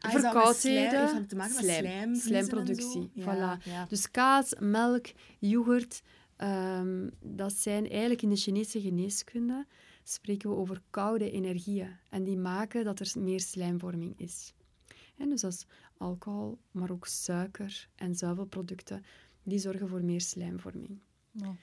Ah, 0.00 0.10
slijm- 0.10 0.20
verkoudheden, 0.24 1.14
dat 1.14 1.28
te 1.28 1.36
maken 1.36 1.54
slijm, 1.54 1.84
slijm, 1.84 2.14
slijmproductie, 2.16 3.10
Ja, 3.14 3.24
voilà. 3.58 3.62
ja. 3.64 3.86
Dus 3.88 4.10
kaas, 4.10 4.54
melk, 4.60 5.06
yoghurt, 5.38 6.02
ehm, 6.36 7.08
dat 7.20 7.52
zijn 7.52 7.88
eigenlijk 7.90 8.22
in 8.22 8.28
de 8.30 8.36
Chinese 8.36 8.80
geneeskunde 8.80 9.66
spreken 10.02 10.50
we 10.50 10.56
over 10.56 10.82
koude 10.90 11.30
energieën. 11.30 11.96
En 12.10 12.24
die 12.24 12.36
maken 12.38 12.84
dat 12.84 13.00
er 13.00 13.12
meer 13.18 13.40
slijmvorming 13.40 14.14
is. 14.16 14.54
Hè, 15.14 15.26
dus 15.26 15.44
is 15.44 15.66
alcohol, 16.02 16.58
maar 16.70 16.90
ook 16.90 17.06
suiker 17.06 17.88
en 17.94 18.14
zuivelproducten. 18.14 19.04
Die 19.42 19.58
zorgen 19.58 19.88
voor 19.88 20.04
meer 20.04 20.20
slijmvorming. 20.20 20.98
Ja. 21.30 21.54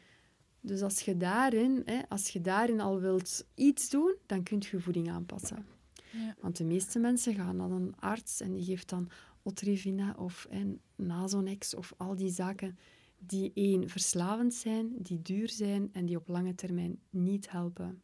Dus 0.62 0.82
als 0.82 1.00
je, 1.00 1.18
daarin, 1.18 1.82
hè, 1.86 2.02
als 2.10 2.30
je 2.30 2.42
daarin 2.42 2.80
al 2.80 3.00
wilt 3.00 3.46
iets 3.56 3.90
doen, 3.90 4.16
dan 4.26 4.44
kun 4.44 4.64
je 4.72 4.80
voeding 4.80 5.10
aanpassen. 5.10 5.66
Ja. 6.12 6.36
Want 6.42 6.58
de 6.58 6.64
meeste 6.64 7.00
mensen 7.00 7.36
gaan 7.36 7.56
naar 7.56 7.72
een 7.72 7.96
arts 8.00 8.42
en 8.42 8.52
die 8.52 8.64
geeft 8.64 8.90
dan 8.90 9.10
Otrivina 9.44 10.16
of 10.18 10.48
hè, 10.50 10.76
Nasonex 10.96 11.76
of 11.76 11.94
al 11.98 12.16
die 12.16 12.32
zaken 12.32 12.78
die 13.18 13.52
één, 13.54 13.90
verslavend 13.90 14.54
zijn, 14.54 14.94
die 14.98 15.22
duur 15.22 15.50
zijn 15.50 15.90
en 15.94 16.06
die 16.06 16.18
op 16.18 16.28
lange 16.28 16.56
termijn 16.56 17.00
niet 17.10 17.52
helpen. 17.52 18.02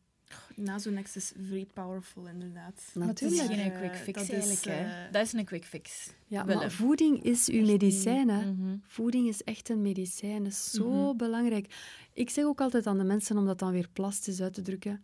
Nasonex 0.56 1.16
is 1.16 1.34
very 1.42 1.66
powerful, 1.74 2.28
inderdaad. 2.28 2.82
Maar 2.94 3.08
het 3.08 3.22
is 3.22 3.38
Natuurlijk. 3.38 3.60
geen 3.62 3.72
Eh, 3.72 3.80
quick 3.80 3.96
fix 3.96 4.28
dat 4.28 4.44
is, 4.44 4.66
hè. 4.66 5.06
eh, 5.06 5.12
Dat 5.12 5.26
is 5.26 5.34
een 5.34 5.46
quick 5.46 5.66
fix. 5.66 6.10
Ja, 6.28 6.44
maar 6.44 6.72
voeding 6.72 7.24
is 7.24 7.48
uw 7.50 7.66
medicijn. 7.66 8.30
Hè. 8.30 8.52
Mhm. 8.52 8.76
Voeding 8.88 9.28
is 9.28 9.44
echt 9.44 9.70
een 9.70 9.82
medicijn. 9.82 10.44
Dat 10.44 10.52
is 10.52 10.72
zo 10.72 10.90
Mhm. 11.08 11.18
belangrijk. 11.18 11.76
Ik 12.14 12.30
zeg 12.30 12.46
ook 12.46 12.62
altijd 12.62 12.88
aan 12.88 12.98
de 12.98 13.04
mensen, 13.04 13.38
om 13.38 13.46
dat 13.46 13.60
dan 13.60 13.72
weer 13.72 13.90
plastisch 13.94 14.42
uit 14.42 14.54
te 14.54 14.62
drukken. 14.62 15.04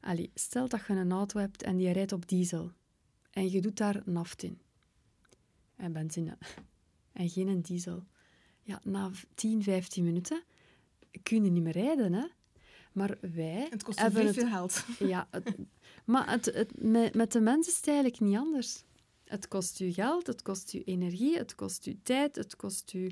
Allee, 0.00 0.30
stel 0.34 0.68
dat 0.68 0.80
je 0.86 0.92
een 0.92 1.12
auto 1.12 1.40
hebt 1.40 1.62
en 1.62 1.76
die 1.76 1.90
rijdt 1.92 2.12
op 2.12 2.28
diesel. 2.28 2.70
En 3.30 3.50
je 3.50 3.60
doet 3.60 3.76
daar 3.76 4.02
naft 4.04 4.42
in. 4.42 4.58
En 5.76 5.92
benzine. 5.92 6.38
En 7.12 7.28
geen 7.28 7.48
een 7.48 7.60
diesel. 7.62 8.04
Ja, 8.62 8.80
na 8.84 9.10
10, 9.34 9.62
15 9.62 10.04
minuten 10.04 10.42
kun 11.22 11.44
je 11.44 11.50
niet 11.50 11.62
meer 11.62 11.72
rijden. 11.72 12.12
Hè? 12.12 12.24
Maar 12.94 13.18
wij 13.20 13.66
Het 13.70 13.82
kost 13.82 13.98
hebben 13.98 14.34
veel 14.34 14.48
geld. 14.48 14.84
ja, 14.98 15.28
het- 15.30 15.56
maar 16.04 16.30
het, 16.30 16.44
het, 16.44 16.82
met, 16.82 17.14
met 17.14 17.32
de 17.32 17.40
mens 17.40 17.68
is 17.68 17.76
het 17.76 17.86
eigenlijk 17.86 18.20
niet 18.20 18.36
anders. 18.36 18.82
Het 19.24 19.48
kost 19.48 19.80
u 19.80 19.92
geld, 19.92 20.26
het 20.26 20.42
kost 20.42 20.74
u 20.74 20.82
energie, 20.84 21.36
het 21.38 21.54
kost 21.54 21.86
u 21.86 21.98
tijd, 22.02 22.36
het 22.36 22.56
kost 22.56 22.92
u 22.92 23.10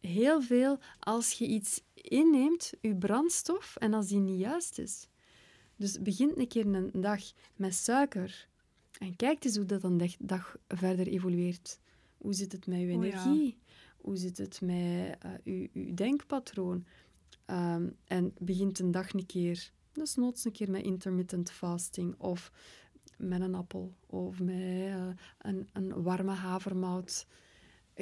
heel 0.00 0.42
veel 0.42 0.78
als 0.98 1.32
je 1.32 1.46
iets 1.46 1.80
inneemt, 1.94 2.72
uw 2.82 2.96
brandstof, 2.98 3.76
en 3.76 3.94
als 3.94 4.06
die 4.06 4.18
niet 4.18 4.40
juist 4.40 4.78
is. 4.78 5.08
Dus 5.76 6.02
begint 6.02 6.36
een 6.38 6.48
keer 6.48 6.66
een 6.66 6.90
dag 7.00 7.20
met 7.56 7.74
suiker 7.74 8.48
en 8.98 9.16
kijk 9.16 9.44
eens 9.44 9.56
hoe 9.56 9.64
dat 9.66 9.82
een 9.82 10.10
dag, 10.18 10.56
verder 10.68 11.06
evolueert. 11.06 11.78
Hoe 12.18 12.32
zit 12.34 12.52
het 12.52 12.66
met 12.66 12.78
uw 12.78 12.96
Oh 12.96 13.04
ja. 13.04 13.10
energie? 13.10 13.58
Hoe 13.96 14.16
zit 14.16 14.38
het 14.38 14.60
met 14.60 15.16
eh, 15.20 15.30
uw, 15.44 15.66
uw 15.72 15.94
denkpatroon? 15.94 16.86
Ehm, 17.46 17.88
en 18.04 18.34
begint 18.38 18.78
een 18.78 18.90
dag 18.90 19.12
een 19.12 19.26
keer, 19.26 19.70
dus 19.92 20.14
noods 20.14 20.44
een 20.44 20.52
keer 20.52 20.70
met 20.70 20.82
intermittent 20.82 21.50
fasting 21.50 22.14
of 22.18 22.52
met 23.18 23.40
een 23.40 23.54
appel 23.54 23.94
of 24.06 24.40
met 24.40 24.54
eh, 24.54 25.08
een, 25.38 25.68
een 25.72 26.02
warme 26.02 26.32
havermout. 26.32 27.26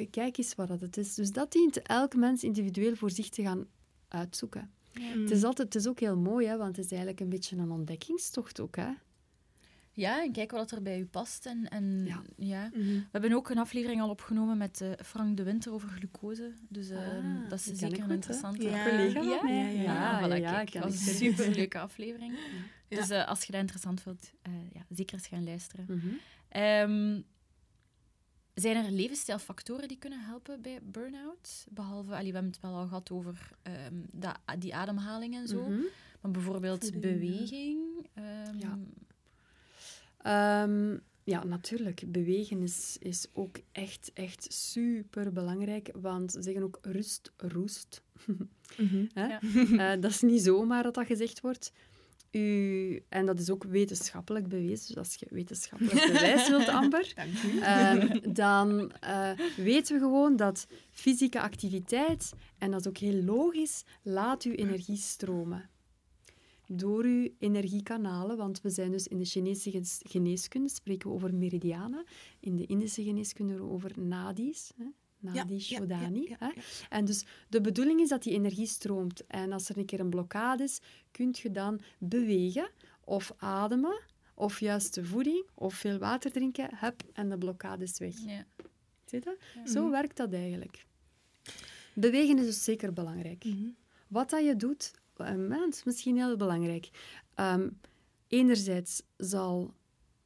Kijk 0.09 0.37
eens 0.37 0.55
wat 0.55 0.67
dat 0.67 0.81
het 0.81 0.97
is. 0.97 1.13
Dus 1.13 1.31
dat 1.31 1.51
dient 1.51 1.81
elk 1.81 2.15
mens 2.15 2.43
individueel 2.43 2.95
voor 2.95 3.11
zich 3.11 3.29
te 3.29 3.41
gaan 3.41 3.67
uitzoeken. 4.07 4.71
Het, 4.91 5.31
is 5.31 5.43
altijd, 5.43 5.73
het 5.73 5.83
is 5.83 5.87
ook 5.89 5.99
heel 5.99 6.17
mooi, 6.17 6.47
hè, 6.47 6.57
want 6.57 6.75
het 6.75 6.85
is 6.85 6.91
eigenlijk 6.91 7.19
een 7.19 7.29
beetje 7.29 7.57
een 7.57 7.71
ontdekkingstocht 7.71 8.59
ook. 8.59 8.75
Hè? 8.75 8.89
Ja, 9.95 10.23
en 10.23 10.31
kijk 10.31 10.51
wat 10.51 10.71
er 10.71 10.81
bij 10.81 10.99
u 10.99 11.05
past. 11.05 11.45
En, 11.45 11.69
en, 11.69 12.05
Ja. 12.05 12.21
ja. 12.37 12.69
Mhm. 12.73 12.83
We 12.83 13.07
hebben 13.11 13.33
ook 13.33 13.49
een 13.49 13.57
aflevering 13.57 14.01
al 14.01 14.09
opgenomen 14.09 14.57
met 14.57 14.81
eh, 14.81 14.91
Frank 15.03 15.37
de 15.37 15.43
Winter 15.43 15.71
over 15.73 15.89
glucose. 15.89 16.53
Dus 16.69 16.91
Ah, 16.91 17.49
dat 17.49 17.59
is 17.59 17.63
zeker 17.65 18.03
een 18.03 18.11
interessante. 18.11 18.63
Ja. 18.63 18.89
Collega 18.89 19.21
ja? 19.21 19.39
Ja, 19.47 19.67
Ja, 19.67 19.81
ja, 19.81 20.19
voilà, 20.29 20.41
ja, 20.41 20.51
kijk, 20.53 20.71
dat 20.71 20.83
was 20.83 21.01
ik 21.01 21.07
een 21.07 21.13
superleuke 21.13 21.79
aflevering. 21.79 22.33
Ja. 22.87 22.97
Dus 22.97 23.09
eh, 23.09 23.27
als 23.27 23.43
je 23.43 23.51
dat 23.51 23.61
interessant 23.61 24.01
vindt, 24.01 24.33
eh, 24.41 24.53
ja, 24.73 24.85
zeker 24.89 25.13
eens 25.17 25.27
gaan 25.27 25.43
luisteren. 25.43 25.85
Ehm, 26.49 27.21
zijn 28.53 28.85
er 28.85 28.91
levensstijlfactoren 28.91 29.87
die 29.87 29.97
kunnen 29.97 30.19
helpen 30.25 30.61
bij 30.61 30.79
burn-out? 30.83 31.65
Behalve, 31.69 32.11
allee, 32.13 32.27
we 32.27 32.33
hebben 32.33 32.51
het 32.51 32.61
wel 32.61 32.75
al 32.75 32.87
gehad 32.87 33.11
over 33.11 33.49
ehm, 33.63 33.93
dat- 34.11 34.39
die 34.59 34.75
ademhaling 34.75 35.35
en 35.35 35.47
zo. 35.47 35.61
Mhm. 35.69 35.79
Maar 36.21 36.31
bijvoorbeeld 36.31 36.99
beweging. 36.99 37.79
ehm, 38.13 38.57
Ja. 40.25 40.63
Ehm, 40.63 40.97
ja, 41.23 41.43
natuurlijk. 41.43 42.03
Bewegen 42.07 42.61
is, 42.61 42.97
is 42.99 43.27
ook 43.33 43.57
echt, 43.71 44.11
echt 44.13 44.53
super 44.53 45.31
belangrijk. 45.31 45.89
Want 45.93 46.31
ze 46.31 46.41
zeggen 46.41 46.63
ook 46.63 46.79
rust, 46.81 47.31
roest. 47.37 48.03
Mhm. 48.77 49.05
Hè? 49.13 49.25
Ja. 49.27 49.39
Eh, 49.93 50.01
dat 50.01 50.11
is 50.11 50.21
niet 50.21 50.41
zomaar 50.41 50.83
dat 50.83 50.93
dat 50.93 51.05
gezegd 51.05 51.41
wordt. 51.41 51.71
U, 52.31 53.03
en 53.09 53.25
dat 53.25 53.39
is 53.39 53.49
ook 53.49 53.63
wetenschappelijk 53.63 54.47
bewezen. 54.47 54.87
Dus 54.87 54.97
als 54.97 55.15
je 55.15 55.27
wetenschappelijk 55.29 56.07
bewijs 56.13 56.49
wilt, 56.49 56.67
Amber. 56.67 57.13
Ehm, 57.61 58.33
dan 58.33 58.91
eh, 58.91 59.31
weten 59.57 59.95
we 59.95 60.01
gewoon 60.01 60.35
dat 60.35 60.67
fysieke 60.91 61.41
activiteit, 61.41 62.33
en 62.57 62.71
dat 62.71 62.79
is 62.79 62.87
ook 62.87 62.97
heel 62.97 63.23
logisch, 63.23 63.83
laat 64.01 64.43
uw 64.43 64.53
energie 64.53 64.97
stromen. 64.97 65.69
Door 66.67 67.03
uw 67.03 67.29
energiekanalen, 67.39 68.37
want 68.37 68.61
we 68.61 68.69
zijn 68.69 68.91
dus 68.91 69.07
in 69.07 69.17
de 69.17 69.25
Chinese 69.25 69.81
geneeskunde, 70.09 70.69
spreken 70.69 71.09
we 71.09 71.15
over 71.15 71.33
meridianen, 71.33 72.05
in 72.39 72.55
de 72.55 72.65
Indische 72.65 73.03
geneeskunde 73.03 73.61
over 73.61 73.91
nadis, 73.99 74.71
hè? 74.77 74.85
nadi, 75.19 75.53
ja, 75.53 75.59
shodani. 75.59 76.21
ja, 76.29 76.35
hè. 76.39 76.45
ja. 76.45 76.53
En 76.89 77.05
dus 77.05 77.25
de 77.49 77.61
bedoeling 77.61 77.99
is 78.01 78.09
dat 78.09 78.23
die 78.23 78.33
energie 78.33 78.67
stroomt. 78.67 79.25
En 79.27 79.51
als 79.51 79.69
er 79.69 79.77
een 79.77 79.85
keer 79.85 79.99
een 79.99 80.09
blokkade 80.09 80.63
is, 80.63 80.79
kun 81.11 81.29
je 81.41 81.51
dan 81.51 81.79
bewegen 81.99 82.69
of 83.03 83.33
ademen, 83.37 84.01
of 84.33 84.59
juist 84.59 84.93
de 84.93 85.05
voeding, 85.05 85.45
of 85.53 85.73
veel 85.73 85.97
water 85.97 86.31
drinken, 86.31 86.69
hup, 86.77 87.03
en 87.13 87.29
de 87.29 87.37
blokkade 87.37 87.83
is 87.83 87.97
weg. 87.97 88.17
ja. 88.25 88.45
Zie 89.05 89.19
je 89.19 89.25
dat? 89.25 89.37
Ja. 89.55 89.67
Zo 89.71 89.81
Mhm. 89.81 89.91
werkt 89.91 90.17
dat 90.17 90.33
eigenlijk. 90.33 90.85
Bewegen 91.93 92.37
is 92.37 92.45
dus 92.45 92.63
zeker 92.63 92.93
belangrijk. 92.93 93.43
Mhm. 93.43 93.67
Wat 94.07 94.29
dat 94.29 94.43
je 94.45 94.55
doet, 94.55 94.91
eh, 95.19 95.49
dat 95.49 95.73
is 95.73 95.83
misschien 95.83 96.15
heel 96.15 96.37
belangrijk. 96.37 96.89
Ehm, 97.33 97.69
enerzijds 98.27 99.01
zal 99.17 99.73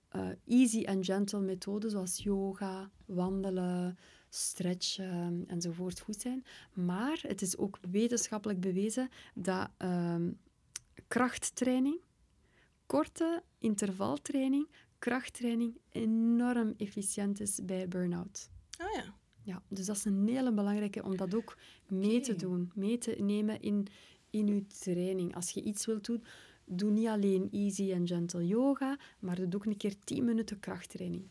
eh, 0.09 0.29
easy 0.47 0.83
en 0.83 1.03
gentle 1.03 1.39
methoden 1.39 1.91
zoals 1.91 2.23
yoga, 2.23 2.89
wandelen, 3.05 3.97
stretchen 4.29 5.43
enzovoort 5.47 5.99
goed 5.99 6.21
zijn. 6.21 6.43
Maar 6.73 7.19
het 7.27 7.41
is 7.41 7.57
ook 7.57 7.79
wetenschappelijk 7.91 8.59
bewezen 8.59 9.09
dat 9.33 9.69
ehm, 9.77 10.31
krachttraining, 11.07 11.99
korte 12.85 13.43
intervaltraining, 13.57 14.67
krachttraining 14.99 15.77
enorm 15.89 16.73
efficiënt 16.77 17.39
is 17.39 17.59
bij 17.63 17.87
burn-out. 17.87 18.49
Ah 18.77 18.93
ja. 18.93 19.17
Ja, 19.41 19.63
dus 19.67 19.85
dat 19.85 19.95
is 19.95 20.05
een 20.05 20.27
hele 20.27 20.53
belangrijke 20.53 21.03
om 21.03 21.17
dat 21.17 21.35
ook 21.35 21.57
mee 21.87 22.19
te 22.19 22.35
doen, 22.35 22.71
mee 22.75 22.97
te 22.97 23.15
nemen 23.19 23.61
in, 23.61 23.87
in 24.29 24.47
je 24.47 24.65
training. 24.67 25.35
Als 25.35 25.49
je 25.49 25.61
iets 25.63 25.85
wilt 25.85 26.05
doen, 26.05 26.23
doe 26.65 26.91
niet 26.91 27.07
alleen 27.07 27.47
easy 27.51 27.91
en 27.91 28.07
gentle 28.07 28.47
yoga, 28.47 28.97
maar 29.19 29.35
doe 29.35 29.55
ook 29.55 29.65
een 29.65 29.77
keer 29.77 29.93
10 30.03 30.25
minuten 30.25 30.59
krachttraining. 30.59 31.23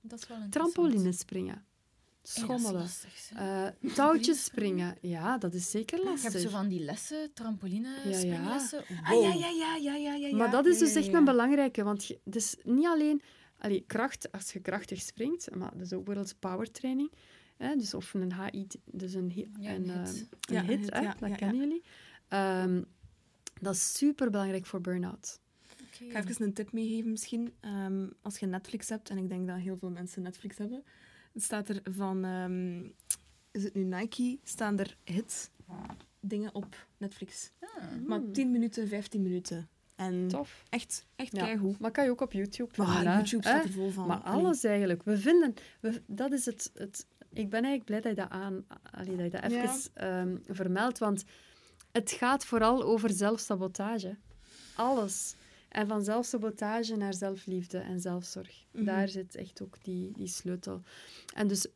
Dat 0.00 0.18
is 0.22 0.28
wel. 0.28 0.38
Trampoline 0.50 1.12
springen, 1.12 1.64
schommelen, 2.22 2.72
lastig, 2.80 3.30
eh, 3.34 3.66
touwtjes 3.94 4.44
springen. 4.44 4.96
Ja, 5.00 5.38
dat 5.38 5.54
is 5.54 5.70
zeker 5.70 5.98
Je 5.98 6.04
lastig. 6.04 6.32
hebt 6.32 6.44
zo 6.44 6.50
van 6.50 6.68
die 6.68 6.80
lessen, 6.80 7.32
trampoline, 7.32 7.88
Ja, 8.04 8.10
ja. 8.10 8.18
springlessen. 8.18 8.78
Ah, 9.02 9.10
Wow. 9.10 9.22
ja, 9.22 9.34
ja, 9.34 9.50
ja, 9.50 9.74
ja, 9.76 9.94
ja, 9.94 10.14
ja. 10.28 10.36
Maar 10.36 10.50
dat 10.50 10.66
is 10.66 10.78
dus 10.78 10.94
echt 10.94 11.12
een 11.12 11.24
belangrijke, 11.24 11.82
want 11.84 12.04
je, 12.04 12.18
dus 12.24 12.56
niet 12.64 12.86
alleen 12.86 13.22
allee, 13.58 13.84
kracht, 13.86 14.32
als 14.32 14.52
je 14.52 14.60
krachtig 14.60 15.00
springt, 15.00 15.54
maar 15.54 15.70
dat 15.72 15.86
is 15.86 15.92
ook 15.92 16.06
wel 16.06 16.16
eens 16.16 16.34
powertraining. 16.34 17.10
Hè, 17.56 17.76
dus 17.76 17.94
of 17.94 18.14
een 18.14 18.32
HIT, 18.44 18.78
dus 18.84 19.14
een, 19.14 19.30
hi- 19.30 19.46
Ja, 19.60 19.74
een, 19.74 19.88
een 19.88 20.04
hit. 20.06 20.28
eh, 20.48 20.54
Ja, 20.54 20.60
een 20.60 20.66
hit, 20.66 20.92
hè, 20.94 21.00
dat 21.18 21.36
kennen 21.36 21.56
jullie. 21.56 21.82
Ehm, 22.28 22.82
dat 23.60 23.74
is 23.74 23.96
super 23.96 24.30
belangrijk 24.30 24.66
voor 24.66 24.80
burn-out. 24.80 25.40
Oké. 25.86 26.04
Ik 26.04 26.12
ga 26.12 26.18
even 26.24 26.44
een 26.44 26.52
tip 26.52 26.72
meegeven 26.72 27.10
misschien. 27.10 27.52
Ehm, 27.60 28.06
als 28.22 28.38
je 28.38 28.46
Netflix 28.46 28.88
hebt, 28.88 29.10
en 29.10 29.18
ik 29.18 29.28
denk 29.28 29.46
dat 29.46 29.56
heel 29.58 29.76
veel 29.76 29.90
mensen 29.90 30.22
Netflix 30.22 30.58
hebben, 30.58 30.84
het 31.32 31.42
staat 31.42 31.68
er 31.68 31.80
van, 31.84 32.24
ehm, 32.24 32.82
is 33.50 33.64
het 33.64 33.74
nu 33.74 33.84
Nike, 33.84 34.38
staan 34.42 34.78
er 34.78 34.96
hits 35.04 35.50
dingen 36.20 36.54
op 36.54 36.86
Netflix. 36.96 37.52
Ah. 37.60 37.84
Maar 38.06 38.20
10 38.32 38.50
minuten, 38.50 38.88
15 38.88 39.22
minuten. 39.22 39.68
En 39.96 40.28
Tof. 40.28 40.64
echt, 40.68 41.06
echt 41.16 41.36
Ja. 41.36 41.44
keigoed. 41.44 41.78
Maar 41.78 41.90
kan 41.90 42.04
je 42.04 42.10
ook 42.10 42.20
op 42.20 42.32
YouTube 42.32 42.74
vinden. 42.74 42.94
Maar 42.94 43.04
hè? 43.04 43.16
YouTube 43.16 43.42
staat 43.42 43.64
er 43.64 43.70
vol 43.72 43.90
van. 43.90 44.06
Maar 44.06 44.20
Allee. 44.20 44.44
alles 44.44 44.64
eigenlijk. 44.64 45.02
We 45.02 45.18
vinden... 45.18 45.54
We, 45.80 46.02
dat 46.06 46.32
is 46.32 46.44
het, 46.44 46.70
het... 46.74 47.06
Ik 47.32 47.50
ben 47.50 47.64
eigenlijk 47.64 47.84
blij 47.84 48.00
dat 48.00 48.10
je 48.10 48.16
dat, 48.16 48.30
aan, 48.30 48.64
allee, 48.90 49.16
dat, 49.16 49.24
je 49.24 49.40
dat 49.40 49.50
Ja. 49.50 49.62
even 49.62 49.90
ehm, 49.94 50.36
vermeldt, 50.54 50.98
want 50.98 51.24
het 51.92 52.10
gaat 52.10 52.44
vooral 52.44 52.82
over 52.82 53.10
zelfsabotage. 53.10 54.16
Alles. 54.76 55.34
En 55.68 55.86
van 55.86 56.04
zelfsabotage 56.04 56.96
naar 56.96 57.14
zelfliefde 57.14 57.78
en 57.78 58.00
zelfzorg. 58.00 58.64
Mhm. 58.70 58.84
Daar 58.84 59.08
zit 59.08 59.34
echt 59.34 59.62
ook 59.62 59.84
die, 59.84 60.12
die 60.12 60.26
sleutel. 60.26 60.82
En 61.34 61.48
dus 61.48 61.66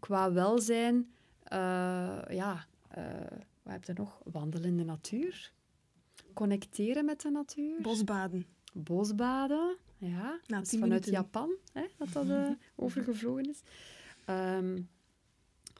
qua 0.00 0.32
welzijn, 0.32 1.12
eh, 1.42 2.22
ja, 2.28 2.66
eh, 2.88 3.04
wat 3.62 3.72
heb 3.72 3.84
je 3.84 3.92
nog? 3.92 4.20
Wandelen 4.24 4.68
in 4.68 4.76
de 4.76 4.84
natuur. 4.84 5.52
Connecteren 6.34 7.04
met 7.04 7.20
de 7.20 7.30
natuur. 7.30 7.80
Bosbaden. 7.82 8.46
Bosbaden. 8.72 9.76
Ja, 9.98 10.40
Na 10.46 10.56
dat 10.56 10.62
is 10.62 10.70
vanuit 10.70 10.90
minuten. 10.90 11.12
Japan 11.12 11.50
hè, 11.72 11.86
dat 11.96 12.12
dat 12.12 12.28
eh, 12.28 12.50
overgevlogen 12.74 13.48
is. 13.48 13.60
Ehm, 14.24 14.82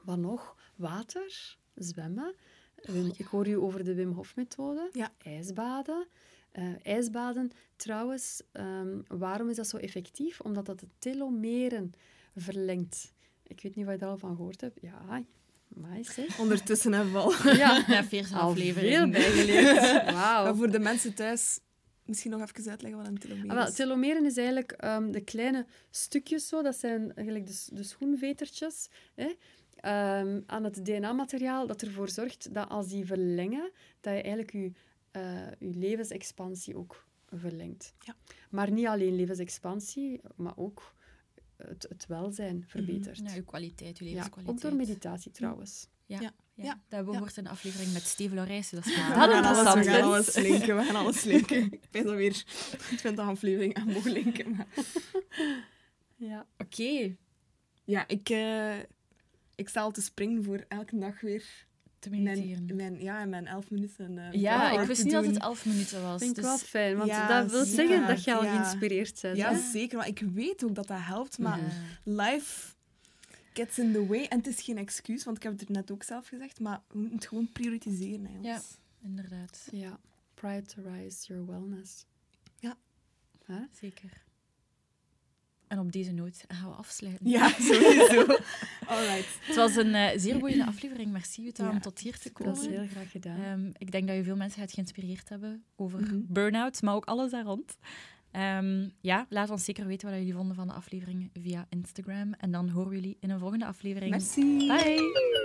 wat 0.04 0.18
nog? 0.18 0.56
Water, 0.76 1.56
zwemmen. 1.74 2.34
Wim- 2.82 3.12
Ik 3.16 3.26
hoor 3.26 3.46
u 3.48 3.56
over 3.56 3.84
de 3.84 3.94
Wim 3.94 4.12
Hof-methode. 4.12 4.88
Ja. 4.92 5.12
IJsbaden. 5.24 6.06
Eh, 6.52 6.86
ijsbaden, 6.86 7.50
trouwens, 7.76 8.42
ehm, 8.52 8.98
waarom 9.08 9.48
is 9.48 9.56
dat 9.56 9.68
zo 9.68 9.76
effectief? 9.76 10.40
Omdat 10.40 10.66
dat 10.66 10.80
de 10.80 10.86
telomeren 10.98 11.92
verlengt. 12.36 13.12
Ik 13.46 13.60
weet 13.62 13.74
niet 13.76 13.86
of 13.86 13.92
je 13.92 13.98
daar 13.98 14.08
al 14.08 14.18
van 14.18 14.36
gehoord 14.36 14.60
hebt. 14.60 14.78
Ja, 14.82 15.22
maar 15.68 15.98
zeg. 16.04 16.38
Ondertussen 16.40 16.92
hebben 16.92 17.12
we 17.12 17.18
al. 17.18 17.32
Ja, 17.56 17.84
Ja, 17.88 18.04
40 18.04 18.32
al 18.40 18.50
aflevering. 18.50 18.94
veel 18.94 19.08
bijgeleerd. 19.10 19.80
Wauw. 20.12 20.44
Maar 20.44 20.56
voor 20.56 20.70
de 20.70 20.78
mensen 20.78 21.14
thuis, 21.14 21.58
misschien 22.04 22.30
nog 22.30 22.40
even 22.40 22.70
uitleggen 22.70 23.00
wat 23.00 23.08
een 23.10 23.18
telomeer 23.18 23.50
Ah, 23.50 23.56
wel, 23.56 23.66
is. 23.66 23.74
telomeren 23.74 24.24
is 24.24 24.36
eigenlijk 24.36 24.72
ehm, 24.72 25.10
de 25.10 25.20
kleine 25.20 25.66
stukjes 25.90 26.48
zo, 26.48 26.62
dat 26.62 26.76
zijn 26.76 27.14
eigenlijk 27.14 27.46
de, 27.46 27.64
de 27.72 27.82
schoenvetertjes 27.82 28.88
hè, 29.14 29.32
ehm, 29.82 30.40
aan 30.46 30.64
het 30.64 30.84
DNA-materiaal 30.84 31.66
dat 31.66 31.82
ervoor 31.82 32.08
zorgt 32.08 32.54
dat 32.54 32.68
als 32.68 32.88
die 32.88 33.06
verlengen, 33.06 33.70
dat 34.00 34.12
je 34.14 34.20
eigenlijk 34.22 34.52
je, 34.52 34.72
eh, 35.10 35.46
je 35.58 35.74
levensexpansie 35.78 36.76
ook 36.76 37.06
verlengt. 37.30 37.94
Ja. 37.98 38.14
Maar 38.50 38.70
niet 38.70 38.86
alleen 38.86 39.14
levensexpansie, 39.16 40.20
maar 40.36 40.56
ook 40.56 40.94
het, 41.56 41.86
het 41.88 42.06
welzijn 42.06 42.64
verbetert. 42.66 43.18
Ja, 43.24 43.34
uw 43.36 43.44
kwaliteit, 43.44 43.98
uw 43.98 44.06
Ja, 44.06 44.12
levenskwaliteit. 44.12 44.56
ook 44.64 44.70
door 44.70 44.74
meditatie 44.78 45.30
trouwens. 45.30 45.86
Ja, 46.06 46.20
Ja. 46.20 46.32
ja. 46.54 46.64
Ja. 46.64 46.80
dat 46.88 47.04
behoort 47.04 47.36
een 47.36 47.46
aflevering 47.48 47.92
met 47.92 48.02
Steve 48.02 48.34
Laurijs, 48.34 48.68
dus 48.68 48.84
dat 48.84 48.88
is 48.92 48.96
we 48.96 49.02
dat 49.14 49.30
gaan 49.30 49.44
alles, 49.44 49.74
we 49.74 49.90
gaan 49.90 50.02
alles 50.02 50.34
linken, 50.36 50.76
we 50.76 50.82
gaan 50.82 50.96
alles 50.96 51.24
linken. 51.32 51.72
Ik 51.72 51.90
ben 51.90 52.02
zo 52.02 52.14
weer 52.14 52.44
20 52.96 53.24
afleveringen 53.26 53.76
aan 53.76 53.86
mogen 53.92 54.12
linken. 54.12 54.50
Maar... 54.56 54.66
Ja. 56.16 56.46
Oké, 56.58 57.16
Ja, 57.84 58.08
ik, 58.08 58.28
eh, 58.28 58.74
ik 59.62 59.68
sta 59.68 59.80
al 59.80 59.90
te 59.90 60.02
springen 60.02 60.44
voor 60.44 60.64
elke 60.68 60.98
dag 60.98 61.20
weer 61.20 61.44
te 61.98 62.10
mijn, 62.10 62.22
mediteren. 62.22 62.76
mijn, 62.76 63.00
ja, 63.00 63.22
in 63.22 63.28
mijn 63.28 63.46
11 63.46 63.70
minuten. 63.70 64.18
eh, 64.18 64.32
Ja, 64.40 64.80
ik 64.80 64.86
wist 64.86 65.04
niet 65.04 65.12
dat 65.12 65.26
het 65.26 65.38
11 65.38 65.66
minuten 65.66 66.02
was. 66.02 66.18
vind 66.18 66.30
ik 66.30 66.36
dus 66.36 66.44
wel 66.44 66.58
fijn, 66.58 66.96
want 66.96 67.08
Ja, 67.10 67.40
dat 67.40 67.50
wil 67.50 67.64
zeker. 67.64 67.88
zeggen 67.88 68.06
dat 68.06 68.24
je 68.24 68.34
al 68.34 68.44
Ja. 68.44 68.54
geïnspireerd 68.62 69.18
bent. 69.22 69.36
Ja, 69.36 69.52
hè? 69.54 69.60
zeker. 69.70 69.98
Maar 69.98 70.08
ik 70.08 70.18
weet 70.34 70.64
ook 70.64 70.74
dat 70.74 70.86
dat 70.86 70.98
helpt. 71.00 71.38
Maar 71.38 71.58
Ja. 71.58 71.70
life 72.04 72.72
gets 73.52 73.78
in 73.78 73.92
the 73.92 74.06
way. 74.06 74.24
En 74.24 74.38
het 74.38 74.46
is 74.46 74.60
geen 74.62 74.78
excuus, 74.78 75.24
want 75.24 75.36
ik 75.36 75.42
heb 75.42 75.52
het 75.52 75.62
er 75.62 75.70
net 75.74 75.90
ook 75.90 76.02
zelf 76.02 76.28
gezegd. 76.28 76.60
Maar 76.60 76.80
we 76.88 76.98
moeten 76.98 77.16
het 77.16 77.26
gewoon 77.26 77.52
prioritiseren. 77.52 78.26
Hè, 78.26 78.38
Ja. 78.48 78.60
Inderdaad, 79.02 79.68
Ja, 79.72 79.98
prioritize 80.34 81.26
your 81.26 81.46
wellness. 81.46 82.04
Ja. 82.58 82.76
Zeker. 83.72 84.22
En 85.72 85.78
op 85.78 85.92
deze 85.92 86.12
noot 86.12 86.44
gaan 86.48 86.68
we 86.70 86.74
afsluiten. 86.76 87.28
ja, 87.28 87.48
sowieso. 87.70 88.20
Alright. 88.86 89.38
Het 89.40 89.56
was 89.56 89.76
een 89.76 89.94
eh, 89.94 90.18
zeer 90.18 90.38
boeiende 90.38 90.66
aflevering. 90.66 91.12
Merci, 91.12 91.42
Jutta, 91.42 91.64
Ja, 91.64 91.70
om 91.70 91.80
tot 91.80 91.98
hier 91.98 92.18
te 92.18 92.30
Dat 92.34 92.56
is 92.56 92.62
komen. 92.62 92.78
heel 92.78 92.88
graag 92.88 93.10
gedaan. 93.10 93.42
Ehm, 93.42 93.70
ik 93.78 93.90
denk 93.92 94.06
dat 94.06 94.16
je 94.16 94.22
veel 94.24 94.36
mensen 94.36 94.60
gaat 94.60 94.72
geïnspireerd 94.72 95.28
hebben 95.28 95.64
over 95.76 96.00
Mhm. 96.00 96.18
burn-out, 96.28 96.82
maar 96.82 96.94
ook 96.94 97.04
alles 97.04 97.30
daar 97.30 97.44
rond. 97.44 97.76
Ehm, 98.30 98.88
ja, 99.00 99.26
laat 99.28 99.50
ons 99.50 99.64
zeker 99.64 99.86
weten 99.86 100.08
wat 100.08 100.18
jullie 100.18 100.34
vonden 100.34 100.56
van 100.56 100.66
de 100.66 100.72
aflevering 100.72 101.30
via 101.42 101.66
Instagram. 101.68 102.32
En 102.38 102.50
dan 102.52 102.68
horen 102.68 102.88
we 102.88 102.94
jullie 102.94 103.16
in 103.20 103.30
een 103.30 103.38
volgende 103.38 103.66
aflevering. 103.66 104.10
Merci. 104.10 104.66
Bye! 104.66 105.41